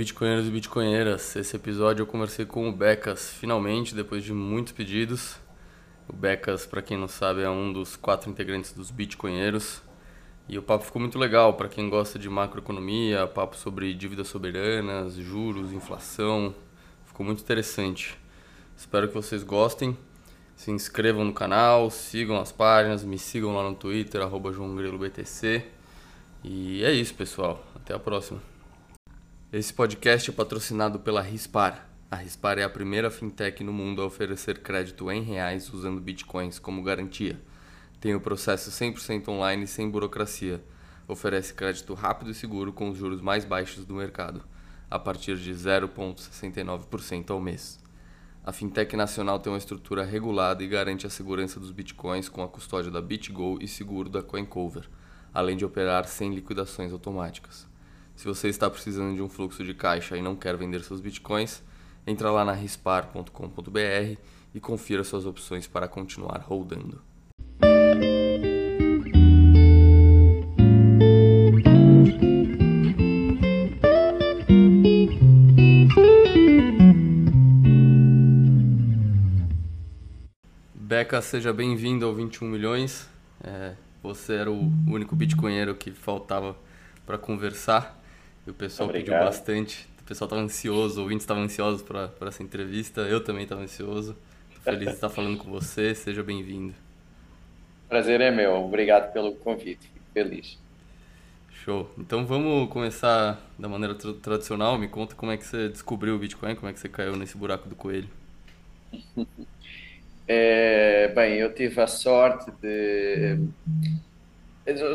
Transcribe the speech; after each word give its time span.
bitcoinheiros 0.00 0.48
e 0.48 0.50
bitcoinheiras. 0.50 1.36
Esse 1.36 1.56
episódio 1.56 2.04
eu 2.04 2.06
conversei 2.06 2.46
com 2.46 2.66
o 2.66 2.72
Becas, 2.72 3.34
finalmente, 3.34 3.94
depois 3.94 4.24
de 4.24 4.32
muitos 4.32 4.72
pedidos. 4.72 5.36
O 6.08 6.12
Becas, 6.14 6.64
para 6.64 6.80
quem 6.80 6.96
não 6.96 7.06
sabe, 7.06 7.42
é 7.42 7.50
um 7.50 7.70
dos 7.70 7.96
quatro 7.96 8.30
integrantes 8.30 8.72
dos 8.72 8.90
bitcoinheiros. 8.90 9.82
E 10.48 10.56
o 10.56 10.62
papo 10.62 10.86
ficou 10.86 11.02
muito 11.02 11.18
legal 11.18 11.52
para 11.52 11.68
quem 11.68 11.90
gosta 11.90 12.18
de 12.18 12.30
macroeconomia, 12.30 13.26
papo 13.26 13.54
sobre 13.58 13.92
dívidas 13.92 14.28
soberanas, 14.28 15.16
juros, 15.16 15.70
inflação. 15.70 16.54
Ficou 17.04 17.26
muito 17.26 17.42
interessante. 17.42 18.18
Espero 18.74 19.06
que 19.06 19.12
vocês 19.12 19.42
gostem. 19.42 19.94
Se 20.56 20.70
inscrevam 20.70 21.26
no 21.26 21.34
canal, 21.34 21.90
sigam 21.90 22.40
as 22.40 22.50
páginas, 22.50 23.04
me 23.04 23.18
sigam 23.18 23.54
lá 23.54 23.68
no 23.68 23.74
Twitter, 23.74 24.22
arroba 24.22 24.50
BTC. 24.50 25.62
E 26.42 26.82
é 26.84 26.90
isso, 26.90 27.14
pessoal. 27.14 27.62
Até 27.76 27.92
a 27.92 27.98
próxima. 27.98 28.40
Esse 29.52 29.74
podcast 29.74 30.30
é 30.30 30.32
patrocinado 30.32 31.00
pela 31.00 31.20
Rispar. 31.20 31.84
A 32.08 32.14
Rispar 32.14 32.56
é 32.60 32.62
a 32.62 32.70
primeira 32.70 33.10
fintech 33.10 33.64
no 33.64 33.72
mundo 33.72 34.00
a 34.00 34.06
oferecer 34.06 34.60
crédito 34.60 35.10
em 35.10 35.24
reais 35.24 35.72
usando 35.72 36.00
bitcoins 36.00 36.60
como 36.60 36.84
garantia. 36.84 37.36
Tem 38.00 38.14
o 38.14 38.20
processo 38.20 38.70
100% 38.70 39.26
online 39.26 39.66
sem 39.66 39.90
burocracia. 39.90 40.62
Oferece 41.08 41.52
crédito 41.52 41.94
rápido 41.94 42.30
e 42.30 42.34
seguro 42.34 42.72
com 42.72 42.90
os 42.90 42.96
juros 42.96 43.20
mais 43.20 43.44
baixos 43.44 43.84
do 43.84 43.94
mercado, 43.94 44.44
a 44.88 45.00
partir 45.00 45.36
de 45.36 45.52
0,69% 45.52 47.30
ao 47.30 47.40
mês. 47.40 47.80
A 48.44 48.52
fintech 48.52 48.94
nacional 48.94 49.40
tem 49.40 49.52
uma 49.52 49.58
estrutura 49.58 50.04
regulada 50.04 50.62
e 50.62 50.68
garante 50.68 51.08
a 51.08 51.10
segurança 51.10 51.58
dos 51.58 51.72
bitcoins 51.72 52.28
com 52.28 52.44
a 52.44 52.48
custódia 52.48 52.92
da 52.92 53.02
BitGo 53.02 53.58
e 53.60 53.66
seguro 53.66 54.08
da 54.08 54.22
CoinCover, 54.22 54.88
além 55.34 55.56
de 55.56 55.64
operar 55.64 56.06
sem 56.06 56.32
liquidações 56.32 56.92
automáticas. 56.92 57.69
Se 58.20 58.26
você 58.26 58.48
está 58.48 58.68
precisando 58.68 59.14
de 59.14 59.22
um 59.22 59.30
fluxo 59.30 59.64
de 59.64 59.72
caixa 59.72 60.14
e 60.14 60.20
não 60.20 60.36
quer 60.36 60.54
vender 60.54 60.84
seus 60.84 61.00
bitcoins, 61.00 61.62
entra 62.06 62.30
lá 62.30 62.44
na 62.44 62.52
rispar.com.br 62.52 64.20
e 64.54 64.60
confira 64.60 65.02
suas 65.02 65.24
opções 65.24 65.66
para 65.66 65.88
continuar 65.88 66.36
rodando. 66.46 67.00
Beca, 80.74 81.22
seja 81.22 81.54
bem-vindo 81.54 82.04
ao 82.04 82.14
21 82.14 82.46
milhões. 82.46 83.08
É, 83.42 83.72
você 84.02 84.34
era 84.34 84.50
o 84.50 84.70
único 84.86 85.16
bitcoinheiro 85.16 85.74
que 85.74 85.90
faltava 85.90 86.54
para 87.06 87.16
conversar. 87.16 87.98
E 88.50 88.52
o 88.52 88.54
pessoal 88.54 88.88
Obrigado. 88.88 89.14
pediu 89.14 89.24
bastante. 89.26 89.88
O 90.00 90.04
pessoal 90.04 90.26
estava 90.26 90.42
ansioso, 90.42 90.94
os 90.94 90.98
ouvintes 90.98 91.22
estavam 91.22 91.44
ansiosos 91.44 91.82
para 91.82 92.10
essa 92.22 92.42
entrevista. 92.42 93.02
Eu 93.02 93.22
também 93.22 93.44
estava 93.44 93.62
ansioso. 93.62 94.16
Tô 94.52 94.60
feliz 94.62 94.88
de 94.88 94.94
estar 94.94 95.08
falando 95.08 95.38
com 95.38 95.48
você. 95.48 95.94
Seja 95.94 96.20
bem-vindo. 96.20 96.74
Prazer 97.88 98.20
é 98.20 98.28
meu. 98.32 98.56
Obrigado 98.56 99.12
pelo 99.12 99.36
convite. 99.36 99.86
Fico 99.86 100.04
feliz. 100.12 100.58
Show. 101.64 101.88
Então 101.96 102.26
vamos 102.26 102.68
começar 102.70 103.40
da 103.56 103.68
maneira 103.68 103.94
tra 103.94 104.14
tradicional. 104.14 104.76
Me 104.76 104.88
conta 104.88 105.14
como 105.14 105.30
é 105.30 105.36
que 105.36 105.46
você 105.46 105.68
descobriu 105.68 106.16
o 106.16 106.18
Bitcoin, 106.18 106.56
como 106.56 106.68
é 106.68 106.72
que 106.72 106.80
você 106.80 106.88
caiu 106.88 107.14
nesse 107.14 107.36
buraco 107.36 107.68
do 107.68 107.76
coelho. 107.76 108.08
É, 110.32 111.08
bem, 111.08 111.38
eu 111.38 111.52
tive 111.52 111.80
a 111.80 111.88
sorte 111.88 112.52
de 112.62 113.36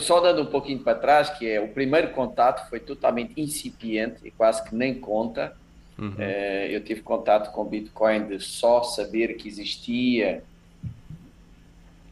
só 0.01 0.19
dando 0.19 0.43
um 0.43 0.45
pouquinho 0.45 0.79
para 0.79 0.95
trás, 0.95 1.29
que 1.29 1.49
é 1.49 1.59
o 1.59 1.67
primeiro 1.69 2.11
contato 2.11 2.69
foi 2.69 2.79
totalmente 2.79 3.39
incipiente 3.39 4.19
e 4.23 4.31
quase 4.31 4.63
que 4.63 4.75
nem 4.75 4.93
conta. 4.93 5.55
Uhum. 5.97 6.13
É, 6.19 6.67
eu 6.75 6.83
tive 6.83 7.01
contato 7.01 7.51
com 7.51 7.63
Bitcoin 7.63 8.27
de 8.27 8.39
só 8.39 8.83
saber 8.83 9.35
que 9.35 9.47
existia. 9.47 10.43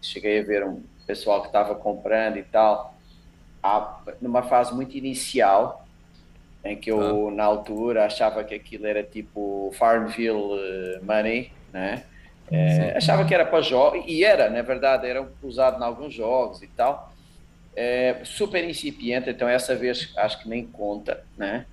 Cheguei 0.01 0.39
a 0.39 0.43
ver 0.43 0.65
um 0.65 0.81
pessoal 1.05 1.41
que 1.41 1.47
estava 1.47 1.75
comprando 1.75 2.37
e 2.37 2.43
tal, 2.43 2.95
numa 4.21 4.41
fase 4.43 4.73
muito 4.73 4.97
inicial, 4.97 5.85
em 6.63 6.77
que 6.77 6.91
eu, 6.91 7.29
ah. 7.29 7.31
na 7.31 7.43
altura, 7.43 8.05
achava 8.05 8.43
que 8.43 8.55
aquilo 8.55 8.87
era 8.87 9.03
tipo 9.03 9.71
Farmville 9.77 10.59
eh, 10.59 10.99
Money, 11.03 11.51
né? 11.71 12.03
É, 12.51 12.97
achava 12.97 13.25
que 13.25 13.33
era 13.33 13.45
para 13.45 13.61
jogos, 13.61 14.03
e 14.05 14.23
era, 14.23 14.49
na 14.49 14.61
verdade, 14.61 15.07
era 15.07 15.27
usado 15.41 15.81
em 15.81 15.85
alguns 15.85 16.13
jogos 16.13 16.61
e 16.61 16.67
tal 16.67 17.12
é, 17.75 18.21
super 18.23 18.67
incipiente, 18.67 19.29
então 19.29 19.47
essa 19.47 19.75
vez 19.75 20.11
acho 20.17 20.41
que 20.41 20.49
nem 20.49 20.65
conta, 20.65 21.23
né? 21.37 21.65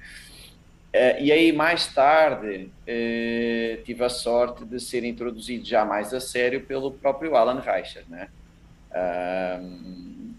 É, 0.92 1.22
e 1.22 1.30
aí 1.30 1.52
mais 1.52 1.86
tarde 1.86 2.68
é, 2.84 3.78
tive 3.84 4.02
a 4.02 4.08
sorte 4.08 4.64
de 4.64 4.80
ser 4.80 5.04
introduzido 5.04 5.64
já 5.64 5.84
mais 5.84 6.12
a 6.12 6.18
sério 6.18 6.62
pelo 6.62 6.90
próprio 6.90 7.36
Alan 7.36 7.60
Reicher, 7.60 8.04
né? 8.08 8.28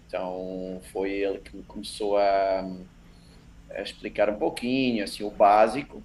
então 0.06 0.78
foi 0.92 1.10
ele 1.10 1.38
que 1.38 1.56
me 1.56 1.62
começou 1.62 2.18
a, 2.18 2.70
a, 3.70 3.80
explicar 3.80 4.28
um 4.28 4.34
pouquinho, 4.34 5.02
assim, 5.02 5.24
o 5.24 5.30
básico. 5.30 6.02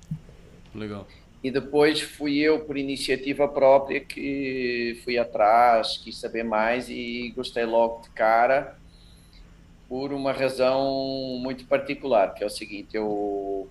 Legal. 0.74 1.06
E 1.44 1.51
depois 1.51 2.00
fui 2.00 2.38
eu, 2.38 2.62
por 2.62 2.78
iniciativa 2.78 3.50
própria, 3.50 4.00
que 4.00 4.97
fui 5.03 5.18
atrás, 5.18 5.97
quis 5.97 6.18
saber 6.18 6.44
mais 6.44 6.88
e 6.89 7.34
gostei 7.35 7.66
logo 7.66 8.03
de 8.03 8.09
cara 8.12 8.78
por 9.88 10.12
uma 10.12 10.31
razão 10.31 11.40
muito 11.42 11.66
particular, 11.66 12.34
que 12.34 12.44
é 12.44 12.48
o 12.48 12.50
seguinte, 12.50 12.90
eu, 12.96 13.70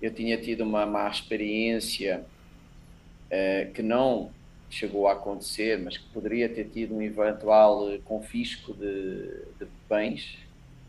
eu 0.00 0.12
tinha 0.12 0.36
tido 0.36 0.62
uma 0.62 0.84
má 0.84 1.08
experiência 1.08 2.24
eh, 3.30 3.70
que 3.74 3.82
não 3.82 4.30
chegou 4.68 5.08
a 5.08 5.12
acontecer, 5.12 5.78
mas 5.78 5.96
que 5.96 6.04
poderia 6.10 6.48
ter 6.48 6.64
tido 6.64 6.94
um 6.94 7.02
eventual 7.02 7.88
confisco 8.04 8.74
de, 8.74 9.22
de 9.58 9.66
bens. 9.88 10.36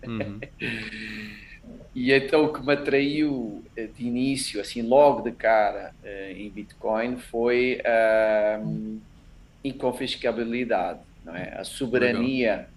Uhum. 0.06 0.40
e 1.96 2.12
então 2.12 2.46
o 2.46 2.54
que 2.54 2.66
me 2.66 2.74
atraiu 2.74 3.64
eh, 3.78 3.88
de 3.88 4.06
início, 4.06 4.60
assim, 4.60 4.82
logo 4.82 5.22
de 5.22 5.32
cara 5.32 5.94
eh, 6.04 6.34
em 6.38 6.50
Bitcoin 6.50 7.18
foi 7.18 7.82
a 7.86 8.60
inconfiscabilidade, 9.64 11.00
não 11.24 11.36
é? 11.36 11.56
a 11.58 11.64
soberania 11.64 12.68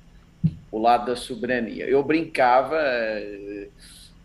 o 0.70 0.78
lado 0.78 1.06
da 1.06 1.16
soberania. 1.16 1.86
Eu 1.86 2.02
brincava 2.02 2.76
uh, 2.76 3.68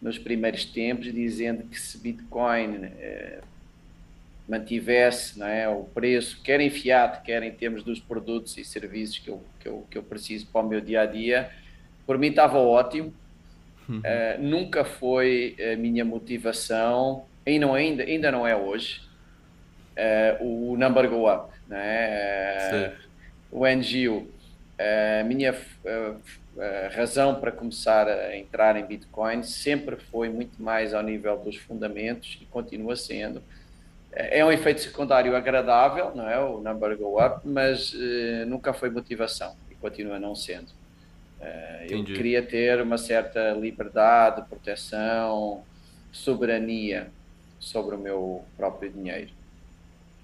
nos 0.02 0.18
primeiros 0.18 0.66
tempos 0.66 1.12
dizendo 1.12 1.64
que 1.64 1.80
se 1.80 1.98
Bitcoin 1.98 2.78
uh, 2.78 3.44
mantivesse 4.48 5.40
não 5.40 5.48
é, 5.48 5.68
o 5.70 5.84
preço, 5.84 6.42
quer 6.44 6.60
em 6.60 6.70
fiat, 6.70 7.22
quer 7.22 7.42
em 7.44 7.52
termos 7.52 7.84
dos 7.84 8.00
produtos 8.00 8.58
e 8.58 8.66
serviços 8.66 9.20
que 9.20 9.30
eu, 9.30 9.42
que 9.60 9.68
eu, 9.68 9.88
que 9.90 9.98
eu 9.98 10.04
preciso 10.04 10.48
para 10.48 10.66
o 10.66 10.70
meu 10.70 10.82
dia 10.82 11.02
a 11.02 11.06
dia, 11.06 11.50
por 12.06 12.18
mim 12.18 12.28
estava 12.28 12.58
ótimo. 12.58 13.14
Uhum. 13.88 14.00
Uh, 14.00 14.42
nunca 14.42 14.86
foi 14.86 15.58
a 15.74 15.76
minha 15.76 16.06
motivação, 16.06 17.26
e 17.46 17.60
não, 17.60 17.74
ainda, 17.74 18.04
ainda 18.04 18.32
não 18.32 18.48
é 18.48 18.56
hoje, 18.56 19.02
o 20.40 20.76
number 20.78 21.08
go 21.10 21.32
up, 21.32 21.54
não 21.68 21.78
é? 21.78 22.96
o 23.52 23.68
NGO 23.68 24.33
a 24.78 25.24
minha 25.24 25.56
razão 26.96 27.36
para 27.40 27.52
começar 27.52 28.08
a 28.08 28.36
entrar 28.38 28.76
em 28.76 28.86
Bitcoin 28.86 29.44
sempre 29.44 29.96
foi 29.96 30.30
muito 30.30 30.62
mais 30.62 30.94
ao 30.94 31.02
nível 31.02 31.38
dos 31.38 31.56
fundamentos 31.58 32.38
e 32.42 32.46
continua 32.46 32.96
sendo. 32.96 33.42
É 34.16 34.46
um 34.46 34.52
efeito 34.52 34.82
secundário 34.82 35.36
agradável, 35.36 36.14
não 36.16 36.30
é? 36.30 36.40
O 36.40 36.62
number 36.62 36.96
go 36.96 37.20
up, 37.20 37.48
mas 37.48 37.94
uh, 37.94 38.46
nunca 38.46 38.72
foi 38.72 38.92
motivação 38.92 39.56
e 39.72 39.76
continua 39.76 40.20
não 40.20 40.36
sendo. 40.36 40.68
Uh, 41.42 41.86
eu 41.90 42.04
queria 42.04 42.44
ter 42.44 42.80
uma 42.80 43.00
certa 43.00 43.54
liberdade, 43.54 44.48
proteção, 44.48 45.64
soberania 46.12 47.10
sobre 47.60 47.96
o 47.96 47.98
meu 47.98 48.46
próprio 48.56 48.92
dinheiro. 48.92 49.32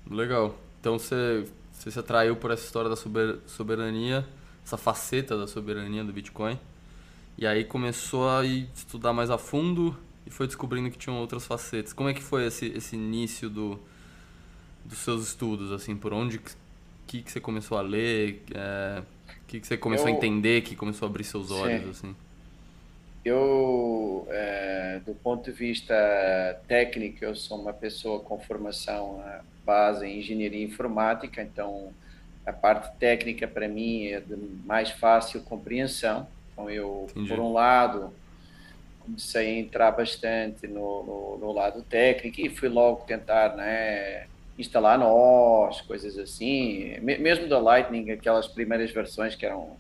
Legal. 0.10 0.56
Então 0.80 1.00
você, 1.00 1.45
você 1.74 1.90
se 1.90 2.00
atraiu 2.00 2.36
por 2.36 2.52
essa 2.52 2.66
história 2.66 2.90
da 2.92 2.95
soberania 3.48 4.24
essa 4.63 4.77
faceta 4.77 5.38
da 5.38 5.47
soberania 5.47 6.03
do 6.03 6.13
Bitcoin. 6.13 6.59
E 7.38 7.47
aí 7.47 7.63
começou 7.63 8.29
a 8.29 8.45
estudar 8.45 9.13
mais 9.13 9.29
a 9.29 9.38
fundo 9.38 9.97
e 10.25 10.29
foi 10.29 10.45
descobrindo 10.45 10.89
que 10.91 10.97
tinham 10.97 11.17
outras 11.17 11.45
facetas. 11.45 11.94
Como 11.94 12.09
é 12.09 12.13
que 12.13 12.21
foi 12.21 12.45
esse, 12.45 12.67
esse 12.67 12.95
início 12.95 13.50
do, 13.50 13.79
dos 14.83 15.00
seus 15.00 15.27
estudos? 15.27 15.71
assim 15.71 15.95
Por 15.95 16.13
onde 16.13 16.39
que, 17.07 17.21
que 17.21 17.31
você 17.31 17.39
começou 17.39 17.77
a 17.77 17.81
ler? 17.81 18.44
É, 18.53 19.01
que, 19.50 19.59
que 19.59 19.67
você 19.67 19.75
começou 19.75 20.07
eu, 20.07 20.13
a 20.13 20.17
entender, 20.17 20.61
que 20.61 20.75
começou 20.75 21.07
a 21.07 21.09
abrir 21.09 21.23
seus 21.23 21.50
olhos? 21.50 21.97
Sim. 21.97 22.09
assim 22.09 22.15
Eu, 23.25 24.27
é, 24.29 25.01
do 25.03 25.15
ponto 25.15 25.44
de 25.44 25.51
vista 25.51 25.95
técnico, 26.67 27.25
eu 27.25 27.35
sou 27.35 27.59
uma 27.59 27.73
pessoa 27.73 28.19
com 28.19 28.39
formação 28.39 29.23
base 29.65 30.06
em 30.06 30.19
engenharia 30.19 30.63
informática, 30.63 31.41
então 31.41 31.91
a 32.50 32.54
parte 32.54 32.92
técnica 32.98 33.48
para 33.48 33.68
mim 33.68 34.07
é 34.07 34.19
de 34.19 34.36
mais 34.66 34.90
fácil 34.90 35.42
compreensão. 35.42 36.28
Então 36.51 36.69
eu, 36.69 37.07
Entendi. 37.12 37.30
por 37.30 37.40
um 37.40 37.54
lado, 37.54 38.12
comecei 39.00 39.48
a 39.48 39.60
entrar 39.60 39.92
bastante 39.92 40.68
no, 40.68 41.04
no, 41.04 41.38
no, 41.38 41.51
lado 41.51 41.84
técnico 41.84 42.42
e 42.42 42.50
fui 42.50 42.68
logo 42.68 43.06
tentar 43.06 43.56
né, 43.56 44.25
instalar 44.57 44.98
nós, 44.98 45.81
coisas 45.81 46.18
assim. 46.18 46.98
Mesmo 47.01 47.48
da 47.48 47.60
Lightning, 47.60 48.12
aquelas 48.12 48.48
primeiras 48.48 48.92
versões 48.92 49.36
que 49.36 49.45
eram 49.45 49.78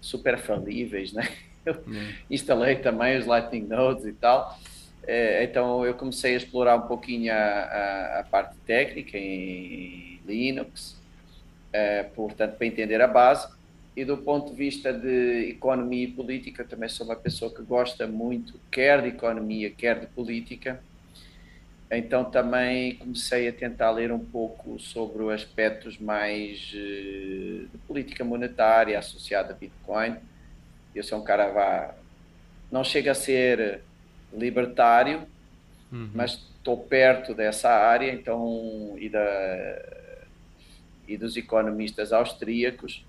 super 0.00 0.38
falíveis, 0.38 1.12
né? 1.12 1.28
Eu 1.64 1.74
hum. 1.86 2.12
instalei 2.30 2.76
também 2.76 3.18
os 3.18 3.26
Lightning 3.26 3.66
Nodes 3.66 4.06
e 4.06 4.12
tal. 4.12 4.58
É, 5.06 5.44
então 5.44 5.84
eu 5.84 5.94
comecei 5.94 6.34
a 6.34 6.36
explorar 6.36 6.76
um 6.76 6.86
pouquinho 6.86 7.32
a, 7.32 7.36
a, 7.36 8.20
a 8.20 8.24
parte 8.24 8.56
técnica 8.66 9.16
em 9.18 10.20
Linux, 10.26 10.99
portanto, 12.14 12.56
para 12.56 12.66
entender 12.66 13.00
a 13.00 13.06
base. 13.06 13.48
E 13.96 14.04
do 14.04 14.16
ponto 14.16 14.50
de 14.50 14.56
vista 14.56 14.92
de 14.92 15.50
economia 15.50 16.04
e 16.04 16.12
política, 16.12 16.64
também 16.64 16.88
sou 16.88 17.06
uma 17.06 17.16
pessoa 17.16 17.52
que 17.52 17.62
gosta 17.62 18.06
muito, 18.06 18.58
quer 18.70 19.02
de 19.02 19.08
economia, 19.08 19.70
quer 19.70 19.98
de 20.00 20.06
política. 20.06 20.80
Então 21.90 22.24
também 22.24 22.94
comecei 22.94 23.48
a 23.48 23.52
tentar 23.52 23.90
ler 23.90 24.12
um 24.12 24.24
pouco 24.24 24.78
sobre 24.78 25.24
os 25.24 25.32
aspectos 25.32 25.98
mais 25.98 26.72
eh, 26.72 27.66
de 27.72 27.78
política 27.86 28.24
monetária 28.24 28.96
associada 28.96 29.52
a 29.52 29.56
Bitcoin. 29.56 30.16
Eu 30.94 31.02
sou 31.02 31.18
um 31.18 31.24
cara, 31.24 31.50
vá, 31.50 31.94
não 32.70 32.84
chega 32.84 33.10
a 33.10 33.14
ser 33.14 33.80
libertário, 34.32 35.26
uhum. 35.90 36.10
mas 36.14 36.34
estou 36.56 36.76
perto 36.76 37.34
dessa 37.34 37.70
área, 37.70 38.12
então, 38.12 38.94
e, 38.98 39.08
da, 39.08 39.20
e 41.10 41.16
dos 41.16 41.36
economistas 41.36 42.12
austríacos. 42.12 43.04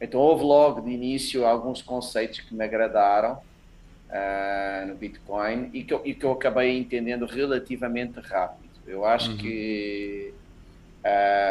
Então, 0.00 0.20
houve 0.20 0.44
logo 0.44 0.80
de 0.80 0.90
início 0.90 1.46
alguns 1.46 1.82
conceitos 1.82 2.40
que 2.40 2.54
me 2.54 2.64
agradaram 2.64 3.34
uh, 4.08 4.86
no 4.86 4.94
Bitcoin 4.94 5.70
e 5.72 5.84
que, 5.84 5.94
eu, 5.94 6.02
e 6.04 6.14
que 6.14 6.24
eu 6.24 6.32
acabei 6.32 6.78
entendendo 6.78 7.26
relativamente 7.26 8.18
rápido. 8.20 8.70
Eu 8.86 9.04
acho 9.04 9.30
uhum. 9.30 9.36
que 9.36 10.34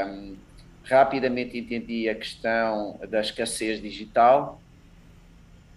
um, 0.07 0.35
rapidamente 0.83 1.57
entendi 1.57 2.09
a 2.09 2.15
questão 2.15 2.99
da 3.09 3.21
escassez 3.21 3.81
digital, 3.81 4.61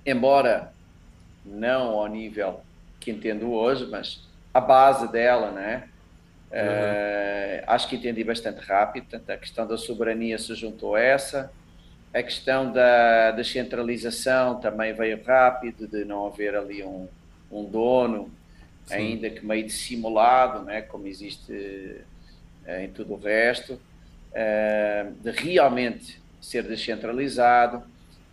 embora 0.04 0.72
não 1.44 1.90
ao 1.90 2.06
nível 2.08 2.60
que 2.98 3.10
entendo 3.10 3.52
hoje, 3.52 3.86
mas 3.86 4.22
a 4.52 4.60
base 4.60 5.10
dela, 5.10 5.50
né? 5.50 5.88
Uhum. 6.54 6.60
Uh, 6.60 7.64
acho 7.66 7.88
que 7.88 7.96
entendi 7.96 8.22
bastante 8.22 8.60
rápido. 8.60 9.04
Portanto, 9.04 9.30
a 9.30 9.36
questão 9.36 9.66
da 9.66 9.76
soberania 9.76 10.38
se 10.38 10.54
juntou 10.54 10.94
a 10.94 11.00
essa. 11.00 11.52
A 12.12 12.22
questão 12.22 12.72
da 12.72 13.32
descentralização 13.32 14.60
também 14.60 14.92
veio 14.92 15.20
rápido, 15.24 15.88
de 15.88 16.04
não 16.04 16.26
haver 16.26 16.54
ali 16.54 16.84
um, 16.84 17.08
um 17.50 17.64
dono, 17.64 18.30
Sim. 18.86 18.94
ainda 18.94 19.30
que 19.30 19.44
meio 19.44 19.64
dissimulado, 19.64 20.62
né? 20.62 20.82
como 20.82 21.08
existe 21.08 21.52
uh, 21.52 22.70
em 22.80 22.88
tudo 22.90 23.14
o 23.14 23.16
resto. 23.16 23.74
Uh, 23.74 25.12
de 25.22 25.30
realmente 25.30 26.20
ser 26.40 26.62
descentralizado 26.62 27.82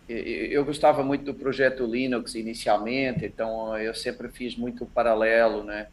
eu 0.08 0.64
gostava 0.64 1.02
muito 1.02 1.24
do 1.24 1.34
projeto 1.34 1.86
Linux 1.86 2.34
inicialmente, 2.34 3.24
então 3.24 3.76
eu 3.78 3.94
sempre 3.94 4.28
fiz 4.28 4.56
muito 4.56 4.84
o 4.84 4.86
paralelo, 4.86 5.64
né, 5.64 5.86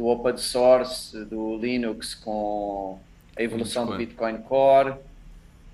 do 0.00 0.06
open 0.06 0.36
source 0.36 1.24
do 1.26 1.58
Linux 1.58 2.14
com 2.14 2.98
a 3.36 3.42
evolução 3.42 3.84
do 3.84 3.96
Bitcoin 3.96 4.38
Core. 4.38 4.94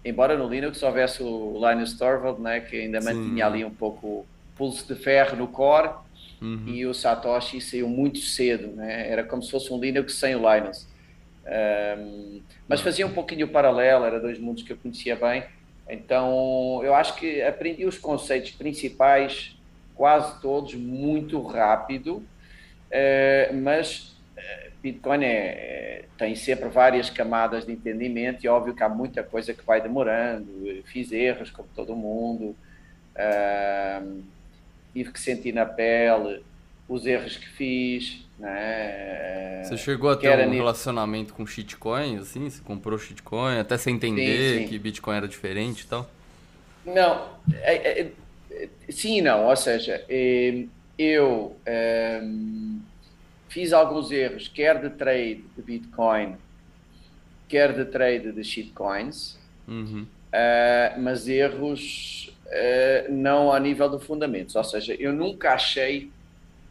Embora 0.04 0.36
no 0.36 0.48
Linux 0.48 0.82
houvesse 0.82 1.22
o 1.22 1.60
Linus 1.60 1.94
Torvald, 1.94 2.40
né, 2.40 2.60
que 2.60 2.76
ainda 2.76 3.00
Sim. 3.00 3.12
mantinha 3.12 3.46
ali 3.46 3.64
um 3.64 3.70
pouco 3.70 4.26
pulso 4.56 4.86
de 4.86 5.00
ferro 5.00 5.36
no 5.36 5.48
core, 5.48 5.90
uhum. 6.40 6.64
e 6.66 6.86
o 6.86 6.94
Satoshi 6.94 7.60
saiu 7.60 7.88
muito 7.88 8.18
cedo, 8.20 8.68
né? 8.68 9.10
Era 9.10 9.22
como 9.24 9.42
se 9.42 9.50
fosse 9.50 9.72
um 9.72 9.78
Linux 9.78 10.14
sem 10.14 10.34
o 10.34 10.38
Linus. 10.38 10.86
Um, 11.98 12.40
mas 12.68 12.80
fazia 12.80 13.06
um 13.06 13.12
pouquinho 13.12 13.46
o 13.46 13.50
paralelo, 13.50 14.04
era 14.04 14.18
dois 14.18 14.38
mundos 14.38 14.62
que 14.62 14.72
eu 14.72 14.76
conhecia 14.76 15.14
bem 15.16 15.44
então, 15.88 16.80
eu 16.82 16.94
acho 16.94 17.14
que 17.16 17.42
aprendi 17.42 17.84
os 17.84 17.96
conceitos 17.96 18.50
principais, 18.50 19.56
quase 19.94 20.40
todos, 20.40 20.74
muito 20.74 21.40
rápido, 21.42 22.24
eh, 22.90 23.50
mas 23.54 24.15
Bitcoin 24.86 25.24
é, 25.24 25.28
é, 25.28 26.04
tem 26.16 26.36
sempre 26.36 26.68
várias 26.68 27.10
camadas 27.10 27.66
de 27.66 27.72
entendimento 27.72 28.44
e 28.44 28.48
óbvio 28.48 28.72
que 28.72 28.84
há 28.84 28.88
muita 28.88 29.20
coisa 29.20 29.52
que 29.52 29.64
vai 29.64 29.80
demorando. 29.80 30.48
Eu 30.64 30.84
fiz 30.84 31.10
erros, 31.10 31.50
como 31.50 31.68
todo 31.74 31.96
mundo, 31.96 32.54
uh, 33.16 34.22
tive 34.92 35.10
que 35.10 35.18
sentir 35.18 35.52
na 35.52 35.66
pele 35.66 36.44
os 36.88 37.04
erros 37.04 37.36
que 37.36 37.48
fiz, 37.48 38.24
né? 38.38 39.64
Você 39.64 39.76
chegou 39.76 40.08
a 40.08 40.16
ter 40.16 40.46
um 40.46 40.52
relacionamento 40.52 41.34
com 41.34 41.44
shitcoin, 41.44 42.18
assim? 42.18 42.48
Você 42.48 42.62
comprou 42.62 42.96
shitcoin, 42.96 43.58
até 43.58 43.76
sem 43.76 43.96
entender 43.96 44.54
sim, 44.54 44.62
sim. 44.62 44.68
que 44.68 44.78
Bitcoin 44.78 45.16
era 45.16 45.26
diferente 45.26 45.80
e 45.80 45.86
tal? 45.86 46.08
Não, 46.84 47.28
é, 47.62 47.74
é, 47.74 48.12
é, 48.52 48.68
sim 48.88 49.18
e 49.18 49.20
não, 49.20 49.46
ou 49.46 49.56
seja, 49.56 50.04
é, 50.08 50.62
eu 50.96 51.56
é, 51.66 52.22
fiz 53.56 53.72
alguns 53.72 54.10
erros, 54.10 54.48
quer 54.48 54.78
de 54.78 54.90
trade 54.90 55.42
de 55.56 55.62
Bitcoin, 55.62 56.36
quer 57.48 57.72
de 57.72 57.86
trade 57.86 58.30
de 58.30 58.44
shitcoins, 58.44 59.38
uhum. 59.66 60.06
É, 60.30 60.92
mas 60.98 61.26
erros 61.26 62.30
não 63.08 63.50
a 63.50 63.58
nível 63.58 63.88
de 63.88 64.04
fundamentos, 64.04 64.54
ou 64.54 64.62
seja, 64.62 64.94
eu 64.96 65.10
nunca 65.10 65.54
achei 65.54 66.10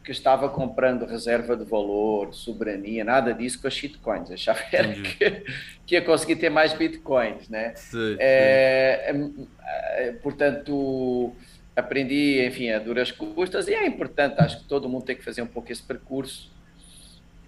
que 0.03 0.11
estava 0.11 0.47
comprando 0.47 1.07
reserva 1.07 1.57
de 1.57 1.65
valor, 1.65 2.31
soberania, 2.35 3.03
nada 3.03 3.33
disso 3.33 3.59
com 3.59 3.67
as 3.67 3.73
shitcoins. 3.73 4.29
Achava 4.29 4.59
que, 4.61 5.43
que 5.87 5.95
ia 5.95 6.01
conseguir 6.03 6.35
ter 6.35 6.51
mais 6.51 6.73
bitcoins, 6.73 7.49
né? 7.49 7.73
Sim, 7.75 8.15
é, 8.19 9.11
sim. 9.11 9.47
É, 9.63 10.11
portanto, 10.21 11.33
aprendi, 11.75 12.45
enfim, 12.45 12.69
a 12.69 12.77
duras 12.77 13.11
custas 13.11 13.67
e 13.67 13.73
é 13.73 13.87
importante, 13.87 14.35
acho 14.39 14.59
que 14.59 14.65
todo 14.65 14.87
mundo 14.87 15.05
tem 15.05 15.15
que 15.15 15.23
fazer 15.23 15.41
um 15.41 15.47
pouco 15.47 15.71
esse 15.71 15.81
percurso, 15.81 16.53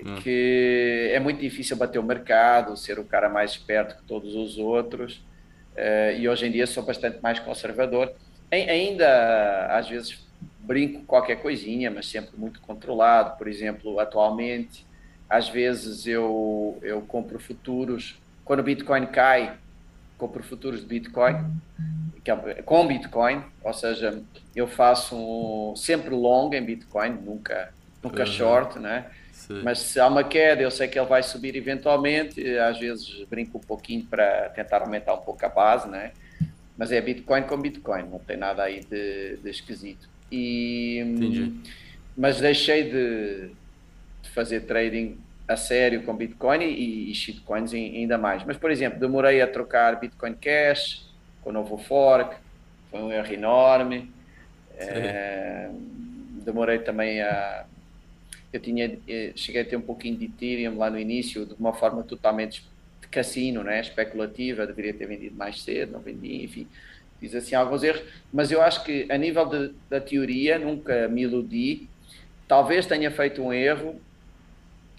hum. 0.06 0.16
que 0.22 1.12
é 1.14 1.20
muito 1.20 1.40
difícil 1.40 1.78
bater 1.78 2.00
o 2.00 2.04
mercado, 2.04 2.76
ser 2.78 3.00
o 3.00 3.04
cara 3.04 3.30
mais 3.30 3.52
esperto 3.52 3.96
que 3.96 4.04
todos 4.04 4.36
os 4.36 4.58
outros, 4.58 5.22
é, 5.76 6.18
e 6.18 6.28
hoje 6.28 6.48
em 6.48 6.52
dia 6.52 6.66
sou 6.66 6.84
bastante 6.84 7.22
mais 7.22 7.40
conservador. 7.40 8.12
Ainda, 8.52 9.68
às 9.68 9.90
vezes, 9.90 10.26
brinco 10.60 11.04
qualquer 11.04 11.42
coisinha, 11.42 11.92
mas 11.92 12.08
sempre 12.08 12.32
muito 12.38 12.60
controlado. 12.62 13.38
Por 13.38 13.48
exemplo, 13.48 14.00
atualmente, 14.00 14.86
às 15.30 15.50
vezes 15.50 16.08
eu, 16.08 16.78
eu 16.82 17.02
compro 17.02 17.40
futuros. 17.40 18.18
Quando 18.46 18.62
o 18.62 18.64
Bitcoin 18.64 19.06
cai, 19.08 19.58
compro 20.18 20.42
futuros 20.42 20.82
de 20.82 20.88
Bitcoin, 20.88 21.36
é 22.26 22.62
com 22.62 22.86
Bitcoin, 22.86 23.42
ou 23.64 23.74
seja, 23.74 24.22
eu 24.56 24.68
faço 24.68 25.16
um, 25.16 25.76
sempre 25.76 26.10
long 26.10 26.52
em 26.54 26.64
Bitcoin, 26.64 27.12
nunca, 27.12 27.74
nunca 28.04 28.22
uhum. 28.22 28.26
short, 28.26 28.80
né? 28.80 29.06
Sim. 29.48 29.62
Mas 29.64 29.80
se 29.80 30.00
há 30.00 30.08
uma 30.08 30.26
queda, 30.26 30.62
eu 30.62 30.70
sei 30.70 30.90
que 30.90 31.00
ele 31.00 31.08
vai 31.08 31.24
subir 31.24 31.56
eventualmente, 31.56 32.58
às 32.60 32.78
vezes 32.78 33.24
brinco 33.30 33.58
um 33.58 33.62
pouquinho 33.62 34.06
para 34.06 34.50
tentar 34.50 34.82
aumentar 34.82 35.14
um 35.14 35.22
pouco 35.22 35.46
a 35.46 35.50
base, 35.50 35.88
né? 35.88 36.12
Mas 36.78 36.92
é 36.92 37.00
Bitcoin 37.00 37.44
com 37.44 37.58
Bitcoin, 37.58 38.04
não 38.04 38.20
tem 38.20 38.36
nada 38.36 38.64
aí 38.64 38.82
de, 38.82 39.38
de 39.38 39.50
esquisito. 39.50 40.10
E, 40.30 41.00
Entendi. 41.00 41.54
Mas 42.16 42.42
deixei 42.42 42.84
de, 42.84 43.50
de, 44.22 44.30
fazer 44.32 44.62
trading 44.62 45.18
a 45.48 45.56
sério 45.56 46.04
com 46.04 46.14
Bitcoin 46.14 46.60
e, 46.62 47.10
e 47.10 47.16
shitcoins 47.16 47.74
ainda 47.74 48.18
mais. 48.18 48.44
Mas, 48.44 48.58
por 48.58 48.70
exemplo, 48.70 49.00
demorei 49.00 49.42
a 49.42 49.48
trocar 49.48 49.98
Bitcoin 49.98 50.34
Cash 50.34 51.10
com 51.42 51.52
o 51.52 51.54
novo 51.54 51.78
fork, 51.78 52.36
foi 52.92 53.00
um 53.00 53.12
erro 53.12 53.34
enorme. 53.34 54.12
É, 54.78 55.70
demorei 56.44 56.80
também 56.80 57.22
a. 57.22 57.66
Eu 58.58 58.62
tinha, 58.62 59.00
eh, 59.08 59.32
cheguei 59.36 59.62
a 59.62 59.66
ter 59.66 59.78
um 59.78 59.82
pouquinho 59.82 60.18
de 60.18 60.26
Ethereum 60.26 60.78
lá 60.78 60.90
no 60.90 61.00
início, 61.00 61.46
de 61.46 61.54
uma 61.54 61.74
forma 61.74 62.04
totalmente 62.04 62.66
de 63.02 63.08
cassino, 63.08 63.64
né? 63.64 63.80
especulativa. 63.80 64.68
Deveria 64.68 64.94
ter 64.94 65.06
vendido 65.06 65.36
mais 65.36 65.62
cedo, 65.62 65.94
não 65.94 66.00
vendi, 66.00 66.44
enfim 66.44 66.68
fiz 67.20 67.34
assim 67.36 67.56
alguns 67.56 67.84
erros, 67.84 68.04
mas 68.32 68.52
eu 68.52 68.62
acho 68.62 68.84
que 68.84 69.08
a 69.10 69.18
nível 69.18 69.46
de, 69.46 69.74
da 69.90 70.00
teoria 70.00 70.58
nunca 70.58 71.08
me 71.08 71.24
iludi. 71.24 71.90
Talvez 72.48 72.86
tenha 72.86 73.12
feito 73.12 73.42
um 73.42 73.52
erro, 73.52 74.00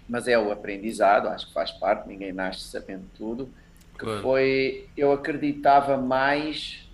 mas 0.09 0.29
é 0.29 0.39
o 0.39 0.51
aprendizado, 0.51 1.29
acho 1.29 1.47
que 1.47 1.53
faz 1.53 1.71
parte, 1.71 2.09
ninguém 2.09 2.33
nasce 2.33 2.63
sabendo 2.65 3.05
tudo. 3.17 3.49
Que 3.95 4.01
claro. 4.01 4.23
foi, 4.23 4.87
eu 4.97 5.13
acreditava 5.13 5.97
mais 5.97 6.89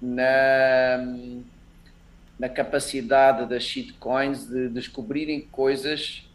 na, 0.00 0.98
na 2.42 2.48
capacidade 2.48 3.48
das 3.48 3.62
shitcoins 3.62 4.48
de 4.48 4.68
descobrirem 4.68 5.42
coisas, 5.42 6.28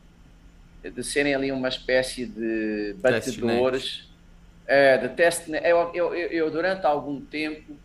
de 0.82 1.04
serem 1.04 1.36
ali 1.36 1.52
uma 1.52 1.68
espécie 1.68 2.26
de 2.26 2.96
batedores. 2.98 4.08
É, 4.66 4.98
de 4.98 5.10
teste. 5.10 5.52
Eu, 5.52 5.92
eu, 5.94 6.16
eu, 6.16 6.50
durante 6.50 6.86
algum 6.86 7.20
tempo, 7.20 7.76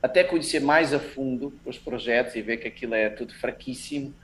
até 0.00 0.22
conhecer 0.22 0.60
mais 0.60 0.94
a 0.94 1.00
fundo 1.00 1.52
os 1.66 1.76
projetos 1.76 2.36
e 2.36 2.42
ver 2.42 2.58
que 2.58 2.68
aquilo 2.68 2.94
é 2.94 3.08
tudo 3.08 3.34
fraquíssimo, 3.34 4.14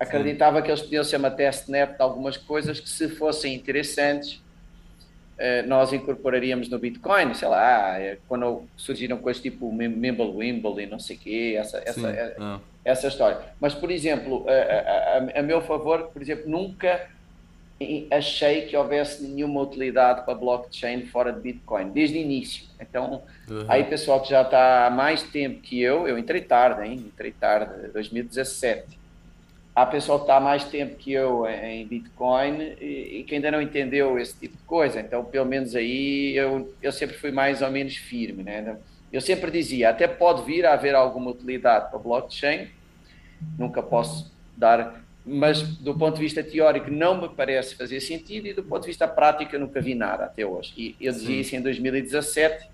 acreditava 0.00 0.56
Sim. 0.56 0.64
que 0.64 0.70
eles 0.70 0.80
podiam 0.80 1.04
ser 1.04 1.16
uma 1.16 1.30
testnet 1.30 1.94
de 1.94 2.02
algumas 2.02 2.38
coisas 2.38 2.80
que, 2.80 2.88
se 2.88 3.06
fossem 3.10 3.54
interessantes, 3.54 4.40
eh, 5.38 5.62
nós 5.62 5.92
incorporaríamos 5.92 6.68
no 6.68 6.78
Bitcoin, 6.80 7.32
sei 7.32 7.46
lá, 7.46 8.00
eh, 8.00 8.18
quando 8.26 8.64
surgiram 8.76 9.18
coisas 9.18 9.40
tipo 9.40 9.72
Mimblewimble 9.72 10.82
e 10.82 10.86
não 10.86 10.98
sei 10.98 11.14
o 11.14 11.18
quê, 11.20 11.54
essa, 11.56 11.80
essa, 11.86 12.10
eh, 12.10 12.36
ah. 12.40 12.58
Essa 12.88 13.08
história. 13.08 13.38
Mas, 13.60 13.74
por 13.74 13.90
exemplo, 13.90 14.46
a, 14.48 15.36
a, 15.36 15.40
a, 15.40 15.42
meu 15.42 15.60
favor, 15.60 16.04
por 16.12 16.22
exemplo, 16.22 16.48
nunca 16.48 17.08
achei 18.10 18.62
que 18.62 18.76
houvesse 18.76 19.22
nenhuma 19.22 19.60
utilidade 19.60 20.24
para 20.24 20.34
blockchain 20.34 21.06
fora 21.06 21.32
de 21.32 21.40
Bitcoin, 21.40 21.90
desde 21.90 22.18
o 22.18 22.20
início. 22.20 22.64
Então, 22.80 23.22
uhum. 23.48 23.64
aí 23.68 23.84
pessoal 23.84 24.20
que 24.20 24.30
já 24.30 24.42
está 24.42 24.86
há 24.86 24.90
mais 24.90 25.22
tempo 25.22 25.60
que 25.60 25.80
eu, 25.80 26.08
eu 26.08 26.18
entrei 26.18 26.40
tarde, 26.40 26.88
hein? 26.88 26.94
entrei 26.94 27.30
tarde, 27.30 27.88
2017 27.92 28.98
há 29.82 29.86
pessoal 29.86 30.18
que 30.18 30.24
está 30.24 30.36
há 30.36 30.40
mais 30.40 30.64
tempo 30.64 30.96
que 30.96 31.12
eu 31.12 31.46
em 31.46 31.86
Bitcoin 31.86 32.60
e, 32.80 33.18
e, 33.18 33.24
que 33.24 33.36
ainda 33.36 33.50
não 33.50 33.62
entendeu 33.62 34.18
esse 34.18 34.36
tipo 34.36 34.56
de 34.56 34.62
coisa. 34.64 35.00
Então, 35.00 35.24
pelo 35.24 35.46
menos 35.46 35.76
aí, 35.76 36.36
eu, 36.36 36.74
eu 36.82 36.90
sempre 36.90 37.16
fui 37.16 37.30
mais 37.30 37.62
ou 37.62 37.70
menos 37.70 37.94
firme. 37.94 38.42
Né? 38.42 38.76
Eu 39.12 39.20
sempre 39.20 39.50
dizia, 39.50 39.90
até 39.90 40.08
pode 40.08 40.42
vir 40.42 40.66
a 40.66 40.72
haver 40.72 40.96
alguma 40.96 41.30
utilidade 41.30 41.90
para 41.90 41.98
blockchain, 41.98 42.68
nunca 43.58 43.82
posso 43.82 44.32
dar, 44.56 45.02
mas 45.24 45.62
do 45.62 45.94
ponto 45.94 46.16
de 46.16 46.22
vista 46.22 46.42
teórico 46.42 46.90
não 46.90 47.20
me 47.20 47.28
parece 47.28 47.74
fazer 47.74 48.00
sentido 48.00 48.46
e 48.46 48.54
do 48.54 48.62
ponto 48.62 48.82
de 48.82 48.88
vista 48.88 49.06
prático 49.06 49.58
nunca 49.58 49.80
vi 49.80 49.94
nada 49.94 50.24
até 50.24 50.44
hoje. 50.44 50.72
E 50.76 50.96
eu 51.00 51.12
dizia 51.12 51.28
Sim. 51.28 51.40
isso 51.40 51.56
em 51.56 51.60
2017 51.60 52.68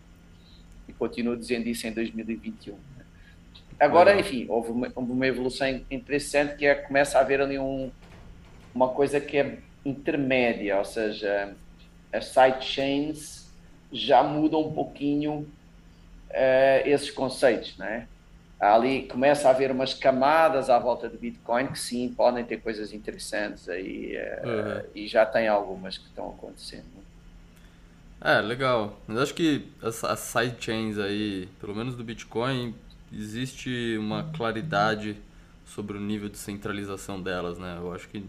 e 0.89 0.93
continuo 0.93 1.37
dizendo 1.37 1.69
isso 1.69 1.87
em 1.87 1.93
2021. 1.93 2.77
Agora, 3.79 4.19
enfim, 4.19 4.47
houve 4.49 4.71
uma, 4.71 4.93
uma, 4.95 5.27
evolução 5.27 5.67
interessante 5.91 6.57
que 6.57 6.65
é 6.65 6.75
começa 6.75 7.19
a 7.19 7.21
haver 7.21 7.41
ali 7.41 7.59
um, 7.59 7.91
uma 8.75 8.89
coisa 8.89 9.21
que 9.21 9.37
é 9.37 9.59
intermédia, 9.85 10.79
ou 10.79 10.85
seja, 10.85 11.55
as 12.13 12.27
sidechains 12.27 13.53
já 13.93 14.23
mudam 14.23 14.61
um 14.61 14.73
pouquinho 14.73 15.47
uh, 16.31 16.87
esses 16.89 17.11
conceitos, 17.11 17.77
né? 17.77 18.07
Ali 18.73 19.03
começa 19.03 19.49
a 19.49 19.51
haver 19.51 19.71
umas 19.71 19.93
camadas 19.93 20.71
à 20.71 20.79
volta 20.79 21.09
do 21.09 21.19
Bitcoin 21.19 21.67
que 21.67 21.79
sim 21.79 22.09
podem 22.09 22.45
ter 22.45 22.61
coisas 22.63 22.93
interessantes 22.95 23.69
aí 23.69 24.17
uh, 24.17 24.49
uhum. 24.49 24.83
e 24.95 25.07
já 25.07 25.27
tem 25.27 25.49
algumas 25.49 25.99
que 25.99 26.07
estão 26.07 26.31
acontecendo. 26.31 26.85
É, 28.21 28.41
legal. 28.41 28.99
Mas 29.07 29.19
acho 29.19 29.35
que 29.35 29.69
as, 29.83 30.03
as 30.03 30.21
sidechains 30.21 30.99
aí, 30.99 31.47
pelo 31.61 31.75
menos 31.75 31.95
do 31.95 32.03
Bitcoin, 32.03 32.75
existe 33.13 33.99
uma 33.99 34.31
claridade 34.35 35.15
sobre 35.67 35.99
o 35.99 36.01
nível 36.01 36.31
de 36.31 36.39
centralização 36.39 37.21
delas, 37.21 37.59
né? 37.59 37.77
Eu 37.79 37.93
acho 37.93 38.09
que 38.09 38.25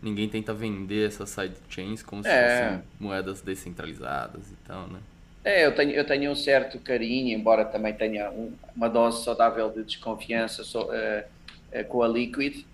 ninguém 0.00 0.28
tenta 0.30 0.54
vender 0.54 1.08
essas 1.08 1.28
sidechains 1.28 2.02
como 2.02 2.22
se 2.22 2.28
é. 2.30 2.70
fossem 2.70 2.84
moedas 2.98 3.42
descentralizadas 3.42 4.50
e 4.50 4.56
tal, 4.66 4.86
né? 4.88 5.00
É, 5.44 5.66
eu 5.66 5.74
tenho, 5.74 5.90
eu 5.90 6.04
tenho 6.04 6.30
um 6.30 6.34
certo 6.34 6.78
carinho, 6.78 7.36
embora 7.36 7.64
também 7.64 7.92
tenha 7.92 8.30
um, 8.30 8.52
uma 8.74 8.88
dose 8.88 9.22
saudável 9.22 9.70
de 9.70 9.84
desconfiança 9.84 10.64
so, 10.64 10.80
uh, 10.80 10.88
uh, 10.88 11.84
com 11.88 12.02
a 12.02 12.08
Liquid. 12.08 12.64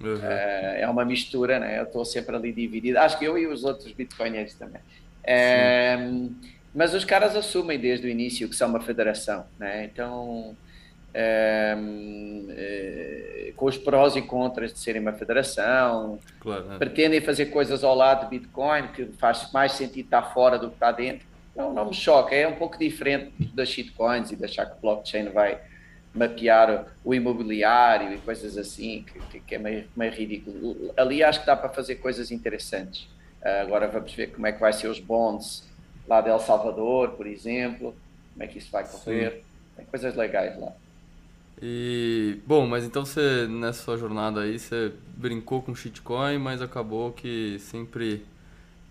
Uhum. 0.00 0.16
Uh, 0.16 0.78
é 0.78 0.88
uma 0.88 1.04
mistura, 1.04 1.60
né? 1.60 1.78
Eu 1.78 1.84
estou 1.84 2.04
sempre 2.04 2.34
ali 2.34 2.52
dividido. 2.52 2.98
Acho 2.98 3.18
que 3.18 3.24
eu 3.24 3.38
e 3.38 3.46
os 3.46 3.64
outros 3.64 3.92
bitcoinheiros 3.92 4.54
também. 4.54 4.80
mas 6.74 6.92
os 6.92 7.04
caras 7.04 7.36
assumem 7.36 7.78
desde 7.78 8.06
o 8.06 8.10
início 8.10 8.48
que 8.48 8.56
são 8.56 8.68
uma 8.68 8.80
federação, 8.80 9.46
né? 9.58 9.84
Então 9.84 10.56
eh, 11.14 11.76
com 13.56 13.66
os 13.66 13.76
prós 13.76 14.14
e 14.14 14.22
contras 14.22 14.72
de 14.72 14.78
serem 14.78 15.02
uma 15.02 15.12
federação, 15.12 16.18
claro, 16.38 16.64
né? 16.64 16.78
pretendem 16.78 17.20
fazer 17.20 17.46
coisas 17.46 17.82
ao 17.82 17.94
lado 17.94 18.24
de 18.24 18.38
Bitcoin, 18.38 18.88
que 18.88 19.06
faz 19.18 19.50
mais 19.52 19.72
sentido 19.72 20.04
estar 20.04 20.22
fora 20.32 20.58
do 20.58 20.68
que 20.68 20.74
estar 20.74 20.92
dentro. 20.92 21.26
Não, 21.58 21.74
não 21.74 21.86
me 21.86 21.94
choca, 21.94 22.36
é 22.36 22.46
um 22.46 22.54
pouco 22.54 22.78
diferente 22.78 23.32
das 23.52 23.68
shitcoins 23.68 24.30
e 24.30 24.36
de 24.36 24.44
achar 24.44 24.64
que 24.64 24.78
o 24.78 24.80
blockchain 24.80 25.30
vai 25.30 25.58
mapear 26.14 26.86
o 27.04 27.12
imobiliário 27.12 28.14
e 28.14 28.18
coisas 28.18 28.56
assim, 28.56 29.04
que, 29.28 29.40
que 29.40 29.54
é 29.56 29.58
meio, 29.58 29.88
meio 29.96 30.12
ridículo. 30.12 30.94
Ali 30.96 31.20
acho 31.24 31.40
que 31.40 31.46
dá 31.46 31.56
para 31.56 31.68
fazer 31.70 31.96
coisas 31.96 32.30
interessantes. 32.30 33.08
Uh, 33.42 33.62
agora 33.62 33.88
vamos 33.88 34.14
ver 34.14 34.28
como 34.28 34.46
é 34.46 34.52
que 34.52 34.60
vai 34.60 34.72
ser 34.72 34.86
os 34.86 35.00
bonds 35.00 35.68
lá 36.06 36.20
de 36.20 36.30
El 36.30 36.38
Salvador, 36.38 37.10
por 37.10 37.26
exemplo, 37.26 37.92
como 38.34 38.44
é 38.44 38.46
que 38.46 38.58
isso 38.58 38.70
vai 38.70 38.86
correr. 38.86 39.32
Sim. 39.32 39.40
Tem 39.78 39.86
coisas 39.86 40.14
legais 40.14 40.56
lá. 40.60 40.72
E, 41.60 42.38
bom, 42.46 42.68
mas 42.68 42.84
então 42.84 43.04
você, 43.04 43.48
nessa 43.48 43.82
sua 43.82 43.96
jornada 43.96 44.42
aí, 44.42 44.60
você 44.60 44.92
brincou 45.16 45.60
com 45.60 45.74
shitcoin, 45.74 46.38
mas 46.38 46.62
acabou 46.62 47.10
que 47.10 47.58
sempre 47.58 48.24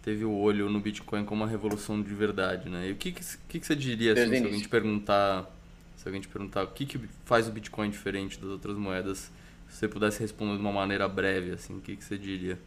teve 0.08 0.24
o 0.24 0.34
olho 0.38 0.70
no 0.70 0.80
Bitcoin 0.80 1.26
como 1.26 1.44
uma 1.44 1.50
revolução 1.50 2.02
de 2.02 2.14
verdade, 2.14 2.70
né? 2.70 2.88
E 2.88 2.94
o 2.94 2.96
que, 2.96 3.12
que, 3.12 3.60
que 3.60 3.66
você 3.66 3.76
diria, 3.76 4.14
assim, 4.14 4.30
se 4.30 4.38
alguém 4.38 4.62
te 4.62 4.70
perguntar, 4.70 5.52
se 5.98 6.08
alguém 6.08 6.22
te 6.22 6.30
perguntar 6.30 6.64
o 6.64 6.68
que, 6.68 6.86
que 6.86 6.98
faz 7.26 7.50
o 7.50 7.52
Bitcoin 7.52 7.90
diferente 7.90 8.40
das 8.40 8.50
outras 8.50 8.78
moedas, 8.78 9.30
se 9.68 9.76
você 9.76 9.86
pudesse 9.86 10.22
responder 10.22 10.56
de 10.56 10.62
uma 10.62 10.72
maneira 10.72 11.10
breve, 11.10 11.52
assim, 11.52 11.78
o 11.78 11.82
que, 11.82 11.98
que 11.98 12.06
você 12.06 12.18
diria? 12.18 12.58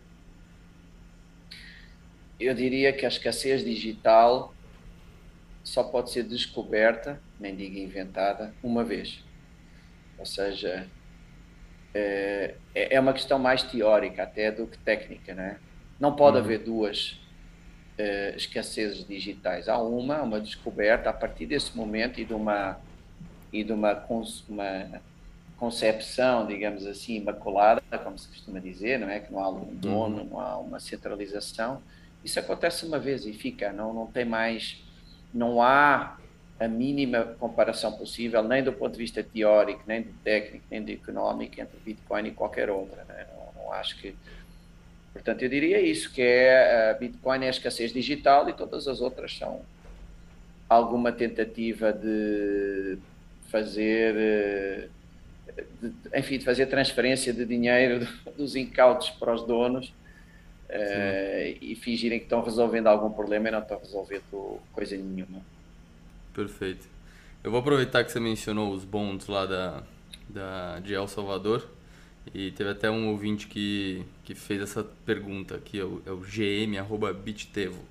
Eu 2.38 2.52
diria 2.52 2.92
que 2.92 3.06
a 3.06 3.08
escassez 3.08 3.64
digital 3.64 4.54
só 5.64 5.82
pode 5.82 6.10
ser 6.10 6.24
descoberta, 6.24 7.18
nem 7.40 7.56
digo 7.56 7.78
inventada, 7.78 8.54
uma 8.62 8.84
vez 8.84 9.24
ou 10.18 10.26
seja, 10.26 10.86
é, 11.94 12.54
é 12.74 13.00
uma 13.00 13.14
questão 13.14 13.38
mais 13.38 13.62
teórica 13.62 14.24
até 14.24 14.52
do 14.52 14.66
que 14.66 14.76
técnica, 14.76 15.32
né? 15.32 15.58
Não 15.98 16.14
pode 16.14 16.36
uhum. 16.36 16.44
haver 16.44 16.58
duas 16.58 17.18
uh, 18.00 18.36
escassezes 18.36 19.06
digitais. 19.06 19.68
Há 19.68 19.78
uma, 19.78 20.22
uma 20.22 20.40
descoberta 20.40 21.10
a 21.10 21.12
partir 21.12 21.46
desse 21.46 21.76
momento 21.76 22.20
e 22.20 22.24
de 22.24 22.34
uma 22.34 22.78
e 23.52 23.64
de 23.64 23.72
uma, 23.72 24.06
uma 24.48 25.00
concepção, 25.56 26.46
digamos 26.46 26.86
assim, 26.86 27.16
imaculada, 27.16 27.82
como 28.04 28.16
se 28.16 28.28
costuma 28.28 28.60
dizer, 28.60 28.98
não 28.98 29.10
é 29.10 29.18
que 29.18 29.32
não 29.32 29.40
há 29.40 29.48
um 29.48 29.74
dono, 29.74 30.18
uhum. 30.18 30.28
não 30.30 30.40
há 30.40 30.56
uma 30.58 30.78
centralização. 30.78 31.82
Isso 32.24 32.38
acontece 32.38 32.86
uma 32.86 32.98
vez 32.98 33.26
e 33.26 33.32
fica, 33.32 33.72
não 33.72 33.92
não 33.92 34.06
tem 34.06 34.24
mais, 34.24 34.82
não 35.34 35.60
há 35.60 36.16
a 36.60 36.68
mínima 36.68 37.24
comparação 37.38 37.92
possível, 37.92 38.42
nem 38.42 38.62
do 38.62 38.72
ponto 38.72 38.92
de 38.92 38.98
vista 38.98 39.22
teórico, 39.22 39.82
nem 39.86 40.02
do 40.02 40.12
técnico, 40.22 40.64
nem 40.70 40.82
do 40.82 40.92
económico, 40.92 41.58
entre 41.58 41.78
Bitcoin 41.84 42.28
e 42.28 42.30
qualquer 42.32 42.68
outra. 42.68 43.02
Né? 43.08 43.26
Não, 43.34 43.62
não, 43.62 43.72
acho 43.72 43.98
que. 43.98 44.14
Portanto, 45.12 45.42
eu 45.42 45.48
diria 45.48 45.80
isso: 45.80 46.12
que 46.12 46.22
é 46.22 46.90
a 46.90 46.94
Bitcoin 46.94 47.44
é 47.44 47.46
a 47.48 47.50
escassez 47.50 47.92
digital 47.92 48.48
e 48.48 48.52
todas 48.52 48.86
as 48.86 49.00
outras 49.00 49.36
são 49.36 49.62
alguma 50.68 51.12
tentativa 51.12 51.92
de 51.92 52.98
fazer. 53.50 54.14
Eh, 54.16 54.88
de, 55.82 55.92
enfim, 56.14 56.38
de 56.38 56.44
fazer 56.44 56.66
transferência 56.66 57.32
de 57.32 57.44
dinheiro 57.44 58.06
dos 58.36 58.54
incautos 58.54 59.10
para 59.10 59.34
os 59.34 59.42
donos 59.42 59.88
uh, 59.88 61.58
e 61.60 61.76
fingirem 61.80 62.18
que 62.18 62.24
estão 62.24 62.42
resolvendo 62.42 62.86
algum 62.86 63.10
problema 63.10 63.48
e 63.48 63.50
não 63.50 63.58
estão 63.58 63.78
resolvendo 63.78 64.60
coisa 64.72 64.96
nenhuma. 64.96 65.42
Perfeito. 66.32 66.88
Eu 67.42 67.50
vou 67.50 67.60
aproveitar 67.60 68.04
que 68.04 68.12
você 68.12 68.20
mencionou 68.20 68.72
os 68.72 68.84
bonds 68.84 69.26
lá 69.26 69.46
da, 69.46 69.82
da, 70.28 70.78
de 70.80 70.94
El 70.94 71.08
Salvador. 71.08 71.68
E 72.34 72.50
teve 72.52 72.70
até 72.70 72.90
um 72.90 73.08
ouvinte 73.08 73.46
que, 73.46 74.04
que 74.24 74.34
fez 74.34 74.60
essa 74.60 74.84
pergunta 75.04 75.56
aqui, 75.56 75.80
é 75.80 75.84
o, 75.84 76.02
é 76.06 76.10
o 76.10 76.18
GM, 76.18 76.78
arroba 76.78 77.12
Bittevo. 77.12 77.82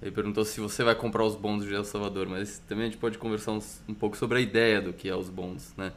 Ele 0.00 0.10
perguntou 0.10 0.44
se 0.44 0.60
você 0.60 0.84
vai 0.84 0.94
comprar 0.94 1.24
os 1.24 1.34
bonds 1.34 1.66
de 1.66 1.74
El 1.74 1.84
Salvador, 1.84 2.28
mas 2.28 2.60
também 2.68 2.84
a 2.84 2.88
gente 2.88 2.98
pode 2.98 3.18
conversar 3.18 3.52
uns, 3.52 3.82
um 3.88 3.94
pouco 3.94 4.16
sobre 4.16 4.38
a 4.38 4.40
ideia 4.40 4.80
do 4.80 4.92
que 4.92 5.08
é 5.08 5.14
os 5.14 5.28
bonds, 5.28 5.74
né? 5.76 5.92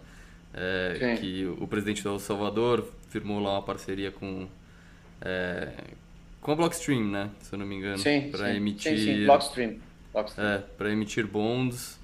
É, 0.54 1.18
que 1.20 1.46
o, 1.46 1.66
presidente 1.66 2.04
do 2.04 2.10
El 2.10 2.20
Salvador 2.20 2.86
firmou 3.10 3.40
lá 3.40 3.54
uma 3.54 3.62
parceria 3.62 4.12
com, 4.12 4.48
é, 5.22 5.72
com 6.42 6.51
a 6.51 6.56
Blockstream, 6.56 7.06
né? 7.06 7.30
Se 7.42 7.54
eu 7.54 7.60
não 7.60 7.66
me 7.66 7.75
engano. 7.75 8.01
Para 8.32 8.54
emitir. 8.54 8.98
Sim, 8.98 9.06
sim, 9.06 9.25
Blockstream. 9.25 9.78
É, 10.38 10.58
para 10.78 10.92
emitir 10.92 11.25
bonds, 11.25 12.00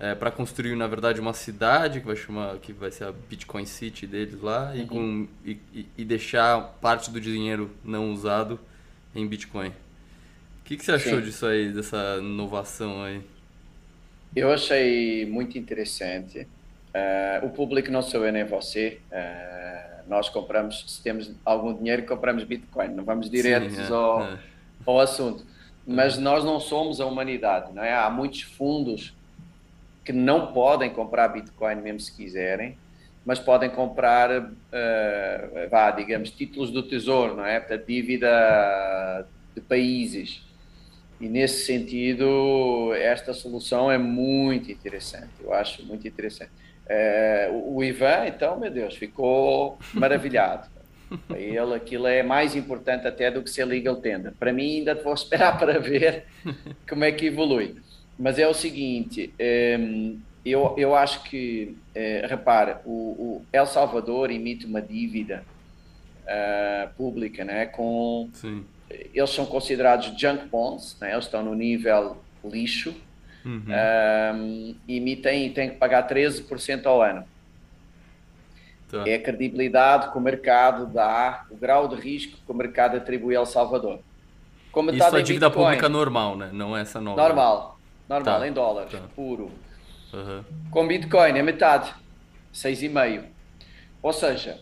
é, 0.00 0.14
para 0.14 0.30
construir 0.30 0.74
na 0.74 0.86
verdade 0.86 1.20
uma 1.20 1.34
cidade 1.34 2.00
que 2.00 2.06
vai 2.06 2.16
chamar, 2.16 2.56
que 2.56 2.72
vai 2.72 2.90
ser 2.90 3.04
a 3.04 3.12
Bitcoin 3.12 3.66
City 3.66 4.06
deles 4.06 4.40
lá 4.40 4.70
uhum. 4.70 4.76
e, 4.76 4.86
com, 4.86 5.28
e, 5.44 5.86
e, 5.98 6.04
deixar 6.04 6.58
parte 6.80 7.10
do 7.10 7.20
dinheiro 7.20 7.70
não 7.84 8.10
usado 8.10 8.58
em 9.14 9.26
Bitcoin. 9.26 9.68
O 9.68 9.72
que, 10.64 10.76
que 10.76 10.84
você 10.84 10.92
achou 10.92 11.18
Sim. 11.18 11.22
disso 11.22 11.46
aí, 11.46 11.70
dessa 11.70 12.18
inovação 12.18 13.02
aí? 13.04 13.20
Eu 14.34 14.50
achei 14.52 15.26
muito 15.26 15.58
interessante. 15.58 16.46
Uh, 16.94 17.46
o 17.46 17.50
público 17.50 17.90
não 17.90 18.02
sou 18.02 18.24
eu 18.24 18.32
nem 18.32 18.44
você. 18.44 19.00
Uh, 19.10 20.08
nós 20.08 20.28
compramos, 20.28 20.84
se 20.86 21.02
temos 21.02 21.30
algum 21.44 21.74
dinheiro, 21.74 22.06
compramos 22.06 22.44
Bitcoin. 22.44 22.88
Não 22.88 23.04
vamos 23.04 23.28
diretos 23.28 23.74
Sim, 23.74 23.82
é, 23.82 23.94
ao, 23.94 24.22
é. 24.22 24.38
ao 24.86 25.00
assunto 25.00 25.44
mas 25.86 26.18
nós 26.18 26.44
não 26.44 26.60
somos 26.60 27.00
a 27.00 27.06
humanidade, 27.06 27.72
não 27.72 27.82
é? 27.82 27.94
Há 27.94 28.08
muitos 28.10 28.42
fundos 28.42 29.12
que 30.04 30.12
não 30.12 30.52
podem 30.52 30.90
comprar 30.90 31.28
Bitcoin 31.28 31.76
mesmo 31.76 32.00
se 32.00 32.14
quiserem 32.14 32.76
mas 33.24 33.38
podem 33.38 33.70
comprar, 33.70 34.30
uh, 34.30 35.70
vá, 35.70 35.90
digamos, 35.90 36.30
títulos 36.30 36.70
do 36.70 36.82
tesouro, 36.82 37.36
não 37.36 37.44
é? 37.44 37.60
Portanto, 37.60 37.86
dívida 37.86 39.26
de 39.54 39.60
países. 39.60 40.42
E 41.20 41.28
nesse 41.28 41.66
sentido, 41.66 42.94
esta 42.94 43.34
solução 43.34 43.90
é 43.90 43.98
muito 43.98 44.72
interessante, 44.72 45.30
eu 45.42 45.52
acho 45.52 45.84
muito 45.84 46.08
interessante. 46.08 46.50
Uh, 46.86 47.76
o 47.76 47.84
Ivan, 47.84 48.26
então, 48.26 48.58
meu 48.58 48.70
Deus, 48.70 48.96
ficou 48.96 49.78
maravilhado. 49.92 50.68
Para 51.28 51.38
ele, 51.38 51.74
aquilo 51.74 52.06
é 52.06 52.22
mais 52.22 52.56
importante 52.56 53.06
até 53.06 53.30
do 53.30 53.42
que 53.42 53.50
ser 53.50 53.64
legal 53.64 53.96
tender. 53.96 54.32
Para 54.38 54.52
mim, 54.52 54.78
ainda 54.78 54.94
vou 54.94 55.12
esperar 55.12 55.58
para 55.58 55.78
ver 55.80 56.24
como 56.88 57.02
é 57.02 57.10
que 57.10 57.26
evolui. 57.26 57.76
Mas 58.20 58.38
é 58.38 58.46
o 58.46 58.52
seguinte, 58.52 59.32
um, 59.80 60.20
eu, 60.44 60.74
eu 60.76 60.94
acho 60.94 61.22
que, 61.22 61.74
uh, 61.96 62.28
repara, 62.28 62.82
o, 62.84 62.90
o, 62.92 63.46
El 63.50 63.64
Salvador 63.64 64.30
emite 64.30 64.66
uma 64.66 64.82
dívida 64.82 65.42
uh, 66.26 66.94
pública, 66.96 67.42
né, 67.44 67.64
com... 67.64 68.28
Sim. 68.34 68.62
Eles 69.14 69.30
são 69.30 69.46
considerados 69.46 70.08
junk 70.20 70.48
bonds, 70.48 70.98
né, 71.00 71.12
eles 71.12 71.24
estão 71.24 71.42
no 71.42 71.54
nível 71.54 72.18
lixo, 72.44 72.94
uhum. 73.42 73.64
um, 74.34 74.74
emitem 74.86 75.50
têm 75.54 75.70
que 75.70 75.76
pagar 75.76 76.06
13% 76.06 76.84
ao 76.84 77.00
ano. 77.00 77.24
Tá. 78.90 79.04
É 79.08 79.14
a 79.14 79.22
credibilidade 79.22 80.10
que 80.12 80.18
o 80.18 80.20
mercado 80.20 80.84
dá, 80.84 81.46
o 81.50 81.56
grau 81.56 81.88
de 81.88 81.94
risco 81.94 82.36
que 82.44 82.52
o 82.52 82.54
mercado 82.54 82.98
atribui 82.98 83.34
ao 83.34 83.46
Salvador. 83.46 84.00
Como 84.70 84.90
Isso 84.90 85.16
é 85.16 85.22
dívida 85.22 85.48
Bitcoin, 85.48 85.64
pública 85.64 85.88
normal, 85.88 86.36
né? 86.36 86.50
Não 86.52 86.76
é 86.76 86.82
essa 86.82 87.00
nova. 87.00 87.20
Normal, 87.20 87.79
normal, 88.10 88.40
tá. 88.40 88.48
em 88.48 88.52
dólares, 88.52 88.92
tá. 88.92 89.00
puro. 89.14 89.50
Uhum. 90.12 90.44
Com 90.70 90.86
Bitcoin 90.86 91.38
é 91.38 91.42
metade, 91.42 91.94
6,5. 92.52 93.24
Ou 94.02 94.12
seja, 94.12 94.60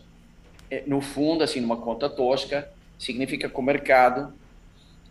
é, 0.69 0.83
no 0.85 1.01
fundo, 1.01 1.43
assim, 1.43 1.59
numa 1.59 1.77
conta 1.77 2.09
tosca, 2.09 2.69
significa 2.97 3.49
que 3.49 3.59
o 3.59 3.61
mercado 3.61 4.33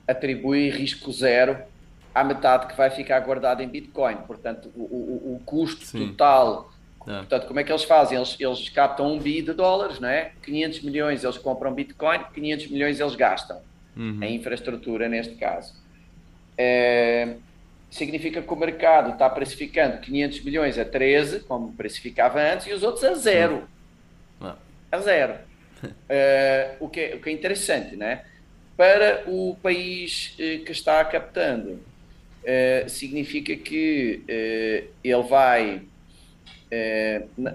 atribui 0.07 0.71
risco 0.71 1.11
zero 1.13 1.59
à 2.15 2.23
metade 2.23 2.67
que 2.67 2.77
vai 2.77 2.91
ficar 2.91 3.19
guardado 3.21 3.63
em 3.63 3.69
Bitcoin. 3.69 4.17
Portanto, 4.27 4.71
o, 4.75 4.83
o, 4.83 5.35
o 5.35 5.43
custo 5.45 5.85
Sim. 5.85 6.09
total 6.09 6.71
é. 7.09 7.19
Portanto, 7.19 7.47
como 7.47 7.59
é 7.59 7.65
que 7.65 7.73
eles 7.73 7.85
fazem? 7.85 8.19
Eles, 8.19 8.37
eles 8.39 8.69
captam 8.69 9.15
um 9.15 9.19
bi 9.19 9.41
de 9.41 9.55
dólares, 9.55 9.99
não 9.99 10.09
é? 10.09 10.33
500 10.43 10.83
milhões 10.83 11.25
eles 11.25 11.39
compram 11.39 11.73
Bitcoin, 11.73 12.21
500 12.35 12.69
milhões 12.69 13.01
eles 13.01 13.15
gastam 13.15 13.61
uhum. 13.97 14.23
em 14.23 14.37
infraestrutura, 14.37 15.09
neste 15.09 15.35
caso. 15.37 15.75
É, 16.57 17.37
significa 17.91 18.43
que 18.43 18.53
o 18.53 18.57
mercado 18.57 19.13
está 19.13 19.29
precificando 19.29 19.99
500 19.99 20.41
milhões 20.43 20.79
a 20.79 20.85
13, 20.85 21.41
como 21.41 21.73
precificava 21.73 22.41
antes, 22.41 22.67
e 22.67 22.73
os 22.73 22.83
outros 22.83 23.05
a 23.05 23.15
zero. 23.15 23.69
Uhum. 24.41 24.53
A 24.93 24.99
zero. 24.99 25.35
é, 26.09 26.75
o, 26.81 26.89
que 26.89 27.01
é, 27.01 27.15
o 27.15 27.21
que 27.21 27.31
é 27.31 27.33
interessante, 27.33 27.97
né? 27.97 28.25
Para 28.77 29.25
o 29.27 29.57
país 29.61 30.35
eh, 30.39 30.59
que 30.59 30.71
está 30.71 31.05
captando, 31.05 31.81
é, 32.45 32.87
significa 32.87 33.57
que 33.57 34.23
ele 35.03 35.23
vai 35.25 35.83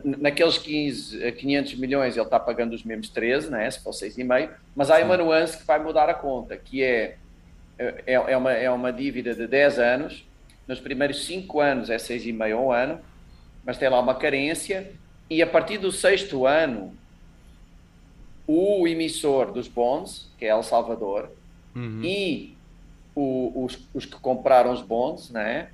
naqueles 0.03 0.57
15 0.57 1.23
a 1.23 1.31
500 1.31 1.75
milhões 1.75 2.15
ele 2.15 2.25
está 2.25 2.39
pagando 2.39 2.73
os 2.73 2.83
mesmos 2.83 3.09
13, 3.09 3.49
né, 3.51 3.69
se 3.69 3.79
for 3.81 3.91
6,5, 3.91 4.49
mas 4.75 4.89
há 4.89 4.97
Sim. 4.97 5.03
uma 5.03 5.17
nuance 5.17 5.57
que 5.57 5.65
vai 5.65 5.81
mudar 5.81 6.09
a 6.09 6.13
conta, 6.13 6.57
que 6.57 6.83
é, 6.83 7.17
é, 7.77 8.13
é, 8.13 8.37
uma, 8.37 8.51
é 8.51 8.69
uma 8.69 8.91
dívida 8.91 9.33
de 9.33 9.47
10 9.47 9.79
anos, 9.79 10.25
nos 10.67 10.79
primeiros 10.79 11.25
5 11.25 11.59
anos 11.59 11.89
é 11.89 11.97
6,5 11.97 12.53
ao 12.53 12.71
ano, 12.71 12.99
mas 13.65 13.77
tem 13.77 13.89
lá 13.89 13.99
uma 13.99 14.15
carência, 14.15 14.91
e 15.29 15.41
a 15.41 15.47
partir 15.47 15.77
do 15.77 15.91
sexto 15.91 16.45
ano, 16.45 16.95
o 18.45 18.87
emissor 18.87 19.51
dos 19.51 19.67
bonds, 19.67 20.29
que 20.37 20.45
é 20.45 20.49
El 20.49 20.63
Salvador, 20.63 21.31
uhum. 21.75 22.01
e 22.03 22.55
o, 23.15 23.65
os, 23.65 23.79
os 23.93 24.05
que 24.05 24.15
compraram 24.17 24.71
os 24.71 24.81
bonds, 24.81 25.29
né, 25.29 25.69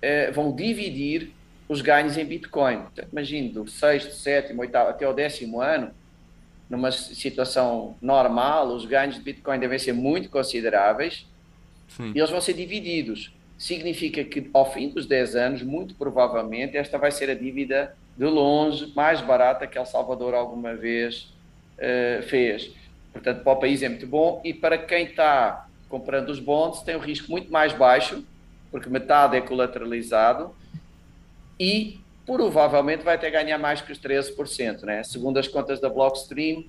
é, 0.00 0.30
vão 0.30 0.54
dividir 0.54 1.32
os 1.68 1.82
ganhos 1.82 2.16
em 2.16 2.24
Bitcoin. 2.24 2.84
imagine, 3.12 3.50
do 3.50 3.68
sexto, 3.68 4.14
sétimo, 4.14 4.62
oitavo 4.62 4.90
até 4.90 5.06
o 5.06 5.12
décimo 5.12 5.60
ano, 5.60 5.90
numa 6.68 6.92
situação 6.92 7.96
normal, 8.00 8.68
os 8.68 8.84
ganhos 8.84 9.14
de 9.14 9.22
Bitcoin 9.22 9.58
devem 9.58 9.78
ser 9.78 9.92
muito 9.92 10.28
consideráveis 10.28 11.26
Sim. 11.88 12.12
e 12.14 12.18
eles 12.18 12.30
vão 12.30 12.40
ser 12.40 12.52
divididos. 12.52 13.32
Significa 13.56 14.22
que 14.22 14.48
ao 14.52 14.70
fim 14.70 14.90
dos 14.90 15.06
10 15.06 15.34
anos, 15.34 15.62
muito 15.62 15.94
provavelmente, 15.94 16.76
esta 16.76 16.98
vai 16.98 17.10
ser 17.10 17.30
a 17.30 17.34
dívida 17.34 17.96
de 18.16 18.26
longe 18.26 18.92
mais 18.94 19.20
barata 19.20 19.66
que 19.66 19.78
El 19.78 19.86
Salvador 19.86 20.34
alguma 20.34 20.74
vez 20.74 21.32
uh, 21.78 22.22
fez. 22.24 22.70
Portanto, 23.12 23.42
para 23.42 23.52
o 23.52 23.56
país 23.56 23.82
é 23.82 23.88
muito 23.88 24.06
bom 24.06 24.40
e 24.44 24.52
para 24.52 24.76
quem 24.76 25.04
está 25.04 25.66
comprando 25.88 26.28
os 26.28 26.38
bonds 26.38 26.82
tem 26.82 26.96
um 26.96 27.00
risco 27.00 27.30
muito 27.30 27.50
mais 27.50 27.72
baixo, 27.72 28.24
porque 28.70 28.90
metade 28.90 29.36
é 29.36 29.40
colateralizado 29.40 30.54
e 31.58 32.00
provavelmente 32.28 33.02
vai 33.02 33.16
ter 33.16 33.30
ganhar 33.30 33.56
mais 33.56 33.80
que 33.80 33.90
os 33.90 33.98
13%, 33.98 34.82
né? 34.82 35.02
Segundo 35.02 35.38
as 35.38 35.48
contas 35.48 35.80
da 35.80 35.88
Blockstream, 35.88 36.62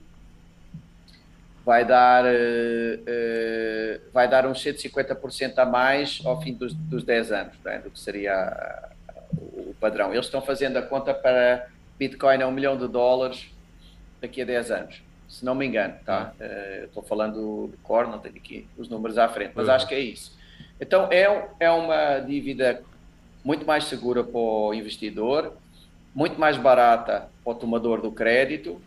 vai 1.66 1.84
dar, 1.84 2.24
uh, 2.24 2.28
uh, 2.30 4.02
vai 4.14 4.26
dar 4.30 4.46
uns 4.46 4.64
150% 4.64 5.58
a 5.58 5.66
mais 5.66 6.22
ao 6.24 6.42
fim 6.42 6.54
dos, 6.54 6.74
dos 6.74 7.04
10 7.04 7.32
anos, 7.34 7.54
né? 7.66 7.80
do 7.80 7.92
que 7.92 8.00
seria 8.00 8.90
o 9.34 9.76
padrão. 9.82 10.14
Eles 10.14 10.28
estão 10.28 10.42
fazendo 10.42 10.78
a 10.78 10.82
conta 10.82 11.14
para 11.14 11.68
Bitcoin 11.98 12.42
a 12.42 12.48
um 12.48 12.52
milhão 12.52 12.78
de 12.78 12.88
dólares 12.88 13.52
daqui 14.22 14.42
a 14.42 14.46
10 14.46 14.72
anos, 14.72 15.04
se 15.28 15.44
não 15.44 15.54
me 15.54 15.66
engano, 15.66 15.96
tá? 16.06 16.32
Uh, 16.40 16.86
estou 16.86 17.04
falando 17.04 17.68
de 17.70 17.78
cor, 17.80 18.08
não 18.08 18.20
tenho 18.20 18.38
aqui 18.38 18.66
os 18.78 18.88
números 18.88 19.18
à 19.18 19.28
frente, 19.28 19.52
mas 19.54 19.68
uhum. 19.68 19.74
acho 19.74 19.88
que 19.88 19.96
é 19.96 20.00
isso. 20.00 20.40
Então, 20.80 21.10
é, 21.12 21.50
é 21.60 21.70
uma 21.70 22.20
dívida 22.20 22.82
muito 23.44 23.66
mais 23.66 23.86
segura 23.86 24.24
para 24.24 24.40
o 24.40 24.74
investidor, 24.74 25.54
muito 26.14 26.40
mais 26.40 26.58
barata 26.58 27.30
para 27.44 27.52
o 27.52 27.56
tomador 27.56 28.02
do 28.02 28.12
crédito. 28.12 28.82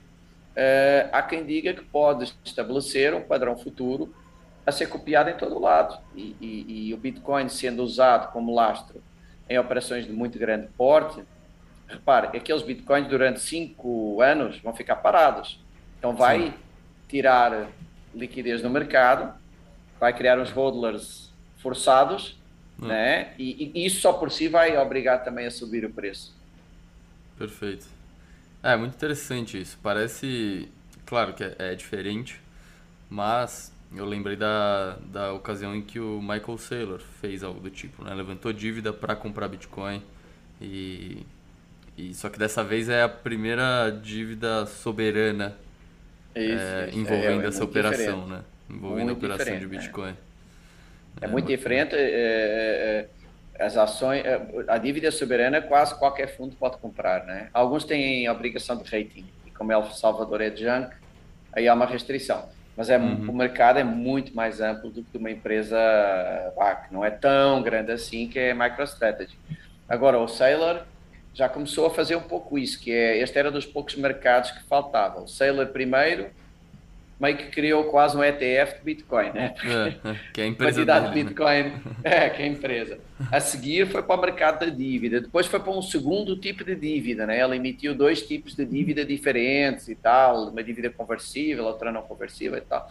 Uh, 0.54 1.08
há 1.12 1.22
quem 1.22 1.44
diga 1.44 1.72
que 1.72 1.82
pode 1.82 2.32
estabelecer 2.44 3.14
um 3.14 3.22
padrão 3.22 3.56
futuro 3.56 4.14
a 4.66 4.70
ser 4.70 4.86
copiado 4.86 5.30
em 5.30 5.36
todo 5.36 5.56
o 5.56 5.60
lado. 5.60 5.98
E, 6.14 6.36
e, 6.40 6.88
e, 6.88 6.94
o 6.94 6.96
Bitcoin 6.96 7.48
sendo 7.48 7.82
usado 7.82 8.30
como 8.32 8.54
lastro 8.54 9.02
em 9.48 9.58
operações 9.58 10.06
de 10.06 10.12
muito 10.12 10.38
grande 10.38 10.68
porte, 10.76 11.22
repare, 11.88 12.36
aqueles 12.36 12.62
Bitcoins 12.62 13.08
durante 13.08 13.40
cinco 13.40 14.20
anos 14.20 14.58
vão 14.58 14.74
ficar 14.74 14.96
parados. 14.96 15.58
Então 15.98 16.14
vai 16.14 16.40
Sim. 16.40 16.54
tirar 17.08 17.68
liquidez 18.14 18.62
no 18.62 18.70
mercado, 18.70 19.34
vai 19.98 20.12
criar 20.12 20.38
uns 20.38 20.50
hodlers 20.50 21.32
forçados 21.58 22.38
Hum. 22.82 22.88
Né? 22.88 23.32
E, 23.38 23.70
e, 23.74 23.86
isso 23.86 24.00
só 24.00 24.12
por 24.12 24.30
si 24.30 24.48
vai 24.48 24.76
obrigar 24.76 25.22
também 25.22 25.46
a 25.46 25.50
subir 25.50 25.84
o 25.84 25.90
preço. 25.90 26.34
Perfeito. 27.38 27.86
É 28.62 28.76
muito 28.76 28.94
interessante 28.94 29.60
isso. 29.60 29.78
Parece, 29.82 30.68
claro 31.06 31.32
que 31.32 31.44
é, 31.44 31.54
é 31.58 31.74
diferente, 31.74 32.40
mas 33.08 33.72
eu 33.94 34.04
lembrei 34.04 34.36
da, 34.36 34.96
da 35.06 35.32
ocasião 35.32 35.74
em 35.74 35.82
que 35.82 36.00
o 36.00 36.20
Michael 36.20 36.58
Saylor 36.58 37.00
fez 37.20 37.42
algo 37.42 37.60
do 37.60 37.70
tipo, 37.70 38.04
né? 38.04 38.14
Levantou 38.14 38.52
dívida 38.52 38.92
para 38.92 39.14
comprar 39.14 39.48
Bitcoin 39.48 40.02
e, 40.60 41.26
e 41.96 42.14
só 42.14 42.28
que 42.28 42.38
dessa 42.38 42.64
vez 42.64 42.88
é 42.88 43.02
a 43.02 43.08
primeira 43.08 43.90
dívida 43.90 44.66
soberana 44.66 45.56
isso, 46.34 46.64
é, 46.64 46.88
isso. 46.88 46.98
envolvendo 46.98 47.42
é, 47.42 47.44
é 47.44 47.48
essa 47.48 47.64
operação, 47.64 48.20
diferente. 48.22 48.30
né? 48.30 48.44
Envolvendo 48.70 49.06
muito 49.06 49.26
a 49.26 49.34
operação 49.34 49.58
de 49.58 49.66
Bitcoin. 49.66 50.10
É. 50.10 50.31
É, 51.20 51.26
muito 51.26 51.46
diferente. 51.46 51.94
É, 51.94 52.00
é, 52.00 53.08
é, 53.58 53.64
as 53.64 53.76
ações, 53.76 54.24
é, 54.24 54.40
a 54.68 54.78
dívida 54.78 55.10
soberana 55.10 55.60
quase 55.60 55.96
qualquer 55.98 56.36
fundo 56.36 56.56
pode 56.56 56.78
comprar, 56.78 57.24
né? 57.24 57.48
Alguns 57.52 57.84
têm 57.84 58.28
obrigação 58.28 58.76
de 58.76 58.84
rating 58.84 59.26
e 59.46 59.50
como 59.50 59.72
El 59.72 59.84
Salvador 59.92 60.40
é 60.40 60.50
de 60.50 60.64
junk, 60.64 60.94
aí 61.52 61.68
há 61.68 61.74
uma 61.74 61.86
restrição. 61.86 62.48
Mas 62.76 62.88
é, 62.88 62.98
uhum. 62.98 63.30
o 63.30 63.34
mercado 63.34 63.78
é 63.78 63.84
muito 63.84 64.34
mais 64.34 64.60
amplo 64.60 64.90
do 64.90 65.04
que 65.04 65.18
uma 65.18 65.30
empresa 65.30 65.78
ah, 66.58 66.74
que 66.74 66.92
não 66.92 67.04
é 67.04 67.10
tão 67.10 67.62
grande 67.62 67.92
assim, 67.92 68.26
que 68.26 68.38
é 68.38 68.54
MicroStrategy. 68.54 69.38
Agora, 69.88 70.18
o 70.18 70.26
Sailor 70.26 70.82
já 71.34 71.48
começou 71.48 71.86
a 71.86 71.90
fazer 71.90 72.16
um 72.16 72.22
pouco 72.22 72.58
isso, 72.58 72.80
que 72.80 72.90
é, 72.90 73.18
este 73.18 73.38
era 73.38 73.50
dos 73.50 73.66
poucos 73.66 73.94
mercados 73.96 74.50
que 74.50 74.62
faltavam. 74.64 75.24
O 75.24 75.28
Sailor 75.28 75.66
primeiro, 75.66 76.30
meio 77.22 77.36
que 77.36 77.44
criou 77.44 77.84
quase 77.84 78.16
um 78.16 78.24
ETF 78.24 78.78
de 78.78 78.84
Bitcoin, 78.84 79.30
né? 79.30 79.54
É, 79.64 80.08
é, 80.10 80.16
que 80.34 80.40
é 80.40 80.44
a 80.44 80.46
empresa 80.48 80.72
quantidade 80.72 81.08
dele, 81.10 81.14
de 81.14 81.22
né? 81.22 81.30
Bitcoin, 81.30 81.62
né? 81.62 81.82
é, 82.02 82.30
que 82.30 82.42
é 82.42 82.44
a 82.44 82.48
empresa. 82.48 82.98
A 83.30 83.38
seguir 83.38 83.86
foi 83.86 84.02
para 84.02 84.16
o 84.16 84.20
mercado 84.20 84.66
da 84.66 84.66
dívida, 84.66 85.20
depois 85.20 85.46
foi 85.46 85.60
para 85.60 85.70
um 85.70 85.80
segundo 85.80 86.36
tipo 86.36 86.64
de 86.64 86.74
dívida, 86.74 87.24
né? 87.24 87.38
Ela 87.38 87.54
emitiu 87.54 87.94
dois 87.94 88.26
tipos 88.26 88.56
de 88.56 88.64
dívida 88.64 89.04
diferentes 89.04 89.86
e 89.88 89.94
tal, 89.94 90.48
uma 90.48 90.64
dívida 90.64 90.90
conversível, 90.90 91.64
outra 91.64 91.92
não 91.92 92.02
conversível 92.02 92.58
e 92.58 92.62
tal. 92.62 92.90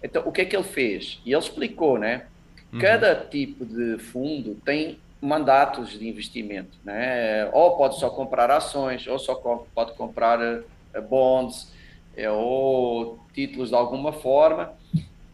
Então, 0.00 0.22
o 0.24 0.30
que 0.30 0.42
é 0.42 0.44
que 0.44 0.54
ele 0.54 0.62
fez? 0.62 1.20
E 1.26 1.32
ele 1.32 1.40
explicou, 1.40 1.98
né? 1.98 2.26
Uhum. 2.72 2.78
Cada 2.78 3.16
tipo 3.16 3.64
de 3.64 3.98
fundo 3.98 4.56
tem 4.64 5.00
mandatos 5.20 5.98
de 5.98 6.06
investimento, 6.06 6.78
né? 6.84 7.50
Ou 7.52 7.76
pode 7.76 7.98
só 7.98 8.08
comprar 8.08 8.52
ações, 8.52 9.04
ou 9.08 9.18
só 9.18 9.34
pode 9.34 9.94
comprar 9.94 10.38
uh, 10.38 11.02
bonds, 11.02 11.73
uh, 12.16 12.32
ou 12.32 13.18
títulos 13.32 13.70
de 13.70 13.74
alguma 13.74 14.12
forma, 14.12 14.72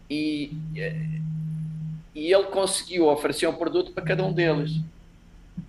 e, 0.08 0.50
e 2.14 2.32
ele 2.32 2.44
conseguiu 2.44 3.06
oferecer 3.06 3.46
um 3.46 3.54
produto 3.54 3.92
para 3.92 4.02
cada 4.02 4.24
um 4.24 4.32
deles. 4.32 4.80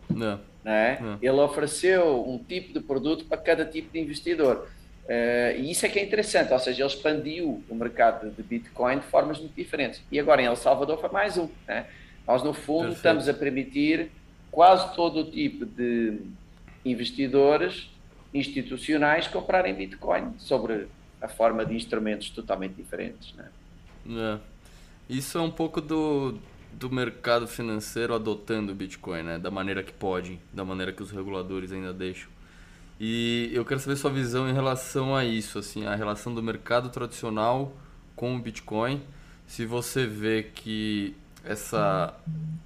Não. 0.10 0.40
Né? 0.64 0.98
Não. 1.00 1.18
Ele 1.22 1.40
ofereceu 1.40 2.28
um 2.28 2.38
tipo 2.38 2.74
de 2.74 2.80
produto 2.80 3.26
para 3.26 3.38
cada 3.38 3.66
tipo 3.66 3.92
de 3.92 4.00
investidor. 4.00 4.68
Uh, 5.06 5.60
e 5.60 5.72
isso 5.72 5.86
é 5.86 5.90
que 5.90 6.00
é 6.00 6.04
interessante, 6.04 6.54
ou 6.54 6.60
seja, 6.60 6.84
ele 6.84 6.90
expandiu 6.90 7.64
o 7.70 7.76
mercado 7.76 8.32
de 8.32 8.44
Bitcoin 8.44 9.00
de 9.00 9.06
formas 9.06 9.40
muito 9.40 9.56
diferentes. 9.56 10.02
E 10.12 10.20
agora 10.20 10.42
em 10.42 10.46
El 10.46 10.56
Salvador 10.56 11.00
foi 11.00 11.10
mais 11.10 11.38
um. 11.38 11.50
Né? 11.68 11.86
Nós, 12.28 12.44
no 12.44 12.54
fundo, 12.54 12.90
Perfeito. 12.90 12.98
estamos 12.98 13.30
a 13.30 13.34
permitir 13.34 14.12
quase 14.52 14.96
todo 14.96 15.22
o 15.22 15.32
tipo 15.32 15.66
de 15.66 16.20
investidores 16.86 17.90
institucionais 18.34 19.28
comprarem 19.28 19.74
Bitcoin 19.74 20.34
sobre 20.38 20.88
a 21.22 21.28
forma 21.28 21.66
de 21.66 21.76
instrumentos 21.76 22.30
totalmente 22.30 22.74
diferentes. 22.74 23.34
Né? 23.34 23.50
É. 24.10 24.40
Isso 25.08 25.38
é 25.38 25.42
um 25.42 25.52
pouco 25.52 25.80
do, 25.80 26.38
do 26.74 26.90
mercado 26.90 27.48
financeiro 27.48 28.14
adotando 28.14 28.72
o 28.72 28.76
Bitcoin, 28.76 29.24
né? 29.24 29.38
da 29.38 29.52
maneira 29.52 29.84
que 29.84 29.94
pode, 29.94 30.40
da 30.52 30.66
maneira 30.66 30.92
que 30.92 31.04
os 31.04 31.12
reguladores 31.12 31.72
ainda 31.72 31.94
deixam. 31.94 32.30
E 33.00 33.50
eu 33.54 33.66
quero 33.66 33.80
saber 33.80 33.96
sua 33.96 34.12
visão 34.12 34.48
em 34.48 34.54
relação 34.54 35.16
a 35.16 35.26
isso, 35.26 35.58
assim, 35.58 35.86
a 35.86 35.96
relação 35.96 36.36
do 36.36 36.44
mercado 36.44 36.90
tradicional 36.90 37.76
com 38.16 38.36
o 38.36 38.40
Bitcoin. 38.40 39.02
Se 39.48 39.66
você 39.66 40.06
vê 40.06 40.44
que 40.44 41.16
essa, 41.44 42.14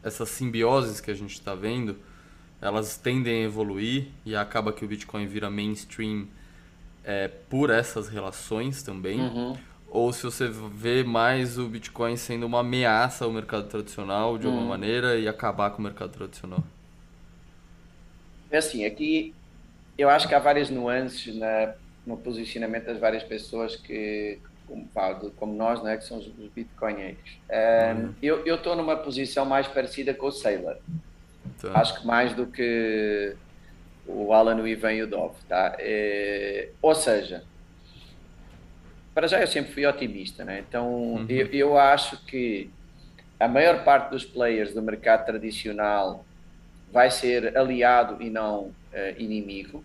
essas 0.03 0.27
simbioses 0.29 0.99
que 0.99 1.09
a 1.09 1.13
gente 1.13 1.31
está 1.31 1.55
vendo, 1.55 1.97
elas 2.61 2.97
tendem 2.97 3.43
a 3.43 3.45
evoluir 3.45 4.07
e 4.25 4.35
acaba 4.35 4.73
que 4.73 4.83
o 4.83 4.87
Bitcoin 4.87 5.25
vira 5.25 5.49
mainstream 5.49 6.27
é, 7.05 7.27
por 7.27 7.69
essas 7.69 8.09
relações 8.09 8.81
também. 8.83 9.21
Uhum. 9.21 9.55
Ou 9.89 10.11
se 10.11 10.23
você 10.23 10.49
vê 10.49 11.03
mais 11.03 11.57
o 11.57 11.67
Bitcoin 11.67 12.17
sendo 12.17 12.45
uma 12.45 12.59
ameaça 12.59 13.23
ao 13.23 13.31
mercado 13.31 13.67
tradicional 13.69 14.37
de 14.37 14.45
alguma 14.45 14.63
uhum. 14.63 14.69
maneira 14.69 15.15
e 15.17 15.27
acabar 15.27 15.69
com 15.69 15.79
o 15.79 15.81
mercado 15.81 16.11
tradicional. 16.11 16.63
É 18.51 18.57
assim, 18.57 18.85
aqui 18.85 19.33
eu 19.97 20.09
acho 20.09 20.27
que 20.27 20.35
há 20.35 20.39
várias 20.39 20.69
nuances 20.69 21.33
na, 21.35 21.73
no 22.05 22.17
posicionamento 22.17 22.85
das 22.85 22.99
várias 22.99 23.23
pessoas 23.23 23.75
que, 23.77 24.39
como, 24.67 24.89
como 25.37 25.53
nós, 25.53 25.81
né, 25.81 25.95
que 25.95 26.03
são 26.03 26.17
os, 26.17 26.27
os 26.27 26.49
bitcoinheiros. 26.53 27.37
Um, 27.49 28.01
uhum. 28.01 28.13
Eu 28.21 28.55
estou 28.55 28.75
numa 28.75 28.97
posição 28.97 29.45
mais 29.45 29.67
parecida 29.67 30.13
com 30.13 30.27
o 30.27 30.31
Sailor. 30.31 30.75
Tá. 31.61 31.79
Acho 31.79 32.01
que 32.01 32.05
mais 32.05 32.33
do 32.33 32.47
que 32.47 33.35
o 34.07 34.33
Alan, 34.33 34.55
o 34.61 34.67
Ivan 34.67 34.93
e 34.93 35.03
o 35.03 35.07
Dove. 35.07 35.35
Tá? 35.47 35.75
É, 35.79 36.69
ou 36.81 36.93
seja, 36.93 37.43
para 39.13 39.27
já 39.27 39.39
eu 39.39 39.47
sempre 39.47 39.71
fui 39.71 39.85
otimista, 39.85 40.43
né? 40.43 40.63
então 40.67 40.87
uhum. 40.93 41.25
eu, 41.29 41.47
eu 41.47 41.77
acho 41.77 42.23
que 42.25 42.69
a 43.39 43.47
maior 43.47 43.83
parte 43.83 44.11
dos 44.11 44.25
players 44.25 44.73
do 44.73 44.81
mercado 44.81 45.25
tradicional 45.25 46.25
vai 46.91 47.11
ser 47.11 47.57
aliado 47.57 48.21
e 48.21 48.29
não 48.29 48.59
uh, 48.59 48.73
inimigo. 49.17 49.83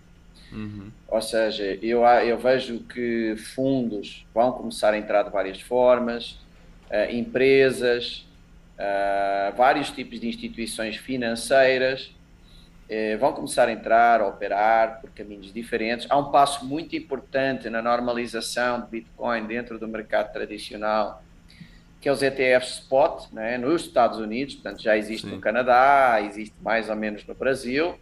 Uhum. 0.53 0.91
Ou 1.09 1.23
seja, 1.23 1.79
eu, 1.83 2.05
eu 2.05 2.39
vejo 2.39 2.81
que 2.81 3.35
fundos 3.37 4.27
vão 4.35 4.53
começar 4.53 4.95
a 4.95 4.99
entrar 4.99 5.23
de 5.23 5.31
várias 5.31 5.61
formas, 5.61 6.39
uh, 6.91 7.13
empresas, 7.13 8.27
uh, 8.79 9.57
vários 9.57 9.91
tipos 9.91 10.21
de 10.21 10.29
instituições 10.29 10.97
financeiras 10.97 12.13
vão 13.19 13.33
começar 13.33 13.69
a 13.69 13.73
entrar, 13.73 14.21
a 14.21 14.27
operar 14.27 15.01
por 15.01 15.11
caminhos 15.11 15.53
diferentes. 15.53 16.07
Há 16.11 16.19
um 16.19 16.31
passo 16.31 16.65
muito 16.65 16.97
importante 16.97 17.71
na 17.71 17.81
normalização 17.81 18.81
do 18.81 18.87
Bitcoin 18.87 19.47
dentro 19.47 19.79
do 19.79 19.87
mercado 19.87 20.33
tradicional, 20.33 21.23
que 22.01 22.09
é 22.09 22.13
os 22.13 22.23
ETFs 22.23 22.81
spot, 22.81 23.31
né, 23.33 23.59
nos 23.59 23.83
Estados 23.83 24.19
Unidos, 24.19 24.55
portanto 24.55 24.83
já 24.83 24.97
existe 24.97 25.27
Sim. 25.27 25.35
no 25.35 25.41
Canadá, 25.41 26.21
existe 26.23 26.55
mais 26.61 26.89
ou 26.89 26.97
menos 26.97 27.25
no 27.27 27.35
Brasil 27.35 27.97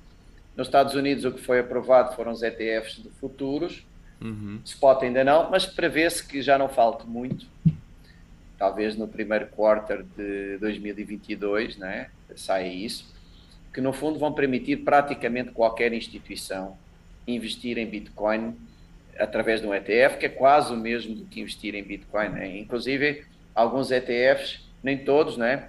nos 0.58 0.66
Estados 0.66 0.94
Unidos, 0.94 1.24
o 1.24 1.30
que 1.30 1.40
foi 1.40 1.60
aprovado 1.60 2.16
foram 2.16 2.32
os 2.32 2.42
ETFs 2.42 2.96
de 2.96 3.08
futuros. 3.20 3.86
Uhum. 4.20 4.60
Spot 4.64 5.00
ainda 5.04 5.22
não, 5.22 5.48
mas 5.48 5.64
prevê-se 5.64 6.26
que 6.26 6.42
já 6.42 6.58
não 6.58 6.68
falte 6.68 7.06
muito. 7.06 7.46
Talvez 8.58 8.96
no 8.96 9.06
primeiro 9.06 9.46
quarter 9.46 10.04
de 10.16 10.58
2022, 10.58 11.76
né? 11.76 12.10
Saia 12.34 12.66
isso. 12.66 13.14
Que 13.72 13.80
no 13.80 13.92
fundo 13.92 14.18
vão 14.18 14.32
permitir 14.32 14.78
praticamente 14.78 15.50
qualquer 15.50 15.92
instituição 15.92 16.76
investir 17.26 17.76
em 17.78 17.86
Bitcoin 17.86 18.56
através 19.18 19.60
de 19.60 19.66
um 19.66 19.74
ETF, 19.74 20.18
que 20.18 20.26
é 20.26 20.28
quase 20.28 20.72
o 20.72 20.76
mesmo 20.76 21.14
do 21.14 21.24
que 21.24 21.40
investir 21.40 21.74
em 21.74 21.82
Bitcoin. 21.82 22.30
Né? 22.30 22.58
Inclusive, 22.58 23.24
alguns 23.54 23.90
ETFs, 23.90 24.66
nem 24.82 24.98
todos, 24.98 25.36
né? 25.36 25.68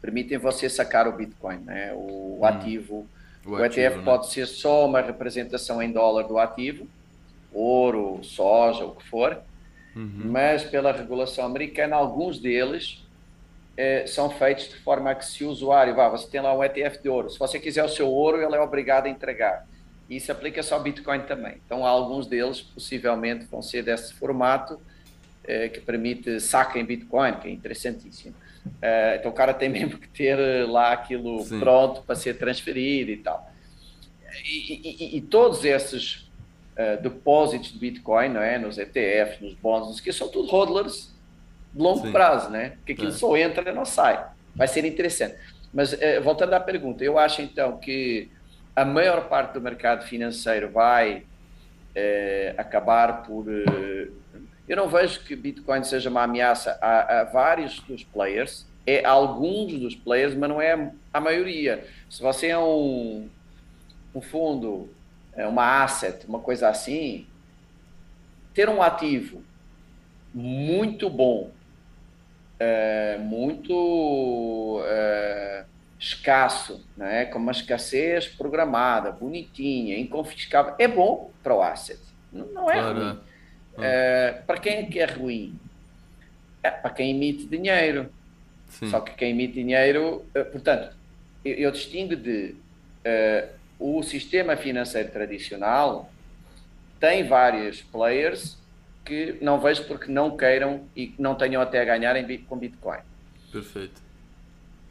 Permitem 0.00 0.38
você 0.38 0.68
sacar 0.68 1.08
o 1.08 1.12
Bitcoin, 1.12 1.58
né? 1.58 1.92
O 1.94 2.38
hum. 2.40 2.44
ativo 2.44 3.06
o, 3.44 3.52
o 3.52 3.54
ativo, 3.56 3.80
ETF 3.80 3.96
né? 3.98 4.04
pode 4.04 4.30
ser 4.30 4.46
só 4.46 4.86
uma 4.86 5.00
representação 5.00 5.82
em 5.82 5.90
dólar 5.90 6.24
do 6.24 6.38
ativo, 6.38 6.86
ouro, 7.52 8.20
soja, 8.22 8.84
o 8.84 8.94
que 8.94 9.04
for, 9.08 9.38
uhum. 9.94 10.22
mas 10.24 10.64
pela 10.64 10.92
regulação 10.92 11.44
americana, 11.44 11.96
alguns 11.96 12.38
deles 12.38 13.04
eh, 13.76 14.06
são 14.06 14.30
feitos 14.30 14.68
de 14.68 14.76
forma 14.76 15.14
que 15.14 15.24
se 15.24 15.44
o 15.44 15.50
usuário, 15.50 15.94
vá, 15.94 16.08
você 16.08 16.28
tem 16.28 16.40
lá 16.40 16.54
um 16.54 16.62
ETF 16.62 17.02
de 17.02 17.08
ouro, 17.08 17.30
se 17.30 17.38
você 17.38 17.58
quiser 17.58 17.84
o 17.84 17.88
seu 17.88 18.08
ouro, 18.08 18.42
ele 18.42 18.54
é 18.54 18.60
obrigado 18.60 19.06
a 19.06 19.08
entregar. 19.08 19.66
E 20.08 20.16
isso 20.16 20.30
aplica-se 20.30 20.72
ao 20.74 20.80
Bitcoin 20.80 21.20
também. 21.20 21.60
Então, 21.64 21.86
alguns 21.86 22.26
deles 22.26 22.60
possivelmente 22.60 23.46
vão 23.46 23.62
ser 23.62 23.82
desse 23.82 24.12
formato 24.14 24.80
eh, 25.44 25.68
que 25.68 25.80
permite 25.80 26.38
saque 26.40 26.78
em 26.78 26.84
Bitcoin, 26.84 27.34
que 27.34 27.48
é 27.48 27.50
interessantíssimo. 27.50 28.34
Uh, 28.64 29.18
então 29.18 29.30
o 29.30 29.34
cara 29.34 29.52
tem 29.52 29.68
mesmo 29.70 29.98
que 29.98 30.08
ter 30.08 30.36
lá 30.68 30.92
aquilo 30.92 31.42
Sim. 31.42 31.58
pronto 31.58 32.02
para 32.02 32.14
ser 32.14 32.38
transferido 32.38 33.10
e 33.10 33.16
tal. 33.16 33.50
E, 34.44 35.14
e, 35.14 35.16
e 35.16 35.20
todos 35.20 35.64
esses 35.64 36.30
uh, 36.76 37.00
depósitos 37.02 37.72
de 37.72 37.78
Bitcoin, 37.78 38.28
não 38.28 38.40
é? 38.40 38.58
nos 38.58 38.78
ETFs, 38.78 39.40
nos 39.40 39.54
bonds, 39.54 40.00
que 40.00 40.12
são 40.12 40.28
tudo 40.28 40.48
hodlers 40.48 41.11
longo 41.74 42.06
Sim. 42.06 42.12
prazo, 42.12 42.50
né? 42.50 42.70
Porque 42.76 42.92
aquilo 42.92 43.08
é. 43.08 43.12
só 43.12 43.36
entra 43.36 43.70
e 43.70 43.74
não 43.74 43.84
sai. 43.84 44.24
Vai 44.54 44.68
ser 44.68 44.84
interessante. 44.84 45.36
Mas 45.72 45.92
uh, 45.92 45.98
voltando 46.22 46.52
à 46.54 46.60
pergunta, 46.60 47.02
eu 47.02 47.18
acho 47.18 47.42
então 47.42 47.78
que 47.78 48.30
a 48.74 48.84
maior 48.84 49.28
parte 49.28 49.54
do 49.54 49.60
mercado 49.60 50.04
financeiro 50.06 50.70
vai 50.70 51.24
acabar 52.56 53.22
por 53.24 53.44
eu 54.72 54.76
não 54.76 54.88
vejo 54.88 55.20
que 55.24 55.34
Bitcoin 55.34 55.82
seja 55.84 56.08
uma 56.08 56.22
ameaça 56.22 56.78
a, 56.80 57.20
a 57.20 57.24
vários 57.24 57.80
dos 57.80 58.04
players, 58.04 58.66
é 58.86 59.04
alguns 59.04 59.78
dos 59.78 59.94
players, 59.94 60.34
mas 60.34 60.48
não 60.48 60.60
é 60.60 60.90
a 61.12 61.20
maioria. 61.20 61.86
Se 62.08 62.22
você 62.22 62.48
é 62.48 62.58
um, 62.58 63.28
um 64.14 64.20
fundo, 64.20 64.88
é 65.34 65.46
uma 65.46 65.82
asset, 65.82 66.26
uma 66.26 66.38
coisa 66.38 66.68
assim, 66.68 67.26
ter 68.54 68.68
um 68.68 68.82
ativo 68.82 69.42
muito 70.32 71.10
bom, 71.10 71.50
é, 72.62 73.18
muito 73.18 74.82
é, 74.86 75.64
escasso, 75.98 76.84
né? 76.96 77.24
com 77.26 77.38
uma 77.38 77.50
escassez 77.50 78.28
programada, 78.28 79.10
bonitinha, 79.10 79.98
inconfiscável, 79.98 80.74
é 80.78 80.86
bom 80.86 81.30
para 81.42 81.54
o 81.54 81.62
asset. 81.62 81.98
Não, 82.32 82.46
não 82.46 82.70
é 82.70 82.74
claro. 82.74 82.98
ruim. 82.98 83.18
Uh, 83.72 84.44
para 84.46 84.58
quem 84.58 84.72
é 84.74 84.82
que 84.84 85.00
é 85.00 85.06
ruim? 85.06 85.58
É 86.62 86.70
para 86.70 86.90
quem 86.90 87.10
emite 87.10 87.46
dinheiro. 87.46 88.10
Sim. 88.68 88.90
Só 88.90 89.00
que 89.00 89.12
quem 89.14 89.30
emite 89.30 89.54
dinheiro, 89.54 90.24
uh, 90.36 90.44
portanto, 90.52 90.94
eu, 91.44 91.54
eu, 91.54 91.70
distingo 91.72 92.14
de 92.14 92.54
uh, 93.04 93.48
o 93.78 94.02
sistema 94.02 94.56
financeiro 94.56 95.10
tradicional 95.10 96.10
tem 97.00 97.26
vários 97.26 97.82
players 97.82 98.56
que 99.04 99.38
não 99.40 99.60
vejo 99.60 99.84
porque 99.84 100.10
não 100.10 100.36
queiram 100.36 100.82
e 100.96 101.14
não 101.18 101.34
tenham 101.34 101.60
até 101.60 101.80
a 101.80 101.84
ganhar 101.84 102.16
em, 102.16 102.38
com 102.38 102.56
Bitcoin. 102.56 103.00
Perfeito. 103.50 104.00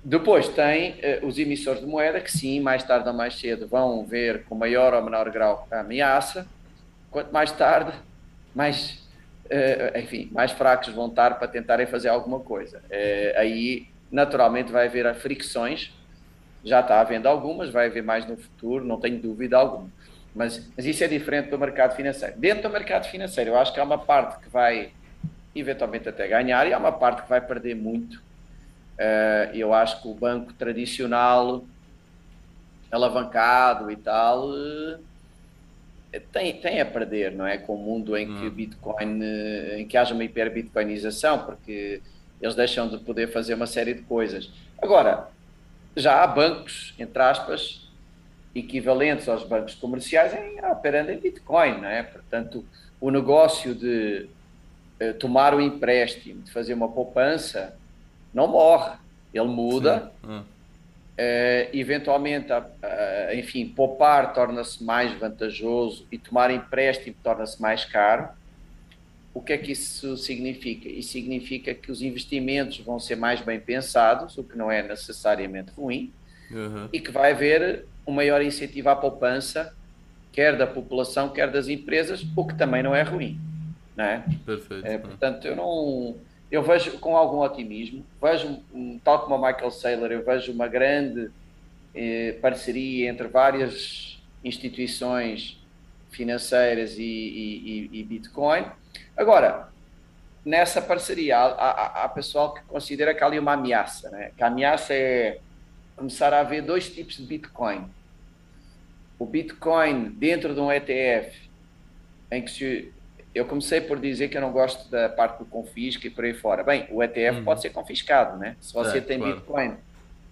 Depois 0.04 0.48
tem 0.48 0.94
uh, 0.94 1.26
os 1.26 1.38
emissores 1.38 1.80
de 1.80 1.86
moeda 1.86 2.20
que 2.20 2.32
sim, 2.32 2.60
mais 2.60 2.84
tarde 2.84 3.08
ou 3.08 3.14
mais 3.14 3.40
cedo 3.40 3.68
vão 3.68 4.04
ver 4.04 4.44
com 4.46 4.56
maior 4.56 4.94
ou 4.94 5.04
menor 5.04 5.30
grau 5.30 5.68
a 5.72 5.82
ameaça. 5.82 6.48
Quanto 7.12 7.32
mais 7.32 7.52
tarde, 7.52 7.92
mais, 8.56 9.08
uh, 9.46 9.98
enfim, 9.98 10.28
mais 10.32 10.52
fracos 10.52 10.90
vão 10.90 11.08
estar 11.08 11.38
para 11.38 11.48
tentarem 11.48 11.86
fazer 11.86 12.10
alguma 12.10 12.40
coisa. 12.40 12.80
Uh, 12.80 13.40
aí, 13.40 13.88
naturalmente, 14.12 14.72
vai 14.72 14.88
haver 14.88 15.14
fricções, 15.16 15.92
já 16.64 16.80
está 16.80 17.00
havendo 17.00 17.28
algumas, 17.28 17.70
vai 17.70 17.86
haver 17.86 18.04
mais 18.04 18.26
no 18.26 18.38
futuro, 18.38 18.84
não 18.84 19.00
tenho 19.00 19.20
dúvida 19.20 19.58
alguma. 19.58 19.90
Mas, 20.34 20.70
mas 20.76 20.86
isso 20.86 21.04
é 21.04 21.08
diferente 21.08 21.50
do 21.50 21.60
mercado 21.60 21.96
financeiro. 21.96 22.38
Dentro 22.38 22.64
do 22.64 22.70
mercado 22.70 23.08
financeiro, 23.10 23.52
eu 23.52 23.58
acho 23.58 23.74
que 23.74 23.80
há 23.80 23.84
uma 23.84 23.98
parte 23.98 24.42
que 24.42 24.50
vai 24.50 24.92
eventualmente 25.54 26.08
até 26.08 26.28
ganhar 26.28 26.66
e 26.68 26.74
há 26.74 26.78
uma 26.78 26.92
parte 26.92 27.24
que 27.24 27.30
vai 27.30 27.42
perder 27.42 27.76
muito. 27.76 28.18
Uh, 28.98 29.54
eu 29.54 29.74
acho 29.74 30.02
que 30.02 30.08
o 30.08 30.14
banco 30.14 30.54
tradicional 30.54 31.64
alavancado 32.92 33.90
e 33.90 33.96
tal, 33.96 34.50
tem, 36.32 36.60
tem 36.60 36.82
a 36.82 36.86
perder, 36.86 37.32
não 37.32 37.48
é? 37.48 37.58
Com 37.58 37.76
o 37.76 37.78
mundo 37.78 38.18
em 38.18 38.28
que 38.28 38.46
hum. 38.48 38.50
Bitcoin, 38.50 39.22
em 39.78 39.88
que 39.88 39.96
haja 39.96 40.14
uma 40.14 40.24
hiperbitcoinização, 40.24 41.40
porque 41.46 42.02
eles 42.42 42.56
deixam 42.56 42.90
de 42.90 42.98
poder 42.98 43.32
fazer 43.32 43.54
uma 43.54 43.68
série 43.68 43.94
de 43.94 44.02
coisas. 44.02 44.52
Agora, 44.82 45.30
já 45.96 46.22
há 46.22 46.28
bancos, 46.28 46.94
entre 47.00 47.22
aspas, 47.22 47.81
equivalentes 48.54 49.30
aos 49.30 49.44
bancos 49.44 49.76
comerciais 49.76 50.34
em 50.34 50.64
operando 50.66 51.12
em 51.12 51.18
Bitcoin, 51.18 51.82
não 51.82 51.88
é? 51.88 52.04
Portanto, 52.04 52.66
o 53.00 53.10
negócio 53.10 53.74
de 53.74 54.28
uh, 55.02 55.14
tomar 55.16 55.54
o 55.56 55.62
empréstimo, 55.62 56.42
de 56.44 56.52
fazer 56.52 56.74
uma 56.74 56.90
poupança, 56.90 57.76
não 58.34 58.48
morre. 58.48 58.98
Ele 59.34 59.48
muda. 59.48 60.12
Hum. 60.24 60.40
Uh, 60.40 61.70
eventualmente, 61.74 62.48
enfim, 63.36 63.68
poupar 63.68 64.34
torna-se 64.34 64.84
mais 64.84 65.14
vantajoso 65.20 66.08
e 66.12 66.18
tomar 66.18 66.50
empréstimo 66.52 67.16
torna-se 67.24 67.62
mais 67.62 67.86
caro. 67.86 68.30
O 69.34 69.42
que 69.42 69.54
é 69.54 69.58
que 69.58 69.72
isso 69.72 70.18
significa? 70.18 70.90
Isso 70.90 71.12
significa 71.12 71.74
que 71.74 71.92
os 71.92 72.02
investimentos 72.02 72.80
vão 72.80 73.00
ser 73.00 73.16
mais 73.16 73.40
bem 73.40 73.60
pensados, 73.60 74.38
o 74.38 74.44
que 74.44 74.58
não 74.58 74.72
é 74.72 74.82
necessariamente 74.82 75.72
ruim, 75.78 76.12
uhum. 76.50 76.90
e 76.92 77.00
que 77.00 77.12
vai 77.12 77.32
haver 77.32 77.86
um 78.06 78.12
maior 78.12 78.42
incentivo 78.42 78.90
à 78.90 78.96
poupança, 78.96 79.74
quer 80.32 80.58
da 80.58 80.68
população, 80.68 81.30
quer 81.30 81.52
das 81.52 81.68
empresas, 81.68 82.26
o 82.36 82.46
que 82.46 82.56
também 82.56 82.82
não 82.82 82.96
é 82.96 83.02
ruim. 83.02 83.40
Não 83.96 84.06
é? 84.06 84.24
Perfeito. 84.46 84.86
É, 84.88 84.98
portanto, 84.98 85.46
eu 85.46 85.56
não 85.56 86.16
eu 86.52 86.62
vejo 86.62 87.00
com 87.00 87.16
algum 87.16 87.40
otimismo, 87.40 88.06
vejo, 88.22 88.62
tal 89.06 89.22
como 89.22 89.36
a 89.36 89.52
Michael 89.52 89.72
Saylor, 89.72 90.12
eu 90.12 90.24
vejo 90.24 90.52
uma 90.52 90.68
grande 90.68 91.32
eh, 91.96 92.38
parceria 92.42 93.10
entre 93.10 93.30
várias 93.30 94.22
instituições 94.44 95.58
financeiras 96.10 96.98
e, 96.98 97.04
e, 97.04 97.90
e, 97.94 98.04
Bitcoin. 98.04 98.66
Agora, 99.16 99.70
nessa 100.44 100.82
parceria, 100.82 101.38
há, 101.38 101.46
há, 101.46 102.04
há, 102.04 102.10
pessoal 102.10 102.54
que 102.54 102.62
considera 102.64 103.16
que 103.16 103.24
há 103.24 103.28
ali 103.28 103.40
uma 103.40 103.54
ameaça, 103.54 104.10
né? 104.10 104.32
que 104.36 104.44
a 104.44 104.48
ameaça 104.48 104.94
é 104.94 105.40
começar 105.96 106.34
a 106.34 106.40
haver 106.40 106.62
dois 106.62 106.90
tipos 106.90 107.18
de 107.18 107.24
Bitcoin. 107.24 107.86
O 109.20 109.26
Bitcoin 109.26 110.10
dentro 110.10 110.54
de 110.54 110.60
um 110.60 110.72
ETF, 110.72 111.38
em 112.32 112.42
que 112.42 112.52
se 112.52 112.94
eu 113.34 113.46
comecei 113.46 113.80
por 113.80 114.00
dizer 114.00 114.28
que 114.28 114.38
eu 114.38 114.42
não 114.42 114.52
gosto 114.52 114.90
da 114.90 115.08
parte 115.08 115.40
do 115.40 115.46
confisco 115.46 116.06
e 116.06 116.10
por 116.10 116.26
aí 116.26 116.34
fora. 116.34 116.64
Bem, 116.64 116.86
o 116.92 117.02
ETF 117.02 117.40
uhum. 117.40 117.46
pode 117.46 117.62
ser 117.62 117.70
confiscado, 117.70 118.38
né? 118.38 118.58
Se 118.60 118.74
você 118.74 118.98
é, 118.98 119.02
tem 119.02 119.20
claro. 119.20 119.36
Bitcoin 119.36 119.78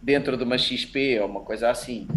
dentro 0.02 0.36
de 0.36 0.44
uma 0.44 0.58
XP 0.58 1.20
ou 1.20 1.28
uma 1.28 1.42
coisa 1.42 1.70
assim, 1.70 2.08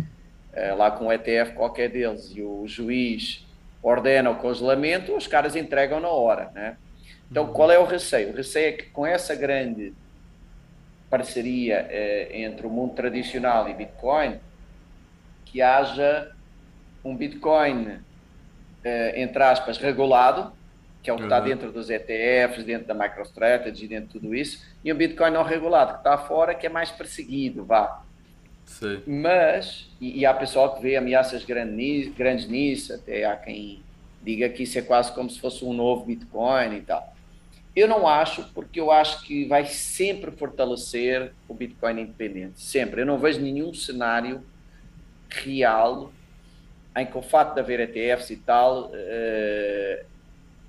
uh, 0.53 0.77
lá 0.77 0.91
com 0.91 1.07
o 1.07 1.13
ETF 1.13 1.53
qualquer 1.55 1.89
deles, 1.89 2.33
e 2.35 2.43
o 2.43 2.67
juiz 2.67 3.47
ordena 3.83 4.31
o 4.31 4.37
congelamento, 4.37 5.15
os 5.15 5.27
caras 5.27 5.55
entregam 5.57 6.01
na 6.01 6.09
hora, 6.09 6.51
né? 6.55 6.77
Então, 7.31 7.45
uhum. 7.45 7.53
qual 7.53 7.71
é 7.71 7.79
o 7.79 7.85
receio? 7.85 8.31
O 8.31 8.37
receio 8.37 8.69
é 8.69 8.73
que 8.73 8.85
com 8.87 9.07
essa 9.07 9.35
grande 9.35 9.93
parceria 11.13 11.87
uh, 11.87 12.35
entre 12.35 12.67
o 12.67 12.71
mundo 12.71 12.95
tradicional 12.95 13.69
e 13.69 13.75
Bitcoin, 13.75 14.41
que 15.45 15.61
haja 15.61 16.33
um 17.05 17.15
Bitcoin, 17.15 17.89
uh, 17.89 18.01
entre 19.15 19.43
aspas, 19.43 19.77
regulado, 19.77 20.51
que 21.03 21.11
é 21.11 21.13
o 21.13 21.17
que 21.17 21.25
está 21.25 21.39
dentro 21.39 21.71
dos 21.71 21.91
ETFs, 21.91 22.65
dentro 22.65 22.87
da 22.87 22.95
MicroStrategy, 22.95 23.87
dentro 23.87 24.07
de 24.07 24.13
tudo 24.13 24.35
isso, 24.35 24.65
e 24.83 24.91
um 24.91 24.97
Bitcoin 24.97 25.33
não 25.33 25.43
regulado, 25.43 25.93
que 25.93 25.99
está 25.99 26.17
fora, 26.17 26.55
que 26.55 26.67
é 26.67 26.71
mais 26.71 26.91
perseguido, 26.91 27.63
vá. 27.63 28.03
Sim. 28.65 29.03
Mas, 29.07 29.91
e, 30.01 30.21
e, 30.21 30.25
há 30.25 30.33
pessoal 30.33 30.75
que 30.75 30.81
vê 30.81 30.97
ameaças 30.97 31.45
grandes, 31.45 32.15
grandes 32.15 32.49
nisso, 32.49 32.95
até 32.95 33.25
há 33.25 33.37
quem 33.37 33.83
diga 34.23 34.49
que 34.49 34.63
isso 34.63 34.79
é 34.79 34.83
quase 34.83 35.13
como 35.13 35.29
se 35.29 35.39
fosse 35.39 35.63
um 35.63 35.75
novo 35.75 36.07
Bitcoin 36.07 36.77
e 36.77 36.81
tal. 36.81 37.12
Eu 37.75 37.89
não 37.89 38.07
acho, 38.07 38.45
porque 38.55 38.79
eu 38.79 38.91
acho 38.91 39.23
que 39.25 39.47
vai 39.47 39.65
sempre 39.65 40.31
fortalecer 40.31 41.33
o 41.49 41.55
Bitcoin 41.55 42.03
independente, 42.03 42.61
sempre. 42.61 43.01
Eu 43.01 43.07
não 43.07 43.19
vejo 43.19 43.41
nenhum 43.41 43.73
cenário 43.73 44.43
real 45.31 46.13
em 46.95 47.07
que 47.07 47.17
o 47.17 47.23
fato 47.23 47.55
de 47.55 47.61
haver 47.61 47.81
ETFs 47.81 48.31
e 48.31 48.37
tal 48.37 48.91
uh, 48.91 50.05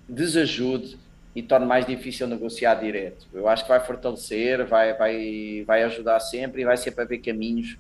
desajude 0.07 0.97
e 1.35 1.41
torne 1.41 1.65
mais 1.65 1.85
difícil 1.85 2.27
negociar 2.27 2.75
direto. 2.75 3.27
Eu 3.33 3.47
acho 3.47 3.63
que 3.63 3.69
vai 3.69 3.79
fortalecer, 3.79 4.65
vai, 4.65 4.93
vai, 4.93 5.63
vai 5.65 5.83
ajudar 5.83 6.19
sempre 6.19 6.61
e 6.61 6.65
vai 6.65 6.77
sempre 6.77 7.01
haver 7.01 7.17
caminhos 7.19 7.77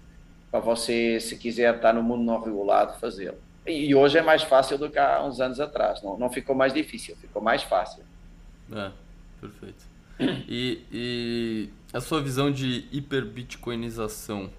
para 0.51 0.59
você, 0.59 1.19
se 1.19 1.37
quiser 1.37 1.75
estar 1.75 1.93
no 1.93 2.03
mundo 2.03 2.23
não 2.23 2.39
regulado, 2.39 2.99
fazê-lo. 2.99 3.37
E 3.65 3.95
hoje 3.95 4.17
é 4.17 4.21
mais 4.21 4.43
fácil 4.43 4.77
do 4.77 4.89
que 4.89 4.99
há 4.99 5.23
uns 5.23 5.39
anos 5.39 5.59
atrás. 5.59 6.01
Não, 6.01 6.17
não 6.17 6.29
ficou 6.29 6.55
mais 6.55 6.73
difícil, 6.73 7.15
ficou 7.15 7.41
mais 7.41 7.63
fácil. 7.63 8.03
É, 8.71 8.91
perfeito. 9.47 9.85
E, 10.47 10.81
e 10.91 11.69
a 11.91 11.99
sua 11.99 12.21
visão 12.21 12.51
de 12.51 12.85
hiperbitcoinização, 12.91 14.49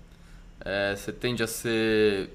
é, 0.61 0.94
você 0.97 1.12
tende 1.12 1.42
a 1.42 1.47
ser 1.47 2.31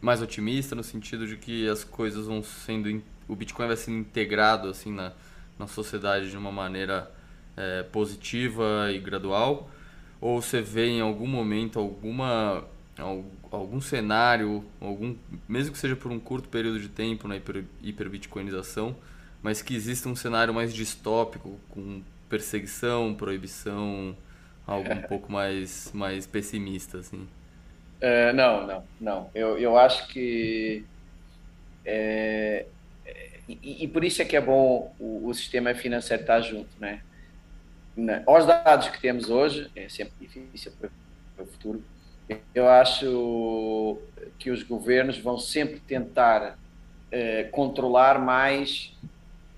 mais 0.00 0.20
otimista 0.20 0.74
no 0.74 0.82
sentido 0.82 1.26
de 1.26 1.36
que 1.36 1.68
as 1.68 1.84
coisas 1.84 2.26
vão 2.26 2.42
sendo 2.42 3.02
o 3.26 3.36
Bitcoin 3.36 3.66
vai 3.66 3.76
sendo 3.76 3.98
integrado 3.98 4.68
assim 4.68 4.92
na, 4.92 5.12
na 5.58 5.66
sociedade 5.66 6.30
de 6.30 6.36
uma 6.36 6.50
maneira 6.50 7.12
é, 7.56 7.82
positiva 7.82 8.90
e 8.92 8.98
gradual? 8.98 9.70
Ou 10.20 10.40
você 10.40 10.60
vê 10.60 10.86
em 10.86 11.00
algum 11.00 11.26
momento 11.26 11.78
alguma 11.78 12.64
algum 13.50 13.80
cenário, 13.80 14.64
algum 14.80 15.14
mesmo 15.48 15.72
que 15.72 15.78
seja 15.78 15.94
por 15.94 16.10
um 16.10 16.18
curto 16.18 16.48
período 16.48 16.80
de 16.80 16.88
tempo 16.88 17.28
na 17.28 17.36
hiper, 17.36 17.64
hiperbitcoinização, 17.80 18.96
mas 19.42 19.62
que 19.62 19.74
exista 19.74 20.08
um 20.08 20.16
cenário 20.16 20.52
mais 20.52 20.72
distópico 20.74 21.58
com 21.70 22.02
perseguição, 22.28 23.14
proibição, 23.14 24.16
algo 24.66 24.92
um 24.92 25.02
pouco 25.02 25.30
mais 25.32 25.90
mais 25.92 26.26
pessimista 26.26 26.98
assim? 26.98 27.28
Uh, 28.00 28.32
não, 28.34 28.66
não, 28.66 28.84
não. 29.00 29.30
Eu, 29.34 29.58
eu 29.58 29.76
acho 29.76 30.08
que 30.08 30.84
é, 31.84 32.66
e, 33.48 33.84
e, 33.84 33.88
por 33.88 34.04
isso 34.04 34.20
é 34.20 34.24
que 34.26 34.36
é 34.36 34.40
bom 34.40 34.94
o, 34.98 35.26
o 35.26 35.34
sistema 35.34 35.74
financeiro 35.74 36.22
estar 36.22 36.40
junto, 36.42 36.68
né? 36.78 37.00
Na, 37.96 38.22
aos 38.26 38.44
dados 38.44 38.88
que 38.88 39.00
temos 39.00 39.30
hoje, 39.30 39.70
é 39.74 39.88
sempre 39.88 40.12
difícil 40.20 40.70
para, 40.78 40.90
para 41.34 41.44
o 41.44 41.46
futuro, 41.46 41.82
eu 42.54 42.68
acho 42.68 43.98
que 44.38 44.50
os 44.50 44.62
governos 44.62 45.16
vão 45.16 45.38
sempre 45.38 45.80
tentar 45.80 46.58
eh, 47.10 47.44
controlar 47.44 48.18
mais 48.18 48.94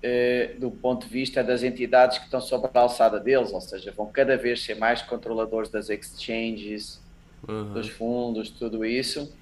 eh, 0.03 0.55
do 0.57 0.71
ponto 0.71 1.05
de 1.05 1.11
vista 1.11 1.43
das 1.43 1.63
entidades 1.63 2.17
que 2.17 2.25
estão 2.25 2.41
sob 2.41 2.67
a 2.73 2.79
alçada 2.79 3.19
deles, 3.19 3.51
ou 3.51 3.61
seja, 3.61 3.91
vão 3.91 4.07
cada 4.07 4.37
vez 4.37 4.63
ser 4.63 4.75
mais 4.75 5.01
controladores 5.01 5.69
das 5.69 5.89
exchanges, 5.89 7.01
uhum. 7.47 7.73
dos 7.73 7.89
fundos, 7.89 8.49
tudo 8.49 8.85
isso, 8.85 9.33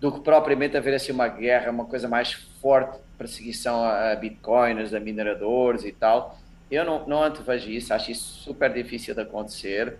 do 0.00 0.12
que 0.12 0.20
propriamente 0.20 0.76
haver 0.76 0.94
assim 0.94 1.12
uma 1.12 1.28
guerra, 1.28 1.70
uma 1.70 1.84
coisa 1.84 2.08
mais 2.08 2.32
forte 2.32 2.98
perseguição 3.16 3.84
a 3.84 4.14
bitcoiners, 4.16 4.92
a 4.92 4.98
mineradores 4.98 5.84
e 5.84 5.92
tal. 5.92 6.38
Eu 6.70 6.84
não, 6.84 7.06
não 7.06 7.22
antevejo 7.22 7.70
isso, 7.70 7.94
acho 7.94 8.10
isso 8.10 8.42
super 8.42 8.72
difícil 8.72 9.14
de 9.14 9.20
acontecer. 9.20 9.96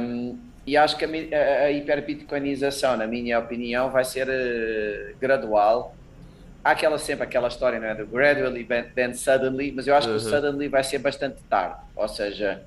Um, 0.00 0.36
e 0.66 0.76
acho 0.76 0.96
que 0.96 1.04
a, 1.04 1.08
a, 1.08 1.64
a 1.66 1.70
hiperbitcoinização, 1.70 2.96
na 2.96 3.06
minha 3.06 3.38
opinião, 3.38 3.90
vai 3.90 4.04
ser 4.04 4.26
uh, 4.26 5.16
gradual. 5.20 5.94
Há 6.66 6.72
aquela, 6.72 6.98
sempre 6.98 7.22
aquela 7.22 7.46
história, 7.46 7.78
não 7.78 7.86
é? 7.86 7.94
Do 7.94 8.08
gradually, 8.08 8.66
then 8.96 9.14
suddenly, 9.14 9.70
mas 9.70 9.86
eu 9.86 9.94
acho 9.94 10.08
uhum. 10.08 10.18
que 10.18 10.24
o 10.24 10.28
suddenly 10.28 10.66
vai 10.66 10.82
ser 10.82 10.98
bastante 10.98 11.40
tarde. 11.48 11.76
Ou 11.94 12.08
seja, 12.08 12.60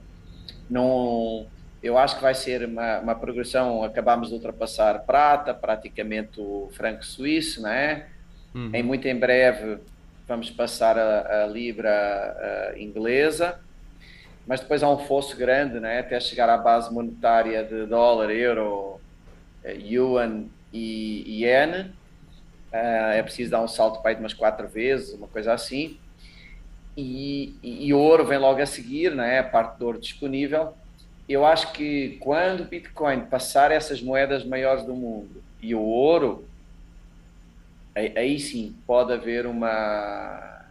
não, 0.69 1.45
eu 1.83 1.97
acho 1.97 2.15
que 2.15 2.21
vai 2.21 2.33
ser 2.33 2.63
uma, 2.63 2.99
uma 2.99 3.15
progressão. 3.15 3.83
Acabamos 3.83 4.29
de 4.29 4.35
ultrapassar 4.35 4.99
prata, 4.99 5.53
praticamente 5.53 6.39
o 6.39 6.69
franco 6.77 7.03
suíço, 7.03 7.61
não 7.61 7.69
é? 7.69 8.07
Uhum. 8.55 8.71
Em 8.73 8.81
muito 8.81 9.05
em 9.05 9.19
breve 9.19 9.79
vamos 10.25 10.49
passar 10.49 10.97
a, 10.97 11.43
a 11.43 11.47
libra 11.47 12.71
a 12.71 12.79
inglesa, 12.79 13.59
mas 14.47 14.61
depois 14.61 14.81
há 14.81 14.89
um 14.89 14.99
fosso 14.99 15.35
grande, 15.35 15.77
né, 15.77 15.99
até 15.99 16.17
chegar 16.21 16.47
à 16.47 16.57
base 16.57 16.93
monetária 16.93 17.65
de 17.65 17.85
dólar, 17.85 18.31
euro, 18.31 19.01
eh, 19.61 19.73
yuan 19.73 20.45
e 20.71 21.43
yen. 21.43 21.98
Uh, 22.71 23.13
é 23.13 23.23
preciso 23.23 23.51
dar 23.51 23.61
um 23.61 23.67
salto 23.67 24.01
para 24.01 24.13
de 24.13 24.19
umas 24.19 24.33
quatro 24.33 24.67
vezes, 24.67 25.13
uma 25.13 25.27
coisa 25.27 25.53
assim. 25.53 25.97
E, 26.95 27.55
e, 27.63 27.93
ouro 27.93 28.25
vem 28.25 28.37
logo 28.37 28.61
a 28.61 28.65
seguir, 28.65 29.15
né, 29.15 29.39
a 29.39 29.43
parte 29.43 29.77
do 29.77 29.85
ouro 29.85 29.99
disponível. 29.99 30.73
Eu 31.27 31.45
acho 31.45 31.71
que 31.71 32.17
quando 32.19 32.61
o 32.61 32.65
Bitcoin 32.65 33.21
passar 33.21 33.71
essas 33.71 34.01
moedas 34.01 34.43
maiores 34.43 34.83
do 34.83 34.93
mundo 34.93 35.41
e 35.61 35.73
o 35.73 35.81
ouro 35.81 36.45
aí, 37.95 38.13
aí 38.17 38.39
sim 38.39 38.75
pode 38.85 39.13
haver 39.13 39.45
uma. 39.45 40.65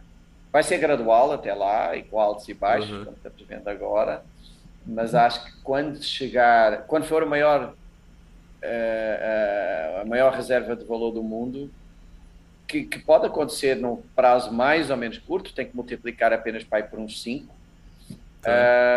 Vai 0.51 0.63
ser 0.63 0.77
gradual 0.77 1.31
até 1.31 1.53
lá, 1.53 1.95
e 1.95 2.03
com 2.03 2.19
altos 2.19 2.47
e 2.47 2.53
baixos, 2.53 2.91
uhum. 2.91 3.05
como 3.05 3.17
estamos 3.17 3.41
vendo 3.47 3.67
agora, 3.67 4.23
mas 4.85 5.15
acho 5.15 5.45
que 5.45 5.61
quando 5.63 6.01
chegar, 6.03 6.83
quando 6.87 7.05
for 7.05 7.23
o 7.23 7.29
maior 7.29 7.73
a 10.01 10.05
maior 10.05 10.33
reserva 10.33 10.75
de 10.75 10.85
valor 10.85 11.11
do 11.11 11.23
mundo, 11.23 11.69
que, 12.69 12.83
que, 12.83 12.99
pode 12.99 13.25
acontecer 13.25 13.75
num 13.75 13.97
prazo 14.15 14.53
mais 14.53 14.91
ou 14.91 14.95
menos 14.95 15.17
curto, 15.17 15.53
tem 15.53 15.65
que 15.65 15.75
multiplicar 15.75 16.31
apenas 16.31 16.63
para 16.63 16.83
por 16.83 16.99
uns 16.99 17.21
5. 17.23 17.51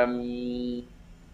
Um, 0.09 0.85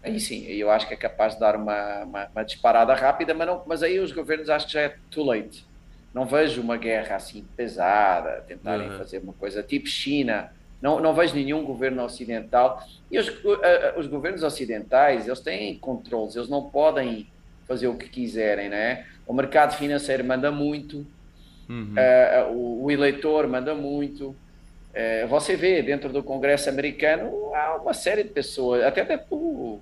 aí 0.01 0.19
sim, 0.19 0.45
eu 0.47 0.71
acho 0.71 0.87
que 0.87 0.93
é 0.93 0.97
capaz 0.97 1.33
de 1.33 1.41
dar 1.41 1.57
uma, 1.57 2.03
uma, 2.03 2.27
uma, 2.27 2.43
disparada 2.43 2.95
rápida, 2.95 3.33
mas, 3.33 3.45
não, 3.45 3.61
mas 3.67 3.83
aí 3.83 3.99
os 3.99 4.13
governos 4.13 4.49
acho 4.49 4.67
que 4.67 4.73
já 4.73 4.81
é 4.81 4.95
too 5.11 5.25
late. 5.25 5.67
Não 6.13 6.25
vejo 6.25 6.61
uma 6.61 6.77
guerra 6.77 7.17
assim 7.17 7.45
pesada, 7.57 8.41
tentarem 8.47 8.89
uhum. 8.89 8.97
fazer 8.97 9.19
uma 9.19 9.33
coisa 9.33 9.61
tipo 9.61 9.87
China. 9.87 10.51
Não, 10.81 11.01
não 11.01 11.13
vejo 11.13 11.35
nenhum 11.35 11.65
governo 11.65 12.01
ocidental. 12.03 12.81
E 13.11 13.19
os, 13.19 13.27
uh, 13.27 13.97
os 13.97 14.07
governos 14.07 14.43
ocidentais, 14.43 15.27
eles 15.27 15.41
têm 15.41 15.77
controles, 15.77 16.37
eles 16.37 16.49
não 16.49 16.69
podem 16.69 17.27
fazer 17.67 17.89
o 17.89 17.95
que 17.95 18.07
quiserem, 18.07 18.69
né? 18.69 19.05
O 19.27 19.33
mercado 19.33 19.75
financeiro 19.75 20.23
manda 20.23 20.49
muito, 20.51 21.05
uhum. 21.69 21.93
uh, 21.93 22.51
o, 22.51 22.83
o, 22.85 22.91
eleitor 22.91 23.47
manda 23.47 23.73
muito. 23.75 24.29
Uh, 24.29 25.27
você 25.27 25.55
vê 25.55 25.81
dentro 25.81 26.11
do 26.11 26.23
Congresso 26.23 26.69
americano 26.69 27.53
há 27.53 27.75
uma 27.75 27.93
série 27.93 28.23
de 28.23 28.29
pessoas, 28.29 28.83
até 28.83 29.05
dentro 29.05 29.27
do, 29.29 29.79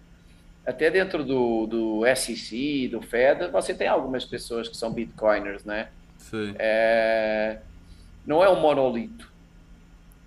até 0.65 0.91
dentro 0.91 1.23
do, 1.23 1.65
do 1.65 2.01
SEC, 2.15 2.89
do 2.89 3.01
Fed, 3.01 3.47
você 3.47 3.73
tem 3.73 3.87
algumas 3.87 4.25
pessoas 4.25 4.67
que 4.67 4.75
são 4.75 4.91
bitcoiners, 4.91 5.63
né? 5.63 5.87
Sim. 6.17 6.53
Não 8.25 8.43
é 8.43 8.49
um 8.49 8.59
monolito. 8.59 9.31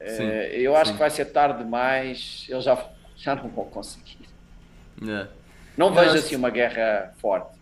É, 0.01 0.59
eu 0.59 0.75
acho 0.75 0.87
sim. 0.87 0.93
que 0.95 0.99
vai 0.99 1.11
ser 1.11 1.27
tarde 1.27 1.63
demais, 1.63 2.47
eles 2.49 2.65
já, 2.65 2.89
já 3.15 3.35
não 3.37 3.49
vão 3.49 3.67
conseguir. 3.67 4.19
É. 5.07 5.27
Não 5.77 5.93
vejo 5.93 6.15
assim 6.15 6.37
uma 6.37 6.49
guerra 6.49 7.13
forte. 7.19 7.59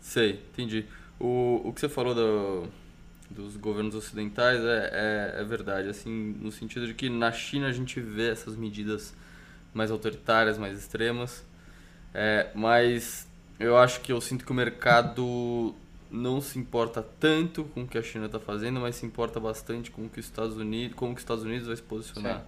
Sei, 0.00 0.40
entendi. 0.52 0.86
O, 1.18 1.62
o 1.64 1.72
que 1.72 1.80
você 1.80 1.88
falou 1.88 2.14
do, 2.14 2.68
dos 3.30 3.56
governos 3.56 3.94
ocidentais 3.94 4.60
é, 4.60 4.90
é, 4.92 5.40
é, 5.40 5.44
verdade, 5.44 5.88
assim, 5.88 6.36
no 6.40 6.52
sentido 6.52 6.86
de 6.86 6.94
que 6.94 7.08
na 7.08 7.32
China 7.32 7.66
a 7.68 7.72
gente 7.72 8.00
vê 8.00 8.30
essas 8.30 8.56
medidas 8.56 9.14
mais 9.72 9.90
autoritárias, 9.90 10.58
mais 10.58 10.78
extremas, 10.78 11.44
é, 12.14 12.50
mas 12.54 13.26
eu 13.58 13.76
acho 13.76 14.00
que 14.00 14.12
eu 14.12 14.20
sinto 14.20 14.44
que 14.44 14.52
o 14.52 14.54
mercado 14.54 15.74
não 16.10 16.40
se 16.40 16.58
importa 16.58 17.02
tanto 17.02 17.64
com 17.64 17.82
o 17.82 17.88
que 17.88 17.98
a 17.98 18.02
China 18.02 18.26
está 18.26 18.38
fazendo, 18.38 18.80
mas 18.80 18.96
se 18.96 19.06
importa 19.06 19.40
bastante 19.40 19.90
com 19.90 20.06
o 20.06 20.08
que 20.08 20.20
os 20.20 20.26
Estados 20.26 20.56
Unidos, 20.56 20.96
como 20.96 21.12
que 21.12 21.18
os 21.18 21.22
Estados 21.22 21.44
Unidos 21.44 21.66
vai 21.66 21.76
se 21.76 21.82
posicionar, 21.82 22.40
Sim. 22.40 22.44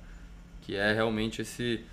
que 0.62 0.76
é 0.76 0.92
realmente 0.92 1.42
esse 1.42 1.84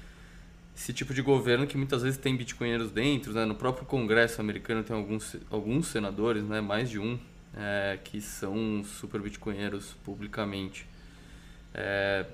esse 0.75 0.91
tipo 0.91 1.13
de 1.13 1.21
governo 1.21 1.65
que 1.65 1.77
muitas 1.77 2.03
vezes 2.03 2.17
tem 2.17 2.35
bitcoinheiros 2.35 2.91
dentro, 2.91 3.33
né? 3.33 3.45
No 3.45 3.55
próprio 3.55 3.85
Congresso 3.85 4.41
americano 4.41 4.83
tem 4.83 4.95
alguns, 4.95 5.37
alguns 5.49 5.87
senadores, 5.87 6.43
né? 6.43 6.59
Mais 6.59 6.89
de 6.89 6.99
um, 6.99 7.17
é, 7.57 7.97
que 8.03 8.19
são 8.19 8.83
super 8.83 9.21
bitcoinheiros 9.21 9.95
publicamente. 10.03 10.85
É, 11.73 12.25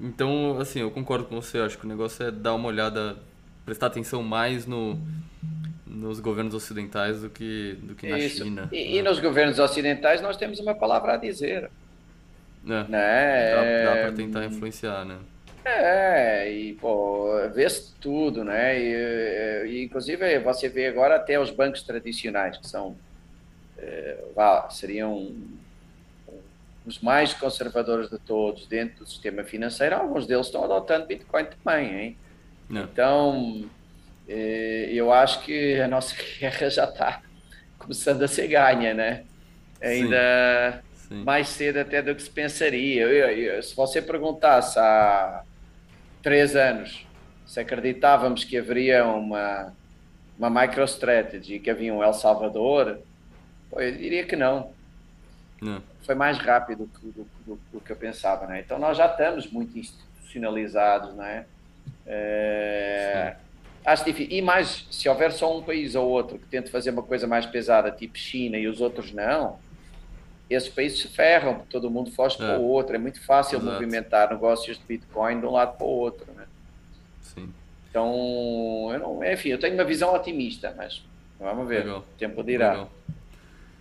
então, 0.00 0.58
assim, 0.58 0.80
eu 0.80 0.90
concordo 0.90 1.26
com 1.26 1.40
você. 1.40 1.58
Acho 1.58 1.76
que 1.76 1.84
o 1.84 1.88
negócio 1.88 2.24
é 2.26 2.30
dar 2.30 2.54
uma 2.54 2.68
olhada, 2.68 3.16
prestar 3.66 3.88
atenção 3.88 4.22
mais 4.22 4.64
no, 4.64 4.98
nos 5.86 6.18
governos 6.18 6.54
ocidentais 6.54 7.20
do 7.20 7.28
que, 7.28 7.76
do 7.82 7.94
que 7.94 8.08
na 8.08 8.18
Isso. 8.18 8.42
China. 8.42 8.70
E, 8.72 8.76
né? 8.76 8.98
e, 8.98 9.02
nos 9.02 9.20
governos 9.20 9.58
ocidentais 9.58 10.22
nós 10.22 10.38
temos 10.38 10.58
uma 10.60 10.74
palavra 10.74 11.12
a 11.14 11.16
dizer. 11.18 11.70
É. 12.66 12.84
Né? 12.88 13.84
Dá, 13.84 13.94
dá 13.94 14.00
para 14.00 14.12
tentar 14.12 14.44
influenciar, 14.46 15.04
né? 15.04 15.18
É, 15.64 16.50
e 16.50 16.74
pô, 16.74 17.48
vê-se 17.54 17.94
tudo, 18.00 18.44
né? 18.44 18.78
E, 18.78 19.66
e, 19.68 19.84
inclusive 19.84 20.38
você 20.40 20.68
vê 20.68 20.86
agora 20.86 21.16
até 21.16 21.38
os 21.38 21.50
bancos 21.50 21.82
tradicionais, 21.82 22.56
que 22.56 22.66
são, 22.66 22.96
é, 23.78 24.16
seriam 24.70 25.34
os 26.86 26.98
mais 27.00 27.34
conservadores 27.34 28.08
de 28.08 28.18
todos 28.18 28.66
dentro 28.66 29.00
do 29.00 29.06
sistema 29.06 29.44
financeiro, 29.44 29.96
alguns 29.96 30.26
deles 30.26 30.46
estão 30.46 30.64
adotando 30.64 31.06
Bitcoin 31.06 31.44
também, 31.44 32.00
hein? 32.00 32.16
Não. 32.68 32.82
Então, 32.84 33.70
é, 34.28 34.90
eu 34.92 35.12
acho 35.12 35.42
que 35.42 35.78
a 35.80 35.88
nossa 35.88 36.14
guerra 36.38 36.70
já 36.70 36.84
está 36.84 37.22
começando 37.78 38.22
a 38.22 38.28
ser 38.28 38.48
ganha, 38.48 38.94
né? 38.94 39.24
Ainda 39.82 40.82
Sim. 40.94 41.08
Sim. 41.08 41.24
mais 41.24 41.48
cedo 41.48 41.78
até 41.78 42.00
do 42.00 42.14
que 42.14 42.22
se 42.22 42.30
pensaria. 42.30 43.02
Eu, 43.02 43.30
eu, 43.30 43.62
se 43.62 43.74
você 43.74 44.00
perguntasse 44.00 44.78
há 44.78 45.42
três 46.22 46.56
anos, 46.56 47.06
se 47.46 47.60
acreditávamos 47.60 48.44
que 48.44 48.56
haveria 48.56 49.04
uma, 49.04 49.72
uma 50.38 50.50
MicroStrategy, 50.50 51.58
que 51.58 51.70
havia 51.70 51.92
um 51.92 52.02
El 52.02 52.14
Salvador, 52.14 53.00
eu 53.72 53.92
diria 53.96 54.24
que 54.24 54.36
não. 54.36 54.70
não. 55.60 55.82
Foi 56.02 56.14
mais 56.14 56.38
rápido 56.38 56.86
do, 56.86 57.12
do, 57.12 57.28
do, 57.46 57.60
do, 57.72 57.80
que 57.80 57.92
eu 57.92 57.96
pensava, 57.96 58.46
né? 58.46 58.60
Então 58.60 58.78
nós 58.78 58.96
já 58.96 59.06
estamos 59.06 59.50
muito 59.50 59.78
institucionalizados, 59.78 61.14
né? 61.14 61.46
É, 62.06 63.36
acho 63.84 64.04
difícil. 64.04 64.36
E 64.36 64.42
mais, 64.42 64.86
se 64.90 65.08
houver 65.08 65.32
só 65.32 65.56
um 65.56 65.62
país 65.62 65.94
ou 65.94 66.08
outro 66.08 66.38
que 66.38 66.46
tente 66.46 66.70
fazer 66.70 66.90
uma 66.90 67.02
coisa 67.02 67.26
mais 67.26 67.46
pesada, 67.46 67.90
tipo 67.90 68.18
China, 68.18 68.56
e 68.56 68.66
os 68.66 68.80
outros 68.80 69.12
não, 69.12 69.58
esses 70.54 70.68
países 70.68 71.00
se 71.00 71.08
ferram, 71.08 71.54
porque 71.54 71.70
todo 71.70 71.90
mundo 71.90 72.10
foge 72.10 72.34
é. 72.34 72.38
para 72.38 72.58
o 72.58 72.64
outro. 72.64 72.96
É 72.96 72.98
muito 72.98 73.20
fácil 73.24 73.58
Exato. 73.58 73.72
movimentar 73.72 74.30
negócios 74.30 74.78
de 74.78 74.84
Bitcoin 74.84 75.40
de 75.40 75.46
um 75.46 75.52
lado 75.52 75.76
para 75.76 75.86
o 75.86 75.90
outro. 75.90 76.26
Né? 76.32 76.44
Sim. 77.20 77.52
Então, 77.88 78.90
eu 78.92 78.98
não, 78.98 79.24
enfim, 79.24 79.50
eu 79.50 79.58
tenho 79.58 79.74
uma 79.74 79.84
visão 79.84 80.14
otimista, 80.14 80.74
mas 80.76 81.02
vamos 81.38 81.68
ver. 81.68 81.84
Legal. 81.84 82.00
O 82.00 82.18
tempo 82.18 82.42
dirá. 82.42 82.70
Legal. 82.72 82.92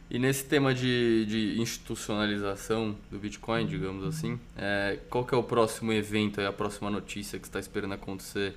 E 0.09 0.17
nesse 0.17 0.43
tema 0.45 0.73
de, 0.73 1.25
de 1.25 1.61
institucionalização 1.61 2.95
do 3.11 3.19
Bitcoin, 3.19 3.67
digamos 3.67 4.03
assim, 4.07 4.39
é, 4.57 4.97
qual 5.07 5.23
que 5.23 5.35
é 5.35 5.37
o 5.37 5.43
próximo 5.43 5.93
evento, 5.93 6.41
a 6.41 6.51
próxima 6.51 6.89
notícia 6.89 7.37
que 7.37 7.45
você 7.45 7.49
está 7.49 7.59
esperando 7.59 7.93
acontecer 7.93 8.55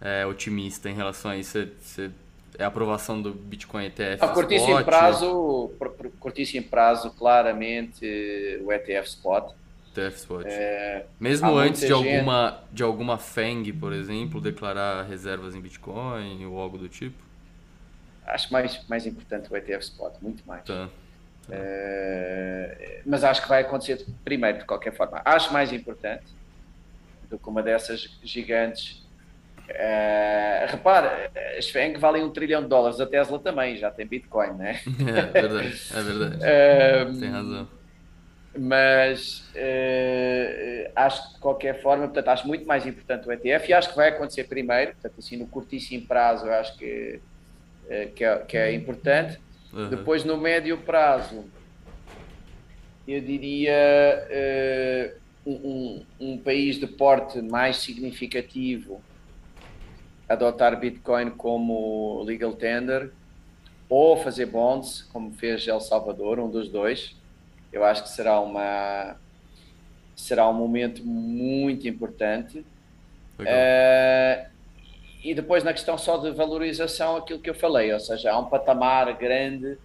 é, 0.00 0.24
otimista 0.24 0.88
em 0.88 0.94
relação 0.94 1.30
a 1.30 1.36
isso? 1.36 1.58
Você, 1.58 1.72
você 1.78 2.10
é 2.58 2.64
a 2.64 2.66
aprovação 2.66 3.20
do 3.20 3.32
Bitcoin 3.32 3.86
ETF. 3.86 4.22
A 4.22 4.28
curtíssimo 4.28 4.72
Spot, 4.72 4.84
prazo, 4.84 5.70
curtíssimo 6.20 6.66
prazo, 6.68 7.10
claramente 7.10 8.60
o 8.64 8.72
ETF 8.72 9.08
Spot. 9.08 9.54
ETF 9.90 10.16
Spot. 10.16 10.46
É, 10.46 11.04
Mesmo 11.18 11.54
antes 11.56 11.80
de 11.82 11.88
gente... 11.88 11.96
alguma, 11.96 12.62
de 12.72 12.82
alguma 12.82 13.18
FANG, 13.18 13.72
por 13.72 13.92
exemplo, 13.92 14.40
declarar 14.40 15.04
reservas 15.04 15.54
em 15.54 15.60
Bitcoin 15.60 16.44
ou 16.46 16.58
algo 16.58 16.78
do 16.78 16.88
tipo? 16.88 17.22
Acho 18.26 18.52
mais, 18.52 18.80
mais 18.88 19.06
importante 19.06 19.52
o 19.52 19.56
ETF 19.56 19.84
Spot, 19.84 20.12
muito 20.20 20.42
mais. 20.46 20.64
Tá. 20.64 20.86
tá. 20.86 21.54
É, 21.54 23.00
mas 23.04 23.24
acho 23.24 23.42
que 23.42 23.48
vai 23.48 23.62
acontecer 23.62 24.06
primeiro, 24.24 24.58
de 24.58 24.64
qualquer 24.64 24.94
forma. 24.94 25.20
Acho 25.24 25.52
mais 25.52 25.72
importante 25.72 26.24
do 27.28 27.38
que 27.38 27.48
uma 27.48 27.62
dessas 27.62 28.18
gigantes 28.22 29.01
Uh, 29.72 30.70
repara, 30.70 31.30
as 31.56 31.70
FENG 31.70 31.98
valem 31.98 32.22
um 32.22 32.30
trilhão 32.30 32.62
de 32.62 32.68
dólares, 32.68 33.00
a 33.00 33.06
Tesla 33.06 33.38
também 33.38 33.76
já 33.76 33.90
tem 33.90 34.06
Bitcoin, 34.06 34.52
né? 34.52 34.80
É 35.34 35.40
verdade, 35.40 35.82
é 35.94 36.02
verdade. 36.02 36.36
uh, 36.36 37.20
tem 37.20 37.30
razão. 37.30 37.68
Mas 38.58 39.50
uh, 39.54 40.92
acho 40.94 41.26
que 41.26 41.34
de 41.34 41.40
qualquer 41.40 41.80
forma, 41.80 42.04
portanto, 42.04 42.28
acho 42.28 42.46
muito 42.46 42.66
mais 42.66 42.84
importante 42.84 43.26
o 43.26 43.32
ETF 43.32 43.70
e 43.70 43.72
acho 43.72 43.88
que 43.88 43.96
vai 43.96 44.10
acontecer 44.10 44.44
primeiro, 44.44 44.92
portanto, 44.92 45.14
assim, 45.18 45.38
no 45.38 45.46
curtíssimo 45.46 46.06
prazo, 46.06 46.50
acho 46.50 46.76
que, 46.76 47.20
que, 48.14 48.22
é, 48.22 48.38
que 48.40 48.56
é 48.58 48.74
importante. 48.74 49.38
Uhum. 49.72 49.88
Depois, 49.88 50.22
no 50.22 50.36
médio 50.36 50.76
prazo, 50.76 51.46
eu 53.08 53.22
diria 53.22 53.72
um, 55.46 55.52
um, 55.52 56.06
um 56.20 56.38
país 56.38 56.76
de 56.76 56.86
porte 56.86 57.40
mais 57.40 57.78
significativo 57.78 59.02
adotar 60.28 60.78
Bitcoin 60.78 61.30
como 61.30 62.22
legal 62.24 62.52
tender 62.52 63.10
ou 63.88 64.16
fazer 64.16 64.46
bonds, 64.46 65.02
como 65.12 65.32
fez 65.32 65.66
El 65.68 65.80
Salvador, 65.80 66.38
um 66.38 66.48
dos 66.48 66.68
dois. 66.68 67.14
Eu 67.72 67.84
acho 67.84 68.02
que 68.02 68.08
será 68.08 68.40
uma 68.40 69.16
será 70.16 70.48
um 70.48 70.54
momento 70.54 71.04
muito 71.04 71.88
importante. 71.88 72.64
Uh, 73.40 74.46
e 75.22 75.34
depois 75.34 75.64
na 75.64 75.72
questão 75.72 75.98
só 75.98 76.16
de 76.16 76.30
valorização, 76.30 77.16
aquilo 77.16 77.38
que 77.38 77.50
eu 77.50 77.54
falei, 77.54 77.92
ou 77.92 78.00
seja, 78.00 78.32
há 78.32 78.38
um 78.38 78.46
patamar 78.46 79.12
grande 79.16 79.76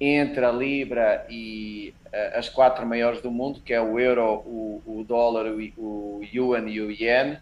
entre 0.00 0.44
a 0.44 0.52
Libra 0.52 1.26
e 1.28 1.94
uh, 2.06 2.38
as 2.38 2.48
quatro 2.48 2.86
maiores 2.86 3.20
do 3.20 3.30
mundo, 3.30 3.60
que 3.64 3.72
é 3.72 3.80
o 3.80 3.98
euro, 3.98 4.42
o, 4.46 4.82
o 4.86 5.04
dólar, 5.04 5.46
o, 5.46 5.58
o 5.76 6.20
yuan 6.32 6.68
e 6.68 6.80
o 6.80 6.90
yen 6.90 7.38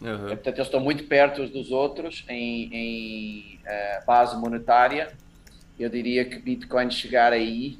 Uhum. 0.00 0.28
Portanto, 0.28 0.56
eles 0.56 0.66
estão 0.66 0.80
muito 0.80 1.04
perto 1.04 1.42
uns 1.42 1.50
dos 1.50 1.70
outros 1.70 2.24
em, 2.28 2.70
em 2.72 3.60
uh, 3.64 4.06
base 4.06 4.36
monetária. 4.36 5.12
Eu 5.78 5.88
diria 5.88 6.24
que 6.24 6.38
Bitcoin 6.38 6.90
chegar 6.90 7.32
aí 7.32 7.78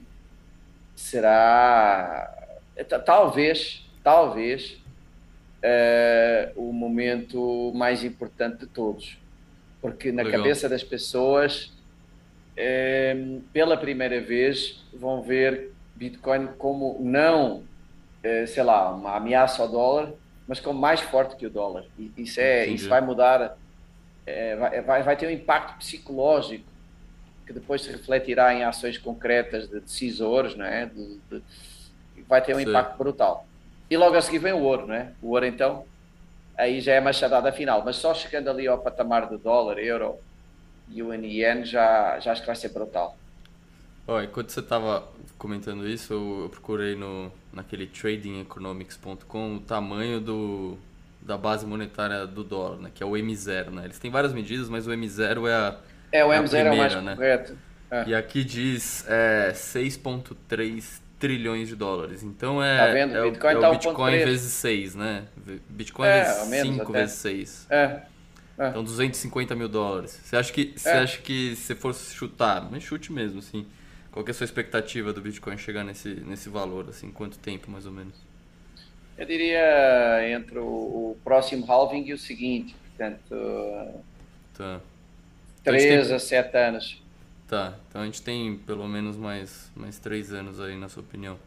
será 0.95 2.35
talvez, 3.05 3.89
talvez 4.03 4.81
uh, 5.63 6.53
o 6.57 6.73
momento 6.73 7.73
mais 7.75 8.05
importante 8.05 8.61
de 8.61 8.67
todos, 8.67 9.19
porque 9.81 10.11
na 10.13 10.23
Legal. 10.23 10.41
cabeça 10.41 10.69
das 10.69 10.83
pessoas 10.83 11.73
eh, 12.61 13.39
pela 13.53 13.77
primeira 13.77 14.21
vez, 14.21 14.85
vão 14.93 15.23
ver 15.23 15.71
Bitcoin 15.95 16.49
como 16.59 16.99
não, 17.01 17.63
eh, 18.21 18.47
sei 18.47 18.65
lá, 18.65 18.91
uma 18.93 19.15
ameaça 19.15 19.63
ao 19.63 19.69
dólar, 19.69 20.13
mas 20.49 20.59
como 20.59 20.81
mais 20.81 21.01
forte 21.01 21.37
que 21.37 21.47
o 21.47 21.51
dólar. 21.51 21.85
E 21.99 22.11
isso, 22.17 22.41
é, 22.41 22.67
isso 22.67 22.89
vai 22.89 23.03
mudar, 23.03 23.59
é, 24.27 24.81
vai, 24.81 25.03
vai 25.03 25.17
ter 25.17 25.27
um 25.27 25.31
impacto 25.31 25.79
psicológico 25.79 26.65
que 27.47 27.53
depois 27.53 27.83
se 27.83 27.91
refletirá 27.91 28.55
em 28.55 28.65
ações 28.65 28.97
concretas 28.97 29.69
de 29.69 29.79
decisores, 29.81 30.57
não 30.57 30.65
é? 30.65 30.87
De, 30.87 31.19
de, 31.31 31.43
vai 32.27 32.43
ter 32.43 32.55
um 32.55 32.59
Sim. 32.59 32.69
impacto 32.69 32.97
brutal. 32.97 33.47
E 33.91 33.97
logo 33.97 34.17
a 34.17 34.23
seguir 34.23 34.39
vem 34.39 34.53
o 34.53 34.63
ouro, 34.63 34.87
não 34.87 34.95
é? 34.95 35.13
O 35.23 35.31
ouro, 35.31 35.47
então, 35.47 35.85
aí 36.57 36.81
já 36.81 36.95
é 36.95 36.99
a 36.99 37.03
machadada 37.03 37.53
final. 37.53 37.83
Mas 37.85 37.97
só 37.97 38.15
chegando 38.15 38.51
ali 38.51 38.67
ao 38.67 38.79
patamar 38.79 39.27
do 39.27 39.39
dólar, 39.39 39.79
euro, 39.79 40.19
e 40.91 41.01
yen, 41.01 41.65
já, 41.65 42.19
já 42.21 42.33
acho 42.33 42.41
que 42.41 42.47
vai 42.47 42.57
ser 42.57 42.71
brutal. 42.71 43.17
Oh, 44.11 44.23
enquanto 44.23 44.49
você 44.49 44.61
estava 44.61 45.07
comentando 45.37 45.87
isso, 45.87 46.15
eu, 46.15 46.49
procurei 46.49 46.97
no, 46.97 47.31
naquele 47.53 47.87
tradingeconomics.com 47.87 49.57
o 49.57 49.61
tamanho 49.61 50.19
do, 50.19 50.79
da 51.21 51.37
base 51.37 51.67
monetária 51.67 52.27
do 52.27 52.43
dólar, 52.43 52.79
né, 52.79 52.91
que 52.95 53.03
é 53.03 53.07
o 53.07 53.11
M0. 53.11 53.69
Né? 53.69 53.85
Eles 53.85 53.99
têm 53.99 54.11
várias 54.11 54.33
medidas, 54.33 54.71
mas 54.71 54.87
o 54.87 54.91
M0 54.91 55.47
é 55.47 55.53
a. 55.53 55.77
É, 56.11 56.25
o 56.25 56.31
M0 56.31 56.55
é, 56.55 56.61
é 56.61 56.71
o 56.71 56.77
mais 56.79 56.95
né? 57.03 57.15
correto. 57.17 57.59
É. 57.91 58.05
E 58.07 58.15
aqui 58.15 58.43
diz 58.45 59.05
é, 59.07 59.53
6,3 59.55 61.01
trilhões 61.19 61.69
de 61.69 61.77
dólares. 61.77 62.23
Então 62.23 62.63
é, 62.63 62.79
tá 62.79 62.93
vendo? 62.93 63.15
é, 63.15 63.23
Bitcoin 63.31 63.55
o, 63.55 63.59
é 63.59 63.61
tá 63.61 63.69
o 63.69 63.73
Bitcoin 63.73 64.25
vezes 64.25 64.53
6, 64.55 64.95
né? 64.95 65.25
Bitcoin 65.69 66.09
é, 66.09 66.25
vezes 66.25 66.63
5 66.63 66.93
vezes 66.93 67.15
6. 67.17 67.67
É. 67.69 68.03
É. 68.59 68.69
Então 68.71 68.83
250 68.83 69.55
mil 69.55 69.69
dólares. 69.69 70.19
Você 70.23 70.35
acha 70.35 70.51
que 70.51 70.73
você 70.75 70.89
é. 70.89 70.99
acha 70.99 71.19
que 71.19 71.55
se 71.57 71.75
fosse 71.75 72.15
chutar, 72.15 72.69
mas 72.71 72.83
chute 72.83 73.13
mesmo, 73.13 73.41
assim. 73.41 73.67
Qual 74.19 74.27
é 74.27 74.31
a 74.33 74.35
sua 74.35 74.47
expectativa 74.47 75.13
do 75.13 75.21
Bitcoin 75.21 75.57
chegar 75.57 75.85
nesse, 75.85 76.09
nesse 76.09 76.49
valor, 76.49 76.89
assim, 76.89 77.09
quanto 77.13 77.39
tempo 77.39 77.71
mais 77.71 77.87
ou 77.87 77.93
menos? 77.93 78.17
Eu 79.17 79.25
diria 79.25 80.29
entre 80.29 80.59
o, 80.59 81.17
próximo 81.23 81.65
halving 81.71 82.05
e 82.05 82.13
o 82.13 82.19
seguinte, 82.19 82.75
portanto, 82.89 84.03
tá. 84.57 84.81
3 85.63 85.85
então 85.85 86.07
tem... 86.07 86.17
a 86.17 86.19
7 86.19 86.57
anos. 86.57 87.03
Tá, 87.47 87.75
então 87.89 88.03
a 88.03 88.07
gente 88.07 88.21
tem 88.21 88.57
pelo 88.57 88.89
menos 88.89 89.17
mais, 89.17 89.71
mais 89.77 90.01
3 90.01 90.33
anos 90.33 90.61
aí, 90.61 90.77
na 90.77 90.89
sua 90.89 91.05
opinião 91.05 91.39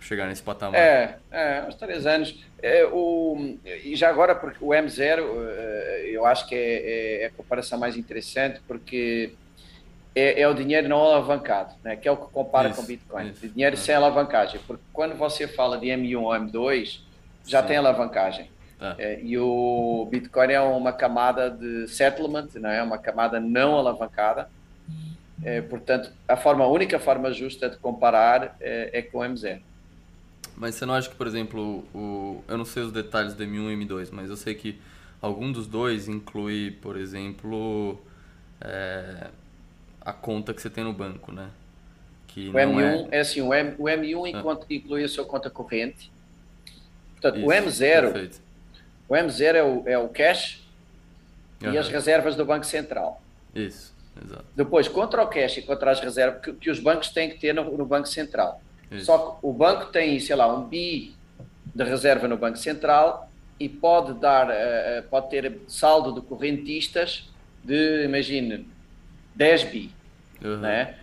chegar 0.00 0.26
nesse 0.26 0.42
patamar? 0.42 0.80
É, 0.80 1.18
é 1.30 1.66
uns 1.68 1.74
três 1.74 2.06
anos. 2.06 2.42
É, 2.62 2.86
o, 2.86 3.58
e 3.84 3.94
já 3.94 4.08
agora, 4.08 4.34
porque 4.34 4.64
o 4.64 4.68
M0, 4.68 5.20
é, 5.50 6.10
eu 6.12 6.24
acho 6.24 6.48
que 6.48 6.54
é, 6.54 6.58
é, 6.58 7.22
é, 7.24 7.26
a 7.26 7.30
comparação 7.30 7.78
mais 7.78 7.94
interessante, 7.94 8.58
porque 8.66 9.34
é, 10.18 10.40
é 10.40 10.48
o 10.48 10.54
dinheiro 10.54 10.88
não 10.88 10.98
alavancado, 10.98 11.74
né? 11.82 11.96
que 11.96 12.08
é 12.08 12.12
o 12.12 12.16
que 12.16 12.32
compara 12.32 12.68
isso, 12.68 12.80
com 12.80 12.86
Bitcoin. 12.86 13.28
Isso, 13.28 13.48
dinheiro 13.48 13.74
é. 13.74 13.78
sem 13.78 13.94
alavancagem, 13.94 14.60
porque 14.66 14.82
quando 14.92 15.16
você 15.16 15.46
fala 15.46 15.78
de 15.78 15.86
M1 15.86 16.20
ou 16.20 16.30
M2, 16.30 17.00
já 17.46 17.62
Sim. 17.62 17.68
tem 17.68 17.76
alavancagem. 17.76 18.50
Tá. 18.78 18.94
É, 18.98 19.20
e 19.20 19.36
o 19.36 20.06
Bitcoin 20.10 20.52
é 20.52 20.60
uma 20.60 20.92
camada 20.92 21.50
de 21.50 21.88
settlement, 21.88 22.48
não 22.54 22.70
é 22.70 22.82
uma 22.82 22.98
camada 22.98 23.40
não 23.40 23.76
alavancada. 23.76 24.48
É, 25.42 25.60
portanto, 25.60 26.10
a 26.26 26.36
forma 26.36 26.64
a 26.64 26.68
única 26.68 26.98
forma 26.98 27.32
justa 27.32 27.68
de 27.68 27.76
comparar 27.76 28.56
é, 28.60 28.98
é 28.98 29.02
com 29.02 29.18
o 29.18 29.20
M0. 29.22 29.60
Mas 30.56 30.74
você 30.74 30.84
não 30.84 30.94
acha 30.94 31.08
que, 31.08 31.14
por 31.14 31.26
exemplo, 31.26 31.84
o, 31.94 32.42
eu 32.48 32.58
não 32.58 32.64
sei 32.64 32.82
os 32.82 32.92
detalhes 32.92 33.34
do 33.34 33.44
M1 33.44 33.72
e 33.72 33.86
M2, 33.86 34.08
mas 34.10 34.28
eu 34.28 34.36
sei 34.36 34.54
que 34.54 34.80
algum 35.20 35.52
dos 35.52 35.66
dois 35.66 36.08
inclui, 36.08 36.72
por 36.82 36.96
exemplo, 36.96 38.00
é, 38.60 39.28
a 40.08 40.12
conta 40.12 40.54
que 40.54 40.62
você 40.62 40.70
tem 40.70 40.82
no 40.82 40.92
banco, 40.92 41.30
né? 41.30 41.50
Que 42.28 42.48
o 42.48 42.52
M1 42.54 43.08
é... 43.10 43.18
é 43.18 43.20
assim, 43.20 43.42
o, 43.42 43.52
M, 43.52 43.74
o 43.78 43.84
M1 43.84 44.28
enquanto 44.28 44.62
ah. 44.62 44.74
inclui 44.74 45.04
a 45.04 45.08
sua 45.08 45.26
conta 45.26 45.50
corrente. 45.50 46.10
Portanto, 47.12 47.36
Isso, 47.36 47.46
o 47.46 47.50
M0, 47.50 48.00
perfeito. 48.00 48.40
o 49.06 49.14
M0 49.14 49.54
é 49.54 49.62
o, 49.62 49.82
é 49.86 49.98
o 49.98 50.08
cash 50.08 50.66
uhum. 51.62 51.74
e 51.74 51.78
as 51.78 51.88
reservas 51.88 52.36
do 52.36 52.44
Banco 52.46 52.64
Central. 52.64 53.20
Isso, 53.54 53.94
exato. 54.24 54.46
Depois, 54.56 54.88
contra 54.88 55.22
o 55.22 55.26
cash 55.26 55.58
e 55.58 55.62
contra 55.62 55.90
as 55.90 56.00
reservas 56.00 56.42
que, 56.42 56.54
que 56.54 56.70
os 56.70 56.80
bancos 56.80 57.10
têm 57.10 57.28
que 57.28 57.38
ter 57.38 57.52
no, 57.52 57.76
no 57.76 57.84
Banco 57.84 58.08
Central. 58.08 58.62
Isso. 58.90 59.04
Só 59.04 59.18
que 59.18 59.46
o 59.46 59.52
banco 59.52 59.86
tem, 59.92 60.18
sei 60.18 60.36
lá, 60.36 60.50
um 60.50 60.64
bi 60.66 61.14
de 61.74 61.84
reserva 61.84 62.26
no 62.26 62.38
Banco 62.38 62.56
Central 62.56 63.30
e 63.60 63.68
pode 63.68 64.14
dar, 64.14 64.48
uh, 64.48 65.02
pode 65.10 65.28
ter 65.28 65.60
saldo 65.68 66.18
de 66.18 66.26
correntistas 66.26 67.28
de, 67.62 68.04
imagine, 68.04 68.66
10 69.34 69.64
bi. 69.64 69.97
Uhum. 70.42 70.58
Né? 70.58 70.96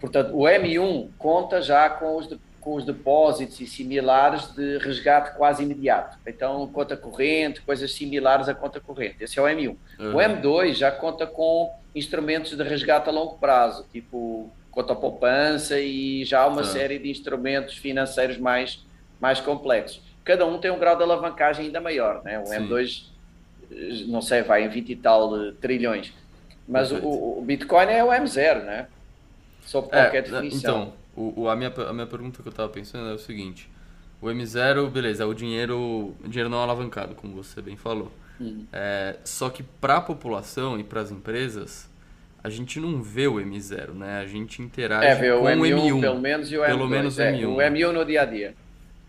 Portanto, 0.00 0.34
o 0.34 0.42
M1 0.42 1.08
conta 1.18 1.60
já 1.62 1.88
com 1.88 2.16
os, 2.16 2.28
de, 2.28 2.38
com 2.60 2.74
os 2.74 2.84
depósitos 2.84 3.60
e 3.60 3.66
similares 3.66 4.54
de 4.54 4.78
resgate 4.78 5.36
quase 5.36 5.62
imediato. 5.62 6.18
Então, 6.26 6.66
conta 6.68 6.96
corrente, 6.96 7.60
coisas 7.62 7.92
similares 7.92 8.48
à 8.48 8.54
conta 8.54 8.80
corrente. 8.80 9.16
Esse 9.20 9.38
é 9.38 9.42
o 9.42 9.46
M1. 9.46 9.76
Uhum. 9.98 10.14
O 10.14 10.18
M2 10.18 10.74
já 10.74 10.90
conta 10.90 11.26
com 11.26 11.72
instrumentos 11.94 12.56
de 12.56 12.62
resgate 12.62 13.08
a 13.08 13.12
longo 13.12 13.38
prazo, 13.38 13.86
tipo 13.92 14.50
conta 14.76 14.94
poupança 14.94 15.80
e 15.80 16.22
já 16.26 16.46
uma 16.46 16.62
série 16.62 16.98
de 16.98 17.10
instrumentos 17.10 17.78
financeiros 17.78 18.36
mais, 18.36 18.84
mais 19.18 19.40
complexos. 19.40 20.02
Cada 20.22 20.44
um 20.44 20.58
tem 20.58 20.70
um 20.70 20.78
grau 20.78 20.94
de 20.94 21.02
alavancagem 21.02 21.64
ainda 21.64 21.80
maior. 21.80 22.22
Né? 22.22 22.38
O 22.38 22.44
Sim. 22.44 22.68
M2, 22.68 23.04
não 24.06 24.20
sei, 24.20 24.42
vai 24.42 24.64
em 24.64 24.68
20 24.68 24.90
e 24.90 24.96
tal 24.96 25.52
trilhões. 25.54 26.12
Mas 26.68 26.90
o, 26.90 27.38
o, 27.38 27.42
Bitcoin 27.44 27.86
é 27.86 28.02
o 28.02 28.08
M0, 28.08 28.64
né? 28.64 28.86
Sob 29.64 29.88
é, 29.88 30.02
qualquer 30.02 30.18
é, 30.18 30.22
definição. 30.22 30.92
Então, 31.14 31.32
o, 31.36 31.48
a, 31.48 31.56
minha, 31.56 31.72
a 31.88 31.92
minha 31.92 32.06
pergunta 32.06 32.42
que 32.42 32.48
eu 32.48 32.50
estava 32.50 32.68
pensando 32.68 33.08
é 33.08 33.14
o 33.14 33.18
seguinte. 33.18 33.70
O 34.20 34.26
M0, 34.26 34.90
beleza, 34.90 35.22
é 35.22 35.26
o 35.26 35.34
dinheiro, 35.34 36.14
dinheiro 36.24 36.48
não 36.48 36.58
alavancado, 36.58 37.14
como 37.14 37.34
você 37.34 37.60
bem 37.60 37.76
falou. 37.76 38.10
Hum. 38.40 38.64
É, 38.72 39.16
só 39.24 39.48
que 39.48 39.62
para 39.62 39.96
a 39.96 40.00
população 40.00 40.78
e 40.78 40.84
para 40.84 41.00
as 41.00 41.10
empresas, 41.10 41.88
a 42.42 42.50
gente 42.50 42.78
não 42.80 43.02
vê 43.02 43.26
o 43.26 43.34
M0, 43.34 43.92
né? 43.92 44.20
A 44.20 44.26
gente 44.26 44.62
interage 44.62 45.06
é, 45.06 45.14
vê 45.14 45.32
o 45.32 45.40
com 45.40 45.46
M1, 45.46 45.58
o 45.58 45.96
M1. 45.96 46.00
Pelo 46.00 46.20
menos 46.20 46.52
e 46.52 46.58
o 46.58 46.64
pelo 46.64 46.84
M2. 46.84 46.88
Menos 46.88 47.18
é, 47.18 47.32
M1. 47.32 47.48
O 47.48 47.56
M1 47.56 47.92
no 47.92 48.04
dia 48.04 48.22
a 48.22 48.24
dia. 48.24 48.54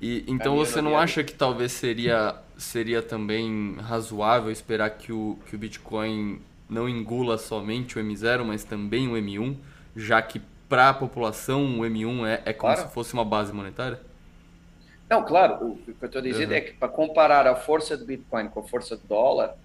E, 0.02 0.24
então 0.28 0.56
M1 0.56 0.58
você 0.58 0.82
não 0.82 0.98
acha 0.98 1.24
que 1.24 1.34
talvez 1.34 1.72
seria, 1.72 2.36
seria 2.58 3.02
também 3.02 3.76
razoável 3.80 4.52
esperar 4.52 4.90
que 4.92 5.12
o, 5.12 5.38
que 5.48 5.56
o 5.56 5.60
Bitcoin 5.60 6.40
não 6.70 6.88
engula 6.88 7.38
somente 7.38 7.98
o 7.98 8.02
M0, 8.02 8.44
mas 8.44 8.64
também 8.64 9.08
o 9.08 9.14
M1, 9.14 9.56
já 9.96 10.22
que 10.22 10.42
para 10.68 10.90
a 10.90 10.94
população 10.94 11.80
o 11.80 11.84
M1 11.84 12.28
é, 12.28 12.42
é 12.46 12.54
como 12.54 12.74
claro. 12.74 12.88
se 12.88 12.94
fosse 12.94 13.14
uma 13.14 13.24
base 13.24 13.54
monetária? 13.54 14.00
Não, 15.10 15.24
claro. 15.24 15.66
O, 15.66 15.78
que 15.78 15.96
eu 16.02 16.06
estou 16.06 16.22
dizendo 16.22 16.52
uhum. 16.52 16.58
é 16.58 16.62
que 16.62 16.74
para 16.74 16.90
comparar 16.90 17.48
a 17.48 17.56
força 17.56 17.98
do 17.98 18.06
Bitcoin 18.06 18.50
com 18.50 18.60
a 18.60 18.64
força 18.64 18.98
do 18.98 19.08
dólar, 19.08 19.56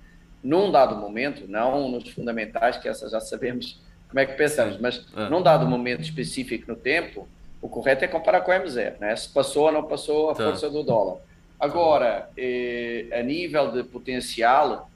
num 0.43 0.71
dado 0.71 0.97
momento, 0.97 1.47
não 1.49 1.89
nos 1.89 2.09
fundamentais, 2.09 2.77
que 2.77 2.89
essa 2.89 3.09
já 3.09 3.21
sabemos 3.21 3.81
como 4.09 4.21
é 4.21 4.27
que 4.27 4.35
pensamos, 4.35 4.79
mas 4.79 5.07
é. 5.17 5.29
num 5.29 5.43
dado 5.43 5.67
momento 5.67 6.03
específico 6.03 6.71
no 6.71 6.77
tempo, 6.77 7.27
o 7.61 7.69
correto 7.69 8.05
é 8.05 8.09
comparar 8.09 8.43
com 8.43 8.51
o 8.51 8.55
M0, 8.55 8.99
né? 8.99 9.17
se 9.17 9.29
passou 9.29 9.67
ou 9.67 9.73
não 9.73 9.85
passou 9.85 10.31
a 10.31 10.35
tá. 10.35 10.45
força 10.45 10.69
do 10.69 10.83
dólar. 10.83 11.19
Agora, 11.59 12.29
eh, 12.37 13.07
a 13.13 13.23
nível 13.23 13.71
de 13.71 13.85
potencial, 13.85 14.91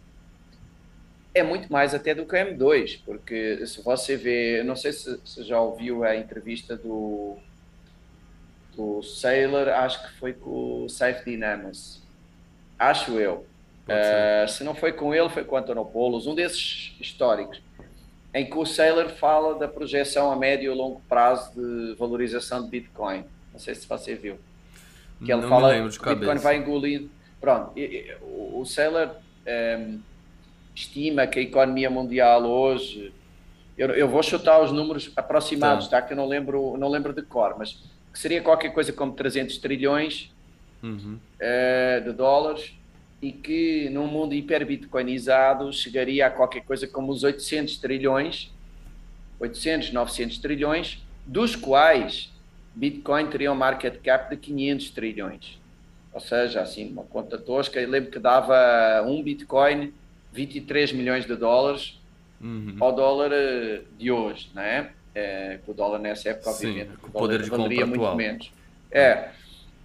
é 1.37 1.43
muito 1.43 1.71
mais 1.71 1.95
até 1.95 2.15
do 2.15 2.25
que 2.25 2.35
o 2.35 2.39
M2, 2.39 3.01
porque 3.05 3.67
se 3.67 3.83
você 3.83 4.17
vê, 4.17 4.63
não 4.63 4.75
sei 4.75 4.91
se 4.95 5.21
você 5.23 5.45
já 5.45 5.61
ouviu 5.61 6.03
a 6.03 6.17
entrevista 6.17 6.75
do, 6.75 7.37
do 8.75 9.03
Sailor, 9.03 9.69
acho 9.69 10.03
que 10.03 10.15
foi 10.19 10.33
com 10.33 10.85
o 10.85 10.89
Safe 10.89 11.23
Dynamis, 11.27 12.03
acho 12.79 13.21
eu. 13.21 13.47
Uh, 13.87 14.49
se 14.49 14.65
não 14.65 14.75
foi 14.75 14.95
com 14.95 15.15
ele, 15.15 15.29
foi 15.29 15.45
com 15.45 15.57
o 15.57 15.59
Antonopoulos, 15.59 16.27
um 16.27 16.35
desses 16.35 16.97
históricos, 16.99 17.61
em 18.33 18.47
que 18.47 18.57
o 18.57 18.65
Saylor 18.65 19.11
fala 19.11 19.59
da 19.59 19.69
projeção 19.69 20.33
a 20.33 20.37
médio 20.37 20.73
e 20.73 20.75
longo 20.75 21.03
prazo 21.07 21.53
de 21.55 21.95
valorização 21.97 22.65
de 22.65 22.71
Bitcoin. 22.71 23.27
Não 23.53 23.61
sei 23.61 23.75
se 23.75 23.87
você 23.87 24.15
viu. 24.15 24.39
Que 25.23 25.33
ele 25.33 25.43
não 25.43 25.51
fala 25.51 25.75
que 25.75 26.09
o 26.09 26.17
Bitcoin 26.17 26.39
vai 26.39 26.57
engolindo. 26.57 27.11
Pronto, 27.39 27.75
o 28.23 28.65
Saylor 28.65 29.09
um, 29.09 29.21
ehm, 29.47 30.01
estima 30.77 31.27
que 31.27 31.39
a 31.39 31.43
economia 31.43 31.89
mundial 31.89 32.45
hoje. 32.45 33.13
Eu, 33.77 33.91
eu 33.91 34.09
vou 34.09 34.23
chutar 34.23 34.63
os 34.63 34.71
números 34.71 35.11
aproximados, 35.17 35.89
tá. 35.89 36.01
tá? 36.01 36.07
Que 36.07 36.13
eu 36.13 36.17
não 36.17 36.27
lembro, 36.27 36.77
não 36.77 36.89
lembro 36.89 37.13
de 37.13 37.23
cor, 37.23 37.57
mas 37.59 37.83
que 38.13 38.19
seria 38.19 38.43
qualquer 38.43 38.71
coisa 38.71 38.93
como 38.93 39.13
300 39.13 39.59
trilhões 39.59 40.31
uhum. 40.83 41.19
uh, 41.41 42.05
de 42.05 42.13
dólares 42.13 42.75
e 43.21 43.33
que 43.33 43.89
num 43.91 44.07
mundo 44.07 44.35
hiperbitcoinizado 44.35 45.73
chegaria 45.73 46.27
a 46.27 46.31
qualquer 46.31 46.63
coisa 46.63 46.87
como 46.87 47.11
os 47.11 47.25
800 47.25 47.79
trilhões, 47.79 48.51
800, 49.41 49.93
900 49.93 50.39
trilhões, 50.39 51.03
dos 51.27 51.57
quais 51.57 52.33
Bitcoin 52.75 53.27
teria 53.29 53.51
um 53.53 53.55
market 53.55 53.97
cap 54.03 54.31
de 54.31 54.37
500 54.41 54.91
trilhões. 54.91 55.59
Ou 56.13 56.21
seja, 56.21 56.63
assim, 56.63 56.91
uma 56.91 57.05
conta 57.05 57.37
tosca, 57.37 57.81
eu 57.81 57.89
lembro 57.89 58.11
que 58.11 58.19
dava 58.19 59.03
um 59.07 59.23
Bitcoin 59.23 59.93
23 60.37 60.93
milhões 60.93 61.27
de 61.27 61.35
dólares, 61.35 61.99
uhum. 62.41 62.77
ao 62.79 62.93
dólar 62.95 63.33
eh, 63.33 63.81
de 63.99 64.11
hoje, 64.11 64.51
né? 64.55 64.91
É, 65.15 65.59
o 65.67 65.73
dólar 65.73 65.99
nessa 65.99 66.29
época, 66.29 66.51
obviamente, 66.51 66.91
Sim, 66.91 66.97
o 67.03 67.11
poder 67.11 67.43
de 67.43 67.49
valeria 67.49 67.87
muito 67.87 68.03
atual. 68.03 68.17
menos. 68.17 68.53
É, 68.91 69.31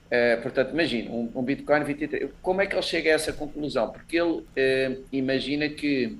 é, 0.09 0.35
portanto, 0.35 0.71
imagina, 0.71 1.09
um, 1.09 1.31
um, 1.33 1.41
Bitcoin 1.41 1.85
23. 1.85 2.29
Como 2.41 2.61
é 2.61 2.67
que 2.67 2.75
ele 2.75 2.81
chega 2.81 3.09
a 3.09 3.13
essa 3.13 3.31
conclusão? 3.31 3.89
Porque 3.89 4.17
ele 4.19 4.43
é, 4.57 4.97
imagina 5.09 5.69
que 5.69 6.17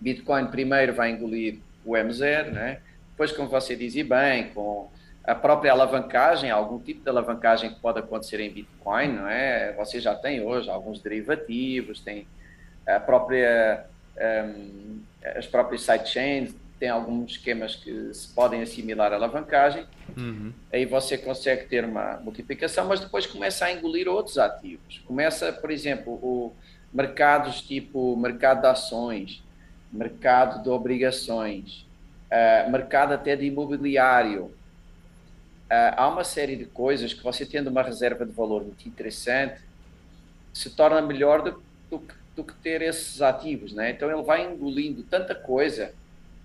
Bitcoin 0.00 0.46
primeiro 0.46 0.94
vai 0.94 1.10
engolir 1.10 1.58
o 1.84 1.94
M0, 1.94 2.52
né? 2.52 2.78
depois, 3.14 3.30
como 3.30 3.48
você 3.48 3.76
dizia 3.76 4.04
bem, 4.04 4.50
com 4.50 4.88
a 5.22 5.34
própria 5.34 5.72
alavancagem, 5.72 6.50
algum 6.50 6.78
tipo 6.80 7.02
de 7.02 7.08
alavancagem 7.08 7.72
que 7.72 7.80
pode 7.80 8.00
acontecer 8.00 8.40
em 8.40 8.50
Bitcoin, 8.50 9.08
não 9.08 9.28
é? 9.28 9.72
Você 9.74 10.00
já 10.00 10.14
tem 10.14 10.42
hoje 10.42 10.68
alguns 10.68 11.00
derivativos, 11.00 12.00
tem 12.00 12.26
a 12.86 13.00
própria, 13.00 13.84
um, 14.16 15.00
as 15.36 15.46
próprias 15.46 15.82
sidechains, 15.82 16.54
tem 16.78 16.88
alguns 16.88 17.32
esquemas 17.32 17.76
que 17.76 18.12
se 18.12 18.28
podem 18.34 18.62
assimilar 18.62 19.12
à 19.12 19.16
alavancagem, 19.16 19.86
uhum. 20.16 20.52
aí 20.72 20.84
você 20.84 21.16
consegue 21.16 21.66
ter 21.66 21.84
uma 21.84 22.18
multiplicação, 22.22 22.86
mas 22.86 23.00
depois 23.00 23.26
começa 23.26 23.64
a 23.64 23.72
engolir 23.72 24.08
outros 24.08 24.38
ativos. 24.38 25.00
Começa, 25.06 25.52
por 25.52 25.70
exemplo, 25.70 26.12
o 26.14 26.52
mercados 26.92 27.62
tipo 27.62 28.16
mercado 28.16 28.60
de 28.60 28.66
ações, 28.66 29.42
mercado 29.92 30.62
de 30.62 30.68
obrigações, 30.68 31.86
uh, 32.30 32.70
mercado 32.70 33.14
até 33.14 33.34
de 33.34 33.46
imobiliário, 33.46 34.44
uh, 34.44 35.94
há 35.96 36.08
uma 36.08 36.24
série 36.24 36.56
de 36.56 36.66
coisas 36.66 37.14
que 37.14 37.22
você 37.22 37.46
tendo 37.46 37.70
uma 37.70 37.82
reserva 37.82 38.26
de 38.26 38.32
valor 38.32 38.62
muito 38.62 38.86
interessante 38.86 39.60
se 40.52 40.70
torna 40.70 41.02
melhor 41.02 41.42
do, 41.42 41.62
do, 41.90 42.02
do 42.36 42.42
que 42.42 42.54
ter 42.54 42.82
esses 42.82 43.22
ativos, 43.22 43.72
né? 43.72 43.90
Então 43.90 44.10
ele 44.10 44.22
vai 44.22 44.44
engolindo 44.44 45.02
tanta 45.04 45.34
coisa 45.34 45.92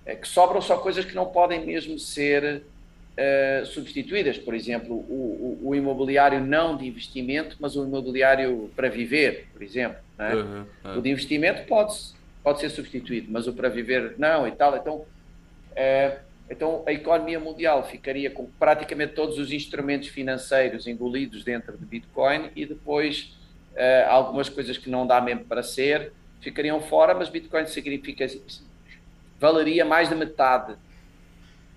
é, 0.06 0.16
que 0.16 0.28
sobram 0.28 0.62
só 0.62 0.78
coisas 0.78 1.06
que 1.06 1.16
não 1.16 1.26
podem 1.26 1.66
mesmo 1.66 1.98
ser 1.98 2.64
uh, 3.20 3.66
substituídas. 3.66 4.38
Por 4.38 4.54
exemplo, 4.54 4.96
o, 4.96 5.60
o, 5.62 5.70
o, 5.70 5.76
imobiliário 5.76 6.40
não 6.40 6.78
de 6.78 6.88
investimento, 6.88 7.58
mas 7.60 7.76
o 7.76 7.84
imobiliário 7.84 8.72
para 8.76 8.90
viver, 8.90 9.48
por 9.52 9.62
exemplo. 9.62 9.98
Né? 10.18 10.36
Uhum, 10.36 10.66
uhum. 10.86 10.98
O 10.98 11.02
de 11.02 11.10
investimento 11.10 11.66
pode, 11.68 11.96
pode 12.44 12.60
ser 12.60 12.70
substituído, 12.70 13.28
mas 13.32 13.48
o 13.48 13.54
para 13.54 13.70
viver 13.70 14.16
não 14.18 14.48
e 14.48 14.52
tal. 14.52 14.78
Então, 14.78 14.96
uh, 14.96 16.30
então, 16.50 16.84
a 16.88 16.92
economia 16.92 17.40
mundial 17.40 17.88
ficaria 17.88 18.32
com 18.32 18.48
praticamente 18.58 19.14
todos 19.14 19.38
os 19.38 19.52
instrumentos 19.52 20.08
financeiros 20.08 20.88
engolidos 20.88 21.44
dentro 21.44 21.78
de 21.78 21.86
Bitcoin 21.86 22.50
e 22.56 22.66
depois 22.66 23.38
uh, 23.74 24.10
algumas 24.10 24.50
coisas 24.50 24.78
que 24.78 24.90
não 24.90 25.06
dá 25.06 25.22
mesmo 25.22 25.46
para 25.46 25.64
ser 25.64 26.14
ficariam 26.42 26.80
fora, 26.82 27.14
mas 27.14 27.30
Bitcoin 27.30 27.66
significa 27.68 28.26
valeria 29.40 29.84
mais 29.84 30.10
da 30.10 30.16
metade 30.16 30.76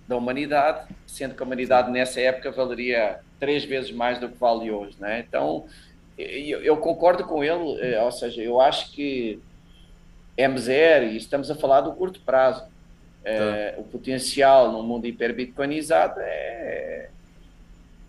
da 0.07 0.15
humanidade, 0.17 0.87
sendo 1.07 1.35
que 1.35 1.41
a 1.41 1.45
humanidade 1.45 1.91
nessa 1.91 2.19
época 2.19 2.51
valeria 2.51 3.19
três 3.39 3.63
vezes 3.63 3.91
mais 3.91 4.19
do 4.19 4.29
que 4.29 4.37
vale 4.37 4.69
hoje, 4.69 4.95
né? 4.99 5.23
Então, 5.27 5.65
eu, 6.17 6.61
eu 6.61 6.77
concordo 6.77 7.23
com 7.23 7.43
ele, 7.43 7.79
eh, 7.81 8.01
ou 8.01 8.11
seja, 8.11 8.41
eu 8.41 8.59
acho 8.59 8.91
que 8.91 9.39
M0, 10.37 11.11
e 11.11 11.17
estamos 11.17 11.49
a 11.49 11.55
falar 11.55 11.81
do 11.81 11.93
curto 11.93 12.19
prazo, 12.21 12.65
é, 13.23 13.75
o 13.77 13.83
potencial 13.83 14.71
no 14.71 14.83
mundo 14.83 15.07
hiperbitcoinizado 15.07 16.19
é, 16.19 17.09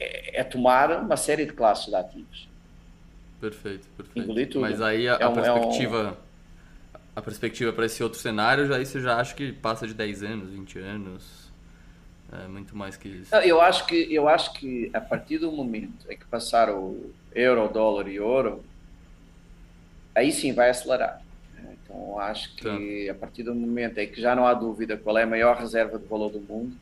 é, 0.00 0.40
é, 0.40 0.44
tomar 0.44 1.02
uma 1.02 1.16
série 1.16 1.46
de 1.46 1.52
classes 1.52 1.86
de 1.86 1.94
ativos. 1.94 2.48
Perfeito, 3.40 3.86
perfeito. 3.96 4.60
Mas 4.60 4.80
aí 4.80 5.08
a, 5.08 5.14
é 5.14 5.24
a 5.24 5.30
perspectiva, 5.30 6.16
um... 6.18 6.98
a 7.16 7.22
perspectiva 7.22 7.72
para 7.72 7.86
esse 7.86 8.02
outro 8.02 8.18
cenário, 8.18 8.66
já 8.66 8.80
isso 8.80 9.00
já 9.00 9.18
acho 9.18 9.34
que 9.34 9.52
passa 9.52 9.86
de 9.86 9.94
10 9.94 10.22
anos, 10.22 10.50
20 10.50 10.78
anos. 10.78 11.44
É 12.32 12.48
muito 12.48 12.76
mais 12.76 12.96
que 12.96 13.08
isso. 13.08 13.34
Eu 13.36 13.60
acho 13.60 13.86
que, 13.86 14.12
eu 14.12 14.28
acho 14.28 14.52
que 14.54 14.90
a 14.92 15.00
partir 15.00 15.38
do 15.38 15.52
momento 15.52 16.10
em 16.10 16.16
que 16.16 16.24
passar 16.24 16.70
o 16.70 17.12
euro, 17.32 17.68
dólar 17.68 18.08
e 18.08 18.18
ouro, 18.18 18.64
aí 20.14 20.32
sim 20.32 20.52
vai 20.52 20.70
acelerar. 20.70 21.22
Então, 21.72 22.18
acho 22.18 22.54
que 22.56 23.06
tá. 23.06 23.12
a 23.12 23.14
partir 23.14 23.42
do 23.42 23.54
momento 23.54 23.98
em 23.98 24.08
que 24.08 24.20
já 24.20 24.34
não 24.34 24.46
há 24.46 24.54
dúvida 24.54 24.96
qual 24.96 25.16
é 25.18 25.22
a 25.22 25.26
maior 25.26 25.56
reserva 25.56 25.98
de 25.98 26.06
valor 26.06 26.30
do 26.30 26.40
mundo, 26.40 26.74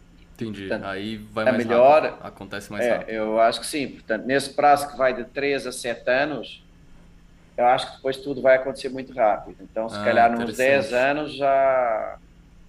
Entendi. 0.42 0.68
Portanto, 0.68 0.86
Aí 0.86 1.16
vai 1.16 1.44
mais 1.44 1.56
melhor, 1.56 2.02
rápido. 2.02 2.26
Acontece 2.26 2.72
mais 2.72 2.84
é, 2.84 2.96
rápido. 2.96 3.10
Eu 3.10 3.40
acho 3.40 3.60
que 3.60 3.66
sim. 3.66 3.88
Portanto, 3.88 4.24
nesse 4.26 4.50
prazo 4.50 4.90
que 4.90 4.96
vai 4.96 5.14
de 5.14 5.24
3 5.24 5.66
a 5.66 5.72
7 5.72 6.10
anos, 6.10 6.64
eu 7.56 7.66
acho 7.66 7.90
que 7.90 7.96
depois 7.96 8.16
tudo 8.16 8.40
vai 8.42 8.56
acontecer 8.56 8.88
muito 8.88 9.12
rápido. 9.12 9.56
Então, 9.60 9.88
se 9.88 9.96
ah, 9.96 10.04
calhar, 10.04 10.30
nos 10.30 10.56
10 10.56 10.92
anos 10.92 11.34
já, 11.34 12.18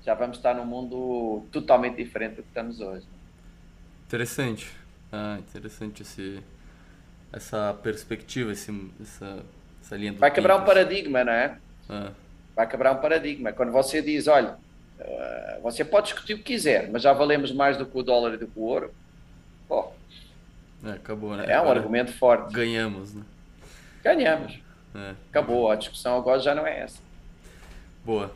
já 0.03 0.13
vamos 0.13 0.37
estar 0.37 0.53
num 0.53 0.65
mundo 0.65 1.45
totalmente 1.51 1.97
diferente 1.97 2.35
do 2.35 2.43
que 2.43 2.49
estamos 2.49 2.79
hoje. 2.79 3.05
Interessante. 4.07 4.71
Ah, 5.11 5.37
interessante 5.39 6.01
esse, 6.01 6.41
essa 7.31 7.73
perspectiva, 7.81 8.51
esse, 8.51 8.71
essa, 9.01 9.39
essa 9.81 9.95
linha 9.95 10.13
do 10.13 10.19
Vai 10.19 10.31
quebrar 10.31 10.57
um 10.57 10.65
paradigma, 10.65 11.23
não 11.23 11.33
é? 11.33 11.57
Ah 11.89 12.11
vai 12.55 12.67
quebrar 12.67 12.91
um 12.91 12.97
paradigma. 12.97 13.51
Quando 13.51 13.71
você 13.71 14.01
diz, 14.01 14.27
olha, 14.27 14.55
eh, 14.99 15.59
você 15.61 15.83
pode 15.83 16.07
discutir 16.07 16.33
o 16.33 16.37
que 16.37 16.43
quiser, 16.43 16.89
mas 16.91 17.01
já 17.01 17.13
valemos 17.13 17.51
mais 17.51 17.77
do 17.77 17.85
que 17.85 17.97
o 17.97 18.03
dólar 18.03 18.33
e 18.33 18.37
do 18.37 18.47
que 18.47 18.59
o 18.59 18.63
ouro, 18.63 18.93
pô, 19.67 19.91
é, 20.85 20.91
acabou, 20.91 21.35
né? 21.35 21.45
É 21.47 21.61
um 21.61 21.69
argumento 21.69 22.11
forte. 22.11 22.53
Ganhamos, 22.53 23.13
né? 23.13 23.23
Ganhamos. 24.03 24.59
É. 24.93 25.13
Acabou, 25.29 25.71
a 25.71 25.75
discussão 25.75 26.17
agora 26.17 26.39
já 26.39 26.53
não 26.53 26.67
é 26.67 26.81
essa. 26.81 26.99
Boa. 28.03 28.31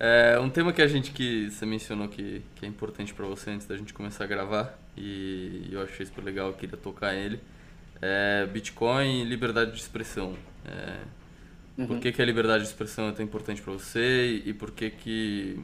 É, 0.00 0.38
um 0.38 0.48
tema 0.48 0.72
que 0.72 0.80
a 0.80 0.86
gente 0.86 1.12
que 1.12 1.50
você 1.50 1.66
mencionou 1.66 2.08
que, 2.08 2.42
que 2.56 2.64
é 2.64 2.68
importante 2.68 3.12
para 3.12 3.26
você 3.26 3.50
antes 3.50 3.66
da 3.66 3.76
gente 3.76 3.92
começar 3.92 4.24
a 4.24 4.26
gravar 4.26 4.76
e 4.96 5.68
eu 5.70 5.82
achei 5.82 6.04
super 6.06 6.24
legal, 6.24 6.48
eu 6.48 6.54
queria 6.54 6.76
tocar 6.76 7.14
ele, 7.14 7.38
é 8.00 8.46
Bitcoin 8.46 9.20
e 9.20 9.24
liberdade 9.24 9.72
de 9.72 9.78
expressão. 9.78 10.34
É, 10.64 10.96
Uhum. 11.76 11.86
Por 11.86 12.00
que, 12.00 12.12
que 12.12 12.20
a 12.20 12.24
liberdade 12.24 12.64
de 12.64 12.68
expressão 12.68 13.08
é 13.08 13.12
tão 13.12 13.24
importante 13.24 13.62
para 13.62 13.72
você 13.72 14.42
e 14.44 14.52
por 14.52 14.70
que, 14.72 14.90
que 14.90 15.60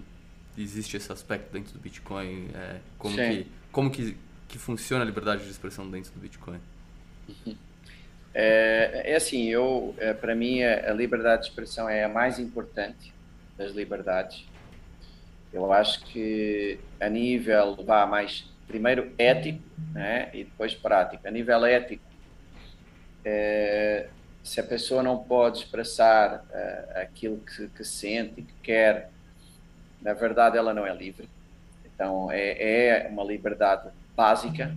existe 0.62 0.96
esse 0.96 1.10
aspecto 1.12 1.52
dentro 1.52 1.72
do 1.72 1.78
Bitcoin? 1.78 2.50
É, 2.54 2.80
como 2.98 3.16
que, 3.16 3.46
como 3.72 3.90
que, 3.90 4.16
que 4.48 4.58
funciona 4.58 5.02
a 5.02 5.06
liberdade 5.06 5.44
de 5.44 5.50
expressão 5.50 5.88
dentro 5.90 6.12
do 6.12 6.20
Bitcoin? 6.20 6.60
Uhum. 7.28 7.56
É, 8.40 9.12
é 9.12 9.16
assim, 9.16 9.48
eu, 9.48 9.96
é, 9.98 10.12
para 10.12 10.32
mim, 10.32 10.62
a 10.62 10.92
liberdade 10.92 11.42
de 11.42 11.48
expressão 11.48 11.88
é 11.88 12.04
a 12.04 12.08
mais 12.08 12.38
importante 12.38 13.12
das 13.56 13.72
liberdades. 13.72 14.46
Eu 15.52 15.72
acho 15.72 16.04
que 16.04 16.78
a 17.00 17.08
nível, 17.08 17.74
vá 17.84 18.06
mais, 18.06 18.44
primeiro 18.68 19.10
ético 19.18 19.60
né, 19.92 20.30
e 20.32 20.44
depois 20.44 20.74
prático. 20.74 21.26
A 21.26 21.30
nível 21.30 21.64
ético, 21.64 22.04
é, 23.24 24.08
se 24.42 24.60
a 24.60 24.64
pessoa 24.64 25.02
não 25.02 25.18
pode 25.18 25.58
expressar 25.58 26.44
uh, 26.44 26.98
aquilo 27.00 27.38
que, 27.38 27.68
que, 27.68 27.84
sente 27.84 28.40
e 28.40 28.42
que 28.42 28.54
quer, 28.62 29.10
na 30.02 30.12
verdade 30.12 30.56
ela 30.56 30.72
não 30.72 30.86
é 30.86 30.94
livre. 30.94 31.28
Então 31.84 32.30
é, 32.30 33.06
é 33.06 33.08
uma 33.08 33.24
liberdade 33.24 33.88
básica, 34.16 34.74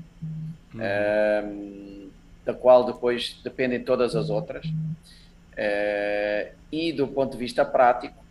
uhum. 0.74 0.80
uh, 0.80 2.12
da 2.46 2.54
qual 2.54 2.86
depois 2.86 3.40
dependem 3.44 3.84
todas 3.84 4.16
as 4.16 4.30
outras. 4.30 4.66
Uh, 4.66 6.54
e 6.72 6.92
do 6.92 7.08
ponto 7.08 7.34
de 7.34 7.38
vista 7.38 7.66
prático, 7.66 8.22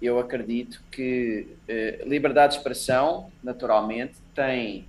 eu 0.00 0.18
acredito 0.18 0.82
que 0.90 1.46
liberdade 2.04 2.52
de 2.52 2.58
expressão, 2.58 3.30
naturalmente, 3.42 4.14
tem 4.34 4.86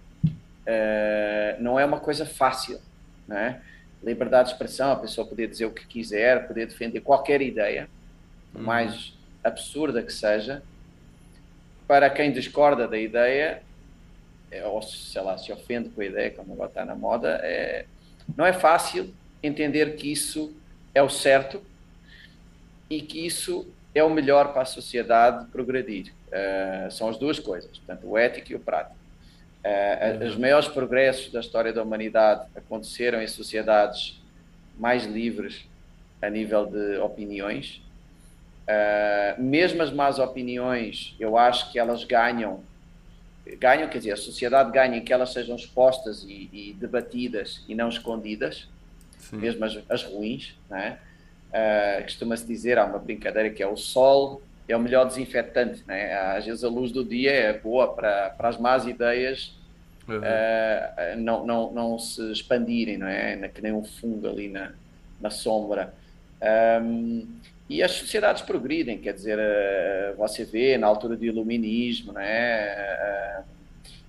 não 1.59 1.79
é 1.79 1.85
uma 1.85 1.99
coisa 1.99 2.25
fácil, 2.25 2.81
não 3.25 3.37
é? 3.37 3.61
liberdade 4.03 4.49
de 4.49 4.53
expressão, 4.53 4.91
a 4.91 4.95
pessoa 4.95 5.25
poder 5.27 5.47
dizer 5.47 5.65
o 5.65 5.71
que 5.71 5.85
quiser, 5.85 6.47
poder 6.47 6.67
defender 6.67 7.01
qualquer 7.01 7.41
ideia, 7.41 7.89
por 8.51 8.59
uhum. 8.59 8.65
mais 8.65 9.13
absurda 9.43 10.01
que 10.03 10.13
seja, 10.13 10.61
para 11.87 12.09
quem 12.09 12.31
discorda 12.31 12.87
da 12.87 12.97
ideia, 12.97 13.61
é, 14.51 14.65
ou 14.65 14.81
sei 14.81 15.21
lá, 15.21 15.37
se 15.37 15.51
ofende 15.51 15.89
com 15.89 16.01
a 16.01 16.05
ideia, 16.05 16.31
como 16.31 16.53
agora 16.53 16.69
está 16.69 16.85
na 16.85 16.95
moda, 16.95 17.39
é, 17.43 17.85
não 18.35 18.45
é 18.45 18.53
fácil 18.53 19.13
entender 19.41 19.95
que 19.95 20.11
isso 20.11 20.53
é 20.93 21.01
o 21.01 21.09
certo 21.09 21.61
e 22.89 23.01
que 23.01 23.25
isso 23.25 23.67
é 23.93 24.03
o 24.03 24.09
melhor 24.09 24.53
para 24.53 24.63
a 24.63 24.65
sociedade 24.65 25.45
progredir. 25.47 26.13
Uh, 26.27 26.91
são 26.91 27.09
as 27.09 27.17
duas 27.17 27.39
coisas, 27.39 27.77
portanto, 27.77 28.07
o 28.07 28.17
ético 28.17 28.51
e 28.51 28.55
o 28.55 28.59
prático. 28.59 28.97
Uh, 29.63 30.25
os 30.25 30.37
maiores 30.37 30.67
progressos 30.67 31.31
da 31.31 31.39
história 31.39 31.73
da 31.73 31.81
humanidade 31.81 32.47
aconteceram 32.55 33.21
em 33.21 33.27
sociedades 33.27 34.21
mais 34.77 35.05
livres 35.05 35.65
a 36.21 36.29
nível 36.29 36.65
de 36.65 36.97
opiniões. 36.97 37.81
Uh, 38.67 39.41
mesmo 39.41 39.81
as 39.81 39.91
más 39.91 40.19
opiniões, 40.19 41.15
eu 41.19 41.37
acho 41.37 41.71
que 41.71 41.79
elas 41.79 42.03
ganham, 42.03 42.61
ganham, 43.59 43.87
quer 43.87 43.99
dizer, 43.99 44.11
a 44.11 44.17
sociedade 44.17 44.71
ganha 44.71 44.99
que 44.99 45.13
elas 45.13 45.31
sejam 45.31 45.55
expostas 45.55 46.23
e, 46.23 46.49
e 46.51 46.75
debatidas 46.77 47.63
e 47.67 47.73
não 47.73 47.87
escondidas, 47.87 48.67
Sim. 49.19 49.37
mesmo 49.37 49.63
as, 49.63 49.79
as 49.89 50.03
ruins. 50.03 50.53
Né? 50.69 50.99
Uh, 51.49 52.03
Costuma-se 52.03 52.45
dizer, 52.45 52.77
há 52.77 52.85
uma 52.85 52.99
brincadeira 52.99 53.49
que 53.49 53.63
é 53.63 53.67
o 53.67 53.77
sol 53.77 54.41
é 54.67 54.75
o 54.75 54.79
melhor 54.79 55.05
desinfetante. 55.05 55.83
Né? 55.87 56.13
Às 56.13 56.45
vezes 56.45 56.63
a 56.63 56.67
luz 56.67 56.91
do 56.91 57.03
dia 57.03 57.31
é 57.31 57.53
boa 57.53 57.93
para, 57.93 58.31
para 58.31 58.49
as 58.49 58.57
más 58.57 58.85
ideias 58.85 59.55
uhum. 60.07 60.17
uh, 60.17 61.17
não, 61.17 61.45
não, 61.45 61.71
não 61.71 61.99
se 61.99 62.31
expandirem, 62.31 62.97
não 62.97 63.07
é? 63.07 63.47
Que 63.47 63.61
nem 63.61 63.71
um 63.71 63.83
fungo 63.83 64.27
ali 64.27 64.49
na, 64.49 64.73
na 65.21 65.29
sombra. 65.29 65.93
Um, 66.81 67.27
e 67.69 67.83
as 67.83 67.91
sociedades 67.91 68.41
progridem, 68.41 68.97
quer 68.97 69.13
dizer, 69.13 69.37
uh, 69.37 70.15
você 70.15 70.45
vê 70.45 70.77
na 70.77 70.87
altura 70.87 71.17
do 71.17 71.25
iluminismo, 71.25 72.13
né? 72.13 73.41
Uh, 73.41 73.43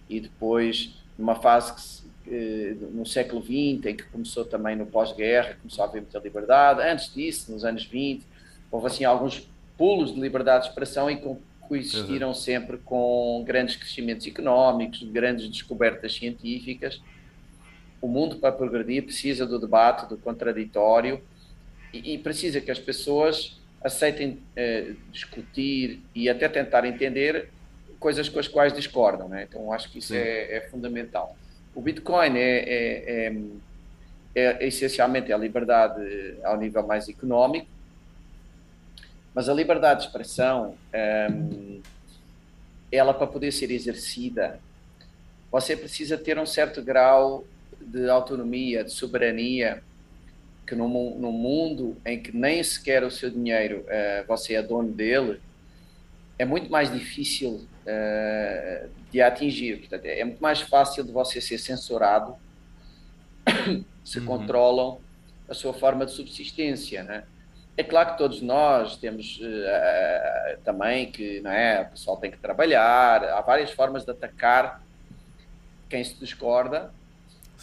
e 0.09 0.20
depois 0.20 0.94
numa 1.18 1.34
fase 1.34 2.02
que, 2.24 2.76
no 2.92 3.04
século 3.04 3.42
XX, 3.42 3.86
em 3.86 3.96
que 3.96 4.04
começou 4.04 4.44
também 4.44 4.76
no 4.76 4.86
pós-guerra, 4.86 5.56
começou 5.61 5.84
a 5.84 5.88
haver 5.88 6.02
muita 6.02 6.18
liberdade. 6.20 6.82
Antes 6.82 7.12
disso, 7.12 7.50
nos 7.50 7.64
anos 7.64 7.84
20, 7.84 8.24
houve 8.70 8.86
assim 8.86 9.04
alguns 9.04 9.48
pulos 9.76 10.14
de 10.14 10.20
liberdade 10.20 10.64
de 10.64 10.68
expressão 10.70 11.11
e 11.11 11.20
coexistiram 11.61 12.28
uhum. 12.28 12.34
sempre 12.34 12.78
com 12.78 13.42
grandes 13.44 13.74
crescimentos 13.74 14.26
económicos, 14.26 15.02
grandes 15.02 15.48
descobertas 15.48 16.14
científicas. 16.14 17.00
O 18.00 18.06
mundo, 18.06 18.36
para 18.36 18.52
progredir, 18.52 19.02
precisa 19.02 19.44
do 19.44 19.59
debate, 19.59 20.09
do 20.09 20.16
contraditório 20.16 21.20
e, 21.93 22.14
e 22.14 22.18
precisa 22.18 22.61
que 22.61 22.70
as 22.70 22.78
pessoas 22.78 23.59
aceitem 23.82 24.41
eh, 24.57 24.93
discutir 25.12 26.03
e 26.14 26.28
até 26.28 26.49
tentar 26.49 26.84
entender 26.84 27.49
coisas 27.99 28.28
com 28.28 28.39
as 28.39 28.49
quais 28.49 28.72
discordam. 28.72 29.28
Né? 29.28 29.47
Então, 29.49 29.72
acho 29.72 29.91
que 29.91 29.99
isso 29.99 30.14
é, 30.14 30.57
é, 30.57 30.61
fundamental. 30.68 31.36
O 31.74 31.80
Bitcoin 31.80 32.36
é, 32.36 32.59
é, 32.59 33.26
é, 33.26 33.36
é, 34.34 34.66
essencialmente 34.66 35.32
a 35.32 35.39
liberdade 35.39 36.36
ao 36.43 36.57
nível 36.57 36.86
mais 36.86 37.09
económico, 37.09 37.66
mas 39.34 39.49
a 39.49 39.55
liberdade 39.55 40.01
de 40.01 40.07
expressão, 40.07 40.76
ehm, 40.93 41.80
ela 42.91 43.14
para 43.14 43.26
poder 43.26 43.53
ser 43.53 43.70
exercida, 43.70 44.59
você 45.51 45.76
precisa 45.76 46.18
ter 46.18 46.39
um 46.39 46.47
certo 46.47 46.82
grau 46.82 47.45
de 47.80 48.09
autonomia, 48.09 48.82
de 48.82 48.91
soberania, 48.91 49.82
que 50.69 50.75
no, 50.75 50.89
no 50.89 51.33
mundo 51.33 51.97
em 52.05 52.21
que 52.21 52.37
nem 52.37 52.62
sequer 52.62 53.03
o 53.03 53.11
seu 53.11 53.31
dinheiro 53.31 53.81
uh, 53.81 54.27
você 54.27 54.55
é 54.55 54.62
dono 54.62 54.93
dele, 54.93 55.41
é 56.39 56.45
muito 56.45 56.71
mais 56.71 56.93
difícil 56.93 57.66
uh, 57.87 58.89
de 59.11 59.23
atingir. 59.23 59.79
Portanto, 59.79 60.05
é 60.05 60.23
muito 60.25 60.41
mais 60.43 60.61
fácil 60.61 61.03
de 61.03 61.11
você 61.11 61.41
ser 61.41 61.57
censurado 61.57 62.37
se 64.05 64.19
uhum. 64.19 64.27
controlam 64.27 65.01
a 65.49 65.55
sua 65.55 65.73
forma 65.73 66.05
de 66.05 66.12
subsistência, 66.12 67.03
né? 67.03 67.25
É 67.75 67.83
claro 67.83 68.12
que 68.12 68.19
todos 68.19 68.43
nós 68.43 68.97
temos 68.97 69.39
uh, 69.39 70.59
também 70.64 71.11
que, 71.11 71.41
não 71.41 71.51
é, 71.51 71.83
o 71.83 71.91
pessoal 71.91 72.16
tem 72.19 72.31
que 72.31 72.37
trabalhar, 72.37 73.25
há 73.25 73.41
várias 73.41 73.71
formas 73.71 74.05
de 74.05 74.11
atacar 74.11 74.83
quem 75.89 76.05
se 76.05 76.14
discorda, 76.16 76.93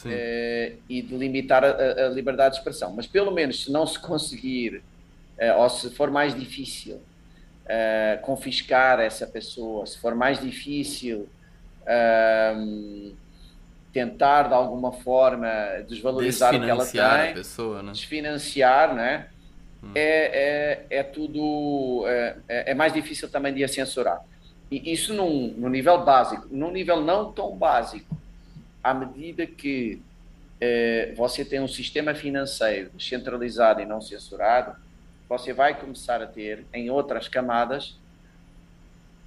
uh, 0.03 0.77
e 0.89 1.01
de 1.01 1.15
limitar 1.15 1.63
a, 1.63 2.05
a, 2.05 2.09
liberdade 2.09 2.55
de 2.55 2.59
expressão. 2.59 2.91
Mas 2.93 3.07
pelo 3.07 3.31
menos 3.31 3.63
se 3.63 3.71
não 3.71 3.85
se 3.85 3.99
conseguir, 3.99 4.83
uh, 5.39 5.59
ou 5.59 5.69
se 5.69 5.89
for 5.91 6.11
mais 6.11 6.37
difícil 6.37 6.95
uh, 6.95 8.21
confiscar 8.21 8.99
essa 8.99 9.25
pessoa, 9.25 9.85
se 9.85 9.97
for 9.97 10.13
mais 10.15 10.41
difícil 10.41 11.29
ehm, 11.87 13.13
tentar 13.93 14.49
de 14.49 14.53
alguma 14.53 14.91
forma 14.91 15.47
desvalorizar 15.87 16.53
o 16.53 16.59
que 16.59 16.69
ela 16.69 16.85
tem, 16.85 17.01
a 17.01 17.33
pessoa, 17.33 17.83
né? 17.83 17.91
desfinanciar, 17.91 18.93
né? 18.93 19.27
Hum. 19.83 19.91
É, 19.93 20.85
é, 20.89 20.99
é 20.99 21.03
tudo 21.03 22.03
é, 22.07 22.35
é, 22.47 22.71
é 22.71 22.73
mais 22.73 22.91
difícil 22.91 23.29
também 23.29 23.53
de 23.53 23.63
a 23.63 23.67
censurar. 23.67 24.21
E 24.71 24.91
isso 24.91 25.13
num, 25.13 25.53
num 25.57 25.69
nível 25.69 26.03
básico, 26.03 26.47
num 26.49 26.71
nível 26.71 27.01
não 27.01 27.31
tão 27.31 27.55
básico, 27.55 28.17
à 28.86 28.93
medida 28.93 29.47
que 29.47 29.99
eh, 30.61 31.11
você 31.17 31.43
tem 31.43 31.59
um 31.59 31.67
sistema 31.67 32.13
financeiro 32.13 32.91
descentralizado 32.93 33.81
e 33.81 33.86
não 33.86 33.99
censurado, 33.99 34.75
você 35.27 35.51
vai 35.53 35.73
começar 35.73 36.21
a 36.21 36.27
ter, 36.27 36.63
em 36.71 36.91
outras 36.91 37.27
camadas, 37.27 37.97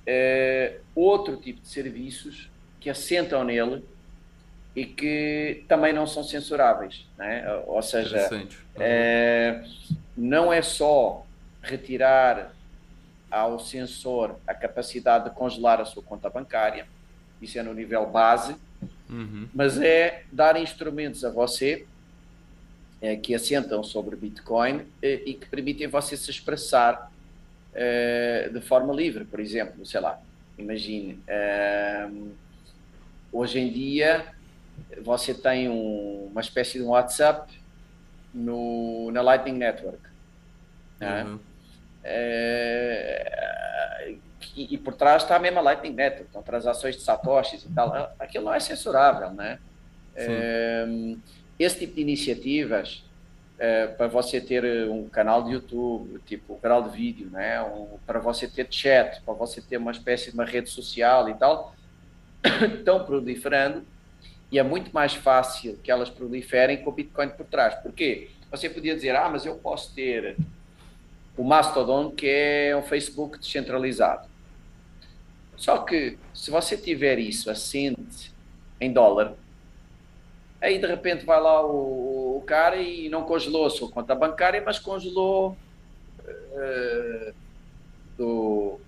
eh, 0.06 0.78
outro 0.94 1.36
tipo 1.38 1.60
de 1.60 1.66
serviços 1.66 2.48
que 2.78 2.88
assentam 2.88 3.42
nele 3.42 3.84
e 4.76 4.86
que 4.86 5.64
também 5.66 5.92
não 5.92 6.06
são 6.06 6.22
censuráveis. 6.22 7.04
Né? 7.16 7.44
Ou 7.66 7.82
seja, 7.82 8.30
eh, 8.76 9.64
não 10.16 10.52
é 10.52 10.62
só 10.62 11.26
retirar 11.60 12.52
ao 13.28 13.58
censor 13.58 14.36
a 14.46 14.54
capacidade 14.54 15.28
de 15.28 15.34
congelar 15.34 15.80
a 15.80 15.84
sua 15.84 16.02
conta 16.04 16.30
bancária, 16.30 16.86
isso 17.42 17.58
é 17.58 17.62
no 17.64 17.74
nível 17.74 18.06
base, 18.06 18.56
Uhum. 19.08 19.48
Mas 19.54 19.80
é 19.80 20.24
dar 20.30 20.60
instrumentos 20.60 21.24
a 21.24 21.30
você 21.30 21.86
é, 23.00 23.16
que 23.16 23.34
assentam 23.34 23.82
sobre 23.82 24.16
Bitcoin 24.16 24.82
é, 25.00 25.22
e 25.24 25.34
que 25.34 25.48
permitem 25.48 25.88
você 25.88 26.16
se 26.16 26.30
expressar 26.30 27.10
é, 27.74 28.50
de 28.52 28.60
forma 28.60 28.92
livre. 28.92 29.24
Por 29.24 29.40
exemplo, 29.40 29.84
sei 29.86 30.00
lá, 30.00 30.20
imagine, 30.58 31.20
hoje 33.32 33.58
em 33.60 33.72
dia 33.72 34.26
você 35.02 35.32
tem 35.34 35.68
um, 35.68 36.28
uma 36.30 36.40
espécie 36.40 36.78
de 36.78 36.84
um 36.84 36.88
WhatsApp 36.88 37.52
no, 38.34 39.10
na 39.12 39.22
Lightning 39.22 39.58
Network. 39.58 40.00
Né? 41.00 41.24
Uhum. 41.24 41.38
É, 42.04 43.38
e, 44.56 44.74
e, 44.74 44.78
por 44.78 44.94
trás 44.94 45.22
está 45.22 45.36
a 45.36 45.38
mesma 45.38 45.60
Lightning 45.60 45.94
Network, 45.94 46.28
então 46.30 46.42
transações 46.42 46.96
de 46.96 47.02
satoshis 47.02 47.64
e 47.64 47.68
tal. 47.68 48.14
Aquilo 48.18 48.46
não 48.46 48.54
é 48.54 48.60
censurável, 48.60 49.30
né? 49.30 49.58
É, 50.14 50.86
esse 51.58 51.80
tipo 51.80 51.94
de 51.94 52.00
iniciativas 52.00 53.04
é, 53.58 53.88
para 53.88 54.06
você 54.06 54.40
ter 54.40 54.88
um 54.88 55.08
canal 55.08 55.42
de 55.42 55.52
YouTube, 55.52 56.20
tipo 56.26 56.54
um 56.54 56.58
canal 56.58 56.82
de 56.82 56.96
vídeo, 56.96 57.28
né? 57.30 57.60
Um, 57.62 57.98
para 58.06 58.20
você 58.20 58.46
ter 58.46 58.66
chat, 58.70 59.20
para 59.22 59.34
você 59.34 59.60
ter 59.60 59.76
uma 59.76 59.90
espécie 59.90 60.30
de 60.30 60.34
uma 60.34 60.44
rede 60.44 60.70
social 60.70 61.28
e 61.28 61.34
tal, 61.34 61.74
estão 62.78 63.04
proliferando 63.04 63.84
e 64.50 64.58
é 64.58 64.62
muito 64.62 64.92
mais 64.92 65.14
fácil 65.14 65.78
que 65.82 65.90
elas 65.90 66.08
proliferem 66.08 66.78
com 66.78 66.90
o 66.90 66.92
Bitcoin 66.92 67.28
por 67.30 67.46
trás. 67.46 67.74
Por 67.76 67.92
quê? 67.92 68.30
Você 68.50 68.70
podia 68.70 68.94
dizer, 68.94 69.14
ah, 69.14 69.28
mas 69.28 69.44
eu 69.44 69.56
posso 69.56 69.94
ter 69.94 70.36
o 71.36 71.44
Mastodon, 71.44 72.10
que 72.10 72.26
é 72.26 72.76
um 72.76 72.82
Facebook 72.82 73.38
descentralizado. 73.38 74.27
Só 75.58 75.78
que 75.78 76.16
se 76.32 76.50
você 76.50 76.76
tiver 76.76 77.18
isso 77.18 77.50
assente 77.50 78.32
em 78.80 78.92
dólar, 78.92 79.34
aí 80.60 80.78
de 80.78 80.86
repente 80.86 81.26
vai 81.26 81.40
lá 81.40 81.66
o, 81.66 82.38
o 82.38 82.42
cara 82.46 82.76
e 82.76 83.08
não 83.08 83.24
congelou 83.24 83.66
a 83.66 83.70
sua 83.70 83.90
conta 83.90 84.14
bancária, 84.14 84.62
mas 84.64 84.78
congelou 84.78 85.56
uh, 86.20 87.34
do, 88.16 88.80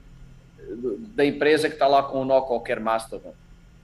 do, 0.77 0.99
da 0.99 1.25
empresa 1.25 1.69
que 1.69 1.75
está 1.75 1.89
lá 1.89 2.05
com 2.05 2.23
o 2.23 2.25
nó 2.25 2.41
qualquer 2.43 2.79
Mastodon 2.79 3.35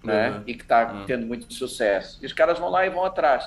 né? 0.04 0.30
Uhum. 0.30 0.42
e 0.46 0.54
que 0.54 0.62
está 0.62 0.92
uhum. 0.92 1.04
tendo 1.06 1.26
muito 1.26 1.52
sucesso. 1.52 2.18
E 2.22 2.26
os 2.26 2.32
caras 2.32 2.56
vão 2.56 2.70
lá 2.70 2.86
e 2.86 2.90
vão 2.90 3.04
atrás. 3.04 3.46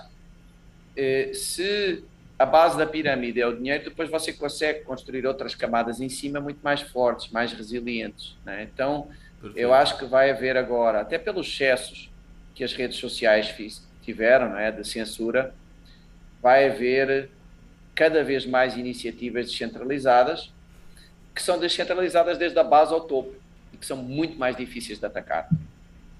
Uh, 0.97 1.33
se 1.33 2.03
a 2.37 2.45
base 2.45 2.77
da 2.77 2.85
pirâmide 2.85 3.39
é 3.39 3.47
o 3.47 3.55
dinheiro, 3.55 3.85
depois 3.85 4.09
você 4.09 4.33
consegue 4.33 4.81
construir 4.81 5.25
outras 5.25 5.55
camadas 5.55 6.01
em 6.01 6.09
cima 6.09 6.41
muito 6.41 6.59
mais 6.61 6.81
fortes, 6.81 7.31
mais 7.31 7.53
resilientes. 7.53 8.37
Né? 8.45 8.63
Então, 8.63 9.09
Perfeito. 9.41 9.57
Eu 9.57 9.73
acho 9.73 9.97
que 9.97 10.05
vai 10.05 10.29
haver 10.31 10.57
agora, 10.57 11.01
até 11.01 11.17
pelos 11.17 11.47
excessos 11.47 12.09
que 12.53 12.63
as 12.63 12.73
redes 12.73 12.97
sociais 12.97 13.81
tiveram, 14.01 14.49
não 14.49 14.57
é, 14.57 14.71
de 14.71 14.85
censura, 14.85 15.53
vai 16.41 16.69
haver 16.69 17.29
cada 17.95 18.23
vez 18.23 18.45
mais 18.45 18.77
iniciativas 18.77 19.47
descentralizadas 19.47 20.51
que 21.33 21.41
são 21.41 21.57
descentralizadas 21.57 22.37
desde 22.37 22.57
a 22.59 22.63
base 22.63 22.93
ao 22.93 23.01
topo 23.01 23.33
e 23.73 23.77
que 23.77 23.85
são 23.85 23.97
muito 23.97 24.37
mais 24.37 24.55
difíceis 24.57 24.99
de 24.99 25.05
atacar. 25.05 25.47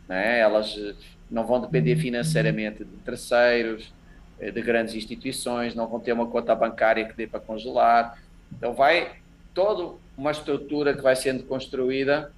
Não 0.08 0.16
é? 0.16 0.40
Elas 0.40 0.78
eh, 0.78 0.96
não 1.30 1.46
vão 1.46 1.60
depender 1.60 1.98
financeiramente 1.98 2.86
de 2.86 2.98
terceiros, 2.98 3.92
eh, 4.40 4.50
de 4.50 4.62
grandes 4.62 4.96
instituições, 4.96 5.76
não 5.76 5.88
vão 5.88 6.00
ter 6.00 6.14
uma 6.14 6.28
conta 6.28 6.56
bancária 6.56 7.06
que 7.06 7.14
dê 7.14 7.28
para 7.28 7.40
congelar. 7.40 8.18
Então 8.52 8.74
vai 8.74 9.18
toda 9.54 9.96
uma 10.18 10.32
estrutura 10.32 10.94
que 10.94 11.02
vai 11.02 11.16
sendo 11.16 11.44
construída 11.44 12.32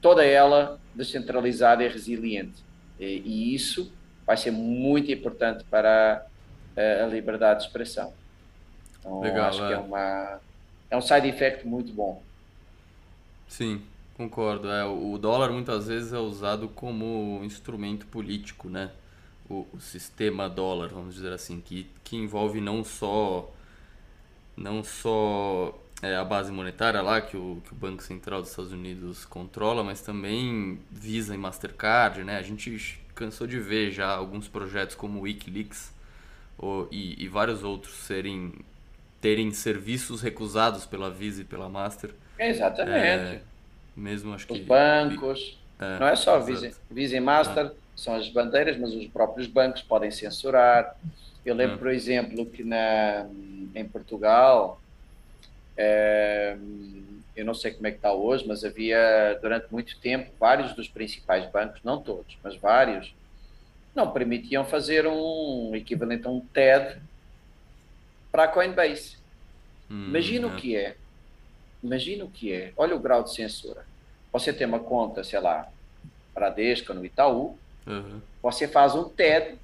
toda 0.00 0.24
ela 0.24 0.80
descentralizada 0.94 1.84
e 1.84 1.88
resiliente. 1.88 2.64
E, 2.98 3.22
e 3.24 3.54
isso 3.54 3.92
vai 4.26 4.36
ser 4.36 4.50
muito 4.50 5.10
importante 5.10 5.64
para 5.64 6.26
a, 6.76 7.04
a 7.04 7.06
liberdade 7.06 7.60
de 7.60 7.66
expressão. 7.66 8.12
Então, 8.98 9.20
Legal, 9.20 9.48
acho 9.48 9.64
é. 9.64 9.68
que 9.68 9.74
é, 9.74 9.78
uma, 9.78 10.40
é 10.90 10.96
um 10.96 11.02
side 11.02 11.28
effect 11.28 11.66
muito 11.66 11.92
bom. 11.92 12.22
Sim, 13.46 13.82
concordo. 14.16 14.70
É, 14.70 14.84
o 14.84 15.16
dólar 15.18 15.50
muitas 15.52 15.86
vezes 15.86 16.12
é 16.12 16.18
usado 16.18 16.68
como 16.68 17.40
instrumento 17.44 18.06
político, 18.06 18.68
né? 18.68 18.90
O, 19.48 19.64
o 19.72 19.80
sistema 19.80 20.48
dólar, 20.48 20.88
vamos 20.88 21.14
dizer 21.14 21.32
assim, 21.32 21.60
que, 21.60 21.88
que 22.02 22.16
envolve 22.16 22.60
não 22.60 22.82
só 22.82 23.48
não 24.56 24.82
só 24.82 25.78
é, 26.02 26.14
a 26.14 26.24
base 26.24 26.52
monetária 26.52 27.00
lá 27.00 27.20
que 27.20 27.36
o, 27.36 27.62
que 27.64 27.72
o 27.72 27.76
Banco 27.76 28.02
Central 28.02 28.40
dos 28.40 28.50
Estados 28.50 28.72
Unidos 28.72 29.24
controla, 29.24 29.82
mas 29.82 30.00
também 30.00 30.78
Visa 30.90 31.34
e 31.34 31.38
Mastercard, 31.38 32.22
né? 32.22 32.36
A 32.36 32.42
gente 32.42 33.00
cansou 33.14 33.46
de 33.46 33.58
ver 33.58 33.90
já 33.90 34.08
alguns 34.08 34.46
projetos 34.46 34.94
como 34.94 35.20
o 35.20 35.22
Wikileaks 35.22 35.94
ou, 36.58 36.86
e, 36.90 37.22
e 37.22 37.28
vários 37.28 37.64
outros 37.64 37.94
serem 37.94 38.52
terem 39.20 39.50
serviços 39.50 40.20
recusados 40.20 40.84
pela 40.84 41.10
Visa 41.10 41.40
e 41.40 41.44
pela 41.44 41.68
Master. 41.68 42.10
Exatamente. 42.38 42.96
É, 42.96 43.40
mesmo 43.96 44.34
acho 44.34 44.46
os 44.52 44.58
que 44.58 44.64
bancos, 44.64 45.58
é, 45.80 45.98
não 45.98 46.06
é 46.06 46.14
só 46.14 46.38
Visa, 46.38 46.70
Visa 46.90 47.16
e 47.16 47.20
Master, 47.20 47.66
é. 47.66 47.70
são 47.96 48.14
as 48.14 48.28
bandeiras, 48.28 48.78
mas 48.78 48.92
os 48.92 49.06
próprios 49.06 49.46
bancos 49.46 49.82
podem 49.82 50.10
censurar. 50.10 50.94
Eu 51.44 51.54
lembro, 51.54 51.76
é. 51.76 51.78
por 51.78 51.88
exemplo, 51.88 52.44
que 52.44 52.62
na, 52.62 53.26
em 53.74 53.84
Portugal 53.86 54.80
é, 55.76 56.56
eu 57.34 57.44
não 57.44 57.54
sei 57.54 57.72
como 57.72 57.86
é 57.86 57.90
que 57.90 57.98
está 57.98 58.12
hoje, 58.12 58.46
mas 58.46 58.64
havia 58.64 59.38
durante 59.40 59.70
muito 59.70 59.98
tempo 60.00 60.30
vários 60.40 60.72
dos 60.74 60.88
principais 60.88 61.50
bancos, 61.50 61.80
não 61.84 62.00
todos, 62.00 62.36
mas 62.42 62.56
vários, 62.56 63.14
não 63.94 64.10
permitiam 64.10 64.64
fazer 64.64 65.06
um 65.06 65.72
equivalente 65.74 66.26
a 66.26 66.30
um 66.30 66.40
TED 66.40 67.00
para 68.32 68.44
a 68.44 68.48
Coinbase. 68.48 69.16
Hum, 69.90 70.06
Imagina 70.08 70.48
é. 70.48 70.50
o 70.50 70.56
que 70.56 70.76
é. 70.76 70.96
Imagina 71.82 72.24
o 72.24 72.30
que 72.30 72.52
é. 72.52 72.72
Olha 72.76 72.96
o 72.96 73.00
grau 73.00 73.22
de 73.22 73.34
censura. 73.34 73.86
Você 74.32 74.52
tem 74.52 74.66
uma 74.66 74.80
conta, 74.80 75.22
sei 75.22 75.40
lá, 75.40 75.68
Bradesco 76.34 76.92
no 76.92 77.04
Itaú, 77.04 77.58
uhum. 77.86 78.20
você 78.42 78.68
faz 78.68 78.94
um 78.94 79.08
TED 79.08 79.58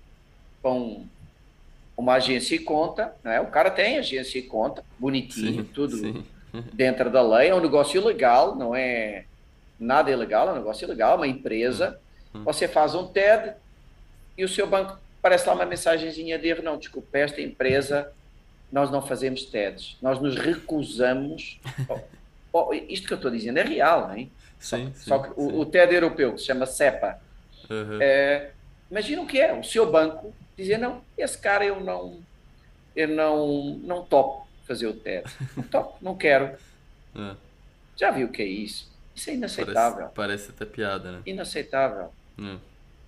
com 0.63 1.07
uma 1.97 2.15
agência 2.15 2.55
e 2.55 2.59
conta, 2.59 3.15
né? 3.23 3.41
o 3.41 3.47
cara 3.47 3.71
tem 3.71 3.99
agência 3.99 4.39
e 4.39 4.43
conta, 4.43 4.85
bonitinho, 4.99 5.63
sim, 5.63 5.71
tudo 5.73 5.97
sim. 5.97 6.25
dentro 6.73 7.11
da 7.11 7.23
lei, 7.23 7.51
é 7.51 7.55
um 7.55 7.61
negócio 7.61 8.05
legal, 8.05 8.55
não 8.55 8.75
é 8.75 9.25
nada 9.79 10.11
ilegal, 10.11 10.49
é 10.49 10.53
um 10.53 10.57
negócio 10.57 10.87
legal, 10.89 11.17
uma 11.17 11.27
empresa. 11.27 11.99
Uhum. 12.33 12.45
Você 12.45 12.67
faz 12.67 12.95
um 12.95 13.07
TED 13.07 13.55
e 14.37 14.45
o 14.45 14.49
seu 14.49 14.67
banco 14.67 14.99
parece 15.21 15.47
lá 15.47 15.55
uma 15.55 15.67
mensagenzinha 15.67 16.39
de 16.39 16.49
erro, 16.49 16.63
não, 16.63 16.79
desculpe, 16.79 17.19
esta 17.19 17.41
empresa 17.41 18.13
nós 18.71 18.91
não 18.91 19.03
fazemos 19.03 19.45
TEDs, 19.45 19.99
nós 20.01 20.19
nos 20.19 20.35
recusamos. 20.37 21.61
oh, 22.53 22.69
oh, 22.71 22.75
isto 22.75 23.07
que 23.07 23.13
eu 23.13 23.17
estou 23.17 23.31
dizendo 23.31 23.59
é 23.59 23.63
real, 23.63 24.09
não 24.09 24.15
é? 24.15 24.27
Sim, 24.59 24.93
só, 24.95 25.17
só 25.17 25.19
que 25.19 25.33
o, 25.37 25.61
o, 25.61 25.67
TED 25.67 25.95
europeu, 25.95 26.33
que 26.33 26.41
se 26.41 26.47
chama 26.47 26.65
CEPA, 26.65 27.21
uhum. 27.69 28.01
é, 28.01 28.53
imagina 28.91 29.21
o 29.21 29.27
que 29.27 29.39
é, 29.39 29.53
o 29.53 29.63
seu 29.63 29.91
banco 29.91 30.33
dizer, 30.57 30.79
não, 30.79 31.03
esse 31.17 31.39
cara 31.39 31.65
eu 31.65 31.81
não, 31.81 32.21
eu 32.95 33.09
não, 33.09 33.65
não 33.83 34.05
topo 34.05 34.47
fazer 34.67 34.87
o 34.87 34.95
TED. 34.95 35.25
Não 35.57 35.65
topo, 35.65 35.99
não 36.01 36.17
quero. 36.17 36.57
É. 37.15 37.37
Já 37.97 38.11
viu 38.11 38.27
o 38.27 38.31
que 38.31 38.43
é 38.43 38.47
isso? 38.47 38.91
Isso 39.15 39.31
é 39.31 39.35
inaceitável. 39.35 40.09
Parece, 40.09 40.49
parece 40.49 40.51
até 40.51 40.65
piada, 40.65 41.13
né? 41.13 41.23
Inaceitável. 41.27 42.13
É. 42.39 42.57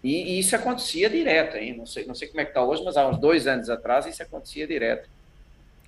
E, 0.02 0.34
e, 0.34 0.38
isso 0.38 0.54
acontecia 0.54 1.08
direto, 1.08 1.56
hein? 1.56 1.76
Não 1.76 1.86
sei, 1.86 2.04
não 2.04 2.14
sei 2.14 2.28
como 2.28 2.40
é 2.40 2.44
que 2.44 2.50
está 2.50 2.62
hoje, 2.62 2.84
mas 2.84 2.96
há 2.96 3.08
uns 3.08 3.18
dois 3.18 3.46
anos 3.46 3.70
atrás 3.70 4.04
isso 4.04 4.22
acontecia 4.22 4.66
direto. 4.66 5.08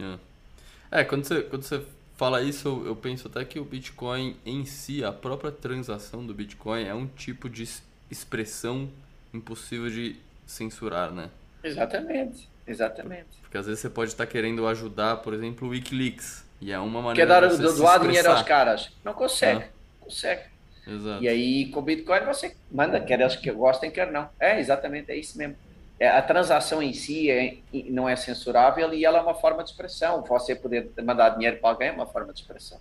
É, 0.01 1.01
é 1.01 1.05
quando, 1.05 1.25
você, 1.25 1.43
quando 1.43 1.63
você 1.63 1.85
fala 2.17 2.43
isso, 2.43 2.67
eu, 2.67 2.87
eu 2.87 2.97
penso 2.97 3.29
até 3.29 3.45
que 3.45 3.61
o 3.61 3.65
Bitcoin 3.65 4.37
em 4.47 4.65
si, 4.65 5.05
a 5.05 5.13
própria 5.13 5.53
transação 5.53 6.27
do 6.27 6.33
Bitcoin 6.33 6.85
é 6.85 6.95
um 6.95 7.07
tipo 7.07 7.51
de 7.51 7.69
expressão 8.11 8.89
impossível 9.35 9.91
de 9.91 10.17
censurar, 10.47 11.13
né? 11.13 11.31
Exatamente, 11.67 12.49
exatamente. 12.67 13.41
Porque 13.43 13.59
às 13.59 13.67
vezes 13.67 13.81
você 13.81 13.91
pode 13.91 14.11
estar 14.11 14.27
querendo 14.27 14.67
ajudar, 14.67 15.17
por 15.19 15.35
exemplo, 15.35 15.69
o 15.69 15.71
Wikileaks. 15.71 16.45
E 16.61 16.73
é 16.73 16.79
uma 16.79 17.03
maneira 17.03 17.15
Quer 17.15 17.27
dar, 17.27 17.49
de 17.49 17.57
você 17.57 17.79
doar 17.79 18.01
dinheiro 18.01 18.31
aos 18.31 18.43
caras. 18.43 18.91
Não 19.05 19.13
consegue, 19.13 19.65
ah. 19.65 19.69
consegue. 20.01 20.43
Exato. 20.87 21.23
E 21.23 21.29
aí 21.29 21.67
com 21.71 21.81
o 21.81 21.83
Bitcoin 21.83 22.21
você 22.21 22.57
manda, 22.71 23.01
quer 23.01 23.21
eles 23.21 23.35
que 23.37 23.51
gostem, 23.51 23.91
quer 23.91 24.11
não. 24.11 24.29
É, 24.39 24.61
exatamente, 24.61 25.11
é 25.11 25.17
isso 25.17 25.37
mesmo. 25.37 25.57
É, 25.99 26.09
a 26.09 26.23
transação 26.23 26.83
em 26.83 26.93
si 26.93 27.31
é, 27.31 27.57
não 27.87 28.09
é 28.09 28.15
censurável 28.15 28.93
e 28.93 29.05
ela 29.05 29.19
é 29.19 29.21
uma 29.21 29.35
forma 29.35 29.65
de 29.65 29.71
expressão. 29.71 30.23
Você 30.23 30.55
poder 30.55 30.91
mandar 31.03 31.31
dinheiro 31.31 31.57
para 31.57 31.71
alguém 31.71 31.89
é 31.89 31.93
uma 31.93 32.07
forma 32.07 32.33
de 32.33 32.41
expressão. 32.41 32.79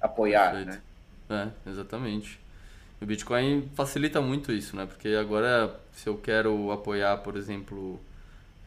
Apoiar, 0.00 0.50
Perfeito. 0.50 0.82
né? 1.28 1.52
É, 1.66 1.70
exatamente. 1.70 2.40
O 3.00 3.06
Bitcoin 3.06 3.70
facilita 3.74 4.20
muito 4.20 4.52
isso, 4.52 4.76
né? 4.76 4.84
Porque 4.84 5.08
agora, 5.10 5.74
se 5.92 6.08
eu 6.08 6.18
quero 6.18 6.70
apoiar, 6.70 7.18
por 7.18 7.36
exemplo, 7.36 7.98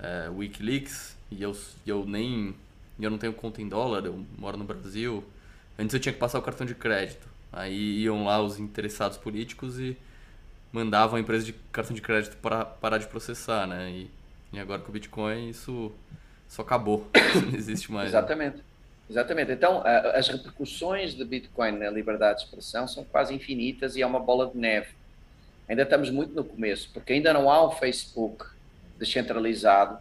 é, 0.04 0.30
Wikileaks, 0.30 1.16
e 1.32 1.42
eu, 1.42 1.58
eu 1.88 2.06
nem. 2.06 2.54
Eu 3.00 3.10
não 3.10 3.18
tenho 3.18 3.34
conta 3.34 3.62
em 3.62 3.68
dólar, 3.68 4.06
eu 4.06 4.24
moro 4.38 4.58
no 4.58 4.66
Brasil. 4.66 5.24
Antes 5.80 5.94
eu 5.94 6.00
tinha 6.00 6.14
que 6.14 6.20
passar 6.20 6.38
o 6.38 6.42
cartão 6.42 6.68
de 6.68 6.76
crédito. 6.76 7.28
Aí 7.52 8.02
iam 8.02 8.26
lá 8.26 8.42
os 8.42 8.60
interessados 8.60 9.18
políticos 9.18 9.80
e 9.80 9.98
mandavam 10.72 11.18
a 11.18 11.20
empresa 11.20 11.46
de 11.46 11.54
cartão 11.72 11.96
de 11.96 12.02
crédito 12.02 12.38
para 12.38 12.66
parar 12.66 12.98
de 12.98 13.08
processar, 13.08 13.66
né? 13.66 13.90
E, 13.90 14.12
e 14.52 14.60
agora 14.60 14.82
com 14.82 14.90
o 14.90 14.92
Bitcoin 14.92 15.50
isso 15.50 15.92
só 16.48 16.62
acabou. 16.62 17.08
não 17.50 17.58
existe 17.58 17.92
mais. 17.92 18.12
Né? 18.12 18.20
Exatamente. 18.20 18.64
Exatamente. 19.10 19.52
Então, 19.52 19.84
as 19.86 20.28
repercussões 20.28 21.14
de 21.14 21.26
Bitcoin 21.26 21.74
na 21.74 21.90
liberdade 21.90 22.40
de 22.40 22.46
expressão 22.46 22.88
são 22.88 23.04
quase 23.04 23.34
infinitas 23.34 23.96
e 23.96 24.02
é 24.02 24.06
uma 24.06 24.20
bola 24.20 24.48
de 24.48 24.58
neve. 24.58 24.90
Ainda 25.68 25.84
estamos 25.84 26.10
muito 26.10 26.34
no 26.34 26.44
começo, 26.44 26.90
porque 26.94 27.14
ainda 27.14 27.34
não 27.34 27.50
há 27.50 27.66
um 27.68 27.72
Facebook 27.72 28.46
descentralizado, 28.98 29.98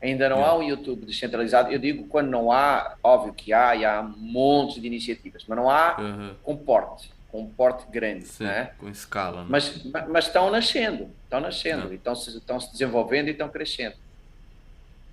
ainda 0.00 0.28
não 0.28 0.44
há 0.44 0.56
um 0.56 0.62
YouTube 0.62 1.06
descentralizado. 1.06 1.70
Eu 1.70 1.78
digo 1.78 2.06
quando 2.06 2.28
não 2.30 2.52
há, 2.52 2.96
óbvio 3.02 3.32
que 3.32 3.52
há, 3.52 3.74
e 3.74 3.84
há 3.84 4.02
montes 4.02 4.80
de 4.80 4.86
iniciativas, 4.86 5.44
mas 5.46 5.56
não 5.56 5.70
há 5.70 5.96
uhum. 5.98 6.34
com 6.42 6.56
porte, 6.56 7.10
com 7.30 7.42
um 7.42 7.48
porte 7.48 7.84
grande, 7.90 8.26
Sim, 8.26 8.44
né? 8.44 8.72
com 8.78 8.88
escala. 8.88 9.42
Né? 9.42 9.46
Mas, 9.50 9.82
mas 10.08 10.26
estão 10.26 10.50
nascendo, 10.50 11.10
estão 11.24 11.40
nascendo, 11.40 11.88
uhum. 11.88 11.94
estão, 11.94 12.14
se, 12.14 12.36
estão 12.36 12.60
se 12.60 12.70
desenvolvendo 12.72 13.28
e 13.28 13.30
estão 13.30 13.48
crescendo. 13.48 13.96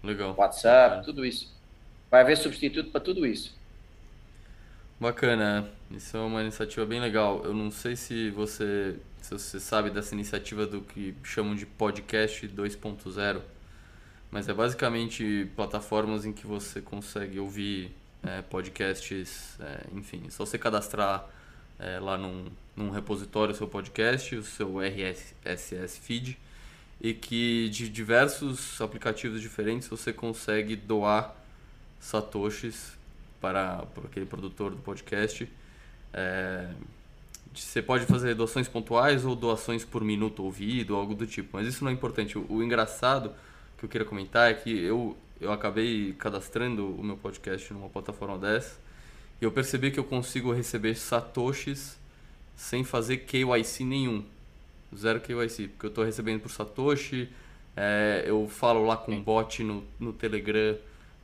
Legal. 0.04 0.36
WhatsApp, 0.38 1.06
tudo 1.06 1.26
isso. 1.26 1.54
Vai 2.10 2.22
haver 2.22 2.38
substituto 2.38 2.92
para 2.92 3.00
tudo 3.00 3.26
isso. 3.26 3.56
Bacana, 5.00 5.68
isso 5.90 6.16
é 6.16 6.20
uma 6.20 6.42
iniciativa 6.42 6.86
bem 6.86 7.00
legal. 7.00 7.42
Eu 7.44 7.54
não 7.54 7.72
sei 7.72 7.96
se 7.96 8.30
você, 8.30 8.98
se 9.22 9.32
você 9.32 9.60
sabe 9.60 9.90
dessa 9.90 10.14
iniciativa 10.16 10.66
do 10.66 10.82
que 10.82 11.16
chamam 11.24 11.56
de 11.56 11.66
podcast 11.66 12.48
2.0, 12.48 13.42
mas 14.32 14.50
é 14.50 14.54
basicamente 14.54 15.50
plataformas 15.56 16.26
em 16.26 16.34
que 16.34 16.48
você 16.48 16.82
consegue 16.82 17.40
ouvir 17.40 17.92
é, 18.24 18.42
podcasts, 18.42 19.58
é, 19.60 19.88
enfim, 19.94 20.24
é 20.28 20.30
só 20.30 20.46
você 20.46 20.58
cadastrar 20.58 21.28
é, 21.80 22.00
lá 22.00 22.18
num, 22.18 22.46
num 22.76 22.90
repositório 22.90 23.54
o 23.54 23.58
seu 23.58 23.68
podcast, 23.68 24.36
o 24.36 24.44
seu 24.44 24.80
RSS 24.80 26.00
feed, 26.00 26.38
e 27.00 27.14
que 27.14 27.70
de 27.70 27.90
diversos 27.90 28.80
aplicativos 28.82 29.42
diferentes 29.42 29.88
você 29.88 30.14
consegue 30.14 30.76
doar 30.76 31.36
satoshis 32.00 32.98
para, 33.40 33.78
para 33.94 34.06
aquele 34.06 34.26
produtor 34.26 34.72
do 34.72 34.78
podcast. 34.78 35.52
É, 36.14 36.70
você 37.54 37.82
pode 37.82 38.06
fazer 38.06 38.36
doações 38.36 38.68
pontuais 38.68 39.26
ou 39.26 39.36
doações 39.36 39.84
por 39.84 40.04
minuto 40.04 40.44
ouvido, 40.44 40.96
algo 40.96 41.14
do 41.14 41.28
tipo, 41.28 41.50
mas 41.54 41.68
isso 41.68 41.84
não 41.84 41.92
é 41.92 41.94
importante. 41.94 42.38
O, 42.38 42.46
o 42.50 42.64
engraçado 42.64 43.34
que 43.78 43.86
eu 43.86 43.90
queria 43.90 44.06
comentar 44.06 44.50
é 44.50 44.54
que 44.54 44.70
eu, 44.70 45.18
eu 45.40 45.52
acabei 45.52 46.14
cadastrando 46.14 46.88
o 46.88 47.04
meu 47.04 47.18
podcast 47.18 47.74
numa 47.74 47.90
plataforma 47.90 48.38
dessa 48.38 48.80
e 49.42 49.46
eu 49.46 49.52
percebi 49.52 49.92
que 49.92 50.00
eu 50.00 50.04
consigo 50.04 50.54
receber 50.54 50.96
satoshis 50.96 51.98
sem 52.56 52.84
fazer 52.84 53.18
KYC 53.18 53.84
nenhum. 53.84 54.24
Zero 54.96 55.20
KYC, 55.20 55.70
porque 55.70 55.86
eu 55.86 55.90
estou 55.90 56.04
recebendo 56.04 56.42
por 56.42 56.52
satoshi, 56.52 57.30
é, 57.76 58.24
eu 58.26 58.48
falo 58.48 58.86
lá 58.86 58.98
com 58.98 59.14
um 59.14 59.24
bot 59.24 59.64
no, 59.64 59.84
no 60.00 60.14
Telegram 60.14 60.78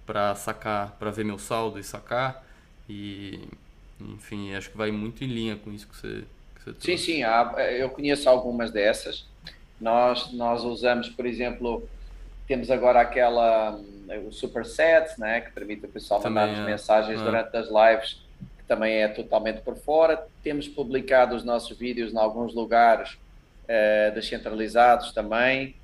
para 0.06 0.34
sacar, 0.36 0.92
para 0.92 1.12
ver 1.12 1.26
meu 1.26 1.38
saldo 1.38 1.78
e 1.78 1.84
sacar. 1.84 2.44
E, 2.90 3.48
enfim, 4.00 4.54
acho 4.56 4.70
que 4.70 4.78
vai 4.78 4.92
muito 4.92 5.24
em 5.24 5.28
linha 5.28 5.56
com 5.56 5.72
isso 5.72 5.88
que 5.88 5.96
você, 5.96 6.24
que 6.56 6.64
você 6.64 6.76
Sim, 6.80 6.98
sim, 6.98 7.22
eu 7.78 7.90
conheço 7.90 8.30
algumas 8.30 8.72
dessas. 8.72 9.26
Nós, 9.80 10.32
nós 10.34 10.64
usamos, 10.64 11.10
por 11.10 11.26
exemplo, 11.26 11.88
temos 12.48 12.72
agora 12.72 13.02
aquela, 13.02 13.80
o 14.26 14.32
Superset, 14.32 15.20
né, 15.20 15.42
que 15.42 15.52
permite 15.52 15.86
o 15.86 15.90
pessoal 15.90 16.22
mandar 16.22 16.48
é. 16.48 16.66
mensagens 16.66 17.20
é. 17.20 17.24
durante 17.24 17.56
as 17.56 17.68
lives, 17.68 18.22
que 18.58 18.64
também 18.68 18.96
é 18.96 19.08
totalmente 19.08 19.62
por 19.62 19.76
fora. 19.76 20.28
Temos 20.44 20.68
publicado 20.68 21.36
os 21.36 21.44
nossos 21.44 21.78
vídeos 21.78 22.14
em 22.14 22.18
alguns 22.18 22.54
lugares 22.54 23.18
eh, 23.68 24.12
descentralizados 24.12 25.12
também. 25.12 25.76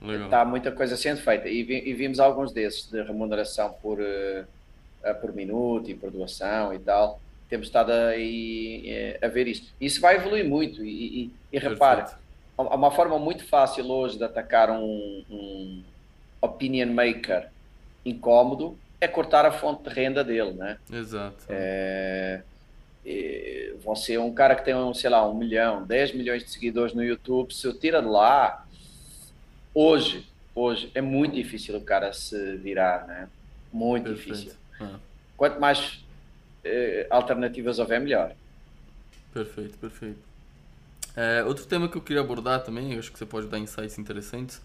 Está 0.00 0.44
muita 0.44 0.70
coisa 0.70 0.96
sendo 0.96 1.20
feita 1.20 1.48
e, 1.48 1.62
vi, 1.62 1.82
e, 1.88 1.94
vimos 1.94 2.20
alguns 2.20 2.52
desses 2.52 2.90
de 2.90 3.02
remuneração 3.02 3.72
por, 3.80 3.98
uh, 3.98 5.14
por 5.20 5.32
minuto 5.32 5.90
e 5.90 5.94
por 5.94 6.10
doação 6.10 6.74
e 6.74 6.78
tal. 6.78 7.20
Temos 7.54 7.68
estado 7.68 7.92
aí 7.92 8.82
eh, 8.84 9.18
a 9.22 9.28
ver 9.28 9.46
isso. 9.46 9.72
Isso 9.80 10.00
vai 10.00 10.16
evoluir 10.16 10.44
muito 10.44 10.84
e, 10.84 11.22
e, 11.22 11.30
e 11.52 11.58
repare, 11.60 12.04
há 12.58 12.74
uma 12.74 12.90
forma 12.90 13.16
muito 13.16 13.46
fácil 13.46 13.88
hoje 13.88 14.18
de 14.18 14.24
atacar 14.24 14.72
um, 14.72 15.22
um 15.30 15.80
opinion 16.40 16.92
maker 16.92 17.48
incómodo 18.04 18.76
é 19.00 19.06
cortar 19.06 19.46
a 19.46 19.52
fonte 19.52 19.88
de 19.88 19.94
renda 19.94 20.24
dele, 20.24 20.50
né? 20.50 20.78
Exato. 20.92 21.44
É, 21.48 22.42
você 23.84 24.14
é 24.14 24.20
um 24.20 24.34
cara 24.34 24.56
que 24.56 24.64
tem, 24.64 24.74
um, 24.74 24.92
sei 24.92 25.10
lá, 25.10 25.24
um 25.24 25.34
milhão, 25.34 25.84
10 25.84 26.12
milhões 26.12 26.42
de 26.42 26.50
seguidores 26.50 26.92
no 26.92 27.04
YouTube, 27.04 27.54
se 27.54 27.64
eu 27.68 27.78
tira 27.78 28.02
de 28.02 28.08
lá, 28.08 28.66
hoje, 29.72 30.26
hoje, 30.56 30.90
é 30.92 31.00
muito 31.00 31.36
difícil 31.36 31.76
o 31.76 31.80
cara 31.80 32.12
se 32.12 32.56
virar, 32.56 33.06
né? 33.06 33.28
Muito 33.72 34.06
Perfeito. 34.06 34.38
difícil. 34.38 34.58
Ah. 34.80 34.98
Quanto 35.36 35.60
mais 35.60 36.03
alternativas 37.10 37.78
houver, 37.78 38.00
melhor. 38.00 38.32
Perfeito, 39.32 39.76
perfeito. 39.78 40.18
É, 41.16 41.44
outro 41.44 41.64
tema 41.66 41.88
que 41.88 41.96
eu 41.96 42.02
queria 42.02 42.22
abordar 42.22 42.62
também, 42.62 42.92
eu 42.92 42.98
acho 42.98 43.12
que 43.12 43.18
você 43.18 43.26
pode 43.26 43.46
dar 43.46 43.58
insights 43.58 43.98
interessantes, 43.98 44.60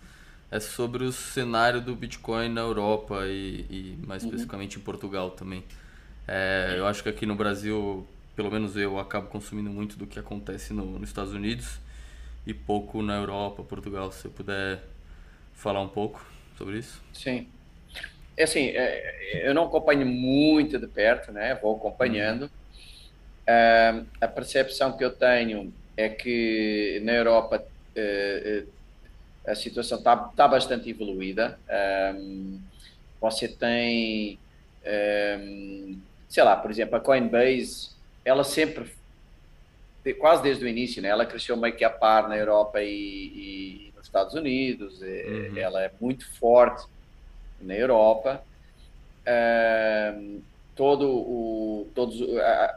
é 0.52 0.60
sobre 0.60 1.04
o 1.04 1.12
cenário 1.12 1.80
do 1.80 1.96
Bitcoin 1.96 2.50
na 2.50 2.62
Europa 2.62 3.28
e, 3.28 3.66
e 3.70 4.00
mais 4.06 4.24
uhum. 4.24 4.30
especificamente 4.30 4.78
em 4.78 4.82
Portugal 4.82 5.32
também. 5.32 5.64
É, 6.28 6.76
eu 6.78 6.88
acho 6.88 7.04
que 7.04 7.10
aqui 7.10 7.26
no 7.26 7.36
Brasil, 7.36 8.06
pelo 8.36 8.52
menos 8.52 8.76
eu, 8.76 9.00
acabo 9.00 9.28
consumindo 9.28 9.70
muito 9.70 9.96
do 9.98 10.08
que 10.08 10.20
acontece 10.20 10.74
no, 10.74 11.00
nos 11.00 11.10
Estados 11.10 11.34
Unidos 11.34 11.80
e 12.46 12.54
pouco 12.54 13.02
na 13.02 13.16
Europa, 13.16 13.64
Portugal. 13.64 14.12
Se 14.12 14.24
você 14.24 14.30
puder 14.30 14.84
falar 15.54 15.82
um 15.82 15.88
pouco 15.88 16.26
sobre 16.58 16.80
isso. 16.80 17.02
Sim. 17.14 17.48
É 18.40 18.44
assim, 18.44 18.68
é, 18.70 19.50
eu 19.50 19.54
não 19.54 19.66
acompanho 19.66 20.06
muito 20.06 20.80
de 20.80 20.88
perto, 20.88 21.30
né? 21.30 21.60
Vou 21.62 21.76
acompanhando. 21.76 22.44
Uhum. 22.44 22.50
Uh, 24.02 24.08
a 24.22 24.28
percepção 24.30 24.96
que 24.96 25.04
eu 25.04 25.12
tenho 25.12 25.74
é 25.98 26.08
que 26.08 27.02
na 27.04 27.12
Europa 27.12 27.62
uh, 27.62 28.68
a 29.46 29.54
situação 29.56 29.98
está 29.98 30.16
tá 30.16 30.48
bastante 30.48 30.90
evoluída. 30.90 31.60
Um, 32.16 32.62
você 33.20 33.50
tem, 33.50 34.40
um, 35.42 36.00
sei 36.30 36.44
lá, 36.44 36.56
por 36.56 36.72
exemplo, 36.72 36.96
a 36.96 37.02
Coinbase, 37.02 37.90
ela 38.24 38.46
sempre, 38.46 38.90
quase 40.18 40.44
desde 40.44 40.64
o 40.64 40.68
início, 40.70 41.02
né, 41.02 41.10
ela 41.10 41.26
cresceu 41.26 41.58
meio 41.58 41.76
que 41.76 41.84
a 41.84 41.90
par 41.90 42.30
na 42.30 42.38
Europa 42.38 42.82
e, 42.82 42.88
e 42.88 43.94
nos 43.98 44.06
Estados 44.06 44.34
Unidos. 44.34 45.02
Uhum. 45.02 45.58
Ela 45.58 45.84
é 45.84 45.92
muito 46.00 46.26
forte 46.38 46.88
na 47.62 47.74
Europa. 47.76 48.44
Um, 49.28 50.42
todo 50.76 51.10
o, 51.10 51.88
todos, 51.94 52.22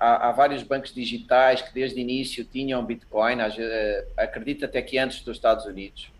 há, 0.00 0.28
há, 0.28 0.32
vários 0.32 0.62
bancos 0.64 0.92
digitais 0.92 1.62
que 1.62 1.72
desde 1.72 1.98
o 1.98 2.00
início 2.00 2.44
tinham 2.44 2.84
Bitcoin, 2.84 3.36
acredito 4.16 4.64
até 4.64 4.82
que 4.82 4.98
antes 4.98 5.20
dos 5.20 5.36
Estados 5.36 5.66
Unidos 5.66 6.10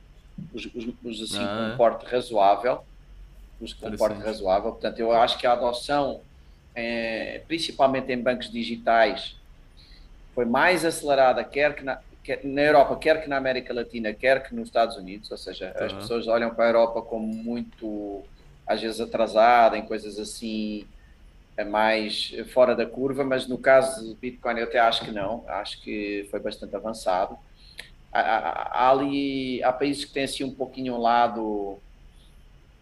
os, 0.54 0.66
os, 0.74 0.86
os 1.04 1.22
assim, 1.22 1.42
ah. 1.42 1.70
com 1.70 1.76
porte 1.76 2.06
razoável, 2.06 2.82
os 3.60 3.72
com 3.72 3.90
porte 3.96 4.20
razoável. 4.20 4.72
Portanto, 4.72 4.98
eu 4.98 5.12
acho 5.12 5.38
que 5.38 5.46
a 5.46 5.52
adoção, 5.52 6.20
é, 6.74 7.42
principalmente 7.46 8.12
em 8.12 8.20
bancos 8.20 8.50
digitais, 8.50 9.36
foi 10.34 10.44
mais 10.44 10.84
acelerada, 10.84 11.44
quer 11.44 11.74
que 11.74 11.84
na, 11.84 12.00
quer 12.24 12.40
na 12.44 12.62
Europa, 12.62 12.96
quer 12.96 13.22
que 13.22 13.28
na 13.28 13.36
América 13.36 13.72
Latina, 13.72 14.12
quer 14.12 14.42
que 14.42 14.54
nos 14.54 14.68
Estados 14.68 14.96
Unidos. 14.96 15.30
Ou 15.30 15.36
seja, 15.36 15.74
as 15.78 15.92
pessoas 15.92 16.26
olham 16.26 16.54
para 16.54 16.64
a 16.64 16.68
Europa 16.68 17.02
como 17.02 17.26
muito, 17.26 18.22
às 18.66 18.80
vezes, 18.80 19.00
atrasada 19.00 19.76
em 19.76 19.82
coisas 19.82 20.18
assim 20.18 20.86
é 21.56 21.64
mais 21.64 22.34
fora 22.52 22.74
da 22.74 22.86
curva, 22.86 23.24
mas 23.24 23.46
no 23.46 23.58
caso 23.58 24.08
do 24.08 24.14
Bitcoin 24.14 24.58
eu 24.58 24.64
até 24.64 24.78
acho 24.78 25.04
que 25.04 25.10
não, 25.10 25.44
acho 25.46 25.82
que 25.82 26.26
foi 26.30 26.40
bastante 26.40 26.74
avançado 26.74 27.38
há, 28.12 28.90
ali 28.90 29.62
há 29.62 29.72
países 29.72 30.04
que 30.04 30.12
têm 30.12 30.24
assim 30.24 30.44
um 30.44 30.54
pouquinho 30.54 30.94
um 30.94 31.00
lado 31.00 31.78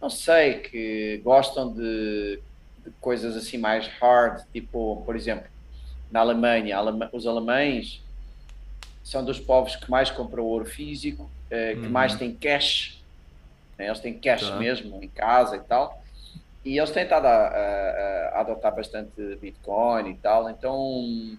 não 0.00 0.10
sei 0.10 0.54
que 0.54 1.20
gostam 1.22 1.72
de, 1.72 2.40
de, 2.84 2.90
coisas 3.00 3.36
assim 3.36 3.56
mais 3.56 3.86
hard 4.00 4.42
tipo 4.52 5.02
por 5.06 5.14
exemplo 5.14 5.48
na 6.10 6.20
Alemanha 6.20 6.76
os 7.12 7.26
alemães 7.26 8.02
são 9.04 9.24
dos 9.24 9.38
povos 9.38 9.76
que 9.76 9.90
mais 9.90 10.10
compram 10.10 10.44
ouro 10.44 10.64
físico 10.64 11.30
eh, 11.50 11.74
que 11.74 11.86
uhum. 11.86 11.90
mais 11.90 12.16
têm 12.16 12.34
cash 12.34 12.99
né? 13.80 13.86
eles 13.86 14.00
têm 14.00 14.18
cash 14.18 14.48
tá. 14.48 14.56
mesmo 14.56 15.02
em 15.02 15.08
casa 15.08 15.56
e 15.56 15.60
tal 15.60 16.02
e 16.64 16.78
eles 16.78 16.90
têm 16.90 17.04
estado 17.04 17.26
a, 17.26 17.30
a, 17.30 18.30
a 18.34 18.40
adotar 18.40 18.74
bastante 18.74 19.36
Bitcoin 19.40 20.10
e 20.10 20.14
tal 20.14 20.50
então 20.50 21.38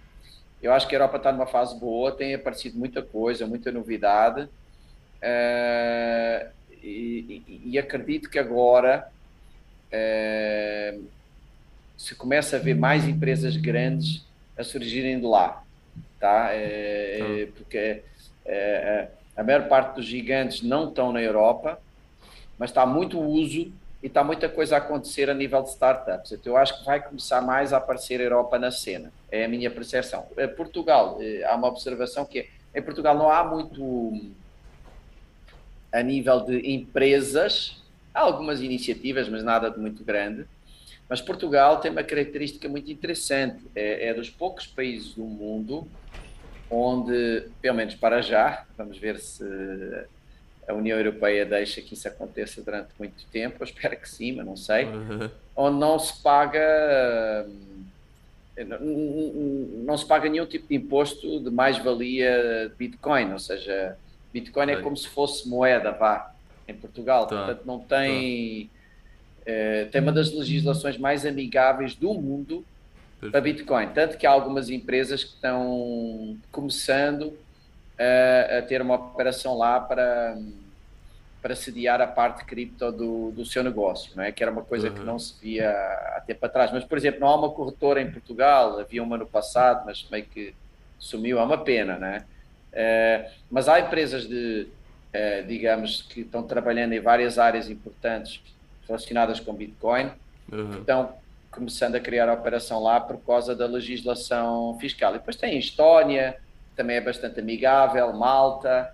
eu 0.62 0.72
acho 0.72 0.88
que 0.88 0.96
a 0.96 1.00
Europa 1.00 1.18
está 1.18 1.32
numa 1.32 1.48
fase 1.48 1.78
boa, 1.80 2.12
tem 2.12 2.36
aparecido 2.36 2.78
muita 2.78 3.02
coisa, 3.02 3.48
muita 3.48 3.72
novidade. 3.72 4.44
Uh, 4.44 6.50
e, 6.84 7.44
e, 7.48 7.62
e, 7.66 7.80
acredito 7.80 8.30
que 8.30 8.38
agora 8.38 9.08
uh, 9.88 11.04
se 11.98 12.14
começa 12.16 12.58
a 12.58 12.60
ver 12.60 12.76
mais 12.76 13.08
empresas 13.08 13.58
grandes 13.58 14.24
a 14.58 14.64
surgirem 14.64 15.20
de 15.20 15.26
lá, 15.26 15.64
tá? 16.20 16.52
Uh, 16.54 17.52
porque 17.54 18.04
a 19.36 19.44
maior 19.44 19.68
parte 19.68 19.96
dos 19.96 20.06
gigantes 20.06 20.62
não 20.62 20.90
estão 20.90 21.12
na 21.12 21.22
Europa, 21.22 21.80
mas 22.62 22.70
está 22.70 22.86
muito 22.86 23.20
uso 23.20 23.74
e 24.04 24.06
está 24.06 24.24
muita 24.24 24.48
coisa 24.48 24.76
a 24.76 24.78
acontecer 24.78 25.32
a 25.32 25.34
nível 25.34 25.64
de 25.64 25.70
startups. 25.70 26.32
Então, 26.32 26.54
eu 26.54 26.58
acho 26.58 26.78
que 26.78 26.86
vai 26.86 27.02
começar 27.02 27.42
mais 27.42 27.74
a 27.74 27.78
aparecer 27.78 28.22
a 28.22 28.24
Europa 28.24 28.60
na 28.60 28.70
cena. 28.70 29.12
É 29.32 29.46
a 29.46 29.48
minha 29.48 29.72
percepção. 29.72 30.28
Eh, 30.38 30.46
Portugal, 30.46 31.18
eh, 31.20 31.44
há 31.44 31.56
uma 31.56 31.68
observação 31.68 32.24
que 32.24 32.42
é, 32.42 32.48
em 32.76 32.82
Portugal 32.84 33.18
não 33.18 33.32
há 33.32 33.44
muito 33.44 34.32
a 35.92 36.04
nível 36.04 36.42
de 36.42 36.72
empresas, 36.72 37.82
há 38.14 38.20
algumas 38.20 38.62
iniciativas, 38.62 39.28
mas 39.28 39.44
nada 39.44 39.72
de 39.72 39.80
muito 39.80 40.04
grande. 40.04 40.46
Mas 41.10 41.20
Portugal 41.20 41.80
tem 41.80 41.90
uma 41.90 42.04
característica 42.04 42.70
muito 42.70 42.92
interessante. 42.92 43.60
É, 43.76 44.10
é 44.10 44.14
dos 44.14 44.30
poucos 44.30 44.68
países 44.68 45.16
do 45.16 45.24
mundo 45.24 45.88
onde, 46.70 47.48
pelo 47.60 47.76
menos 47.76 47.96
para 47.96 48.22
já, 48.22 48.66
vamos 48.78 49.00
ver 49.00 49.18
se 49.18 49.44
a 50.72 50.74
União 50.74 50.98
Europeia 50.98 51.46
deixa 51.46 51.82
que 51.82 51.94
isso 51.94 52.08
aconteça 52.08 52.62
durante 52.62 52.90
muito 52.98 53.26
tempo, 53.32 53.58
eu 53.60 53.66
espero 53.66 53.98
que 53.98 54.10
sim, 54.10 54.32
mas 54.32 54.46
não 54.46 54.56
sei, 54.56 54.86
uhum. 54.86 55.30
onde 55.56 55.78
não 55.78 56.00
se 56.00 56.22
paga 56.22 57.46
não 59.84 59.98
se 59.98 60.06
paga 60.06 60.30
nenhum 60.30 60.46
tipo 60.46 60.68
de 60.68 60.76
imposto 60.76 61.40
de 61.40 61.50
mais-valia 61.50 62.70
de 62.70 62.76
Bitcoin, 62.76 63.32
ou 63.32 63.40
seja, 63.40 63.98
Bitcoin 64.34 64.72
é 64.72 64.82
como 64.82 64.96
se 64.96 65.08
fosse 65.08 65.48
moeda, 65.48 65.92
vá, 65.92 66.34
em 66.68 66.74
Portugal, 66.74 67.28
tá. 67.28 67.38
portanto 67.38 67.66
não 67.66 67.80
tem 67.80 68.70
tá. 69.40 69.52
tem 69.92 70.02
uma 70.02 70.12
das 70.12 70.32
legislações 70.32 70.98
mais 70.98 71.26
amigáveis 71.26 71.96
do 71.96 72.14
mundo 72.14 72.64
Perfeito. 73.20 73.32
para 73.32 73.42
Bitcoin, 73.42 73.88
tanto 73.94 74.18
que 74.18 74.28
há 74.28 74.32
algumas 74.32 74.70
empresas 74.70 75.24
que 75.24 75.34
estão 75.34 76.38
começando 76.52 77.34
a, 77.98 78.58
a 78.58 78.62
ter 78.62 78.82
uma 78.82 78.96
operação 78.96 79.58
lá 79.58 79.80
para 79.80 80.38
para 81.42 81.56
sediar 81.56 82.00
a 82.02 82.08
parte 82.08 82.46
cripto 82.46 82.92
do, 82.92 83.32
do 83.32 83.44
seu 83.44 83.64
negócio, 83.64 84.12
não 84.16 84.24
é? 84.24 84.32
Que 84.32 84.44
era 84.44 84.52
uma 84.52 84.62
coisa 84.62 84.90
uhum. 84.90 84.94
que 84.94 85.00
não 85.02 85.18
se 85.18 85.34
via 85.42 85.72
há 86.16 86.22
tempo 86.26 86.46
atrás. 86.46 86.72
Mas, 86.72 86.84
por 86.84 86.98
exemplo, 86.98 87.20
não 87.20 87.28
há 87.28 87.36
uma 87.36 87.50
corretora 87.50 88.00
em 88.02 88.12
Portugal, 88.12 88.80
havia 88.80 89.02
uma 89.02 89.18
no 89.18 89.26
passado, 89.26 89.84
mas 89.86 90.08
meio 90.12 90.26
que 90.26 90.54
sumiu, 91.00 91.40
é 91.40 91.44
uma 91.44 91.58
pena, 91.58 91.98
não 91.98 92.08
é? 92.08 92.26
Uh, 92.72 93.32
mas 93.50 93.68
há 93.68 93.80
empresas 93.80 94.28
de, 94.28 94.68
uh, 95.14 95.48
digamos, 95.48 96.04
que 96.04 96.22
estão 96.22 96.44
trabalhando 96.44 96.94
em 96.94 97.00
várias 97.00 97.40
áreas 97.40 97.70
importantes 97.70 98.42
relacionadas 98.88 99.40
com 99.40 99.52
Bitcoin, 99.54 100.12
uhum. 100.52 100.70
que 100.70 100.78
estão 100.78 101.14
começando 101.50 101.96
a 101.96 102.00
criar 102.00 102.30
a 102.30 102.34
operação 102.34 102.82
lá 102.82 103.00
por 103.00 103.18
causa 103.18 103.56
da 103.56 103.66
legislação 103.66 104.78
fiscal. 104.80 105.16
E 105.16 105.18
depois 105.18 105.36
tem 105.36 105.58
Estónia, 105.58 106.38
também 106.76 106.98
é 106.98 107.02
bastante 107.02 107.40
amigável, 107.40 108.14
Malta, 108.14 108.94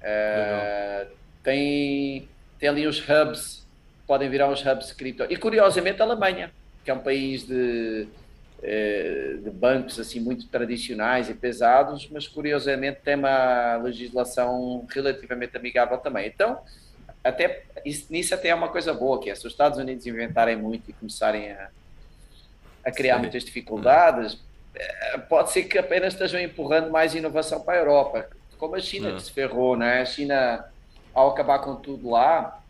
uh, 0.00 1.23
tem, 1.44 2.28
tem 2.58 2.68
ali 2.68 2.86
os 2.86 2.98
hubs, 2.98 3.64
podem 4.06 4.28
virar 4.28 4.50
os 4.50 4.64
hubs 4.64 4.90
cripto. 4.92 5.24
E 5.30 5.36
curiosamente 5.36 6.02
a 6.02 6.04
Alemanha, 6.04 6.50
que 6.82 6.90
é 6.90 6.94
um 6.94 6.98
país 6.98 7.46
de, 7.46 8.08
uh, 8.58 9.38
de 9.38 9.50
bancos 9.50 10.00
assim 10.00 10.18
muito 10.18 10.48
tradicionais 10.48 11.28
e 11.28 11.34
pesados, 11.34 12.08
mas 12.10 12.26
curiosamente 12.26 13.00
tem 13.04 13.14
uma 13.14 13.76
legislação 13.76 14.84
relativamente 14.90 15.56
amigável 15.56 15.98
também. 15.98 16.26
Então, 16.26 16.58
até 17.22 17.62
isso, 17.84 18.06
nisso 18.10 18.34
até 18.34 18.48
é 18.48 18.54
uma 18.54 18.68
coisa 18.68 18.92
boa, 18.92 19.20
que 19.20 19.30
é 19.30 19.34
se 19.34 19.46
os 19.46 19.52
Estados 19.52 19.78
Unidos 19.78 20.06
inventarem 20.06 20.56
muito 20.56 20.90
e 20.90 20.92
começarem 20.92 21.52
a, 21.52 21.68
a 22.84 22.90
criar 22.90 23.16
Sim. 23.16 23.20
muitas 23.20 23.44
dificuldades, 23.44 24.38
eh, 24.74 25.18
pode 25.28 25.50
ser 25.50 25.64
que 25.64 25.78
apenas 25.78 26.12
estejam 26.12 26.40
empurrando 26.40 26.90
mais 26.90 27.14
inovação 27.14 27.60
para 27.60 27.74
a 27.74 27.78
Europa, 27.78 28.28
como 28.58 28.76
a 28.76 28.80
China 28.80 29.12
que 29.12 29.22
se 29.22 29.30
ferrou, 29.30 29.76
né? 29.76 30.02
A 30.02 30.04
China, 30.04 30.64
ao 31.14 31.30
acabar 31.30 31.60
com 31.60 31.76
tudo 31.76 32.10
lá, 32.10 32.60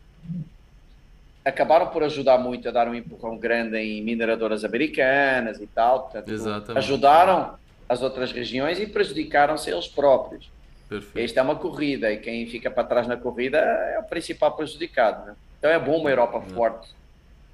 acabaram 1.45 1.89
por 1.89 2.03
ajudar 2.03 2.39
muito 2.39 2.69
a 2.69 2.73
dar 2.73 2.89
um 2.89 2.95
empurrão 2.95 3.37
grande 3.37 3.77
em 3.77 4.03
mineradoras 4.03 4.65
americanas 4.65 5.61
e 5.61 5.67
tal, 5.67 6.09
portanto, 6.09 6.73
ajudaram 6.77 7.55
as 7.89 8.03
outras 8.03 8.33
regiões 8.33 8.79
e 8.79 8.87
prejudicaram-se 8.87 9.71
eles 9.71 9.87
próprios. 9.87 10.51
Perfeito. 10.89 11.25
Esta 11.25 11.41
é 11.41 11.43
uma 11.43 11.57
corrida 11.57 12.13
e 12.13 12.19
quem 12.19 12.47
fica 12.47 12.71
para 12.71 12.85
trás 12.85 13.07
na 13.07 13.17
corrida 13.17 13.59
é 13.59 13.99
o 13.99 14.05
principal 14.05 14.53
prejudicado. 14.57 15.27
Né? 15.27 15.35
Então 15.59 15.71
é 15.71 15.79
bom 15.79 15.99
uma 15.99 16.11
Europa 16.11 16.43
é. 16.47 16.51
forte 16.55 16.89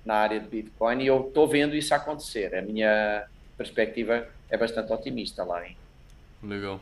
na 0.05 0.15
área 0.15 0.41
de 0.41 0.47
Bitcoin 0.47 1.03
e 1.03 1.07
eu 1.07 1.27
estou 1.29 1.47
vendo 1.47 1.75
isso 1.75 1.95
acontecer. 1.95 2.55
A 2.55 2.63
minha 2.63 3.25
perspectiva 3.57 4.27
é 4.49 4.57
bastante 4.57 4.93
otimista 4.93 5.45
lá. 5.45 5.67
Hein? 5.67 5.77
Legal. 6.43 6.81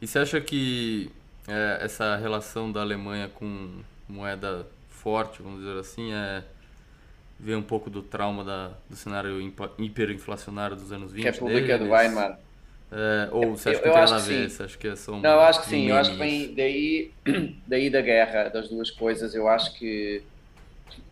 E 0.00 0.06
você 0.06 0.18
acha 0.18 0.40
que 0.40 1.10
é, 1.48 1.78
essa 1.80 2.16
relação 2.16 2.70
da 2.70 2.80
Alemanha 2.80 3.28
com 3.28 3.80
moeda 4.08 4.66
forte, 4.88 5.42
vamos 5.42 5.60
dizer 5.60 5.78
assim, 5.78 6.12
é 6.12 6.42
ver 7.38 7.56
um 7.56 7.62
pouco 7.62 7.90
do 7.90 8.02
trauma 8.02 8.44
da, 8.44 8.70
do 8.88 8.96
cenário 8.96 9.40
hiperinflacionário 9.78 10.76
dos 10.76 10.92
anos 10.92 11.12
20 11.12 11.24
República 11.24 11.78
do 11.78 11.90
Weimar. 11.90 12.38
É, 12.92 13.28
ou 13.32 13.56
você 13.56 13.70
acha 13.70 13.80
que 13.80 13.88
eu, 13.88 13.92
não 13.92 14.00
tem 14.00 14.04
nada 14.04 14.16
a 14.16 14.26
ver? 14.26 14.50
Você 14.50 14.62
acha 14.62 14.78
que 14.78 14.86
é 14.86 14.96
só 14.96 15.12
um, 15.12 15.20
Não, 15.20 15.30
eu 15.30 15.40
acho 15.40 15.62
que 15.62 15.66
sim. 15.66 15.88
Eu 15.88 15.96
acho 15.96 16.12
que 16.12 16.16
vem 16.16 16.54
daí, 16.54 17.10
daí 17.66 17.90
da 17.90 18.00
guerra, 18.00 18.48
das 18.48 18.68
duas 18.68 18.90
coisas. 18.90 19.34
Eu 19.34 19.48
acho 19.48 19.74
que 19.74 20.22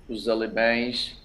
os 0.09 0.29
alemães, 0.29 1.21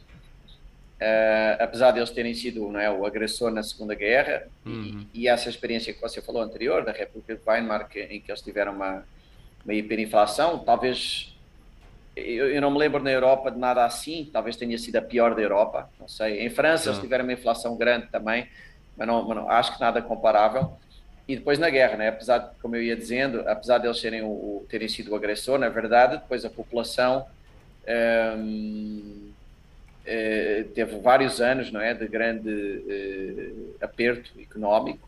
uh, 1.01 1.63
apesar 1.63 1.91
de 1.91 1.99
eles 1.99 2.09
terem 2.09 2.33
sido 2.33 2.71
não 2.71 2.79
é, 2.79 2.89
o 2.89 3.05
agressor 3.05 3.51
na 3.51 3.63
Segunda 3.63 3.95
Guerra, 3.95 4.47
uhum. 4.65 5.05
e, 5.13 5.23
e, 5.23 5.27
essa 5.27 5.49
experiência 5.49 5.93
que 5.93 6.01
você 6.01 6.21
falou 6.21 6.41
anterior, 6.41 6.83
da 6.83 6.91
República 6.91 7.35
de 7.35 7.41
Weimar, 7.47 7.87
que, 7.87 8.01
em 8.01 8.19
que 8.19 8.31
eles 8.31 8.41
tiveram 8.41 8.73
uma, 8.73 9.03
uma 9.63 9.73
hiperinflação, 9.73 10.59
talvez 10.59 11.35
eu, 12.15 12.49
eu, 12.49 12.61
não 12.61 12.71
me 12.71 12.79
lembro 12.79 13.03
na 13.03 13.11
Europa 13.11 13.51
de 13.51 13.59
nada 13.59 13.85
assim, 13.85 14.27
talvez 14.31 14.55
tenha 14.55 14.77
sido 14.77 14.95
a 14.95 15.01
pior 15.01 15.35
da 15.35 15.41
Europa, 15.41 15.89
não 15.99 16.07
sei. 16.07 16.43
Em 16.43 16.49
França 16.49 16.89
eles 16.89 16.99
tiveram 16.99 17.23
uma 17.23 17.33
inflação 17.33 17.77
grande 17.77 18.07
também, 18.07 18.47
mas 18.97 19.07
não, 19.07 19.27
mas 19.27 19.37
não, 19.37 19.49
acho 19.49 19.75
que 19.75 19.79
nada 19.79 20.01
comparável. 20.01 20.71
E 21.27 21.35
depois 21.35 21.59
na 21.59 21.69
guerra, 21.69 21.97
né? 21.97 22.07
apesar 22.07 22.37
de, 22.39 22.55
como 22.61 22.75
eu 22.75 22.81
ia 22.81 22.95
dizendo, 22.95 23.41
apesar 23.47 23.77
de 23.77 23.85
eles 23.85 23.99
serem 23.99 24.23
o, 24.23 24.27
o 24.27 24.65
terem 24.69 24.87
sido 24.87 25.11
o 25.11 25.15
agressor, 25.15 25.59
na 25.59 25.69
verdade, 25.69 26.17
depois 26.17 26.43
a 26.45 26.49
população 26.49 27.27
um, 28.37 29.26
eh, 29.26 29.26
teve 30.73 30.97
vários 30.99 31.41
anos 31.41 31.71
não 31.71 31.81
é, 31.81 31.93
de 31.93 32.07
grande 32.07 32.49
uh, 32.49 33.75
aperto 33.81 34.31
económico. 34.39 35.07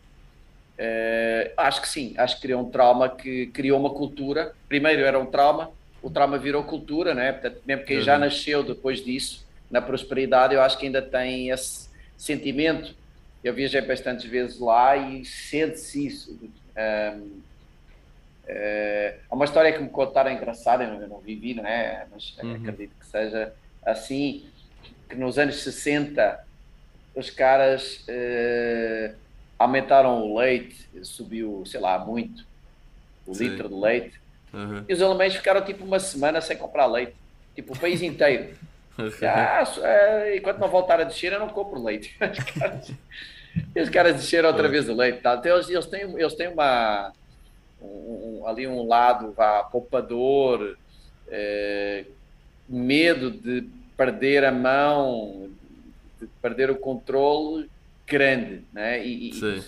Uh, 0.77 1.51
acho 1.57 1.81
que 1.81 1.89
sim, 1.89 2.13
acho 2.17 2.35
que 2.35 2.41
criou 2.43 2.61
um 2.61 2.69
trauma 2.69 3.09
que 3.09 3.47
criou 3.47 3.79
uma 3.79 3.89
cultura. 3.89 4.53
Primeiro 4.67 5.03
era 5.03 5.19
um 5.19 5.25
trauma, 5.25 5.71
o 6.01 6.09
trauma 6.09 6.37
virou 6.37 6.63
cultura, 6.63 7.13
né? 7.13 7.33
Portanto, 7.33 7.61
mesmo 7.65 7.85
quem 7.85 7.97
uhum. 7.97 8.03
já 8.03 8.17
nasceu 8.17 8.63
depois 8.63 9.03
disso, 9.03 9.45
na 9.69 9.81
prosperidade, 9.81 10.53
eu 10.53 10.61
acho 10.61 10.77
que 10.77 10.85
ainda 10.85 11.01
tem 11.01 11.49
esse 11.49 11.89
sentimento 12.17 12.93
eu 13.43 13.53
viajei 13.53 13.81
bastantes 13.81 14.25
vezes 14.25 14.59
lá 14.59 14.97
e 14.97 15.23
sente-se 15.23 16.05
isso. 16.05 16.39
Um, 16.77 17.41
é, 18.45 19.19
há 19.29 19.35
uma 19.35 19.45
história 19.45 19.71
que 19.71 19.79
me 19.79 19.89
contaram 19.89 20.31
engraçada, 20.31 20.83
eu 20.83 21.07
não 21.07 21.19
vivi, 21.19 21.53
não 21.53 21.65
é? 21.65 22.05
Mas 22.11 22.35
uhum. 22.41 22.55
acredito 22.55 22.93
que 22.99 23.05
seja 23.05 23.53
assim, 23.85 24.45
que 25.09 25.15
nos 25.15 25.37
anos 25.39 25.63
60 25.63 26.45
os 27.15 27.29
caras 27.29 28.05
uh, 28.07 29.15
aumentaram 29.57 30.21
o 30.21 30.37
leite, 30.37 30.87
subiu, 31.03 31.63
sei 31.65 31.79
lá, 31.79 31.97
muito, 31.99 32.45
o 33.25 33.33
Sim. 33.33 33.49
litro 33.49 33.67
de 33.67 33.75
leite, 33.75 34.21
uhum. 34.53 34.85
e 34.87 34.93
os 34.93 35.01
alemães 35.01 35.35
ficaram 35.35 35.65
tipo 35.65 35.83
uma 35.83 35.99
semana 35.99 36.39
sem 36.39 36.55
comprar 36.55 36.85
leite, 36.85 37.15
tipo 37.55 37.73
o 37.73 37.79
país 37.79 38.01
inteiro. 38.01 38.55
Ah, 39.23 39.63
é, 39.81 40.37
enquanto 40.37 40.59
não 40.59 40.67
voltar 40.67 40.99
a 40.99 41.05
descer, 41.05 41.31
eu 41.31 41.39
não 41.39 41.47
compro 41.49 41.81
leite. 41.81 42.17
Os 42.21 42.43
caras, 42.43 42.91
os 43.75 43.89
caras 43.89 44.15
desceram 44.15 44.49
outra 44.49 44.67
vez 44.67 44.87
o 44.87 44.93
leite. 44.93 45.21
Tá? 45.21 45.35
Então, 45.35 45.55
eles, 45.55 45.69
eles, 45.69 45.85
têm, 45.85 46.01
eles 46.01 46.33
têm 46.35 46.49
uma, 46.49 47.11
um, 47.81 48.43
ali 48.45 48.67
um 48.67 48.85
lado 48.85 49.31
vá, 49.31 49.63
poupador, 49.63 50.77
é, 51.27 52.05
medo 52.67 53.31
de 53.31 53.67
perder 53.99 54.45
a 54.45 54.51
mão, 54.51 55.49
de 56.21 56.27
perder 56.41 56.71
o 56.71 56.75
controle 56.75 57.69
grande. 58.07 58.63
Né? 58.71 59.05
E, 59.05 59.31
e 59.31 59.63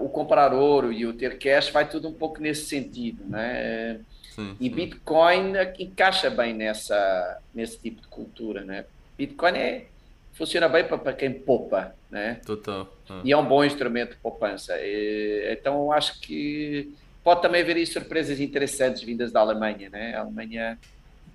o 0.00 0.08
comprar 0.08 0.54
ouro 0.54 0.90
e 0.90 1.04
o 1.04 1.12
ter 1.12 1.38
cash 1.38 1.68
vai 1.68 1.86
tudo 1.86 2.08
um 2.08 2.12
pouco 2.12 2.40
nesse 2.40 2.64
sentido. 2.64 3.22
Né? 3.26 4.00
Sim, 4.34 4.56
e 4.58 4.70
Bitcoin 4.70 5.52
encaixa 5.78 6.30
bem 6.30 6.54
nessa, 6.54 7.38
nesse 7.54 7.78
tipo 7.78 8.00
de 8.00 8.08
cultura, 8.08 8.64
né? 8.64 8.86
Bitcoin 9.18 9.58
é, 9.58 9.86
funciona 10.32 10.68
bem 10.68 10.84
para 10.84 11.12
quem 11.12 11.32
poupa, 11.32 11.94
né? 12.10 12.40
Total. 12.46 12.90
Ah. 13.10 13.20
E 13.24 13.32
é 13.32 13.36
um 13.36 13.44
bom 13.44 13.62
instrumento 13.64 14.10
de 14.10 14.16
poupança. 14.16 14.74
E, 14.78 15.52
então, 15.52 15.92
acho 15.92 16.20
que 16.20 16.94
pode 17.22 17.42
também 17.42 17.62
haver 17.62 17.76
aí 17.76 17.86
surpresas 17.86 18.40
interessantes 18.40 19.02
vindas 19.02 19.32
da 19.32 19.40
Alemanha, 19.40 19.90
né? 19.90 20.14
A 20.14 20.20
Alemanha 20.20 20.78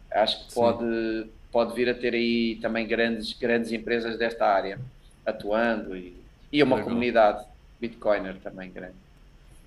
acho 0.10 0.48
que 0.48 0.54
pode, 0.54 1.28
pode 1.54 1.76
vir 1.76 1.88
a 1.88 1.93
ter 1.93 2.16
aí 2.16 2.58
também 2.60 2.88
grandes, 2.88 3.32
grandes 3.34 3.72
empresas 3.72 4.18
desta 4.18 4.45
área 4.45 4.80
atuando 5.24 5.95
e, 5.95 6.14
e 6.51 6.64
uma 6.64 6.76
Legal. 6.78 6.89
comunidade 6.89 7.45
Bitcoiner 7.80 8.36
também 8.39 8.72
grande. 8.72 8.95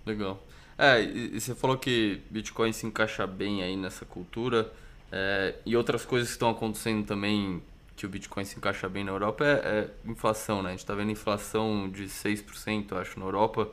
Legal. 0.05 0.43
É, 0.77 1.01
e, 1.01 1.41
você 1.41 1.55
falou 1.55 1.79
que 1.79 2.21
Bitcoin 2.29 2.73
se 2.73 2.85
encaixa 2.87 3.25
bem 3.27 3.63
aí 3.63 3.77
nessa 3.77 4.05
cultura. 4.05 4.71
É, 5.13 5.55
e 5.65 5.77
outras 5.77 6.05
coisas 6.05 6.29
que 6.29 6.35
estão 6.35 6.51
acontecendo 6.51 7.07
também 7.07 7.63
que 7.95 8.05
o 8.05 8.09
Bitcoin 8.09 8.45
se 8.45 8.59
encaixa 8.59 8.89
bem 8.89 9.05
na 9.05 9.13
Europa 9.13 9.45
é, 9.45 9.49
é 9.51 10.11
inflação, 10.11 10.63
né? 10.63 10.71
A 10.71 10.73
gente 10.73 10.81
está 10.81 10.95
vendo 10.95 11.13
inflação 11.13 11.89
de 11.89 12.05
6%, 12.05 12.93
acho, 13.01 13.19
na 13.19 13.25
Europa. 13.25 13.71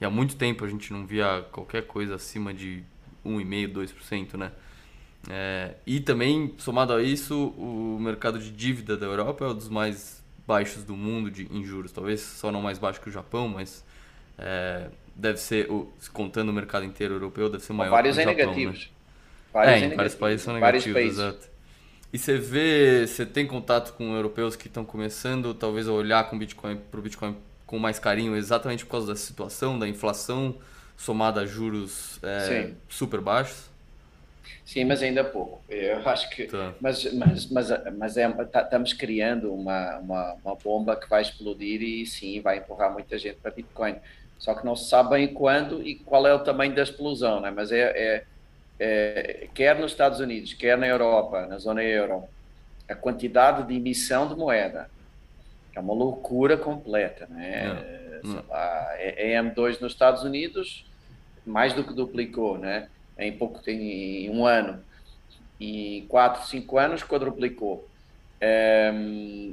E 0.00 0.04
há 0.04 0.10
muito 0.10 0.36
tempo 0.36 0.64
a 0.64 0.68
gente 0.68 0.92
não 0.92 1.04
via 1.04 1.44
qualquer 1.50 1.82
coisa 1.86 2.14
acima 2.14 2.54
de 2.54 2.82
1,5%, 3.24 3.72
2%, 3.72 4.34
né? 4.38 4.52
É, 5.28 5.74
e 5.86 6.00
também, 6.00 6.54
somado 6.58 6.92
a 6.92 7.02
isso, 7.02 7.48
o 7.56 7.98
mercado 8.00 8.38
de 8.38 8.50
dívida 8.50 8.96
da 8.96 9.06
Europa 9.06 9.44
é 9.44 9.48
um 9.48 9.54
dos 9.54 9.68
mais 9.68 10.22
baixos 10.46 10.84
do 10.84 10.96
mundo 10.96 11.30
de, 11.30 11.48
em 11.52 11.64
juros. 11.64 11.90
Talvez 11.92 12.20
só 12.20 12.52
não 12.52 12.62
mais 12.62 12.78
baixo 12.78 13.00
que 13.00 13.08
o 13.08 13.12
Japão, 13.12 13.48
mas 13.48 13.84
é, 14.38 14.88
deve 15.14 15.38
ser, 15.38 15.68
contando 16.12 16.50
o 16.50 16.52
mercado 16.52 16.84
inteiro 16.84 17.14
europeu, 17.14 17.48
deve 17.50 17.64
ser 17.64 17.72
maior 17.72 17.90
vários 17.90 18.16
que 18.16 18.22
o 18.22 18.24
Japão, 18.24 18.44
negativos. 18.44 18.86
Né? 18.86 18.90
Vários 19.52 19.82
é, 19.82 19.86
em 19.86 19.96
vários 19.96 20.14
países 20.14 20.42
são 20.42 20.54
negativos, 20.54 21.00
exato. 21.00 21.48
E 22.12 22.18
você 22.18 22.38
vê, 22.38 23.06
você 23.06 23.26
tem 23.26 23.46
contato 23.46 23.94
com 23.94 24.14
europeus 24.14 24.54
que 24.54 24.68
estão 24.68 24.84
começando 24.84 25.52
talvez 25.52 25.88
a 25.88 25.92
olhar 25.92 26.30
Bitcoin 26.38 26.76
para 26.76 27.00
o 27.00 27.02
Bitcoin 27.02 27.36
com 27.66 27.78
mais 27.78 27.98
carinho, 27.98 28.36
exatamente 28.36 28.84
por 28.84 28.92
causa 28.92 29.08
da 29.08 29.16
situação, 29.16 29.78
da 29.78 29.88
inflação 29.88 30.56
somada 30.96 31.40
a 31.40 31.46
juros 31.46 32.20
é, 32.22 32.70
super 32.88 33.20
baixos? 33.20 33.68
Sim, 34.64 34.84
mas 34.84 35.02
ainda 35.02 35.22
pouco. 35.22 35.62
Eu 35.68 35.98
acho 36.08 36.28
que. 36.30 36.44
Tá. 36.44 36.74
Mas, 36.80 37.04
mas, 37.12 37.46
mas, 37.46 37.68
mas 37.96 38.16
é, 38.16 38.28
tá, 38.44 38.62
estamos 38.62 38.92
criando 38.92 39.52
uma, 39.54 39.98
uma, 39.98 40.36
uma 40.44 40.54
bomba 40.54 40.96
que 40.96 41.08
vai 41.08 41.22
explodir 41.22 41.82
e 41.82 42.06
sim, 42.06 42.40
vai 42.40 42.58
empurrar 42.58 42.92
muita 42.92 43.18
gente 43.18 43.36
para 43.36 43.50
Bitcoin. 43.50 43.96
Só 44.38 44.54
que 44.54 44.64
não 44.64 44.76
se 44.76 44.88
sabe 44.88 45.10
bem 45.10 45.28
quando 45.28 45.86
e 45.86 45.94
qual 45.94 46.26
é 46.26 46.34
o 46.34 46.40
tamanho 46.40 46.74
da 46.74 46.82
explosão, 46.82 47.40
né? 47.40 47.50
mas 47.50 47.72
é, 47.72 47.80
é, 47.80 48.24
é, 48.78 49.48
quer 49.54 49.78
nos 49.78 49.92
Estados 49.92 50.20
Unidos, 50.20 50.52
quer 50.52 50.76
na 50.76 50.86
Europa, 50.86 51.46
na 51.46 51.58
zona 51.58 51.82
euro, 51.82 52.24
a 52.88 52.94
quantidade 52.94 53.66
de 53.66 53.74
emissão 53.74 54.28
de 54.28 54.34
moeda 54.34 54.90
é 55.74 55.80
uma 55.80 55.94
loucura 55.94 56.56
completa. 56.56 57.26
Né? 57.30 58.20
Não, 58.22 58.34
não. 58.34 58.44
Lá, 58.48 58.88
é, 58.98 59.32
é 59.32 59.42
M2 59.42 59.80
nos 59.80 59.92
Estados 59.92 60.22
Unidos 60.22 60.84
mais 61.46 61.72
do 61.72 61.84
que 61.84 61.94
duplicou, 61.94 62.58
né? 62.58 62.88
Em 63.18 63.32
pouco 63.32 63.60
em 63.68 64.30
um 64.30 64.44
ano. 64.44 64.80
E 65.58 66.04
4, 66.08 66.46
5 66.46 66.78
anos 66.78 67.02
quadruplicou. 67.02 67.88
É, 68.40 68.92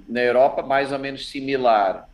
na 0.07 0.19
Europa, 0.19 0.61
mais 0.61 0.91
ou 0.91 0.99
menos 0.99 1.29
similar 1.29 2.09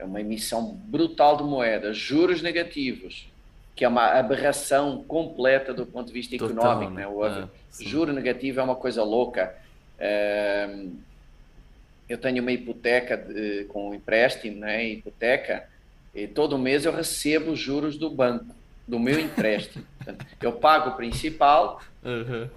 é 0.00 0.04
uma 0.04 0.20
emissão 0.20 0.74
brutal 0.84 1.36
de 1.36 1.44
moeda, 1.44 1.92
juros 1.92 2.40
negativos, 2.42 3.30
que 3.76 3.84
é 3.84 3.88
uma 3.88 4.18
aberração 4.18 5.04
completa 5.04 5.74
do 5.74 5.86
ponto 5.86 6.08
de 6.08 6.12
vista 6.12 6.36
Total, 6.36 6.54
económico. 6.54 6.92
Né? 6.92 7.06
O 7.06 7.26
é, 7.26 7.48
juro 7.80 8.12
negativo 8.12 8.60
é 8.60 8.62
uma 8.62 8.76
coisa 8.76 9.02
louca. 9.02 9.54
É, 9.98 10.86
eu 12.08 12.18
tenho 12.18 12.42
uma 12.42 12.50
hipoteca 12.50 13.16
de, 13.16 13.64
com 13.64 13.90
um 13.90 13.94
empréstimo, 13.94 14.60
né? 14.60 14.84
hipoteca, 14.84 15.68
e 16.14 16.26
todo 16.26 16.58
mês 16.58 16.84
eu 16.84 16.92
recebo 16.92 17.54
juros 17.54 17.96
do 17.96 18.10
banco, 18.10 18.54
do 18.90 18.98
meu 18.98 19.18
empréstimo. 19.20 19.84
eu 20.42 20.52
pago 20.52 20.90
o 20.90 20.96
principal 20.96 21.80
uhum. 22.04 22.48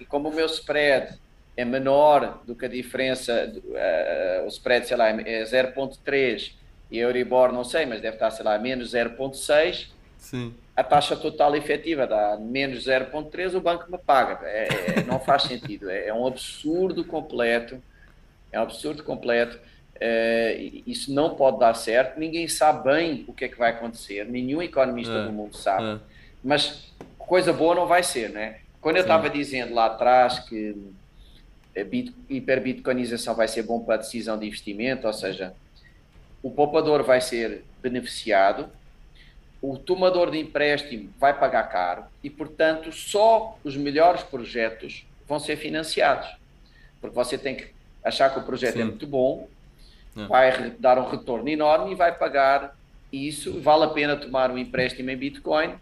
e 0.00 0.04
como 0.04 0.28
o 0.28 0.34
meu 0.34 0.46
spread 0.46 1.16
é 1.56 1.64
menor 1.64 2.42
do 2.44 2.56
que 2.56 2.64
a 2.64 2.68
diferença, 2.68 3.52
uh, 3.54 4.44
o 4.44 4.48
spread, 4.48 4.88
sei 4.88 4.96
lá, 4.96 5.08
é 5.08 5.44
0.3 5.44 6.52
e 6.90 6.98
a 6.98 7.02
Euribor, 7.02 7.52
não 7.52 7.62
sei, 7.62 7.86
mas 7.86 8.00
deve 8.00 8.16
estar, 8.16 8.30
sei 8.32 8.44
lá, 8.44 8.58
menos 8.58 8.92
0,6. 8.92 9.88
Sim. 10.18 10.54
A 10.74 10.82
taxa 10.82 11.14
total 11.14 11.54
efetiva 11.54 12.06
dá 12.06 12.36
menos 12.36 12.86
0,3, 12.86 13.54
o 13.54 13.60
banco 13.60 13.90
me 13.90 13.98
paga. 13.98 14.40
É, 14.46 14.68
é, 14.98 15.04
não 15.06 15.20
faz 15.20 15.42
sentido. 15.42 15.88
É, 15.88 16.08
é, 16.08 16.14
um 16.14 16.26
absurdo 16.26 17.04
completo. 17.04 17.80
É 18.50 18.58
um 18.58 18.62
absurdo 18.62 19.04
completo. 19.04 19.58
É, 20.00 20.56
isso 20.86 21.12
não 21.12 21.34
pode 21.34 21.58
dar 21.58 21.74
certo. 21.74 22.18
Ninguém 22.18 22.48
sabe 22.48 22.90
bem 22.90 23.24
o 23.28 23.34
que 23.34 23.44
é 23.44 23.48
que 23.48 23.58
vai 23.58 23.70
acontecer. 23.70 24.24
Nenhum 24.24 24.62
economista 24.62 25.12
é, 25.12 25.24
do 25.24 25.32
mundo 25.32 25.54
sabe. 25.54 25.84
É. 25.84 25.98
Mas 26.42 26.90
coisa 27.18 27.52
boa 27.52 27.74
não 27.74 27.86
vai 27.86 28.02
ser, 28.02 28.30
né? 28.30 28.60
Quando 28.80 28.96
eu 28.96 29.02
estava 29.02 29.28
dizendo 29.28 29.74
lá 29.74 29.86
atrás 29.86 30.38
que 30.38 30.74
a 31.78 31.84
bit, 31.84 32.14
hiperbitcoinização 32.28 33.34
vai 33.34 33.46
ser 33.46 33.62
bom 33.62 33.80
para 33.80 33.96
a 33.96 33.98
decisão 33.98 34.38
de 34.38 34.46
investimento, 34.46 35.06
ou 35.06 35.12
seja, 35.12 35.54
o 36.42 36.50
poupador 36.50 37.02
vai 37.02 37.20
ser 37.20 37.62
beneficiado, 37.82 38.70
o 39.60 39.76
tomador 39.76 40.30
de 40.30 40.38
empréstimo 40.38 41.10
vai 41.18 41.38
pagar 41.38 41.64
caro 41.64 42.04
e, 42.24 42.30
portanto, 42.30 42.90
só 42.90 43.58
os 43.62 43.76
melhores 43.76 44.22
projetos 44.22 45.06
vão 45.28 45.38
ser 45.38 45.56
financiados. 45.56 46.28
Porque 47.00 47.14
você 47.14 47.36
tem 47.36 47.54
que 47.54 47.68
achar 48.02 48.32
que 48.32 48.38
o 48.38 48.42
projeto 48.42 48.76
é 48.76 48.78
Sim. 48.78 48.82
é 48.82 48.84
muito 48.86 49.06
bom, 49.06 49.46
é. 50.16 50.26
vai 50.26 50.70
dar 50.78 50.98
um 50.98 51.08
retorno 51.08 51.48
enorme 51.48 51.92
e 51.92 51.94
vai 51.94 52.16
pagar 52.16 52.76
isso. 53.12 53.60
Vale 53.60 53.84
a 53.84 53.88
pena 53.88 54.16
tomar 54.16 54.50
um 54.50 54.58
empréstimo 54.58 55.10
em 55.10 55.16
Bitcoin 55.16 55.74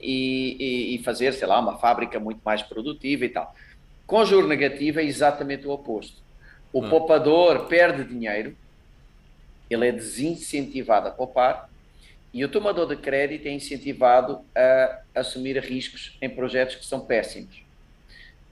e, 0.00 0.56
e, 0.58 0.94
e 0.94 1.02
fazer, 1.02 1.32
sei 1.32 1.46
lá, 1.46 1.58
uma 1.58 1.78
fábrica 1.78 2.18
muito 2.18 2.40
mais 2.44 2.62
produtiva 2.62 3.24
e 3.24 3.28
tal. 3.28 3.54
Com 4.06 4.24
juro 4.24 4.46
negativo 4.46 5.00
é 5.00 5.04
exatamente 5.04 5.66
o 5.66 5.70
oposto. 5.70 6.22
O 6.72 6.84
é. 6.84 6.88
poupador 6.88 7.66
perde 7.66 8.04
dinheiro, 8.04 8.56
ele 9.68 9.88
é 9.88 9.92
desincentivado 9.92 11.08
a 11.08 11.10
poupar 11.10 11.68
e 12.32 12.44
o 12.44 12.48
tomador 12.48 12.86
de 12.86 12.96
crédito 12.96 13.46
é 13.46 13.50
incentivado 13.50 14.40
a 14.54 15.00
assumir 15.14 15.58
riscos 15.58 16.16
em 16.20 16.28
projetos 16.28 16.76
que 16.76 16.84
são 16.84 17.00
péssimos. 17.00 17.64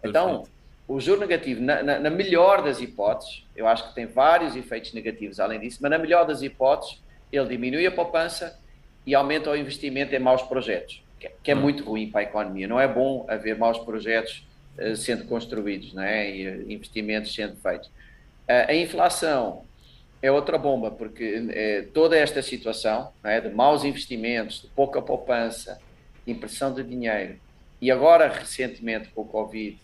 Então, 0.02 0.46
o 0.86 1.00
juro 1.00 1.20
negativo, 1.20 1.62
na, 1.62 1.82
na, 1.82 1.98
na, 1.98 2.10
melhor 2.10 2.62
das 2.62 2.80
hipóteses, 2.80 3.44
eu 3.56 3.66
acho 3.66 3.88
que 3.88 3.94
tem 3.94 4.06
vários 4.06 4.54
efeitos 4.54 4.92
negativos 4.92 5.40
além 5.40 5.58
disso, 5.60 5.78
mas 5.80 5.90
na 5.90 5.98
melhor 5.98 6.26
das 6.26 6.42
hipóteses, 6.42 7.02
ele 7.32 7.48
diminui 7.48 7.86
a 7.86 7.90
poupança 7.90 8.58
e 9.06 9.14
aumenta 9.14 9.50
o 9.50 9.56
investimento 9.56 10.14
em 10.14 10.18
maus 10.18 10.42
projetos, 10.42 11.02
que, 11.18 11.30
que 11.42 11.50
é 11.50 11.54
hum. 11.54 11.60
muito 11.60 11.84
ruim 11.84 12.10
para 12.10 12.20
a 12.20 12.24
economia. 12.24 12.68
Não 12.68 12.78
é 12.78 12.86
bom 12.86 13.24
haver 13.28 13.56
maus 13.56 13.78
projetos 13.78 14.46
uh, 14.78 14.94
sendo 14.94 15.24
construídos 15.24 15.94
não 15.94 16.02
é? 16.02 16.30
e 16.30 16.48
uh, 16.48 16.70
investimentos 16.70 17.34
sendo 17.34 17.56
feitos. 17.56 17.88
Uh, 17.88 18.68
a 18.68 18.74
inflação 18.74 19.64
é 20.24 20.30
outra 20.30 20.56
bomba, 20.56 20.90
porque 20.90 21.48
é, 21.50 21.82
toda 21.92 22.16
esta 22.16 22.40
situação 22.40 23.12
é, 23.22 23.42
de 23.42 23.50
maus 23.50 23.84
investimentos, 23.84 24.62
de 24.62 24.68
pouca 24.68 25.02
poupança, 25.02 25.78
impressão 26.26 26.72
de 26.72 26.82
dinheiro, 26.82 27.38
e 27.78 27.90
agora 27.90 28.26
recentemente 28.28 29.10
com 29.10 29.20
o 29.20 29.26
Covid, 29.26 29.78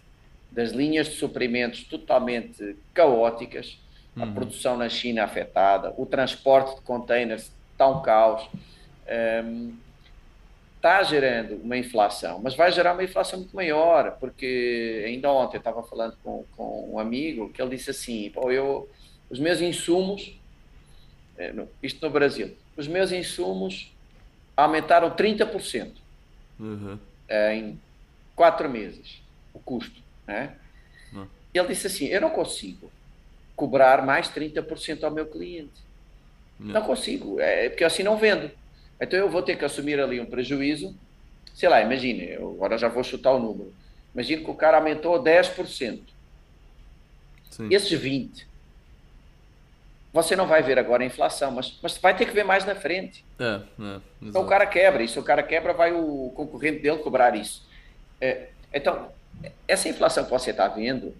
das 0.50 0.72
linhas 0.72 1.08
de 1.08 1.14
suprimentos 1.14 1.84
totalmente 1.84 2.76
caóticas, 2.92 3.78
uhum. 4.16 4.24
a 4.24 4.26
produção 4.26 4.76
na 4.76 4.88
China 4.88 5.24
afetada, 5.24 5.94
o 5.96 6.04
transporte 6.04 6.76
de 6.76 6.82
containers 6.82 7.52
está 7.72 7.88
um 7.88 8.02
caos, 8.02 8.42
um, 8.44 8.58
ehm, 9.06 9.70
está 10.76 11.02
gerando 11.02 11.56
uma 11.62 11.76
inflação, 11.76 12.40
mas 12.42 12.54
vai 12.54 12.72
gerar 12.72 12.94
uma 12.94 13.04
inflação 13.04 13.40
muito 13.40 13.54
maior, 13.54 14.16
porque 14.18 15.04
ainda 15.06 15.30
ontem 15.30 15.56
eu 15.56 15.60
estava 15.60 15.82
falando 15.82 16.16
com, 16.22 16.44
com 16.56 16.94
um 16.94 16.98
amigo 16.98 17.50
que 17.50 17.60
ele 17.60 17.76
disse 17.76 17.90
assim, 17.90 18.30
Pô, 18.30 18.50
eu 18.50 18.88
os 19.30 19.38
meus 19.38 19.60
insumos, 19.60 20.36
é, 21.38 21.54
isto 21.82 22.04
no 22.04 22.10
Brasil, 22.10 22.56
os 22.76 22.88
meus 22.88 23.12
insumos 23.12 23.94
aumentaram 24.56 25.10
30% 25.10 25.92
uhum. 26.58 26.98
em 27.52 27.80
quatro 28.34 28.68
meses, 28.68 29.22
o 29.54 29.60
custo. 29.60 30.02
Né? 30.30 30.54
Ele 31.52 31.68
disse 31.68 31.88
assim: 31.88 32.06
Eu 32.06 32.20
não 32.20 32.30
consigo 32.30 32.90
cobrar 33.56 34.04
mais 34.04 34.28
30% 34.28 35.02
ao 35.02 35.10
meu 35.10 35.26
cliente. 35.26 35.82
Não, 36.58 36.74
não 36.74 36.82
consigo, 36.82 37.40
é, 37.40 37.68
porque 37.68 37.84
assim 37.84 38.02
não 38.02 38.16
vendo. 38.16 38.50
Então 39.00 39.18
eu 39.18 39.28
vou 39.28 39.42
ter 39.42 39.56
que 39.56 39.64
assumir 39.64 39.98
ali 39.98 40.20
um 40.20 40.26
prejuízo. 40.26 40.94
Sei 41.54 41.68
lá, 41.68 41.80
imagine, 41.80 42.30
eu 42.30 42.52
agora 42.52 42.78
já 42.78 42.88
vou 42.88 43.02
chutar 43.02 43.32
o 43.32 43.38
número. 43.38 43.72
Imagine 44.14 44.44
que 44.44 44.50
o 44.50 44.54
cara 44.54 44.76
aumentou 44.76 45.22
10%. 45.22 46.00
Sim. 47.50 47.68
Esses 47.70 48.00
20% 48.00 48.44
você 50.12 50.34
não 50.34 50.46
vai 50.46 50.60
ver 50.62 50.76
agora 50.76 51.04
a 51.04 51.06
inflação, 51.06 51.52
mas, 51.52 51.78
mas 51.80 51.96
vai 51.98 52.16
ter 52.16 52.26
que 52.26 52.32
ver 52.32 52.42
mais 52.42 52.64
na 52.64 52.74
frente. 52.74 53.24
É, 53.38 53.60
é, 53.80 54.00
então 54.20 54.42
o 54.42 54.46
cara 54.46 54.66
quebra, 54.66 55.02
e 55.04 55.08
se 55.08 55.18
o 55.18 55.22
cara 55.22 55.42
quebra, 55.42 55.72
vai 55.72 55.92
o 55.92 56.32
concorrente 56.34 56.80
dele 56.80 56.98
cobrar 56.98 57.36
isso. 57.36 57.64
É, 58.20 58.48
então, 58.74 59.12
essa 59.66 59.88
inflação 59.88 60.24
que 60.24 60.30
você 60.30 60.50
está 60.50 60.68
vendo 60.68 61.14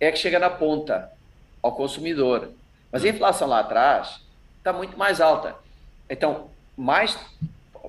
é 0.00 0.10
que 0.10 0.18
chega 0.18 0.38
na 0.38 0.50
ponta 0.50 1.10
ao 1.62 1.72
consumidor. 1.72 2.50
Mas 2.90 3.04
a 3.04 3.08
inflação 3.08 3.48
lá 3.48 3.60
atrás 3.60 4.20
está 4.58 4.72
muito 4.72 4.96
mais 4.96 5.20
alta. 5.20 5.54
Então, 6.08 6.50
mais, 6.76 7.18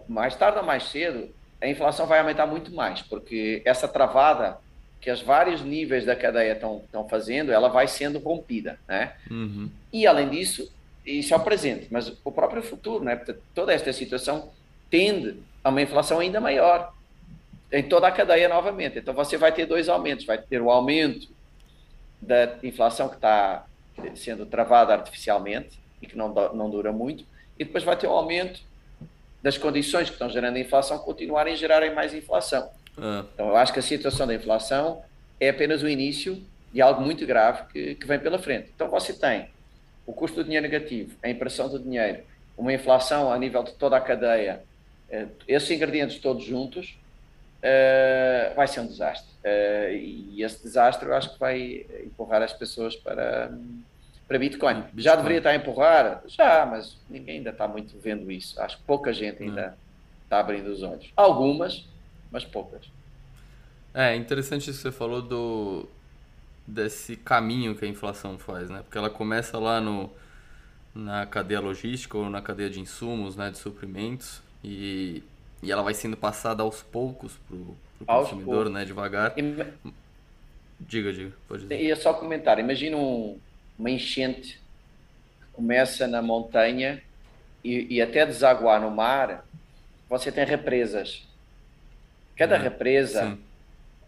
mais 0.08 0.36
tarde 0.36 0.58
ou 0.58 0.66
mais 0.66 0.84
cedo, 0.90 1.30
a 1.62 1.68
inflação 1.68 2.06
vai 2.06 2.20
aumentar 2.20 2.46
muito 2.46 2.74
mais, 2.74 3.02
porque 3.02 3.62
essa 3.66 3.88
travada 3.88 4.58
que 5.02 5.10
os 5.10 5.22
vários 5.22 5.62
níveis 5.62 6.06
da 6.06 6.16
cadeia 6.16 6.54
estão 6.54 7.08
fazendo, 7.10 7.52
ela 7.52 7.70
vai 7.70 7.88
sendo 7.88 8.20
rompida, 8.20 8.78
né? 8.88 9.14
Uhum. 9.32 9.70
E 9.94 10.06
além 10.06 10.30
disso, 10.30 10.70
isso 11.06 11.34
é 11.34 11.38
o 11.38 11.40
presente, 11.40 11.88
mas 11.90 12.12
o 12.24 12.32
próprio 12.32 12.62
futuro, 12.62 13.04
né? 13.04 13.16
Toda 13.56 13.74
esta 13.74 13.94
situação 13.94 14.50
tende 14.90 15.38
a 15.64 15.70
uma 15.70 15.82
inflação 15.82 16.20
ainda 16.20 16.42
maior 16.42 16.94
em 17.72 17.84
toda 17.84 18.08
a 18.08 18.12
cadeia 18.12 18.50
novamente. 18.50 19.00
Então 19.00 19.14
você 19.14 19.38
vai 19.38 19.52
ter 19.52 19.66
dois 19.66 19.90
aumentos, 19.90 20.26
vai 20.26 20.38
ter 20.38 20.62
o 20.62 20.70
aumento 20.70 21.28
da 22.22 22.58
inflação 22.64 23.08
que 23.08 23.16
está 23.16 23.66
sendo 24.16 24.46
travada 24.46 24.94
artificialmente 24.94 25.80
e 26.02 26.08
que 26.08 26.18
não, 26.18 26.34
não 26.54 26.70
dura 26.70 26.92
muito, 26.92 27.26
e 27.58 27.66
depois 27.66 27.84
vai 27.84 27.96
ter 27.98 28.08
o 28.08 28.12
aumento 28.12 28.62
das 29.42 29.58
condições 29.58 30.08
que 30.08 30.14
estão 30.14 30.30
gerando 30.30 30.58
a 30.58 30.60
inflação 30.60 31.00
continuarem 31.00 31.54
a 31.54 31.56
gerarem 31.56 31.94
mais 31.94 32.14
inflação. 32.14 32.70
Ah. 32.98 33.26
Então, 33.34 33.50
eu 33.50 33.56
acho 33.56 33.72
que 33.72 33.80
a 33.80 33.84
situação 33.84 34.28
da 34.28 34.36
inflação 34.36 35.02
é 35.40 35.50
apenas 35.50 35.82
o 35.82 35.88
início 35.88 36.42
de 36.74 36.82
algo 36.82 37.02
muito 37.02 37.26
grave 37.26 37.64
que, 37.72 37.96
que 37.96 38.06
vem 38.06 38.20
pela 38.20 38.38
frente. 38.38 38.72
Então, 38.76 38.90
você 38.90 39.14
tem 39.14 39.50
o 40.06 40.14
custo 40.14 40.38
do 40.38 40.44
dinheiro 40.44 40.64
negativo, 40.64 41.16
a 41.24 41.30
impressão 41.30 41.70
do 41.70 41.80
dinheiro, 41.80 42.24
uma 42.58 42.74
inflação 42.74 43.32
a 43.32 43.38
nível 43.38 43.64
de 43.64 43.74
toda 43.74 43.96
a 43.96 44.02
cadeia, 44.02 44.62
uh, 45.10 45.30
esses 45.48 45.70
ingredientes 45.72 46.20
todos 46.20 46.44
juntos, 46.44 46.98
uh, 47.60 48.56
vai 48.56 48.68
ser 48.68 48.82
um 48.82 48.88
desastre. 48.88 49.30
Uh, 49.44 49.94
e 49.94 50.44
esse 50.44 50.62
desastre 50.64 51.08
eu 51.08 51.16
acho 51.16 51.34
que 51.34 51.40
vai 51.40 51.86
empurrar 52.04 52.42
as 52.42 52.54
pessoas 52.54 52.96
para, 52.96 53.52
para 54.28 54.40
Bitcoin. 54.40 54.84
Já 54.98 55.16
deveria 55.16 55.38
estar 55.38 55.52
a 55.52 55.56
empurrar? 55.56 56.24
Já, 56.28 56.66
mas 56.66 56.98
ninguém 57.10 57.38
ainda 57.38 57.52
está 57.52 57.68
muito 57.68 57.98
vendo 58.00 58.32
isso. 58.32 58.60
Acho 58.62 58.78
que 58.78 58.84
pouca 58.84 59.14
gente 59.14 59.44
ainda 59.44 59.78
está 60.24 60.40
abrindo 60.40 60.68
os 60.68 60.84
olhos. 60.84 61.12
Algumas, 61.16 61.88
mas 62.32 62.46
poucas. 62.46 62.90
É 63.94 64.16
interessante 64.16 64.70
isso 64.70 64.78
que 64.80 64.90
você 64.90 64.92
falou 64.92 65.22
do 65.22 65.88
desse 66.66 67.16
caminho 67.16 67.74
que 67.76 67.84
a 67.84 67.88
inflação 67.88 68.38
faz, 68.38 68.70
né? 68.70 68.82
Porque 68.84 68.96
ela 68.96 69.10
começa 69.10 69.58
lá 69.58 69.82
no 69.82 70.12
na 70.94 71.26
cadeia 71.26 71.60
logística 71.60 72.18
ou 72.18 72.30
na 72.30 72.42
cadeia 72.42 72.70
de 72.70 72.80
insumos, 72.80 73.36
né, 73.36 73.52
de 73.52 73.58
suprimentos 73.58 74.42
e, 74.64 75.24
e 75.62 75.72
ela 75.72 75.82
vai 75.82 75.94
sendo 75.94 76.18
passada 76.18 76.64
aos 76.64 76.82
poucos 76.82 77.38
pro, 77.48 77.76
pro 77.98 78.06
consumidor, 78.06 78.56
poucos. 78.56 78.74
né, 78.74 78.86
devagar. 78.86 79.34
E... 79.38 79.42
Diga, 80.80 81.12
diga, 81.12 81.34
pode 81.48 81.64
dizer. 81.64 81.82
Ia 81.82 81.96
só 81.96 82.14
comentar, 82.14 82.58
imagina 82.60 82.96
um, 82.96 83.38
uma 83.78 83.90
enchente 83.90 84.62
que 85.40 85.48
começa 85.54 86.08
na 86.08 86.22
montanha 86.22 87.02
e, 87.64 87.96
e 87.96 88.02
até 88.02 88.26
desaguar 88.26 88.80
no 88.80 88.90
mar, 88.90 89.46
você 90.10 90.32
tem 90.32 90.46
represas 90.46 91.28
Cada 92.40 92.56
uhum. 92.56 92.64
represa 92.64 93.32
Sim. 93.32 93.38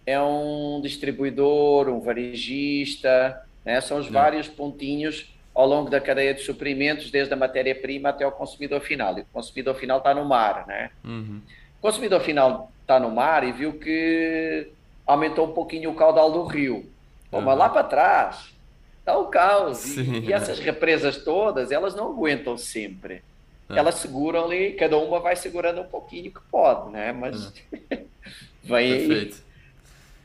é 0.06 0.22
um 0.22 0.80
distribuidor, 0.82 1.90
um 1.90 1.99
varejista, 1.99 3.45
né? 3.65 3.82
são 3.82 3.99
os 3.99 4.06
uhum. 4.06 4.14
vários 4.14 4.48
pontinhos 4.48 5.31
ao 5.53 5.68
longo 5.68 5.90
da 5.90 5.99
cadeia 5.99 6.34
de 6.34 6.41
suprimentos, 6.41 7.11
desde 7.11 7.34
a 7.34 7.38
matéria-prima 7.38 8.10
até 8.10 8.26
o 8.26 8.32
consumidor 8.32 8.82
final. 8.82 9.18
E 9.18 9.22
o 9.22 9.26
consumidor 9.34 9.76
final 9.76 9.98
está 9.98 10.14
no 10.14 10.26
mar. 10.26 10.65
Né? 10.65 10.90
Uhum. 11.03 11.41
O 11.80 11.82
consumidor 11.82 12.22
final 12.22 12.72
está 12.82 12.99
no 12.99 13.11
mar 13.11 13.44
e 13.44 13.52
viu 13.52 13.73
que 13.73 14.68
aumentou 15.06 15.48
um 15.48 15.53
pouquinho 15.53 15.91
o 15.91 15.95
caudal 15.95 16.32
do 16.32 16.44
rio. 16.45 16.90
Uhum. 17.32 17.41
Mas 17.41 17.57
lá 17.57 17.69
para 17.69 17.84
trás 17.84 18.53
está 18.99 19.18
o 19.18 19.26
caos. 19.26 19.98
E, 19.98 20.28
e, 20.28 20.34
essas 20.34 20.60
represas 20.60 21.18
todas, 21.18 21.72
elas 21.72 21.95
não 21.95 22.11
aguentam 22.11 22.57
sempre. 22.57 23.22
É. 23.69 23.78
Elas 23.78 23.95
seguram 23.95 24.45
ali, 24.45 24.73
cada 24.73 24.98
uma 24.98 25.19
vai 25.19 25.36
segurando 25.36 25.82
um 25.82 25.88
pouquinho 25.88 26.32
que 26.32 26.41
pode, 26.49 26.91
né? 26.91 27.11
Mas 27.11 27.53
é. 27.90 28.03
vai 28.64 28.88
Perfeito. 28.88 29.36
Aí. 29.36 29.52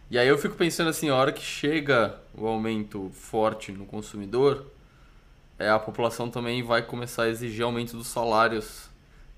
E 0.09 0.19
aí 0.19 0.29
eu 0.29 0.39
fico 0.39 0.55
pensando 0.55 0.89
assim, 0.89 1.09
a 1.09 1.17
hora 1.17 1.33
que 1.33 1.43
chega 1.43 2.15
o 2.37 2.47
aumento 2.47 3.11
forte 3.13 3.73
no 3.73 3.85
consumidor, 3.85 4.65
é, 5.59 5.71
a 5.71 5.79
população 5.79 6.31
também 6.31 6.63
vai 6.63 6.83
começar 6.83 7.25
a 7.25 7.29
exigir 7.29 7.65
aumento 7.65 7.97
dos 7.97 8.09
salários 8.09 8.91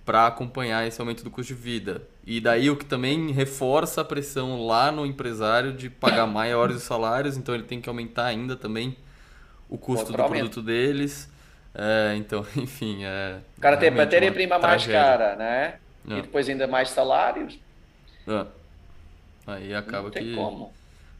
para 0.05 0.27
acompanhar 0.27 0.87
esse 0.87 1.01
aumento 1.01 1.23
do 1.23 1.31
custo 1.31 1.55
de 1.55 1.61
vida. 1.61 2.03
E 2.27 2.41
daí 2.41 2.71
o 2.71 2.77
que 2.77 2.85
também 2.85 3.31
reforça 3.31 4.01
a 4.01 4.05
pressão 4.05 4.67
lá 4.67 4.91
no 4.91 5.05
empresário 5.05 5.73
de 5.73 5.91
pagar 5.91 6.27
maiores 6.27 6.77
os 6.79 6.83
salários, 6.83 7.37
então 7.37 7.55
ele 7.55 7.65
tem 7.65 7.81
que 7.81 7.89
aumentar 7.89 8.25
ainda 8.25 8.57
também 8.57 8.97
o 9.69 9.77
custo 9.77 10.11
do 10.11 10.17
produto 10.17 10.63
deles. 10.63 11.31
É, 11.75 12.15
então, 12.17 12.45
enfim. 12.57 13.05
É 13.05 13.39
o 13.57 13.61
cara 13.61 13.77
tem 13.77 13.91
matéria-prima 13.91 14.59
mais 14.59 14.87
cara, 14.87 15.37
né? 15.37 15.75
É. 16.09 16.19
E 16.19 16.23
depois 16.23 16.49
ainda 16.49 16.67
mais 16.67 16.91
salários. 16.91 17.59
É. 18.27 18.47
Aí 19.47 19.75
acaba 19.75 20.11
que. 20.11 20.35
Como. 20.35 20.73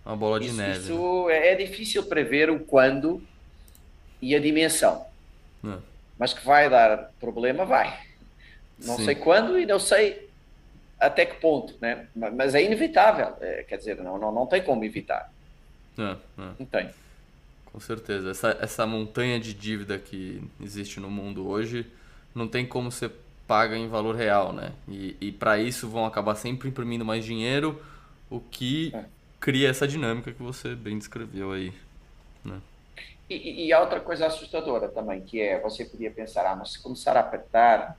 Uma 0.05 0.17
bola 0.17 0.41
de 0.41 0.47
isso, 0.47 0.57
neve. 0.57 0.79
Isso 0.79 1.27
né? 1.29 1.35
é, 1.35 1.53
é 1.53 1.55
difícil 1.55 2.03
prever 2.05 2.51
o 2.51 2.61
quando 2.61 3.23
e 4.21 4.35
a 4.35 4.41
dimensão. 4.41 5.07
É. 5.65 5.77
Mas 6.19 6.33
que 6.33 6.45
vai 6.45 6.69
dar 6.69 7.13
problema, 7.21 7.65
vai. 7.65 8.01
Não 8.85 8.97
Sim. 8.97 9.05
sei 9.05 9.15
quando 9.15 9.59
e 9.59 9.67
não 9.67 9.79
sei 9.79 10.29
até 10.99 11.25
que 11.25 11.41
ponto, 11.41 11.75
né? 11.81 12.07
Mas 12.15 12.55
é 12.55 12.63
inevitável. 12.63 13.35
É, 13.41 13.65
quer 13.65 13.77
dizer, 13.77 13.97
não, 13.97 14.19
não, 14.19 14.33
não 14.33 14.47
tem 14.47 14.63
como 14.63 14.85
evitar. 14.85 15.33
É, 15.97 16.11
é. 16.11 16.51
Não 16.59 16.67
tem. 16.67 16.91
Com 17.67 17.81
certeza. 17.81 18.31
Essa, 18.31 18.59
essa 18.61 18.87
montanha 18.87 19.39
de 19.39 19.55
dívida 19.55 19.99
que 19.99 20.43
existe 20.61 20.99
no 20.99 21.11
mundo 21.11 21.49
hoje 21.49 21.87
não 22.35 22.49
tem 22.49 22.67
como 22.67 22.91
ser 22.91 23.13
paga 23.47 23.77
em 23.77 23.89
valor 23.89 24.15
real, 24.15 24.53
né? 24.53 24.73
E, 24.87 25.17
e 25.21 25.33
para 25.33 25.59
isso 25.59 25.89
vão 25.89 26.05
acabar 26.05 26.35
sempre 26.35 26.69
imprimindo 26.69 27.05
mais 27.05 27.25
dinheiro, 27.25 27.81
o 28.29 28.41
que 28.41 28.93
é. 28.95 29.05
cria 29.41 29.71
essa 29.71 29.89
dinâmica 29.89 30.33
que 30.33 30.43
você 30.43 30.75
bem 30.75 30.99
descreveu 30.99 31.53
aí? 31.53 31.73
E, 33.29 33.67
e, 33.67 33.73
a 33.73 33.81
outra 33.81 34.01
coisa 34.01 34.27
assustadora 34.27 34.89
também, 34.89 35.21
que 35.21 35.41
é, 35.41 35.61
você 35.61 35.85
podia 35.85 36.11
pensar, 36.11 36.47
ah, 36.47 36.57
mas 36.57 36.73
se 36.73 36.83
começar 36.83 37.17
a 37.17 37.21
apertar, 37.21 37.99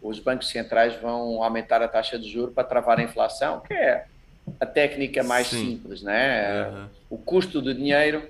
os 0.00 0.18
bancos 0.18 0.48
centrais 0.48 0.96
vão 0.96 1.42
aumentar 1.42 1.82
a 1.82 1.88
taxa 1.88 2.18
de 2.18 2.28
juros 2.28 2.54
para 2.54 2.64
travar 2.64 2.98
a 2.98 3.02
inflação, 3.02 3.60
que 3.60 3.74
é 3.74 4.06
a 4.58 4.64
técnica 4.64 5.22
mais 5.22 5.48
Sim. 5.48 5.72
simples, 5.72 6.02
né? 6.02 6.68
Uhum. 6.68 6.88
O 7.10 7.18
custo 7.18 7.60
do 7.60 7.74
dinheiro 7.74 8.26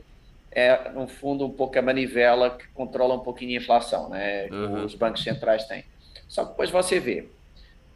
é, 0.50 0.90
no 0.90 1.06
fundo, 1.06 1.46
um 1.46 1.52
pouco 1.52 1.78
a 1.78 1.82
manivela 1.82 2.50
que 2.50 2.66
controla 2.68 3.14
um 3.14 3.20
pouquinho 3.20 3.58
a 3.58 3.62
inflação, 3.62 4.08
né? 4.08 4.48
Que 4.48 4.54
uhum. 4.54 4.84
os 4.84 4.94
bancos 4.94 5.22
centrais 5.22 5.64
têm. 5.66 5.84
Só 6.28 6.44
que 6.44 6.50
depois 6.50 6.70
você 6.70 6.98
vê, 6.98 7.28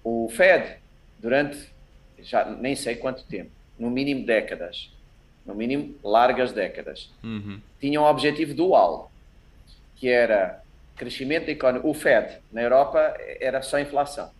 o 0.04 0.28
Fed, 0.30 0.76
durante 1.18 1.72
já 2.20 2.44
nem 2.44 2.76
sei 2.76 2.96
quanto 2.96 3.24
tempo, 3.24 3.50
no 3.78 3.90
mínimo 3.90 4.24
décadas, 4.24 4.90
no 5.46 5.54
mínimo 5.54 5.94
largas 6.02 6.52
décadas, 6.52 7.10
uhum. 7.22 7.60
tinha 7.80 8.00
um 8.00 8.04
objetivo 8.04 8.54
dual, 8.54 9.10
que 9.96 10.08
era 10.08 10.62
crescimento 10.96 11.48
econômico. 11.48 11.88
O 11.88 11.94
Fed, 11.94 12.38
na 12.52 12.62
Europa, 12.62 13.14
era 13.40 13.60
só 13.62 13.78
inflação. 13.78 14.30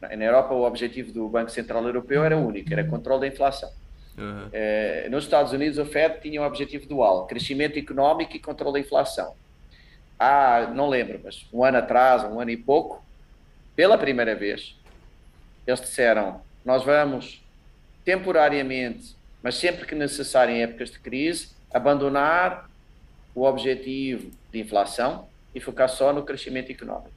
Na 0.00 0.24
Europa, 0.24 0.52
o 0.52 0.64
objetivo 0.64 1.12
do 1.12 1.28
Banco 1.28 1.50
Central 1.50 1.84
Europeu 1.84 2.24
era 2.24 2.36
único, 2.36 2.72
era 2.72 2.84
controle 2.84 3.20
da 3.22 3.26
inflação. 3.28 3.70
Uhum. 4.18 4.48
Eh, 4.52 5.08
nos 5.10 5.24
Estados 5.24 5.52
Unidos, 5.52 5.78
o 5.78 5.86
Fed 5.86 6.20
tinha 6.20 6.40
um 6.40 6.44
objetivo 6.44 6.86
dual: 6.86 7.26
crescimento 7.26 7.78
económico 7.78 8.36
e 8.36 8.38
controle 8.38 8.74
da 8.74 8.80
inflação. 8.80 9.34
Há, 10.18 10.70
não 10.74 10.88
lembro, 10.88 11.20
mas 11.24 11.46
um 11.52 11.64
ano 11.64 11.78
atrás, 11.78 12.22
um 12.24 12.38
ano 12.38 12.50
e 12.50 12.56
pouco, 12.56 13.04
pela 13.74 13.98
primeira 13.98 14.34
vez, 14.34 14.76
eles 15.66 15.80
disseram: 15.80 16.40
nós 16.64 16.84
vamos 16.84 17.42
temporariamente, 18.04 19.16
mas 19.44 19.56
sempre 19.56 19.84
que 19.84 19.94
necessário 19.94 20.54
em 20.54 20.62
épocas 20.62 20.90
de 20.90 20.98
crise, 20.98 21.50
abandonar 21.70 22.70
o 23.34 23.42
objetivo 23.42 24.30
de 24.50 24.58
inflação 24.58 25.28
e 25.54 25.60
focar 25.60 25.86
só 25.90 26.14
no 26.14 26.22
crescimento 26.22 26.72
económico. 26.72 27.12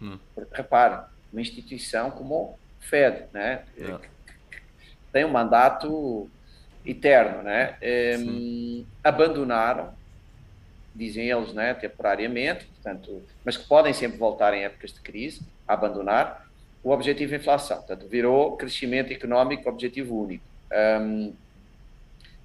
Hum. 0.00 0.16
Repara, 0.52 1.08
uma 1.32 1.40
instituição 1.40 2.12
como 2.12 2.34
o 2.34 2.58
Fed, 2.78 3.24
né? 3.32 3.64
É. 3.76 3.98
tem 5.12 5.24
um 5.24 5.32
mandato 5.32 6.30
eterno, 6.86 7.42
né? 7.42 7.76
Um, 8.20 8.84
abandonaram, 9.02 9.92
dizem 10.94 11.28
eles, 11.28 11.52
né, 11.52 11.74
temporariamente, 11.74 12.66
portanto, 12.66 13.20
mas 13.44 13.56
que 13.56 13.66
podem 13.66 13.92
sempre 13.92 14.16
voltar 14.16 14.54
em 14.54 14.62
épocas 14.62 14.92
de 14.92 15.00
crise, 15.00 15.40
a 15.66 15.74
abandonar 15.74 16.48
o 16.84 16.90
objetivo 16.90 17.30
de 17.30 17.38
inflação. 17.38 17.78
Portanto, 17.78 18.06
virou 18.06 18.56
crescimento 18.56 19.12
económico 19.12 19.68
objetivo 19.68 20.22
único. 20.22 20.44
Um, 20.72 21.34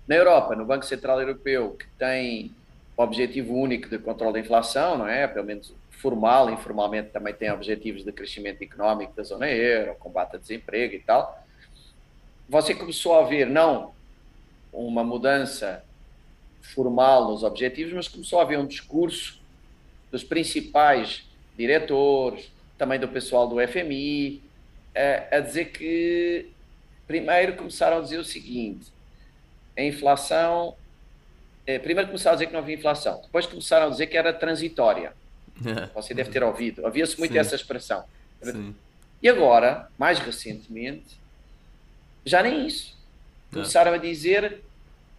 na 0.10 0.15
Europa, 0.15 0.56
no 0.56 0.65
Banco 0.65 0.84
Central 0.88 1.22
Europeu, 1.22 1.76
que 1.77 1.86
tem 1.99 2.52
objetivo 2.98 3.53
único 3.53 3.88
de 3.88 3.99
controle 3.99 4.34
da 4.34 4.40
inflação, 4.40 4.98
não 4.98 5.07
é? 5.07 5.27
Pelo 5.27 5.45
menos 5.45 5.72
formal, 5.91 6.49
informalmente 6.49 7.11
também 7.11 7.31
tem 7.31 7.52
objetivos 7.52 8.03
de 8.03 8.11
crescimento 8.11 8.60
económico 8.64 9.14
da 9.15 9.22
zona 9.22 9.48
euro, 9.48 9.94
combate 9.99 10.34
ao 10.34 10.40
desemprego 10.40 10.95
e 10.95 10.99
tal. 10.99 11.45
Você 12.49 12.73
começou 12.73 13.19
a 13.19 13.23
ver 13.23 13.45
não 13.45 13.94
uma 14.73 15.03
mudança 15.03 15.84
formal 16.60 17.30
nos 17.30 17.44
objetivos, 17.44 17.94
mas 17.94 18.07
começou 18.07 18.40
a 18.40 18.41
haver 18.41 18.57
um 18.57 18.65
discurso 18.65 19.40
dos 20.11 20.23
principais 20.23 21.23
diretores, 21.56 22.52
também 22.80 22.99
do 22.99 23.07
pessoal 23.07 23.48
do 23.48 23.57
FMI, 23.68 24.41
a, 24.95 25.38
a 25.38 25.40
dizer 25.40 25.65
que 25.65 26.49
primeiro 27.06 27.56
começaram 27.56 27.99
a 27.99 28.02
dizer 28.02 28.18
o 28.18 28.26
seguinte: 28.26 28.91
a 29.77 29.81
inflação 29.81 30.75
é, 31.65 31.77
primeiro 31.77 32.07
começaram 32.07 32.33
a 32.33 32.35
dizer 32.35 32.47
que 32.47 32.53
não 32.53 32.59
havia 32.59 32.75
inflação, 32.75 33.21
depois 33.21 33.45
começaram 33.45 33.87
a 33.87 33.89
dizer 33.89 34.07
que 34.07 34.17
era 34.17 34.33
transitória. 34.33 35.13
Você 35.93 36.13
deve 36.13 36.31
ter 36.31 36.43
ouvido, 36.43 36.85
havia-se 36.85 37.17
muito 37.19 37.33
Sim. 37.33 37.39
essa 37.39 37.55
expressão. 37.55 38.03
Sim. 38.41 38.73
E 39.21 39.27
agora, 39.27 39.89
mais 39.97 40.17
recentemente, 40.19 41.19
já 42.25 42.41
nem 42.41 42.65
isso. 42.65 42.97
Começaram 43.51 43.93
a 43.93 43.97
dizer 43.97 44.61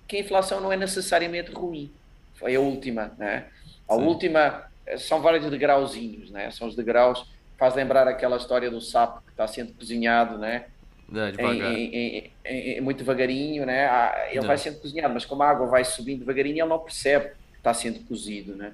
que 0.08 0.16
a 0.16 0.20
inflação 0.20 0.60
não 0.60 0.72
é 0.72 0.76
necessariamente 0.76 1.52
ruim. 1.52 1.92
Foi 2.34 2.54
a 2.54 2.60
última, 2.60 3.12
né? 3.18 3.46
A 3.88 3.94
Sim. 3.94 4.02
última 4.02 4.64
eh, 4.86 4.96
são 4.96 5.20
vários 5.20 5.48
degrauzinhos, 5.50 6.30
né? 6.30 6.50
São 6.50 6.66
os 6.66 6.74
degraus 6.74 7.26
faz 7.58 7.74
lembrar 7.74 8.08
aquela 8.08 8.38
história 8.38 8.70
do 8.70 8.80
sapo 8.80 9.20
que 9.22 9.32
está 9.32 9.46
sendo 9.46 9.74
cozinhado, 9.74 10.38
né? 10.38 10.66
É, 11.12 11.42
em, 11.42 11.86
em, 11.86 12.32
em, 12.44 12.80
muito 12.80 12.98
devagarinho, 12.98 13.66
né? 13.66 13.86
Ah, 13.86 14.26
ele 14.28 14.40
não. 14.40 14.46
vai 14.46 14.56
sendo 14.56 14.80
cozinhado, 14.80 15.12
mas 15.12 15.24
como 15.24 15.42
a 15.42 15.48
água 15.50 15.66
vai 15.66 15.84
subindo 15.84 16.20
devagarinho, 16.20 16.62
ele 16.62 16.68
não 16.68 16.78
percebe 16.78 17.30
que 17.52 17.58
está 17.58 17.74
sendo 17.74 18.00
cozido, 18.06 18.54
né? 18.54 18.72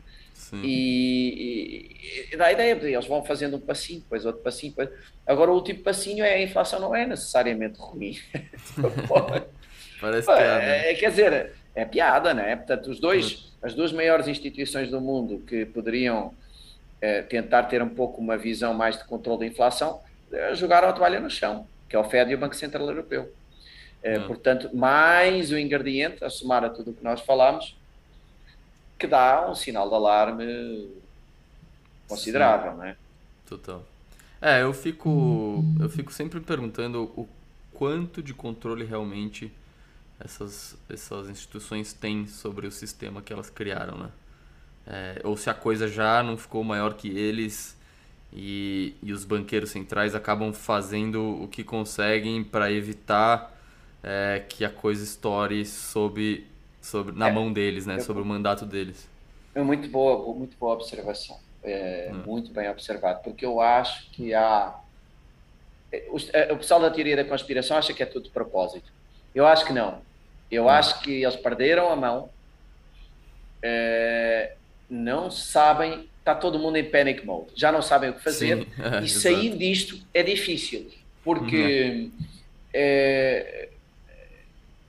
E, 0.53 2.29
e, 2.31 2.35
e, 2.35 2.37
dá 2.37 2.47
a 2.47 2.53
ideia, 2.53 2.73
eles 2.73 3.07
vão 3.07 3.25
fazendo 3.25 3.57
um 3.57 3.61
passinho, 3.61 4.01
depois 4.01 4.25
outro 4.25 4.43
passinho. 4.43 4.73
Depois... 4.77 4.91
Agora, 5.27 5.51
o 5.51 5.55
último 5.55 5.81
passinho 5.81 6.23
é 6.25 6.35
a 6.35 6.43
inflação 6.43 6.79
não 6.79 6.95
é 6.95 7.07
necessariamente 7.07 7.79
ruim. 7.79 8.19
Parece 10.01 10.27
piada. 10.27 10.63
É, 10.63 10.95
quer 10.95 11.11
dizer, 11.11 11.53
é 11.75 11.85
piada, 11.85 12.35
né? 12.35 12.55
Portanto, 12.55 12.91
os 12.91 13.01
dois, 13.01 13.33
uhum. 13.33 13.51
as 13.63 13.75
duas 13.75 13.93
maiores 13.93 14.29
instituições 14.29 14.91
do 14.91 15.01
mundo 15.01 15.43
que 15.47 15.65
poderiam 15.65 16.35
é, 17.01 17.23
tentar 17.23 17.65
ter 17.65 17.83
um 17.83 17.89
pouco 17.89 18.21
uma 18.21 18.37
visão 18.37 18.75
mais 18.75 18.99
de 18.99 19.05
controle 19.05 19.41
da 19.41 19.47
inflação, 19.47 20.01
é, 20.31 20.55
jogaram 20.55 20.89
a 20.89 20.93
toalha 20.93 21.19
no 21.19 21.31
chão 21.31 21.67
que 21.89 21.97
é 21.97 21.99
o 21.99 22.05
Fed 22.05 22.31
e 22.31 22.35
o 22.35 22.39
Banco 22.39 22.57
Central 22.57 22.89
Europeu. 22.89 23.33
É, 24.03 24.19
hum. 24.19 24.27
Portanto, 24.27 24.71
mais 24.75 25.51
o 25.51 25.59
ingrediente, 25.59 26.25
a 26.25 26.31
somar 26.31 26.65
a 26.65 26.71
tudo 26.71 26.91
o 26.91 26.95
que 26.95 27.03
nós 27.03 27.21
falamos, 27.21 27.77
que 28.99 29.07
dá 29.07 29.49
um 29.51 29.55
sinal 29.55 29.89
de 29.89 29.95
alarme 29.95 30.91
considerável, 32.09 32.73
Sim. 32.73 32.79
né? 32.79 32.97
Total. 33.49 33.85
É, 34.41 34.63
eu 34.63 34.73
fico, 34.73 35.65
eu 35.81 35.89
fico 35.89 36.13
sempre 36.13 36.41
perguntando 36.41 37.05
o 37.17 37.29
quanto 37.73 38.23
de 38.23 38.33
controle 38.33 38.85
realmente 38.85 39.53
essas, 40.19 40.77
essas 40.89 41.29
instituições 41.29 41.93
têm 41.93 42.27
sobre 42.27 42.67
o 42.67 42.73
sistema 42.73 43.21
que 43.21 43.33
elas 43.33 43.51
criaram, 43.51 43.99
né? 43.99 44.11
É, 44.87 45.21
ou 45.25 45.37
se 45.37 45.51
a 45.51 45.55
coisa 45.55 45.89
já 45.89 46.23
não 46.23 46.37
ficou 46.37 46.63
maior 46.63 46.95
que 46.95 47.09
eles 47.09 47.76
e, 48.33 48.95
e 49.03 49.13
os 49.13 49.25
banqueiros 49.25 49.71
centrais 49.71 50.15
acabam 50.15 50.53
fazendo 50.53 51.43
o 51.43 51.49
que 51.49 51.65
conseguem 51.65 52.45
para 52.45 52.71
evitar 52.71 53.55
é, 54.03 54.43
que 54.49 54.65
a 54.65 54.71
coisa 54.71 55.03
estoure 55.03 55.65
sobre, 55.65 56.47
sobre, 56.81 57.17
na 57.17 57.29
é, 57.29 57.33
mão 57.33 57.53
deles, 57.53 57.87
né? 57.87 57.99
sobre 58.01 58.23
o 58.23 58.27
mandato 58.27 58.65
deles. 58.65 59.09
É 59.55 59.63
muito 59.63 59.89
boa, 59.89 60.35
muito 60.35 60.57
boa 60.59 60.75
observação. 60.75 61.39
É, 61.63 62.11
hum. 62.13 62.23
Muito 62.27 62.53
bem 62.53 62.71
observado, 62.71 63.23
porque 63.25 63.45
eu 63.45 63.61
acho 63.61 64.09
que 64.11 64.33
há. 64.33 64.79
É, 65.91 66.07
o, 66.11 66.17
é, 66.33 66.53
o 66.53 66.59
pessoal 66.59 66.81
da 66.81 66.91
teoria 66.91 67.17
da 67.17 67.25
conspiração 67.25 67.77
acha 67.77 67.93
que 67.93 68.03
é 68.03 68.07
tudo 68.07 68.25
de 68.25 68.31
propósito. 68.31 68.93
Eu 69.35 69.47
acho 69.47 69.67
que 69.67 69.73
não. 69.73 70.01
Eu 70.51 70.65
hum. 70.65 70.69
acho 70.69 71.01
que 71.01 71.25
eles 71.25 71.37
perderam 71.37 71.91
a 71.91 71.97
mão, 71.97 72.31
é, 73.63 74.55
não 74.89 75.31
sabem 75.31 76.09
está 76.27 76.35
todo 76.35 76.59
mundo 76.59 76.77
em 76.77 76.85
panic 76.85 77.25
mode, 77.25 77.47
já 77.55 77.71
não 77.71 77.81
sabem 77.81 78.11
o 78.11 78.15
que 78.15 78.21
fazer 78.21 78.67
é, 78.83 79.05
e 79.05 79.09
sair 79.09 79.47
exato. 79.47 79.59
disto 79.59 80.01
é 80.13 80.25
difícil, 80.25 80.91
porque 81.23 81.57
uhum. 81.57 82.13
é, 82.75 83.69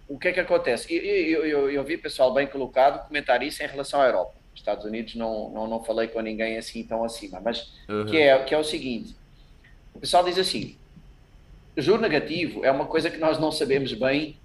o 0.07 0.18
que 0.18 0.30
é 0.30 0.34
que 0.34 0.39
acontece? 0.39 0.91
Eu, 0.91 1.03
eu, 1.03 1.45
eu, 1.45 1.72
eu, 1.72 1.84
vi 1.84 1.95
pessoal 1.95 2.34
bem 2.34 2.47
colocado 2.47 3.07
comentar 3.07 3.43
isso 3.43 3.61
em 3.61 3.68
relação 3.68 4.01
à 4.01 4.07
Europa. 4.07 4.34
Estados 4.55 4.84
Unidos 4.84 5.14
não, 5.14 5.51
não, 5.51 5.68
não 5.68 5.84
falei 5.84 6.07
com 6.07 6.19
ninguém 6.19 6.57
assim 6.57 6.84
tão 6.84 7.03
acima, 7.03 7.39
mas 7.39 7.72
uhum. 7.88 8.07
que, 8.07 8.18
é, 8.18 8.39
que 8.39 8.55
é 8.55 8.57
o 8.57 8.64
seguinte: 8.64 9.15
o 9.93 9.99
pessoal 9.99 10.23
diz 10.23 10.39
assim, 10.39 10.76
juro 11.77 12.01
negativo 12.01 12.65
é 12.65 12.72
uma 12.72 12.88
coisa 12.88 13.11
que 13.11 13.19
nós 13.19 13.38
não 13.38 13.51
sabemos 13.51 13.93
bem 13.93 14.35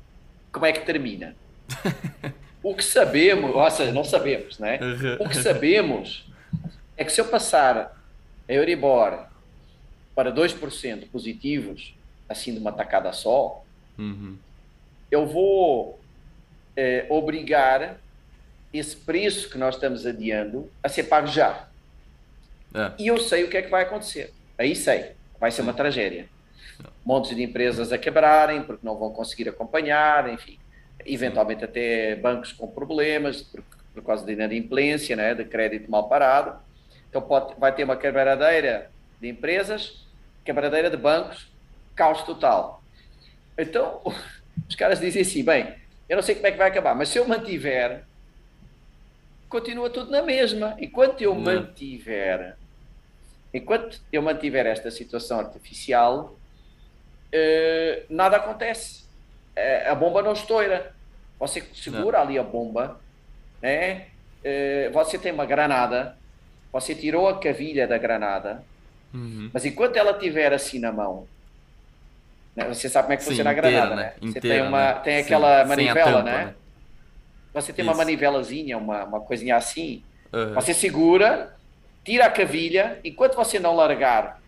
como 0.52 0.66
é 0.66 0.73
que 0.73 0.85
termina. 0.85 1.35
o 2.62 2.74
que 2.74 2.85
sabemos, 2.85 3.55
ou 3.55 3.70
seja, 3.70 3.93
não 3.93 4.05
sabemos, 4.05 4.59
né? 4.59 4.78
Uhum. 4.82 5.24
O 5.24 5.28
que 5.31 5.39
sabemos 5.39 6.31
é 7.03 7.05
que 7.05 7.12
se 7.12 7.20
eu 7.20 7.27
passar 7.27 7.77
a 8.49 8.53
Euribor 8.53 9.27
para 10.15 10.33
2% 10.33 11.09
positivos, 11.11 11.95
assim 12.29 12.53
de 12.53 12.59
uma 12.59 12.73
tacada 12.73 13.12
só, 13.12 13.62
uhum. 13.99 14.37
eu 15.11 15.27
vou 15.27 16.01
eh, 16.77 17.07
obrigar 17.11 17.99
esse 18.73 18.97
preço 18.97 19.51
que 19.51 19.59
nós 19.59 19.74
estamos 19.74 20.07
adiando 20.07 20.70
a 20.83 20.89
ser 20.89 21.05
pago 21.05 21.27
já. 21.27 21.69
É. 22.74 22.93
E 22.99 23.07
eu 23.09 23.19
sei 23.19 23.45
o 23.45 23.51
que 23.51 23.57
é 23.57 23.62
que 23.62 23.70
vai 23.70 23.83
acontecer. 23.83 24.33
Aí 24.57 24.74
sei. 24.74 25.12
Vai 25.39 25.51
ser 25.51 25.62
uma 25.62 25.74
tragédia. 25.74 26.27
Montes 27.05 27.35
de 27.35 27.43
empresas 27.43 27.93
a 27.93 27.99
quebrarem 27.99 28.62
porque 28.62 28.87
não 28.87 28.97
vão 28.97 29.11
conseguir 29.11 29.49
acompanhar, 29.49 30.33
enfim. 30.33 30.59
Eventualmente 31.05 31.65
até 31.65 32.15
bancos 32.16 32.53
com 32.53 32.69
problemas 32.69 33.43
por, 33.43 33.62
por 33.93 34.05
causa 34.05 34.24
da 34.24 34.33
inadimplência, 34.33 35.16
né, 35.16 35.35
de 35.35 35.45
crédito 35.45 35.91
mal 35.91 36.09
parado. 36.09 36.59
Então 37.12 37.20
pode, 37.20 37.55
vai 37.60 37.74
ter 37.74 37.84
uma 37.84 37.94
quebradeira 37.94 38.90
de 39.20 39.28
empresas, 39.28 40.06
quebradeira 40.43 40.89
de 40.89 40.97
bancos, 40.97 41.52
caos 41.94 42.22
total. 42.22 42.82
Então 43.59 44.01
os 44.66 44.74
caras 44.74 44.98
dizem 44.98 45.20
assim, 45.20 45.44
bem, 45.44 45.74
eu 46.09 46.16
não 46.16 46.22
sei 46.22 46.34
como 46.34 46.47
é 46.47 46.52
que 46.52 46.56
vai 46.56 46.68
acabar, 46.68 46.94
mas 46.94 47.10
se 47.10 47.18
eu 47.18 47.28
mantiver, 47.28 48.05
continua 49.47 49.90
tudo 49.90 50.10
na 50.10 50.22
mesma. 50.22 50.74
Enquanto 50.80 51.20
eu 51.20 51.34
não. 51.34 51.43
mantiver 51.43 52.56
Enquanto 53.52 54.01
eu 54.10 54.22
mantiver 54.22 54.64
esta 54.64 54.90
situação 54.90 55.39
artificial, 55.39 56.34
uh, 57.34 58.05
nada 58.09 58.39
acontece. 58.39 59.02
Uh, 59.55 59.90
a 59.90 59.94
bomba 59.94 60.22
não 60.22 60.32
estoura. 60.32 60.94
Você 61.39 61.60
segura 61.74 62.16
não. 62.16 62.24
ali 62.24 62.39
a 62.39 62.43
bomba, 62.43 62.98
né? 63.60 64.06
Uh, 64.43 64.90
você 64.94 65.18
tem 65.18 65.32
uma 65.32 65.44
granada, 65.44 66.16
você 66.73 66.94
tirou 66.94 67.28
a 67.28 67.39
cavilha 67.39 67.86
da 67.86 67.99
granada, 67.99 68.62
uhum. 69.12 69.51
mas 69.53 69.65
enquanto 69.65 69.97
ela 69.97 70.12
estiver 70.12 70.53
assim 70.53 70.78
na 70.78 70.90
mão, 70.90 71.27
né? 72.57 72.66
você 72.66 72.89
sabe 72.89 73.07
como 73.07 73.15
é 73.15 73.16
que 73.16 73.23
Sim, 73.24 73.31
funciona 73.31 73.53
inteira, 73.53 73.69
a 73.69 73.70
granada, 73.70 73.97
né? 73.97 74.15
né? 74.20 74.32
Você 74.32 74.40
tem, 74.40 74.62
uma, 74.62 74.94
né? 74.94 75.01
tem 75.01 75.16
aquela 75.19 75.62
Sim, 75.62 75.69
manivela, 75.69 76.05
tampa, 76.05 76.23
né? 76.23 76.44
né? 76.47 76.55
Você 77.55 77.73
tem 77.73 77.85
Isso. 77.85 77.93
uma 77.93 77.97
manivelazinha, 77.97 78.78
uma, 78.78 79.05
uma 79.05 79.20
coisinha 79.20 79.57
assim, 79.57 80.03
uhum. 80.32 80.55
você 80.55 80.73
segura 80.73 81.55
tira 82.05 82.27
a 82.27 82.31
cavilha, 82.31 82.99
enquanto 83.05 83.36
você 83.36 83.59
não 83.59 83.74
largar, 83.74 84.40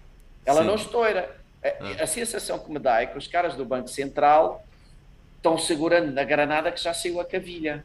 ela 0.45 0.61
Sim. 0.61 0.67
não 0.67 0.75
estoura. 0.75 1.37
A, 1.63 1.69
ah. 1.69 2.03
a, 2.03 2.07
sensação 2.07 2.59
que 2.59 2.71
me 2.71 2.79
dá 2.79 3.03
é 3.03 3.07
que 3.07 3.17
os 3.17 3.27
caras 3.27 3.55
do 3.55 3.65
Banco 3.65 3.89
Central 3.89 4.65
estão 5.37 5.57
segurando 5.57 6.13
na 6.13 6.25
granada 6.25 6.71
que 6.71 6.83
já 6.83 6.93
saiu 6.93 7.21
a 7.21 7.25
cavilha. 7.25 7.85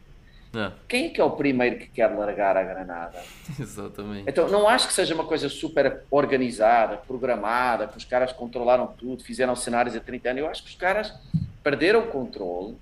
Ah. 0.52 0.72
Quem 0.88 1.06
é 1.06 1.08
que 1.10 1.20
é 1.20 1.24
o 1.24 1.30
primeiro 1.30 1.78
que 1.78 1.86
quer 1.86 2.08
largar 2.08 2.56
a 2.56 2.62
granada? 2.62 3.22
Exatamente. 3.58 4.28
Então, 4.28 4.48
não 4.48 4.68
acho 4.68 4.88
que 4.88 4.92
seja 4.92 5.14
uma 5.14 5.24
coisa 5.24 5.48
super 5.48 6.02
organizada, 6.10 6.96
programada, 6.96 7.86
que 7.86 7.96
os 7.96 8.04
caras 8.04 8.32
controlaram 8.32 8.86
tudo, 8.88 9.22
fizeram 9.22 9.54
cenários 9.54 9.94
há 9.94 10.00
30 10.00 10.30
anos. 10.30 10.42
Eu 10.42 10.50
acho 10.50 10.62
que 10.64 10.70
os 10.70 10.76
caras 10.76 11.14
perderam 11.62 12.00
o 12.00 12.06
controle 12.08 12.76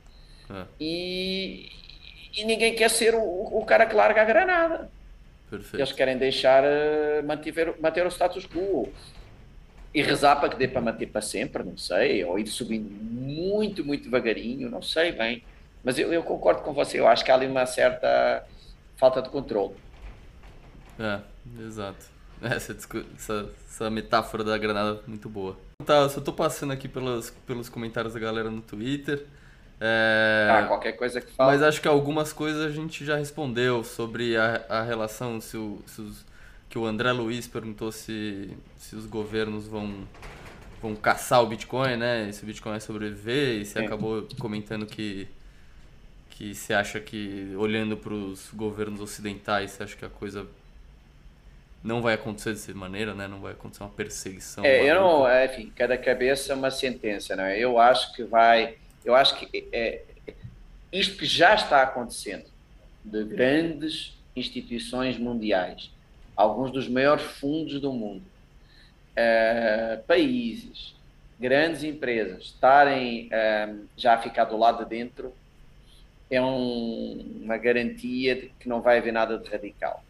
ah. 0.48 0.66
e, 0.80 1.70
e 2.36 2.44
ninguém 2.44 2.74
quer 2.74 2.88
ser 2.88 3.14
o, 3.14 3.20
o 3.20 3.64
cara 3.66 3.84
que 3.84 3.94
larga 3.94 4.22
a 4.22 4.24
granada. 4.24 4.90
Perfeito. 5.50 5.76
Eles 5.76 5.92
querem 5.92 6.16
deixar 6.16 6.62
uh, 6.62 7.26
manter, 7.26 7.74
manter 7.80 8.06
o 8.06 8.10
status 8.10 8.46
quo 8.46 8.88
e 9.94 10.02
rezar 10.02 10.36
para 10.36 10.50
que 10.50 10.56
dê 10.56 10.68
para 10.68 10.80
manter 10.80 11.06
para 11.06 11.22
sempre, 11.22 11.62
não 11.62 11.76
sei, 11.76 12.22
ou 12.24 12.38
ir 12.38 12.46
subindo 12.46 12.90
muito, 12.90 13.84
muito 13.84 14.04
devagarinho, 14.04 14.70
não 14.70 14.82
sei 14.82 15.12
bem. 15.12 15.42
Mas 15.82 15.98
eu, 15.98 16.12
eu 16.12 16.22
concordo 16.22 16.62
com 16.62 16.72
você, 16.72 16.98
eu 16.98 17.06
acho 17.06 17.24
que 17.24 17.30
há 17.30 17.34
ali 17.34 17.46
uma 17.46 17.66
certa 17.66 18.44
falta 18.96 19.22
de 19.22 19.28
controle. 19.30 19.74
É, 20.98 21.20
exato. 21.60 22.06
Essa, 22.40 22.72
essa, 23.16 23.50
essa 23.68 23.90
metáfora 23.90 24.44
da 24.44 24.56
granada 24.56 25.00
muito 25.08 25.28
boa. 25.28 25.58
Tá, 25.84 26.08
só 26.08 26.20
tô 26.20 26.32
passando 26.32 26.72
aqui 26.72 26.86
pelos, 26.86 27.30
pelos 27.44 27.68
comentários 27.68 28.14
da 28.14 28.20
galera 28.20 28.48
no 28.48 28.60
Twitter. 28.60 29.26
É... 29.80 30.48
Ah, 30.50 30.66
qualquer 30.66 30.92
coisa 30.92 31.20
que 31.20 31.32
fala. 31.32 31.52
Mas 31.52 31.62
acho 31.62 31.80
que 31.80 31.88
algumas 31.88 32.32
coisas 32.32 32.64
a 32.64 32.70
gente 32.70 33.04
já 33.04 33.16
respondeu 33.16 33.84
sobre 33.84 34.36
a, 34.36 34.64
a 34.68 34.82
relação, 34.82 35.40
se, 35.40 35.56
o, 35.56 35.82
se 35.86 36.00
os, 36.00 36.24
que 36.68 36.78
o 36.78 36.84
André 36.84 37.12
Luiz 37.12 37.46
perguntou 37.46 37.90
se, 37.92 38.56
se 38.76 38.96
os 38.96 39.06
governos 39.06 39.66
vão, 39.66 40.06
vão 40.82 40.94
caçar 40.96 41.42
o 41.42 41.46
Bitcoin, 41.46 41.96
né? 41.96 42.30
Se 42.32 42.42
o 42.42 42.46
Bitcoin 42.46 42.72
vai 42.72 42.80
sobreviver, 42.80 43.60
e 43.60 43.64
você 43.64 43.78
acabou 43.78 44.26
comentando 44.38 44.84
que, 44.84 45.28
que 46.38 46.54
você 46.54 46.72
acha 46.72 47.00
que, 47.00 47.52
olhando 47.56 47.96
para 47.96 48.14
os 48.14 48.50
governos 48.52 49.00
ocidentais, 49.00 49.72
você 49.72 49.82
acha 49.82 49.96
que 49.96 50.04
a 50.04 50.08
coisa 50.08 50.46
não 51.82 52.00
vai 52.00 52.14
acontecer 52.14 52.52
dessa 52.52 52.72
maneira, 52.72 53.12
né? 53.12 53.26
Não 53.26 53.40
vai 53.40 53.54
acontecer 53.54 53.82
uma 53.82 53.90
perseguição. 53.90 54.64
É, 54.64 54.88
eu 54.88 54.94
não, 54.94 55.28
é, 55.28 55.46
enfim, 55.46 55.72
cada 55.74 55.98
cabeça 55.98 56.52
é 56.52 56.54
uma 56.54 56.70
sentença, 56.70 57.34
né? 57.34 57.58
Eu 57.58 57.80
acho 57.80 58.14
que 58.14 58.22
vai 58.22 58.76
eu 59.04 59.16
acho 59.16 59.36
que 59.36 59.68
é, 59.72 60.02
isto 60.92 61.16
que 61.16 61.26
já 61.26 61.54
está 61.54 61.82
acontecendo, 61.82 62.44
de 63.04 63.24
grandes 63.24 64.16
instituições 64.36 65.18
mundiais, 65.18 65.90
alguns 66.36 66.70
dos 66.70 66.88
maiores 66.88 67.24
fundos 67.24 67.80
do 67.80 67.92
mundo, 67.92 68.22
uh, 69.16 70.02
países, 70.04 70.94
grandes 71.40 71.82
empresas 71.82 72.44
estarem 72.44 73.26
uh, 73.26 73.88
já 73.96 74.14
a 74.14 74.18
ficar 74.18 74.44
do 74.44 74.56
lado 74.56 74.84
de 74.84 74.90
dentro, 74.90 75.32
é 76.30 76.40
um, 76.40 77.42
uma 77.42 77.56
garantia 77.56 78.34
de 78.34 78.48
que 78.60 78.68
não 78.68 78.80
vai 78.80 78.98
haver 78.98 79.12
nada 79.12 79.38
de 79.38 79.48
radical. 79.48 80.02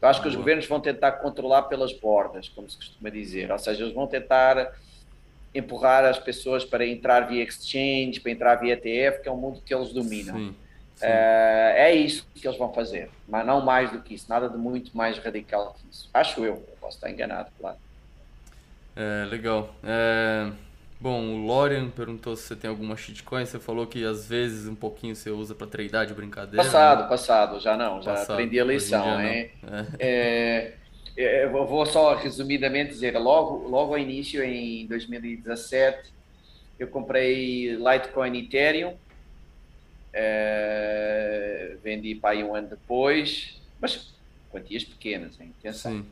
Eu 0.00 0.08
acho 0.08 0.20
que 0.20 0.28
os 0.28 0.34
governos 0.34 0.66
vão 0.66 0.80
tentar 0.80 1.12
controlar 1.12 1.62
pelas 1.62 1.92
bordas, 1.92 2.48
como 2.48 2.68
se 2.68 2.76
costuma 2.76 3.08
dizer, 3.08 3.50
ou 3.50 3.58
seja, 3.58 3.84
eles 3.84 3.94
vão 3.94 4.06
tentar 4.06 4.74
empurrar 5.54 6.04
as 6.04 6.18
pessoas 6.18 6.64
para 6.64 6.84
entrar 6.84 7.20
via 7.28 7.42
exchange, 7.42 8.20
para 8.20 8.32
entrar 8.32 8.56
via 8.56 8.74
ETF, 8.74 9.22
que 9.22 9.28
é 9.28 9.32
um 9.32 9.36
mundo 9.36 9.62
que 9.64 9.72
eles 9.72 9.92
dominam. 9.92 10.36
Sim, 10.36 10.54
sim. 10.96 11.06
Uh, 11.06 11.70
é 11.76 11.94
isso 11.94 12.26
que 12.34 12.46
eles 12.46 12.58
vão 12.58 12.72
fazer, 12.72 13.08
mas 13.28 13.46
não 13.46 13.64
mais 13.64 13.90
do 13.92 14.00
que 14.00 14.14
isso, 14.14 14.26
nada 14.28 14.48
de 14.48 14.58
muito 14.58 14.94
mais 14.96 15.16
radical 15.18 15.74
que 15.74 15.86
isso. 15.90 16.10
Acho 16.12 16.40
eu, 16.40 16.54
eu 16.54 16.76
posso 16.80 16.96
estar 16.96 17.10
enganado, 17.10 17.50
claro. 17.58 17.78
É, 18.96 19.26
legal. 19.26 19.74
É, 19.82 20.52
bom, 21.04 21.34
o 21.34 21.46
Lorian 21.46 21.90
perguntou 21.90 22.34
se 22.34 22.44
você 22.44 22.56
tem 22.56 22.70
alguma 22.70 22.96
shitcoin. 22.96 23.44
Você 23.44 23.60
falou 23.60 23.86
que 23.86 24.02
às 24.06 24.26
vezes 24.26 24.66
um 24.66 24.74
pouquinho 24.74 25.14
você 25.14 25.28
usa 25.28 25.54
para 25.54 25.66
treinar 25.66 26.06
de 26.06 26.14
brincadeira. 26.14 26.56
Passado, 26.56 27.02
né? 27.02 27.08
passado, 27.10 27.60
já 27.60 27.76
não, 27.76 28.00
já 28.00 28.14
passado, 28.14 28.32
aprendi 28.32 28.58
a 28.58 28.64
lição. 28.64 29.20
Hein? 29.20 29.50
É. 29.98 30.72
é 31.18 31.44
eu 31.44 31.66
vou 31.66 31.84
só 31.84 32.14
resumidamente 32.14 32.92
dizer, 32.92 33.18
logo, 33.18 33.68
logo 33.68 33.92
ao 33.92 33.98
início, 33.98 34.42
em 34.42 34.86
2017, 34.86 36.10
eu 36.78 36.88
comprei 36.88 37.76
Litecoin 37.76 38.38
Ethereum, 38.38 38.94
uh, 38.94 38.98
vendi 41.84 42.14
para 42.14 42.30
aí 42.30 42.42
um 42.42 42.54
ano 42.54 42.68
depois, 42.68 43.60
mas 43.78 44.12
quantias 44.50 44.82
pequenas, 44.82 45.38
hein? 45.38 45.52
atenção, 45.60 45.92
Sim. 45.92 46.06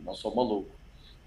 não 0.00 0.14
sou 0.14 0.34
maluco. 0.34 0.70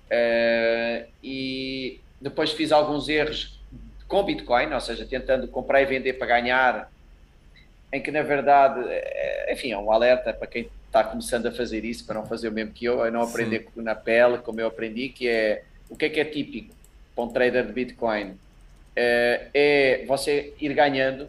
Uh, 0.09 1.07
e 1.23 2.01
depois 2.23 2.53
fiz 2.53 2.71
alguns 2.71 3.09
erros 3.09 3.59
com 4.07 4.23
Bitcoin, 4.23 4.73
ou 4.73 4.79
seja, 4.79 5.05
tentando 5.05 5.47
comprar 5.47 5.81
e 5.81 5.85
vender 5.85 6.13
para 6.13 6.27
ganhar, 6.27 6.89
em 7.91 8.01
que 8.01 8.11
na 8.11 8.21
verdade, 8.21 8.81
eh, 8.87 9.51
enfim, 9.51 9.71
é 9.73 9.77
um 9.77 9.91
alerta 9.91 10.33
para 10.33 10.47
quem 10.47 10.69
está 10.87 11.03
começando 11.03 11.47
a 11.47 11.51
fazer 11.51 11.83
isso 11.83 12.05
para 12.05 12.15
não 12.15 12.25
fazer 12.25 12.47
o 12.47 12.51
mesmo 12.51 12.71
que 12.71 12.85
eu, 12.85 13.03
a 13.03 13.11
não 13.11 13.21
aprender 13.21 13.67
Sim. 13.75 13.81
na 13.81 13.93
pele 13.93 14.37
como 14.37 14.61
eu 14.61 14.67
aprendi, 14.67 15.09
que 15.09 15.27
é 15.27 15.63
o 15.89 15.97
que 15.97 16.05
é 16.05 16.09
que 16.09 16.19
é 16.19 16.25
típico 16.25 16.73
para 17.13 17.23
um 17.25 17.27
trader 17.27 17.65
de 17.65 17.73
Bitcoin? 17.73 18.37
É, 18.95 19.47
é 19.53 20.05
você 20.07 20.53
ir 20.61 20.73
ganhando 20.73 21.27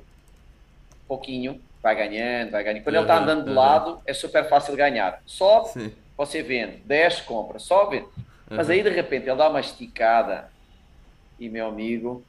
pouquinho, 1.08 1.60
vai 1.82 1.96
ganhando, 1.96 2.52
vai 2.52 2.62
ganhando. 2.62 2.84
Quando 2.84 2.94
uhum, 2.94 3.02
ele 3.02 3.10
está 3.10 3.22
andando 3.22 3.44
de 3.44 3.50
uhum. 3.50 3.56
lado, 3.56 4.00
é 4.06 4.12
super 4.14 4.48
fácil 4.48 4.76
ganhar. 4.76 5.20
Sobe, 5.26 5.70
Sim. 5.70 5.92
você 6.16 6.42
vende, 6.42 6.76
desce, 6.84 7.22
compra, 7.22 7.58
sobe. 7.58 7.96
Uhum. 7.96 8.56
Mas 8.56 8.70
aí 8.70 8.82
de 8.82 8.90
repente 8.90 9.28
ele 9.28 9.36
dá 9.36 9.48
uma 9.48 9.60
esticada 9.60 10.53
e 11.38 11.48
meu 11.48 11.66
amigo, 11.66 12.24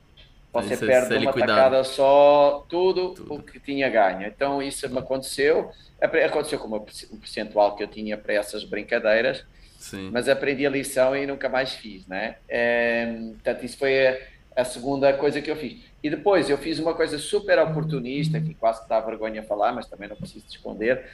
você 0.61 0.77
perde 0.77 1.17
uma 1.17 1.33
tacada 1.33 1.83
só 1.83 2.65
tudo, 2.69 3.09
tudo, 3.09 3.33
o 3.33 3.43
que 3.43 3.59
tinha 3.59 3.89
ganho. 3.89 4.25
Então 4.25 4.61
isso 4.61 4.89
me 4.89 4.99
aconteceu. 4.99 5.69
Aconteceu 5.99 6.59
com 6.59 6.75
o 6.75 7.17
percentual 7.17 7.75
que 7.75 7.83
eu 7.83 7.87
tinha 7.87 8.17
para 8.17 8.33
essas 8.33 8.63
brincadeiras, 8.63 9.43
Sim. 9.77 10.09
mas 10.11 10.29
aprendi 10.29 10.65
a 10.65 10.69
lição 10.69 11.15
e 11.15 11.25
nunca 11.25 11.49
mais 11.49 11.73
fiz, 11.73 12.05
né? 12.07 12.35
É, 12.47 13.13
portanto, 13.33 13.65
isso 13.65 13.77
foi 13.77 14.07
a, 14.07 14.17
a, 14.57 14.63
segunda 14.63 15.13
coisa 15.13 15.41
que 15.41 15.49
eu 15.49 15.55
fiz. 15.55 15.83
E 16.03 16.09
depois 16.09 16.49
eu 16.49 16.57
fiz 16.57 16.79
uma 16.79 16.93
coisa 16.93 17.17
super 17.17 17.59
oportunista, 17.59 18.39
que 18.39 18.53
quase 18.53 18.83
que 18.83 18.89
dá 18.89 18.99
vergonha 18.99 19.43
falar, 19.43 19.73
mas 19.73 19.87
também 19.87 20.07
não 20.07 20.15
preciso 20.15 20.45
te 20.45 20.57
esconder, 20.57 21.05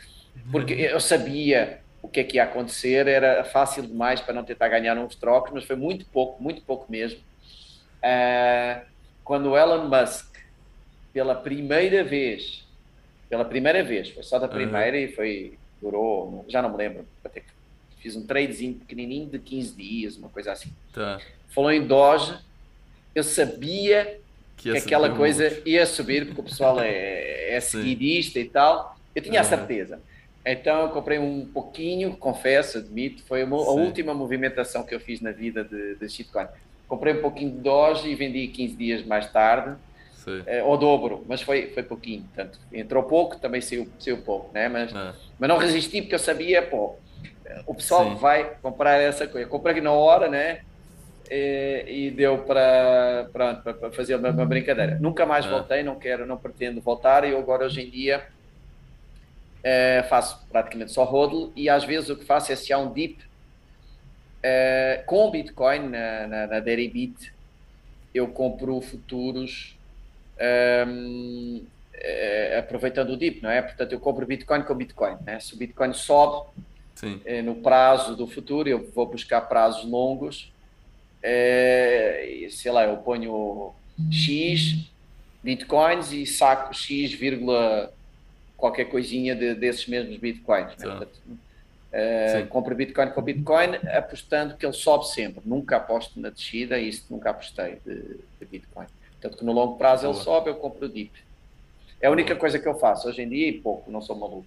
porque 0.51 0.73
eu 0.73 0.99
sabia 0.99 1.79
o 2.01 2.07
que 2.07 2.19
é 2.19 2.23
que 2.23 2.37
ia 2.37 2.43
acontecer, 2.43 3.07
era 3.07 3.43
fácil 3.43 3.83
demais 3.83 4.19
para 4.19 4.33
não 4.33 4.43
tentar 4.43 4.67
ganhar 4.67 4.97
uns 4.97 5.15
trocos, 5.15 5.51
mas 5.53 5.63
foi 5.63 5.75
muito 5.75 6.05
pouco, 6.05 6.41
muito 6.41 6.61
pouco 6.61 6.91
mesmo. 6.91 7.19
Uh, 8.03 8.85
quando 9.23 9.55
Elon 9.55 9.87
Musk, 9.87 10.35
pela 11.13 11.35
primeira 11.35 12.03
vez, 12.03 12.65
pela 13.29 13.45
primeira 13.45 13.83
vez, 13.83 14.09
foi 14.09 14.23
só 14.23 14.39
da 14.39 14.47
primeira 14.47 14.97
uhum. 14.97 15.03
e 15.03 15.07
foi, 15.09 15.57
durou, 15.81 16.45
já 16.47 16.61
não 16.61 16.71
me 16.71 16.77
lembro, 16.77 17.05
fiz 18.01 18.15
um 18.15 18.25
tradezinho 18.25 18.73
pequenininho 18.73 19.29
de 19.29 19.39
15 19.39 19.75
dias, 19.75 20.17
uma 20.17 20.29
coisa 20.29 20.51
assim. 20.51 20.71
Tá. 20.91 21.19
Falou 21.49 21.71
em 21.71 21.85
Doge, 21.85 22.37
eu 23.13 23.23
sabia 23.23 24.19
que, 24.57 24.71
que 24.71 24.77
aquela 24.77 25.15
coisa 25.15 25.61
ia 25.65 25.85
subir, 25.85 26.25
porque 26.25 26.41
o 26.41 26.43
pessoal 26.43 26.79
é, 26.79 27.53
é, 27.53 27.59
seguidista 27.59 28.39
e 28.39 28.45
tal, 28.45 28.97
eu 29.15 29.21
tinha 29.21 29.35
uhum. 29.35 29.41
a 29.41 29.43
certeza. 29.43 29.99
Então 30.43 30.81
eu 30.81 30.89
comprei 30.89 31.19
um 31.19 31.45
pouquinho, 31.45 32.17
confesso, 32.17 32.79
admito, 32.79 33.23
foi 33.23 33.43
a, 33.43 33.45
a 33.45 33.71
última 33.71 34.13
movimentação 34.13 34.83
que 34.83 34.95
eu 34.95 34.99
fiz 34.99 35.21
na 35.21 35.31
vida 35.31 35.63
de, 35.63 35.95
de 35.95 36.09
shitcoin. 36.09 36.47
Comprei 36.91 37.13
um 37.13 37.21
pouquinho 37.21 37.51
de 37.51 37.59
Doge 37.59 38.09
e 38.09 38.15
vendi 38.15 38.49
15 38.49 38.75
dias 38.75 39.05
mais 39.05 39.31
tarde, 39.31 39.77
é, 40.45 40.59
ao 40.59 40.75
dobro, 40.77 41.23
mas 41.25 41.41
foi, 41.41 41.67
foi 41.67 41.83
pouquinho. 41.83 42.23
Portanto, 42.23 42.59
entrou 42.73 43.01
pouco, 43.03 43.37
também 43.37 43.61
saiu, 43.61 43.87
saiu 43.97 44.17
pouco, 44.17 44.51
né? 44.53 44.67
mas, 44.67 44.93
é. 44.93 45.13
mas 45.39 45.49
não 45.49 45.57
resisti 45.57 46.01
porque 46.01 46.15
eu 46.15 46.19
sabia, 46.19 46.61
pô, 46.61 46.97
o 47.65 47.73
pessoal 47.73 48.09
Sim. 48.09 48.15
vai 48.15 48.55
comprar 48.61 48.97
essa 48.97 49.25
coisa. 49.25 49.47
comprei 49.47 49.79
na 49.79 49.93
hora, 49.93 50.27
né? 50.27 50.63
E, 51.29 51.85
e 51.87 52.11
deu 52.11 52.39
para, 52.39 53.29
para, 53.31 53.91
fazer 53.91 54.15
uma, 54.15 54.31
uma, 54.31 54.45
brincadeira. 54.45 54.97
Nunca 54.99 55.25
mais 55.25 55.45
é. 55.45 55.49
voltei, 55.49 55.83
não 55.83 55.95
quero, 55.95 56.25
não 56.25 56.35
pretendo 56.35 56.81
voltar. 56.81 57.23
E 57.23 57.31
eu 57.31 57.39
agora, 57.39 57.67
hoje 57.67 57.83
em 57.87 57.89
dia, 57.89 58.27
faço 60.09 60.45
praticamente 60.51 60.91
só 60.91 61.05
hodl 61.05 61.53
e 61.55 61.69
às 61.69 61.85
vezes 61.85 62.09
o 62.09 62.17
que 62.17 62.25
faço 62.25 62.51
é 62.51 62.55
se 62.57 62.73
há 62.73 62.77
um 62.77 62.91
dip 62.91 63.30
é, 64.43 65.03
com 65.05 65.29
Bitcoin 65.29 65.89
na, 65.89 66.27
na, 66.27 66.47
na 66.47 66.59
Deribit, 66.59 67.33
eu 68.13 68.27
compro 68.27 68.79
futuros 68.81 69.77
um, 70.87 71.63
é, 71.93 72.57
aproveitando 72.59 73.11
o 73.11 73.17
dip, 73.17 73.41
não 73.41 73.49
é? 73.49 73.61
Portanto, 73.61 73.91
eu 73.91 73.99
compro 73.99 74.25
Bitcoin 74.25 74.63
com 74.63 74.75
Bitcoin. 74.75 75.17
Né? 75.25 75.39
Se 75.39 75.53
o 75.53 75.57
Bitcoin 75.57 75.93
sobe 75.93 76.47
é, 77.25 77.41
no 77.41 77.55
prazo 77.55 78.15
do 78.15 78.27
futuro, 78.27 78.67
eu 78.67 78.89
vou 78.93 79.05
buscar 79.05 79.41
prazos 79.41 79.85
longos. 79.85 80.51
Sei 82.49 82.71
lá, 82.71 82.85
eu 82.85 82.97
ponho 82.97 83.73
X 84.11 84.91
Bitcoins 85.43 86.11
e 86.11 86.25
saco 86.25 86.73
X, 86.73 87.13
vírgula 87.13 87.91
qualquer 88.55 88.85
coisinha 88.85 89.35
de, 89.35 89.55
desses 89.55 89.87
mesmos 89.87 90.17
Bitcoins. 90.17 90.77
Né? 90.77 90.87
Portanto, 90.87 91.19
Uh, 91.91 92.47
compro 92.47 92.73
Bitcoin 92.73 93.09
com 93.09 93.21
Bitcoin, 93.21 93.75
apostando 93.93 94.55
que 94.55 94.65
ele 94.65 94.73
sobe 94.73 95.07
sempre. 95.07 95.41
Nunca 95.45 95.75
aposto 95.75 96.19
na 96.19 96.29
descida, 96.29 96.79
isso 96.79 97.05
nunca 97.09 97.31
apostei 97.31 97.79
de, 97.85 98.17
de 98.39 98.45
Bitcoin. 98.49 98.85
Portanto, 99.11 99.37
que 99.37 99.45
no 99.45 99.51
longo 99.51 99.77
prazo 99.77 100.03
Boa. 100.03 100.15
ele 100.15 100.23
sobe, 100.23 100.49
eu 100.49 100.55
compro 100.55 100.85
o 100.85 100.89
DIP. 100.89 101.11
É 101.99 102.07
a 102.07 102.11
única 102.11 102.29
Boa. 102.29 102.39
coisa 102.39 102.57
que 102.57 102.67
eu 102.67 102.79
faço 102.79 103.09
hoje 103.09 103.21
em 103.21 103.29
dia 103.29 103.49
e 103.49 103.53
pouco, 103.53 103.91
não 103.91 104.01
sou 104.01 104.15
maluco. 104.15 104.45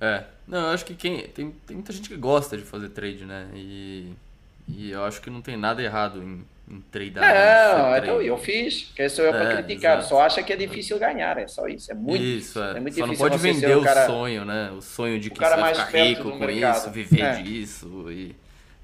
É, 0.00 0.24
não, 0.48 0.66
eu 0.66 0.74
acho 0.74 0.84
que 0.84 0.96
quem 0.96 1.28
tem, 1.28 1.52
tem 1.64 1.76
muita 1.76 1.92
gente 1.92 2.08
que 2.08 2.16
gosta 2.16 2.56
de 2.56 2.64
fazer 2.64 2.88
trade, 2.88 3.24
né? 3.24 3.48
E, 3.54 4.12
e 4.66 4.90
eu 4.90 5.04
acho 5.04 5.22
que 5.22 5.30
não 5.30 5.40
tem 5.40 5.56
nada 5.56 5.80
errado 5.80 6.20
em, 6.20 6.44
Não, 7.20 7.96
então 7.96 8.22
eu 8.22 8.38
fiz, 8.38 8.92
que 8.96 9.08
sou 9.08 9.24
eu 9.24 9.32
para 9.32 9.52
é, 9.52 9.56
criticar. 9.56 9.98
Exato. 9.98 10.08
Só 10.08 10.20
acha 10.22 10.42
que 10.42 10.52
é 10.52 10.56
difícil 10.56 10.98
ganhar, 10.98 11.36
é 11.38 11.46
só 11.46 11.66
isso. 11.66 11.90
É 11.92 11.94
muito, 11.94 12.22
isso, 12.22 12.62
é. 12.62 12.78
é 12.78 12.80
muito 12.80 12.96
só 12.96 13.04
difícil. 13.04 13.24
não 13.24 13.30
pode 13.30 13.38
vender 13.38 13.76
o, 13.76 13.82
cara, 13.82 14.06
sonho, 14.06 14.44
né? 14.44 14.70
O 14.70 14.80
sonho 14.80 15.20
de 15.20 15.30
que 15.30 15.38
você 15.38 15.56
vai 15.56 15.74
ficar 15.74 15.98
rico 15.98 16.30
com 16.30 16.38
mercado. 16.38 16.76
isso, 16.78 16.90
viver 16.90 17.20
é. 17.20 17.42
disso 17.42 18.10
e 18.10 18.34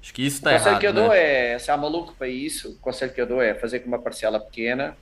Acho 0.01 0.13
que 0.13 0.25
isso 0.25 0.37
está 0.37 0.51
errado. 0.51 0.61
O 0.61 0.63
conselho 0.65 0.79
que 0.79 0.87
eu 0.87 0.93
né? 0.93 1.01
dou 1.01 1.13
é, 1.13 1.59
se 1.59 1.71
há 1.71 1.77
maluco 1.77 2.15
para 2.17 2.27
isso, 2.27 2.71
o 2.71 2.75
conselho 2.75 3.13
que 3.13 3.19
eu 3.19 3.27
dou 3.27 3.41
é 3.41 3.53
fazer 3.53 3.79
com 3.79 3.87
uma 3.87 3.99
parcela 3.99 4.39
pequena, 4.39 4.95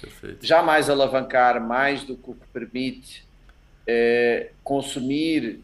Perfeito. 0.00 0.44
jamais 0.44 0.90
alavancar 0.90 1.60
mais 1.60 2.04
do 2.04 2.16
que 2.16 2.30
o 2.30 2.34
que 2.34 2.46
permite 2.48 3.26
é, 3.86 4.50
consumir 4.62 5.60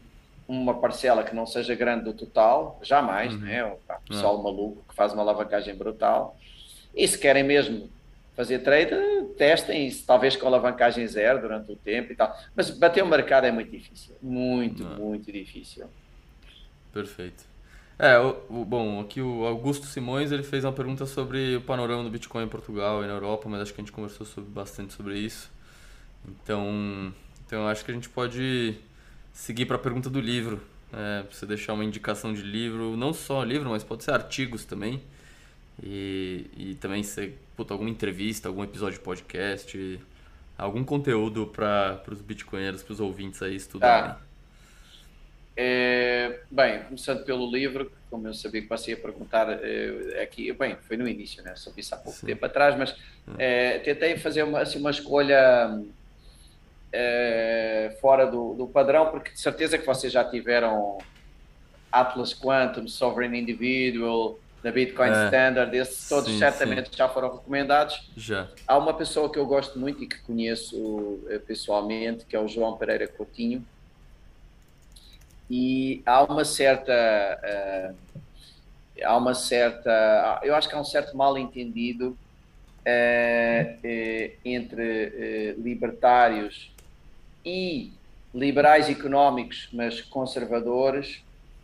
uma 0.47 0.73
parcela 0.73 1.23
que 1.23 1.33
não 1.33 1.45
seja 1.45 1.75
grande 1.75 2.03
do 2.03 2.13
total, 2.13 2.79
jamais, 2.81 3.33
uhum. 3.33 3.39
né? 3.39 3.63
O 3.63 3.77
pessoal 4.07 4.35
não. 4.35 4.43
maluco 4.43 4.83
que 4.89 4.95
faz 4.95 5.13
uma 5.13 5.21
alavancagem 5.21 5.75
brutal. 5.75 6.37
E 6.95 7.07
se 7.07 7.17
querem 7.17 7.43
mesmo 7.43 7.89
fazer 8.35 8.59
trade, 8.59 8.91
testem 9.37 9.89
talvez 10.05 10.35
com 10.35 10.47
alavancagem 10.47 11.05
zero 11.07 11.41
durante 11.41 11.71
o 11.71 11.75
tempo 11.75 12.11
e 12.11 12.15
tal. 12.15 12.35
Mas 12.55 12.69
bater 12.69 13.03
o 13.03 13.07
mercado 13.07 13.45
é 13.45 13.51
muito 13.51 13.71
difícil. 13.71 14.15
Muito, 14.21 14.83
não. 14.83 14.97
muito 14.97 15.31
difícil. 15.31 15.85
Perfeito. 16.93 17.43
É, 17.99 18.17
o, 18.17 18.41
o, 18.49 18.65
bom, 18.65 18.99
aqui 18.99 19.21
o 19.21 19.45
Augusto 19.45 19.85
Simões 19.85 20.31
ele 20.31 20.43
fez 20.43 20.63
uma 20.63 20.73
pergunta 20.73 21.05
sobre 21.05 21.57
o 21.57 21.61
panorama 21.61 22.03
do 22.03 22.09
Bitcoin 22.09 22.45
em 22.45 22.47
Portugal 22.47 23.03
e 23.03 23.07
na 23.07 23.13
Europa, 23.13 23.47
mas 23.47 23.61
acho 23.61 23.73
que 23.73 23.79
a 23.79 23.83
gente 23.83 23.91
conversou 23.91 24.25
sobre, 24.25 24.49
bastante 24.49 24.93
sobre 24.93 25.19
isso. 25.19 25.51
Então, 26.27 27.13
então 27.45 27.67
acho 27.67 27.85
que 27.85 27.91
a 27.91 27.93
gente 27.93 28.09
pode 28.09 28.75
seguir 29.31 29.65
para 29.65 29.75
a 29.75 29.79
pergunta 29.79 30.09
do 30.09 30.19
livro. 30.19 30.61
É, 30.91 31.23
você 31.31 31.45
deixar 31.45 31.73
uma 31.73 31.85
indicação 31.85 32.33
de 32.33 32.41
livro, 32.41 32.97
não 32.97 33.13
só 33.13 33.43
livro, 33.43 33.69
mas 33.69 33.83
pode 33.83 34.03
ser 34.03 34.11
artigos 34.11 34.65
também. 34.65 35.01
E, 35.83 36.45
e 36.55 36.75
também 36.75 37.01
ser 37.03 37.37
puta, 37.55 37.73
alguma 37.73 37.89
entrevista, 37.89 38.47
algum 38.47 38.63
episódio 38.63 38.99
de 38.99 39.03
podcast, 39.03 39.99
algum 40.57 40.83
conteúdo 40.83 41.47
para 41.47 42.01
os 42.07 42.21
bitcoinheiros, 42.21 42.83
para 42.83 42.93
os 42.93 42.99
ouvintes 42.99 43.41
aí 43.41 43.55
estudarem. 43.55 44.11
Ah. 44.11 44.31
É, 45.55 46.39
bem, 46.49 46.83
começando 46.83 47.25
pelo 47.25 47.51
livro, 47.51 47.91
como 48.09 48.27
eu 48.27 48.33
sabia 48.33 48.61
que 48.61 48.69
você 48.69 48.91
ia 48.91 48.97
perguntar 48.97 49.47
é, 49.49 50.21
aqui, 50.23 50.51
bem, 50.53 50.77
foi 50.87 50.97
no 50.97 51.07
início, 51.07 51.43
né? 51.43 51.55
Só 51.55 51.71
isso 51.75 51.93
há 51.93 51.97
pouco 51.97 52.17
Sim. 52.17 52.27
tempo 52.27 52.45
atrás, 52.45 52.77
mas 52.77 52.95
é, 53.37 53.79
tentei 53.79 54.17
fazer 54.17 54.43
uma, 54.43 54.61
assim, 54.61 54.79
uma 54.79 54.91
escolha 54.91 55.83
é, 56.91 57.95
fora 57.99 58.25
do, 58.25 58.53
do, 58.53 58.67
padrão, 58.67 59.11
porque 59.11 59.31
de 59.31 59.39
certeza 59.39 59.77
que 59.77 59.85
vocês 59.85 60.11
já 60.11 60.23
tiveram 60.23 60.97
Atlas 61.91 62.33
Quantum, 62.33 62.87
Sovereign 62.87 63.37
Individual, 63.37 64.39
da 64.63 64.71
Bitcoin 64.71 65.09
é. 65.09 65.25
Standard, 65.25 65.75
esses 65.75 66.07
todos 66.07 66.31
sim, 66.31 66.37
certamente 66.37 66.89
sim. 66.89 66.97
já 66.97 67.09
foram 67.09 67.33
recomendados. 67.33 68.09
Já. 68.15 68.47
Há 68.67 68.77
uma 68.77 68.93
pessoa 68.93 69.31
que 69.31 69.39
eu 69.39 69.45
gosto 69.45 69.79
muito 69.79 70.03
e 70.03 70.07
que 70.07 70.19
conheço 70.21 71.19
pessoalmente, 71.47 72.25
que 72.25 72.35
é 72.35 72.39
o 72.39 72.47
João 72.47 72.77
Pereira 72.77 73.07
Coutinho, 73.07 73.65
e 75.51 76.01
há 76.05 76.23
uma 76.23 76.45
certa 76.45 76.93
uh, 77.43 78.21
há 79.03 79.17
uma 79.17 79.33
certa 79.33 80.39
eu 80.43 80.55
acho 80.55 80.69
que 80.69 80.75
há 80.75 80.79
um 80.79 80.85
certo 80.85 81.15
mal 81.17 81.37
entendido 81.37 82.11
uh, 82.11 83.75
uh, 83.75 84.31
entre 84.45 85.55
libertários 85.57 86.73
e 87.43 87.91
liberais 88.33 88.89
económicos 88.89 89.67
mas 89.73 89.99
conservadores 89.99 91.21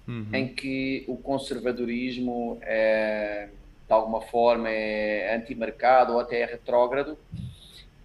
uhum. 0.08 0.28
em 0.34 0.48
que 0.48 1.04
o 1.08 1.18
conservadorismo 1.18 2.58
é, 2.62 3.50
de 3.88 3.94
alguma 3.94 4.22
forma 4.22 4.70
é 4.70 5.36
anti-mercado 5.36 6.14
ou 6.14 6.20
até 6.20 6.42
é 6.42 6.46
retrógrado 6.46 7.18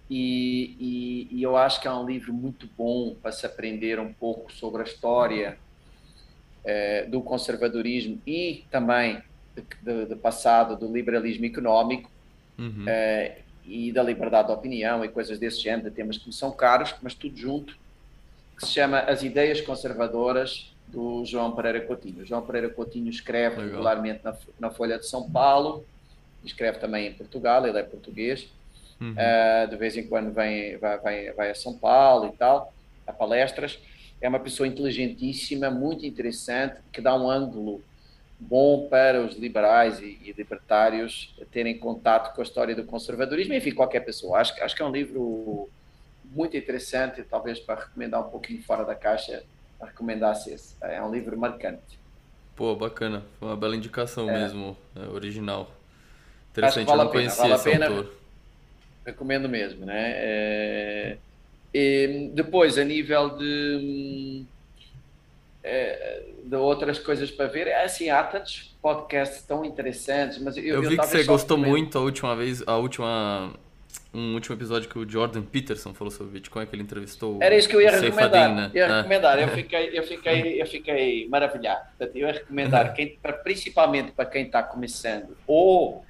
e, 0.09 0.75
e, 0.79 1.27
e, 1.39 1.43
eu 1.43 1.55
acho 1.55 1.81
que 1.81 1.87
é 1.87 1.91
um 1.91 2.05
livro 2.05 2.33
muito 2.33 2.69
bom 2.77 3.15
para 3.21 3.31
se 3.31 3.45
aprender 3.45 3.99
um 3.99 4.13
pouco 4.13 4.51
sobre 4.51 4.81
a 4.81 4.85
história 4.85 5.57
eh, 6.65 7.05
do 7.05 7.21
conservadorismo 7.21 8.21
e 8.27 8.65
também 8.69 9.21
do 9.81 10.17
passado 10.17 10.75
do 10.75 10.91
liberalismo 10.91 11.45
económico 11.45 12.11
uhum. 12.57 12.85
eh, 12.87 13.39
e 13.65 13.91
da 13.91 14.03
liberdade 14.03 14.47
de 14.47 14.53
opinião 14.53 15.03
e 15.05 15.09
coisas 15.09 15.39
desse 15.39 15.61
género, 15.61 15.89
de 15.89 15.95
temas 15.95 16.17
que 16.17 16.27
me 16.27 16.33
são 16.33 16.51
caros, 16.51 16.93
mas 17.01 17.13
tudo 17.13 17.37
junto, 17.37 17.77
que 18.57 18.65
se 18.65 18.73
chama 18.73 18.99
As 18.99 19.23
Ideias 19.23 19.61
Conservadoras 19.61 20.72
do 20.93 21.25
João 21.25 21.55
Pereira 21.55 21.81
Coutinho. 21.81 22.21
O 22.21 22.25
João 22.25 22.43
Pereira 22.43 22.69
Coutinho 22.69 23.09
escreve 23.09 23.55
Legal. 23.55 23.71
regularmente 23.71 24.21
na, 24.23 24.35
na, 24.59 24.69
Folha 24.69 24.99
de 24.99 25.07
São 25.07 25.29
Paulo, 25.29 25.83
escreve 26.45 26.77
também 26.77 27.07
em 27.07 27.13
Portugal, 27.13 27.65
ele 27.65 27.79
é 27.79 27.83
português. 27.83 28.47
Uhum. 29.01 29.13
Uh, 29.13 29.67
de 29.67 29.75
vez 29.75 29.97
em 29.97 30.07
quando 30.07 30.31
vem, 30.31 30.77
vai, 30.77 30.99
vai, 30.99 31.31
vai 31.31 31.49
a 31.49 31.55
São 31.55 31.73
Paulo 31.75 32.31
e 32.33 32.37
tal, 32.37 32.71
a 33.07 33.11
palestras 33.11 33.79
é 34.21 34.29
uma 34.29 34.39
pessoa 34.39 34.67
inteligentíssima, 34.67 35.69
muito 35.69 36.05
interessante, 36.05 36.77
que 36.93 37.01
dá 37.01 37.13
um 37.13 37.29
ângulo 37.29 37.81
bom 38.39 38.87
para 38.87 39.21
os 39.21 39.35
liberais 39.35 39.99
e, 39.99 40.17
e 40.23 40.31
libertários 40.31 41.35
terem 41.51 41.77
contato 41.77 42.33
com 42.33 42.41
a 42.41 42.43
história 42.43 42.75
do 42.75 42.83
conservadorismo, 42.83 43.53
enfim, 43.53 43.71
qualquer 43.71 44.01
pessoa. 44.01 44.39
Acho, 44.39 44.61
acho 44.63 44.75
que 44.75 44.81
é 44.81 44.85
um 44.85 44.91
livro 44.91 45.69
muito 46.33 46.55
interessante, 46.55 47.23
talvez 47.23 47.59
para 47.59 47.81
recomendar 47.81 48.25
um 48.25 48.29
pouquinho 48.29 48.61
fora 48.63 48.85
da 48.85 48.95
caixa, 48.95 49.43
recomendasse 49.85 50.51
esse. 50.51 50.75
É 50.81 51.01
um 51.01 51.11
livro 51.11 51.37
marcante. 51.37 51.99
Pô, 52.55 52.75
bacana. 52.75 53.23
Foi 53.39 53.49
uma 53.49 53.57
bela 53.57 53.75
indicação 53.75 54.29
é. 54.29 54.39
mesmo, 54.39 54.77
é, 54.95 55.07
original. 55.07 55.71
Interessante, 56.51 56.85
vale 56.85 57.01
eu 57.01 57.05
não 57.05 57.11
conhecia 57.11 57.41
vale 57.41 57.53
esse 57.55 57.63
pena, 57.63 57.87
autor. 57.87 58.13
Recomendo 59.05 59.49
mesmo, 59.49 59.85
né? 59.85 60.13
É... 60.15 61.17
E 61.73 62.29
depois, 62.33 62.77
a 62.77 62.83
nível 62.83 63.35
de, 63.35 64.45
eh, 65.63 66.23
de 66.43 66.55
outras 66.55 66.99
coisas 66.99 67.31
para 67.31 67.47
ver, 67.47 67.65
é 67.65 67.83
assim, 67.83 68.11
há 68.11 68.23
tantos 68.23 68.75
podcasts 68.79 69.41
tão 69.41 69.65
interessantes, 69.65 70.37
mas 70.37 70.55
eu, 70.55 70.63
eu 70.63 70.81
vi 70.81 70.95
eu 70.95 71.01
que 71.01 71.07
você 71.07 71.23
gostou 71.23 71.57
muito 71.57 71.97
a 71.97 72.01
última 72.01 72.35
vez, 72.35 72.61
a 72.67 72.77
última 72.77 73.53
um 74.13 74.33
último 74.35 74.55
episódio 74.55 74.89
que 74.89 74.97
o 74.97 75.09
Jordan 75.09 75.41
Peterson 75.43 75.93
falou 75.93 76.11
sobre 76.11 76.33
Bitcoin, 76.33 76.65
que 76.65 76.75
ele 76.75 76.83
entrevistou 76.83 77.39
Era 77.41 77.55
isso 77.55 77.67
que 77.67 77.75
eu 77.75 77.81
ia 77.81 77.91
recomendar. 77.91 78.55
Né? 78.55 78.71
Ia 78.73 78.85
é. 78.85 78.97
recomendar. 78.97 79.39
Eu 79.39 79.47
fiquei, 79.49 79.97
eu 79.97 80.03
fiquei, 80.03 80.61
eu 80.61 80.65
fiquei 80.65 81.27
maravilhado. 81.27 81.85
Portanto, 81.97 82.15
eu 82.15 82.27
ia 82.27 82.33
recomendar, 82.33 82.93
quem, 82.93 83.17
para, 83.21 83.33
principalmente 83.33 84.11
para 84.11 84.25
quem 84.25 84.45
está 84.45 84.61
começando, 84.61 85.37
ou 85.47 86.05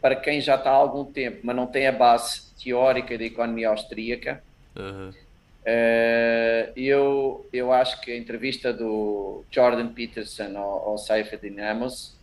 para 0.00 0.16
quem 0.16 0.40
já 0.40 0.56
está 0.56 0.70
há 0.70 0.74
algum 0.74 1.04
tempo, 1.04 1.38
mas 1.42 1.56
não 1.56 1.66
tem 1.66 1.86
a 1.86 1.92
base 1.92 2.52
teórica 2.62 3.16
da 3.16 3.24
economia 3.24 3.68
austríaca, 3.68 4.42
Uhum. 4.76 5.10
Uh, 5.10 6.70
eu, 6.76 7.48
eu 7.52 7.72
acho 7.72 8.00
que 8.00 8.12
a 8.12 8.16
entrevista 8.16 8.72
do 8.72 9.44
Jordan 9.50 9.88
Peterson 9.88 10.56
ao, 10.56 10.90
ao 10.90 10.98
Saifa 10.98 11.36
Dinamos 11.36 12.14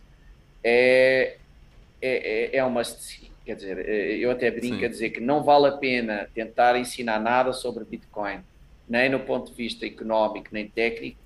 é, 0.62 1.36
é, 2.00 2.56
é 2.56 2.64
uma 2.64 2.82
quer 3.44 3.56
dizer, 3.56 3.88
eh, 3.88 4.16
eu 4.16 4.30
até 4.30 4.50
brinco 4.50 4.78
Sim. 4.78 4.84
a 4.84 4.88
dizer 4.88 5.10
que 5.10 5.20
não 5.20 5.42
vale 5.42 5.66
a 5.66 5.72
pena 5.72 6.28
tentar 6.34 6.78
ensinar 6.78 7.20
nada 7.20 7.52
sobre 7.52 7.84
Bitcoin, 7.84 8.40
nem 8.88 9.08
no 9.08 9.20
ponto 9.20 9.50
de 9.50 9.56
vista 9.56 9.86
económico, 9.86 10.48
nem 10.52 10.68
técnico, 10.68 11.18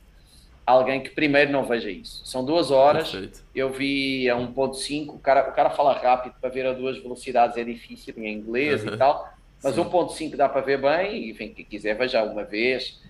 alguém 0.67 1.01
que 1.01 1.11
primeiro 1.11 1.51
não 1.51 1.65
veja 1.65 1.91
isso. 1.91 2.21
São 2.27 2.45
duas 2.45 2.71
horas, 2.71 3.11
Perfeito. 3.11 3.43
eu 3.55 3.73
vi 3.73 4.29
a 4.29 4.37
1.5, 4.37 5.15
o 5.15 5.19
cara, 5.19 5.49
o 5.49 5.53
cara 5.53 5.71
fala 5.71 5.95
rápido, 5.95 6.35
para 6.41 6.51
ver 6.51 6.67
a 6.67 6.73
duas 6.73 6.99
velocidades 6.99 7.57
é 7.57 7.65
difícil 7.65 8.15
em 8.19 8.33
inglês 8.33 8.85
e 8.85 8.97
tal, 8.97 9.33
mas 9.63 9.77
1.5 9.77 10.37
dá 10.37 10.49
para 10.49 10.61
ver 10.61 10.81
bem, 10.81 11.25
e 11.25 11.31
enfim, 11.31 11.49
quem 11.49 11.65
quiser 11.65 11.97
veja 11.97 12.23
uma 12.23 12.45
vez, 12.45 13.01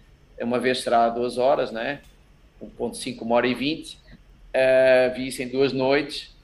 uma 0.40 0.58
vez 0.58 0.80
será 0.80 1.08
duas 1.08 1.36
horas, 1.36 1.72
né? 1.72 2.00
1.5, 2.62 3.22
uma 3.22 3.36
hora 3.36 3.46
e 3.46 3.54
vinte, 3.54 3.98
uh, 4.54 5.14
vi 5.14 5.28
isso 5.28 5.42
em 5.42 5.48
duas 5.48 5.72
noites, 5.72 6.34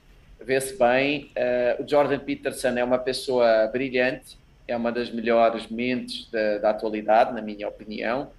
vê-se 0.45 0.79
bem. 0.79 1.31
Uh, 1.37 1.83
o 1.83 1.89
Jordan 1.89 2.19
Peterson 2.19 2.69
é 2.69 2.85
uma 2.85 2.99
pessoa 2.99 3.67
brilhante, 3.69 4.39
é 4.69 4.77
uma 4.77 4.93
das 4.93 5.11
melhores 5.11 5.67
mentes 5.69 6.31
da, 6.31 6.59
da, 6.59 6.71
atualidade, 6.71 7.33
na 7.33 7.43
minha 7.43 7.69
opinião, 7.69 8.31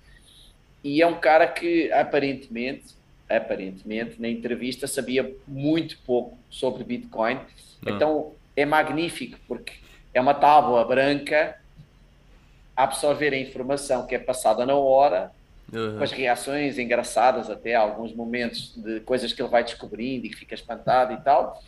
e 0.84 1.02
é 1.02 1.08
um 1.08 1.20
cara 1.20 1.48
que 1.48 1.92
aparentemente, 1.92 2.96
aparentemente, 3.30 4.22
na 4.22 4.28
entrevista 4.28 4.88
sabia 4.88 5.36
muito 5.48 5.98
pouco 6.06 6.38
sobre 6.50 6.84
Bitcoin. 6.84 7.40
Não. 7.82 7.96
Então 7.96 8.32
é 8.56 8.66
magnífico 8.66 9.38
porque 9.48 9.74
é 10.14 10.22
uma 10.22 10.34
tábua 10.34 10.86
branca 10.86 11.58
a 12.76 12.84
absorver 12.84 13.34
a 13.34 13.38
informação 13.38 14.06
que 14.06 14.16
é 14.16 14.20
passada 14.20 14.66
na 14.66 14.76
hora, 14.76 15.32
uhum. 15.74 15.98
com 15.98 16.04
as 16.04 16.12
reações 16.12 16.78
engraçadas 16.78 17.50
até, 17.50 17.74
alguns 17.74 18.14
momentos 18.14 18.74
de 18.76 19.00
coisas 19.02 19.34
que 19.34 19.42
ele 19.42 19.50
vai 19.50 19.64
descobrindo 19.64 20.26
e 20.26 20.30
que 20.30 20.36
fica 20.36 20.54
espantado 20.54 21.14
e 21.14 21.18
tal 21.18 21.62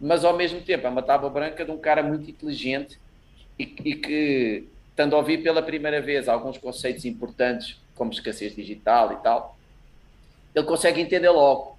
mas 0.00 0.24
ao 0.24 0.36
mesmo 0.36 0.60
tempo 0.60 0.86
é 0.86 0.90
uma 0.90 1.02
tábua 1.02 1.30
branca 1.30 1.64
de 1.64 1.70
um 1.70 1.78
cara 1.78 2.02
muito 2.02 2.30
inteligente 2.30 2.98
e, 3.58 3.62
e 3.84 3.94
que, 3.94 4.68
estando 4.90 5.14
a 5.14 5.18
ouvir 5.18 5.42
pela 5.42 5.62
primeira 5.62 6.00
vez 6.00 6.28
alguns 6.28 6.58
conceitos 6.58 7.04
importantes, 7.04 7.80
como 7.94 8.12
escassez 8.12 8.54
digital 8.54 9.12
e 9.12 9.16
tal, 9.16 9.58
ele 10.54 10.64
consegue 10.64 11.00
entender 11.00 11.30
logo 11.30 11.78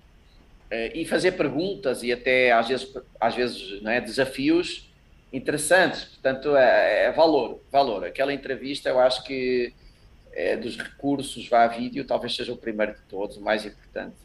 uh, 0.72 0.92
e 0.94 1.06
fazer 1.06 1.34
perguntas 1.34 2.04
e 2.04 2.12
até 2.12 2.52
às 2.52 2.68
vezes, 2.68 2.94
às 3.20 3.36
vezes 3.36 3.82
não 3.82 3.92
é, 3.92 4.02
desafios 4.02 4.90
interessantes. 5.32 6.04
Portanto, 6.06 6.56
é, 6.56 7.06
é 7.06 7.12
valor, 7.12 7.62
valor. 7.72 8.06
Aquela 8.06 8.34
entrevista, 8.34 8.90
eu 8.90 9.00
acho 9.00 9.24
que 9.24 9.74
é, 10.34 10.58
dos 10.58 10.78
recursos 10.78 11.48
vá 11.48 11.64
a 11.64 11.68
vídeo, 11.68 12.06
talvez 12.06 12.36
seja 12.36 12.52
o 12.52 12.58
primeiro 12.58 12.94
de 12.94 13.02
todos, 13.04 13.38
o 13.38 13.42
mais 13.42 13.66
importante. 13.66 14.16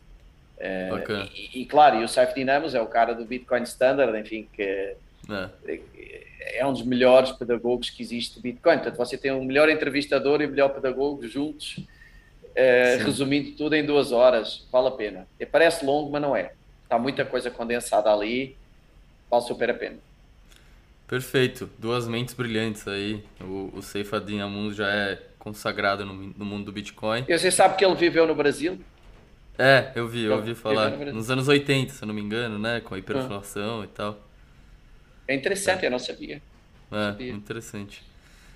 Okay. 0.57 1.31
e, 1.35 1.63
e, 1.63 1.67
claro, 1.67 2.01
e 2.01 2.05
o 2.05 2.09
Saif 2.09 2.35
Dinamos 2.35 2.75
é 2.75 2.81
o 2.81 2.87
cara 2.87 3.15
do 3.15 3.25
Bitcoin 3.25 3.63
Standard, 3.65 4.19
enfim, 4.19 4.49
que 4.53 4.63
é. 4.63 5.81
é 6.59 6.67
um 6.67 6.73
dos 6.73 6.83
melhores 6.83 7.33
pedagogos 7.33 7.91
que 7.91 8.03
existe 8.03 8.37
do 8.37 8.41
Bitcoin. 8.41 8.77
Portanto, 8.77 8.97
você 8.97 9.19
tem 9.19 9.33
um 9.33 9.45
melhor 9.45 9.69
entrevistador 9.69 10.41
e 10.41 10.47
o 10.47 10.51
melhor 10.51 10.69
pedagogo 10.71 11.27
juntos, 11.27 11.79
uh, 11.79 13.05
resumindo 13.05 13.53
tudo 13.53 13.75
em 13.75 13.85
duas 13.85 14.13
horas, 14.13 14.67
vale 14.71 14.89
a 14.89 14.93
pena. 14.93 15.29
E 15.39 15.45
parece 15.45 15.85
longo, 15.85 16.11
mas 16.11 16.23
não 16.23 16.37
é. 16.37 16.53
Está 16.85 16.99
muita 16.99 17.25
coisa 17.25 17.51
condensada 17.51 18.13
ali, 18.13 18.57
vale 19.31 19.45
super 19.45 19.71
a 19.71 19.75
pena. 19.75 19.97
Perfeito, 21.07 21.69
duas 21.79 22.09
mentes 22.09 22.35
brilhantes 22.35 22.89
aí. 22.89 23.23
O, 23.41 23.71
o 23.75 23.83
Seifa 23.83 24.23
já 24.73 24.89
é 24.89 25.19
consagrado 25.39 26.05
no, 26.07 26.15
no 26.15 26.45
mundo 26.45 26.65
do 26.65 26.73
Bitcoin. 26.73 27.25
E 27.29 27.39
você 27.39 27.51
sabe 27.51 27.77
que 27.77 27.85
ele 27.85 27.95
viveu 27.95 28.27
no 28.27 28.35
Brasil? 28.35 28.79
É, 29.59 29.93
eu 29.95 30.09
vi, 30.09 30.25
eu 30.25 30.35
ouvi 30.35 30.55
falar. 30.55 30.91
Nos 30.91 31.31
anos 31.31 31.47
80, 31.47 31.93
se 31.93 32.03
eu 32.03 32.09
não 32.09 32.15
me 32.15 32.21
engano, 32.21 32.59
né? 32.59 32.81
Com 32.81 32.95
a 32.95 32.99
hiperinflação 32.99 33.83
ah. 33.83 33.85
e 33.85 33.89
tal. 33.89 34.19
É 35.29 35.35
interessante, 35.35 35.85
é. 35.85 35.87
eu 35.87 35.91
não 35.91 35.99
sabia. 35.99 36.43
Não 36.91 36.99
é, 36.99 37.11
sabia. 37.11 37.33
interessante. 37.33 38.03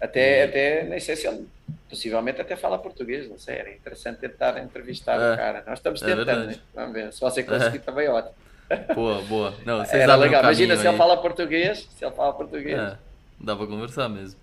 Até, 0.01 0.41
é. 0.41 0.45
até, 0.45 0.83
nem 0.85 1.01
sei 1.01 1.17
se 1.17 1.27
ele 1.27 1.47
possivelmente 1.89 2.41
até 2.41 2.57
fala 2.57 2.79
português, 2.79 3.29
não 3.29 3.39
sei. 3.39 3.57
Era 3.57 3.73
interessante 3.73 4.19
tentar 4.19 4.59
entrevistar 4.63 5.21
é. 5.21 5.33
o 5.33 5.37
cara. 5.37 5.65
Nós 5.67 5.79
estamos 5.79 6.03
é 6.03 6.07
tentando, 6.07 6.47
né? 6.47 6.57
Vamos 6.75 6.93
ver. 6.93 7.13
Se 7.13 7.21
você 7.21 7.43
conseguir, 7.43 7.79
é. 7.79 7.81
também 7.81 8.09
ótimo. 8.09 8.35
Boa, 8.95 9.23
boa. 9.23 9.55
Não, 9.65 9.79
vocês 9.79 10.03
Era 10.03 10.15
legal. 10.15 10.43
Imagina 10.43 10.77
se 10.77 10.87
ele 10.87 10.95
fala 10.95 11.17
português, 11.17 11.89
se 11.97 12.05
ele 12.05 12.15
fala 12.15 12.35
português. 12.35 12.79
É, 12.79 12.99
dá 13.41 13.57
pra 13.57 13.67
conversar 13.67 14.11
mesmo. 14.11 14.39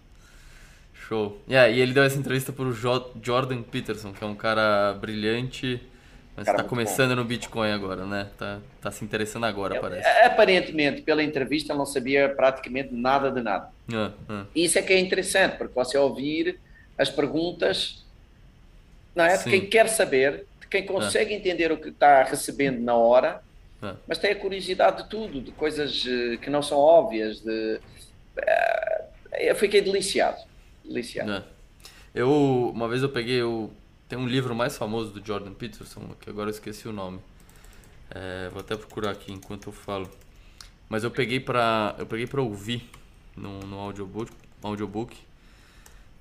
Show. 0.96 1.40
Yeah, 1.48 1.70
e 1.70 1.80
ele 1.80 1.94
deu 1.94 2.02
essa 2.04 2.18
entrevista 2.18 2.52
pro 2.52 2.74
Jordan 2.74 3.62
Peterson, 3.62 4.12
que 4.14 4.24
é 4.24 4.28
um 4.28 4.34
cara 4.34 4.94
brilhante 4.94 5.80
mas 6.36 6.48
está 6.48 6.64
começando 6.64 7.12
bom. 7.12 7.16
no 7.16 7.24
Bitcoin 7.24 7.72
agora, 7.72 8.06
né? 8.06 8.28
Tá, 8.38 8.60
tá 8.82 8.92
se 8.92 9.06
interessando 9.06 9.46
agora, 9.46 9.80
parece. 9.80 10.08
Aparentemente, 10.26 11.02
pela 11.02 11.24
entrevista, 11.24 11.72
ele 11.72 11.80
não 11.80 11.86
sabia 11.86 12.28
praticamente 12.30 12.94
nada 12.94 13.32
de 13.32 13.42
nada. 13.42 13.70
Ah, 13.94 14.12
ah. 14.28 14.46
Isso 14.54 14.78
é 14.78 14.82
que 14.82 14.92
é 14.92 15.00
interessante, 15.00 15.58
porque 15.58 15.74
você 15.74 15.98
ouvir 15.98 16.60
as 16.98 17.10
perguntas 17.10 18.04
não 19.16 19.24
é? 19.24 19.38
de 19.38 19.44
quem 19.46 19.66
quer 19.66 19.88
saber, 19.88 20.46
de 20.60 20.68
quem 20.68 20.86
consegue 20.86 21.34
ah. 21.34 21.38
entender 21.38 21.72
o 21.72 21.78
que 21.78 21.90
está 21.90 22.24
recebendo 22.24 22.82
na 22.82 22.96
hora, 22.96 23.42
mas 24.08 24.18
tem 24.18 24.32
a 24.32 24.36
curiosidade 24.36 25.04
de 25.04 25.10
tudo, 25.10 25.40
de 25.40 25.52
coisas 25.52 26.04
eh, 26.08 26.38
que 26.38 26.50
não 26.50 26.64
são 26.64 26.78
óbvias. 26.78 27.40
De... 27.42 27.80
Eh, 28.38 29.06
eu 29.42 29.56
fiquei 29.56 29.80
deliciado. 29.80 30.42
deliciado. 30.84 31.44
Eu, 32.14 32.72
uma 32.74 32.88
vez 32.88 33.04
eu 33.04 33.10
peguei 33.10 33.44
o 33.44 33.70
tem 34.08 34.18
um 34.18 34.28
livro 34.28 34.56
mais 34.56 34.78
famoso 34.78 35.12
do 35.12 35.26
Jordan 35.26 35.54
Peterson, 35.54 36.16
que 36.20 36.30
agora 36.30 36.50
eu 36.50 36.54
esqueci 36.54 36.88
o 36.88 36.94
nome. 36.94 37.20
É, 38.10 38.50
vou 38.50 38.60
até 38.62 38.76
procurar 38.76 39.12
aqui 39.12 39.32
enquanto 39.32 39.68
eu 39.68 39.74
falo. 39.74 40.10
Mas 40.88 41.04
eu 41.04 41.12
peguei 41.12 41.40
para 41.40 41.96
eu 41.98 42.06
peguei 42.06 42.28
para 42.28 42.42
ouvir 42.42 42.88
no, 43.36 43.60
no 43.62 43.80
audiobook, 43.80 44.32
audiobook 44.62 45.18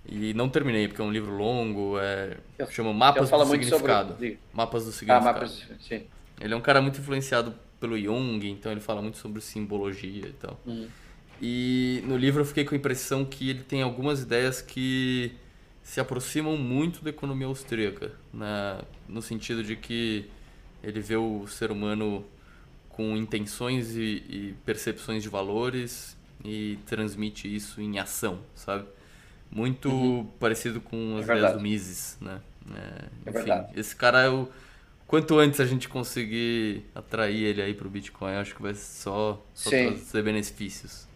e 0.07 0.35
não 0.35 0.49
terminei 0.49 0.89
porque 0.89 1.01
é 1.01 1.05
um 1.05 1.13
livro 1.13 1.35
longo, 1.37 1.99
é 1.99 2.39
eu, 2.59 2.71
chama 2.71 2.93
Mapas 2.93 3.31
do 3.31 3.47
Significado. 3.47 4.13
Sobre... 4.13 4.39
Mapas 4.53 4.85
do 4.85 4.93
Significado. 4.93 5.29
Ah, 5.29 5.33
mapas, 5.33 5.67
sim. 5.81 6.07
Ele 6.41 6.53
é 6.53 6.57
um 6.57 6.61
cara 6.61 6.81
muito 6.83 7.01
influenciado 7.01 7.55
pelo 7.79 7.99
Jung, 7.99 8.47
então 8.49 8.73
ele 8.73 8.81
fala 8.81 9.01
muito 9.01 9.19
sobre 9.19 9.41
simbologia 9.41 10.27
e 10.27 10.33
tal. 10.33 10.61
Uhum. 10.67 10.89
E 11.41 12.03
no 12.07 12.17
livro 12.17 12.43
eu 12.43 12.47
fiquei 12.47 12.65
com 12.65 12.75
a 12.75 12.79
impressão 12.79 13.25
que 13.25 13.51
ele 13.51 13.63
tem 13.63 13.83
algumas 13.83 14.23
ideias 14.23 14.61
que 14.61 15.33
se 15.85 16.01
aproximam 16.01 16.57
muito 16.57 17.05
da 17.05 17.11
economia 17.11 17.47
austríaca, 17.47 18.11
né? 18.33 18.81
no 19.07 19.21
sentido 19.21 19.63
de 19.63 19.77
que 19.77 20.29
ele 20.83 20.99
vê 20.99 21.15
o 21.15 21.47
ser 21.47 21.71
humano 21.71 22.25
com 22.89 23.15
intenções 23.17 23.95
e, 23.95 24.25
e, 24.29 24.55
percepções 24.65 25.23
de 25.23 25.29
valores 25.29 26.17
e 26.43 26.79
transmite 26.87 27.55
isso 27.55 27.81
em 27.81 27.99
ação, 27.99 28.41
sabe? 28.55 28.87
Muito 29.51 29.91
uhum. 29.91 30.27
parecido 30.41 30.81
com 30.81 31.19
as 31.19 31.29
é 31.29 31.37
ideias 31.37 31.53
do 31.53 31.61
Mises, 31.61 32.17
né? 32.21 32.41
É, 32.75 33.31
enfim, 33.31 33.51
é 33.51 33.69
esse 33.77 33.95
cara 33.95 34.23
é 34.23 34.31
o 34.31 34.49
quanto 35.07 35.39
antes 35.39 35.61
a 35.61 35.67
gente 35.67 35.89
conseguir 35.89 36.85
atrair 36.95 37.45
ele 37.45 37.61
aí 37.61 37.75
para 37.75 37.87
o 37.87 37.91
Bitcoin, 37.91 38.33
acho 38.35 38.55
que 38.55 38.63
vai 38.63 38.75
só, 38.75 39.45
só 39.53 39.71
trazer 39.71 40.23
benefícios. 40.23 41.07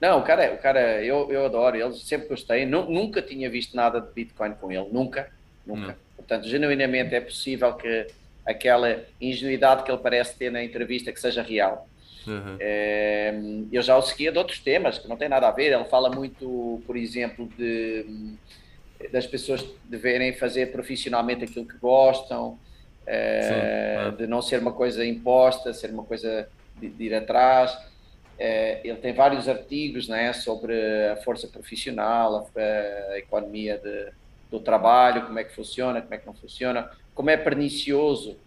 Não, 0.00 0.20
o 0.20 0.22
cara, 0.22 0.54
o 0.54 0.58
cara 0.58 1.04
eu, 1.04 1.30
eu 1.30 1.44
adoro 1.44 1.76
ele, 1.76 1.92
sempre 1.94 2.28
gostei, 2.28 2.64
nunca 2.64 3.20
tinha 3.20 3.50
visto 3.50 3.76
nada 3.76 4.00
de 4.00 4.10
Bitcoin 4.12 4.52
com 4.52 4.72
ele, 4.72 4.88
nunca, 4.90 5.30
nunca. 5.66 5.88
Não. 5.88 5.94
Portanto, 6.16 6.48
genuinamente 6.48 7.14
é 7.14 7.20
possível 7.20 7.74
que 7.74 8.06
aquela 8.46 9.04
ingenuidade 9.20 9.82
que 9.82 9.90
ele 9.90 9.98
parece 9.98 10.36
ter 10.36 10.50
na 10.50 10.62
entrevista 10.62 11.12
que 11.12 11.20
seja 11.20 11.42
real. 11.42 11.86
Uhum. 12.26 12.56
É, 12.60 13.34
eu 13.72 13.82
já 13.82 13.96
o 13.96 14.02
seguia 14.02 14.30
de 14.30 14.38
outros 14.38 14.58
temas 14.58 14.98
que 14.98 15.08
não 15.08 15.16
tem 15.16 15.28
nada 15.28 15.48
a 15.48 15.50
ver. 15.50 15.72
Ele 15.72 15.84
fala 15.84 16.10
muito, 16.10 16.82
por 16.86 16.96
exemplo, 16.96 17.48
de, 17.58 18.34
das 19.10 19.26
pessoas 19.26 19.64
deverem 19.84 20.32
fazer 20.32 20.72
profissionalmente 20.72 21.44
aquilo 21.44 21.66
que 21.66 21.76
gostam, 21.78 22.58
é, 23.06 24.12
de 24.16 24.26
não 24.26 24.42
ser 24.42 24.60
uma 24.60 24.72
coisa 24.72 25.04
imposta, 25.04 25.72
ser 25.72 25.90
uma 25.90 26.04
coisa 26.04 26.48
de, 26.76 26.88
de 26.88 27.04
ir 27.04 27.14
atrás. 27.14 27.76
É, 28.42 28.80
ele 28.82 28.96
tem 28.96 29.12
vários 29.12 29.46
artigos 29.50 30.08
né, 30.08 30.32
sobre 30.32 30.74
a 31.10 31.16
força 31.16 31.46
profissional, 31.46 32.48
a, 32.56 33.12
a 33.12 33.18
economia 33.18 33.76
de, 33.76 34.06
do 34.50 34.58
trabalho, 34.58 35.26
como 35.26 35.38
é 35.38 35.44
que 35.44 35.54
funciona, 35.54 36.00
como 36.00 36.14
é 36.14 36.16
que 36.16 36.26
não 36.26 36.32
funciona, 36.32 36.90
como 37.14 37.28
é 37.28 37.36
pernicioso 37.36 38.38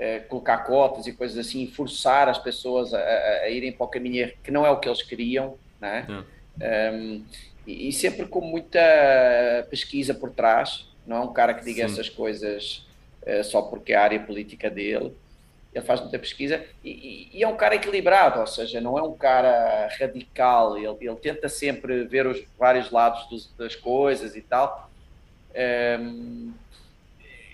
é, 0.00 0.18
colocar 0.18 0.58
cotas 0.64 1.06
e 1.06 1.12
coisas 1.12 1.38
assim, 1.38 1.66
forçar 1.68 2.28
as 2.28 2.38
pessoas 2.38 2.92
a, 2.92 2.98
a, 2.98 3.50
irem 3.50 3.70
para 3.70 3.84
o 3.84 3.88
caminho 3.88 4.32
que 4.42 4.50
não 4.50 4.66
é 4.66 4.70
o 4.70 4.80
que 4.80 4.88
eles 4.88 5.02
queriam, 5.02 5.56
né? 5.80 6.24
Um, 6.92 7.22
e, 7.66 7.88
e, 7.88 7.92
sempre 7.92 8.26
com 8.26 8.40
muita 8.40 8.80
pesquisa 9.70 10.12
por 10.12 10.30
trás, 10.30 10.88
não 11.06 11.16
é 11.18 11.20
um 11.20 11.32
cara 11.32 11.54
que 11.54 11.64
diga 11.64 11.86
Sim. 11.86 11.92
essas 11.92 12.08
coisas 12.08 12.86
uh, 13.22 13.44
só 13.44 13.62
porque 13.62 13.92
é 13.92 13.96
a 13.96 14.02
área 14.02 14.20
política 14.20 14.68
dele 14.68 15.14
ele 15.72 15.84
faz 15.84 16.00
muita 16.00 16.18
pesquisa 16.18 16.64
e, 16.84 17.30
e, 17.32 17.42
é 17.42 17.48
um 17.48 17.56
cara 17.56 17.76
equilibrado, 17.76 18.40
ou 18.40 18.46
seja, 18.46 18.80
não 18.80 18.98
é 18.98 19.02
um 19.02 19.14
cara 19.14 19.88
radical, 19.98 20.76
ele, 20.76 20.88
ele 21.00 21.16
tenta 21.16 21.48
sempre 21.48 22.04
ver 22.04 22.26
os 22.26 22.42
vários 22.58 22.90
lados 22.90 23.28
dos, 23.28 23.52
das 23.56 23.76
coisas 23.76 24.34
e 24.34 24.42
tal. 24.42 24.90
é, 25.54 25.98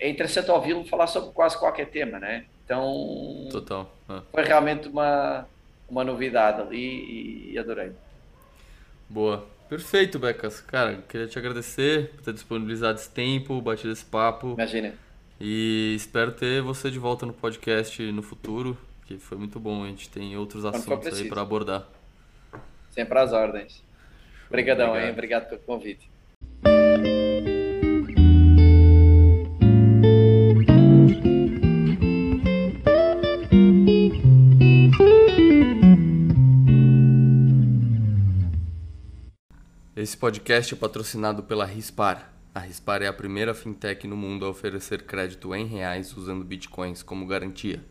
é 0.00 0.08
interessante 0.08 0.50
ouvi-lo 0.50 0.84
falar 0.84 1.06
sobre 1.06 1.30
quase 1.32 1.58
qualquer 1.58 1.86
tema, 1.86 2.18
né? 2.18 2.44
Então, 2.64 3.48
Total. 3.50 3.90
É. 4.08 4.20
foi 4.32 4.42
realmente 4.42 4.88
uma, 4.88 5.46
uma 5.88 6.04
novidade 6.04 6.60
ali 6.60 7.52
e 7.52 7.58
adorei. 7.58 7.92
Boa. 9.08 9.46
Perfeito, 9.68 10.18
Becas. 10.18 10.60
Cara, 10.60 11.02
queria 11.08 11.26
te 11.26 11.38
agradecer 11.38 12.10
por 12.10 12.22
ter 12.22 12.32
disponibilizado 12.32 12.98
esse 12.98 13.10
tempo, 13.10 13.60
batido 13.60 13.92
esse 13.92 14.04
papo. 14.04 14.52
Imagina. 14.52 14.94
E 15.40 15.94
espero 15.94 16.32
ter 16.32 16.62
você 16.62 16.90
de 16.90 16.98
volta 16.98 17.26
no 17.26 17.32
podcast 17.32 18.02
no 18.10 18.22
futuro, 18.22 18.76
que 19.06 19.18
foi 19.18 19.36
muito 19.36 19.60
bom. 19.60 19.84
A 19.84 19.88
gente 19.88 20.08
tem 20.08 20.36
outros 20.36 20.64
assuntos 20.64 21.18
aí 21.20 21.28
para 21.28 21.42
abordar. 21.42 21.86
Sempre 22.90 23.18
às 23.18 23.32
ordens. 23.32 23.82
Obrigadão, 24.48 24.88
Obrigado. 24.90 25.06
hein? 25.06 25.12
Obrigado 25.12 25.48
pelo 25.48 25.60
convite. 25.62 26.08
Esse 39.94 40.16
podcast 40.16 40.74
é 40.74 40.76
patrocinado 40.76 41.42
pela 41.42 41.64
Rispar. 41.64 42.35
A 42.56 42.60
Rispar 42.60 43.02
é 43.02 43.06
a 43.06 43.12
primeira 43.12 43.52
fintech 43.52 44.08
no 44.08 44.16
mundo 44.16 44.46
a 44.46 44.48
oferecer 44.48 45.02
crédito 45.02 45.54
em 45.54 45.66
reais 45.66 46.16
usando 46.16 46.42
bitcoins 46.42 47.02
como 47.02 47.26
garantia. 47.26 47.84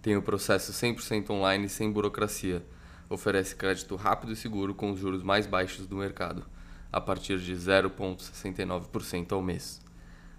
Tem 0.00 0.16
o 0.16 0.22
processo 0.22 0.72
100% 0.72 1.30
online 1.30 1.68
sem 1.68 1.90
burocracia. 1.90 2.64
Oferece 3.10 3.56
crédito 3.56 3.96
rápido 3.96 4.32
e 4.32 4.36
seguro 4.36 4.72
com 4.72 4.92
os 4.92 5.00
juros 5.00 5.24
mais 5.24 5.48
baixos 5.48 5.88
do 5.88 5.96
mercado, 5.96 6.46
a 6.92 7.00
partir 7.00 7.40
de 7.40 7.56
0,69% 7.56 9.32
ao 9.32 9.42
mês. 9.42 9.82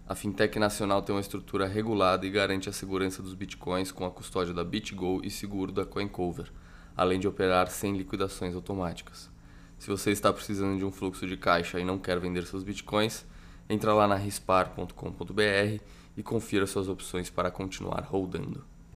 A 0.07 0.15
fintech 0.15 0.57
nacional 0.57 1.01
tem 1.01 1.13
uma 1.13 1.19
estrutura 1.19 1.67
regulada 1.67 2.25
e 2.25 2.31
garante 2.31 2.69
a 2.69 2.71
segurança 2.71 3.21
dos 3.21 3.33
bitcoins 3.33 3.91
com 3.91 4.05
a 4.05 4.09
custódia 4.09 4.53
da 4.53 4.63
BitGo 4.63 5.19
e 5.21 5.29
seguro 5.29 5.73
da 5.73 5.85
CoinCover, 5.85 6.49
além 6.95 7.19
de 7.19 7.27
operar 7.27 7.67
sem 7.69 7.97
liquidações 7.97 8.55
automáticas. 8.55 9.29
Se 9.77 9.89
você 9.89 10.11
está 10.11 10.31
precisando 10.31 10.77
de 10.77 10.85
um 10.85 10.93
fluxo 10.93 11.27
de 11.27 11.35
caixa 11.35 11.77
e 11.77 11.83
não 11.83 11.99
quer 11.99 12.21
vender 12.21 12.45
seus 12.45 12.63
bitcoins, 12.63 13.25
entra 13.69 13.93
lá 13.93 14.07
na 14.07 14.15
rispar.com.br 14.15 15.81
e 16.17 16.23
confira 16.23 16.65
suas 16.65 16.87
opções 16.87 17.29
para 17.29 17.51
continuar 17.51 18.01
rodando. 18.01 18.74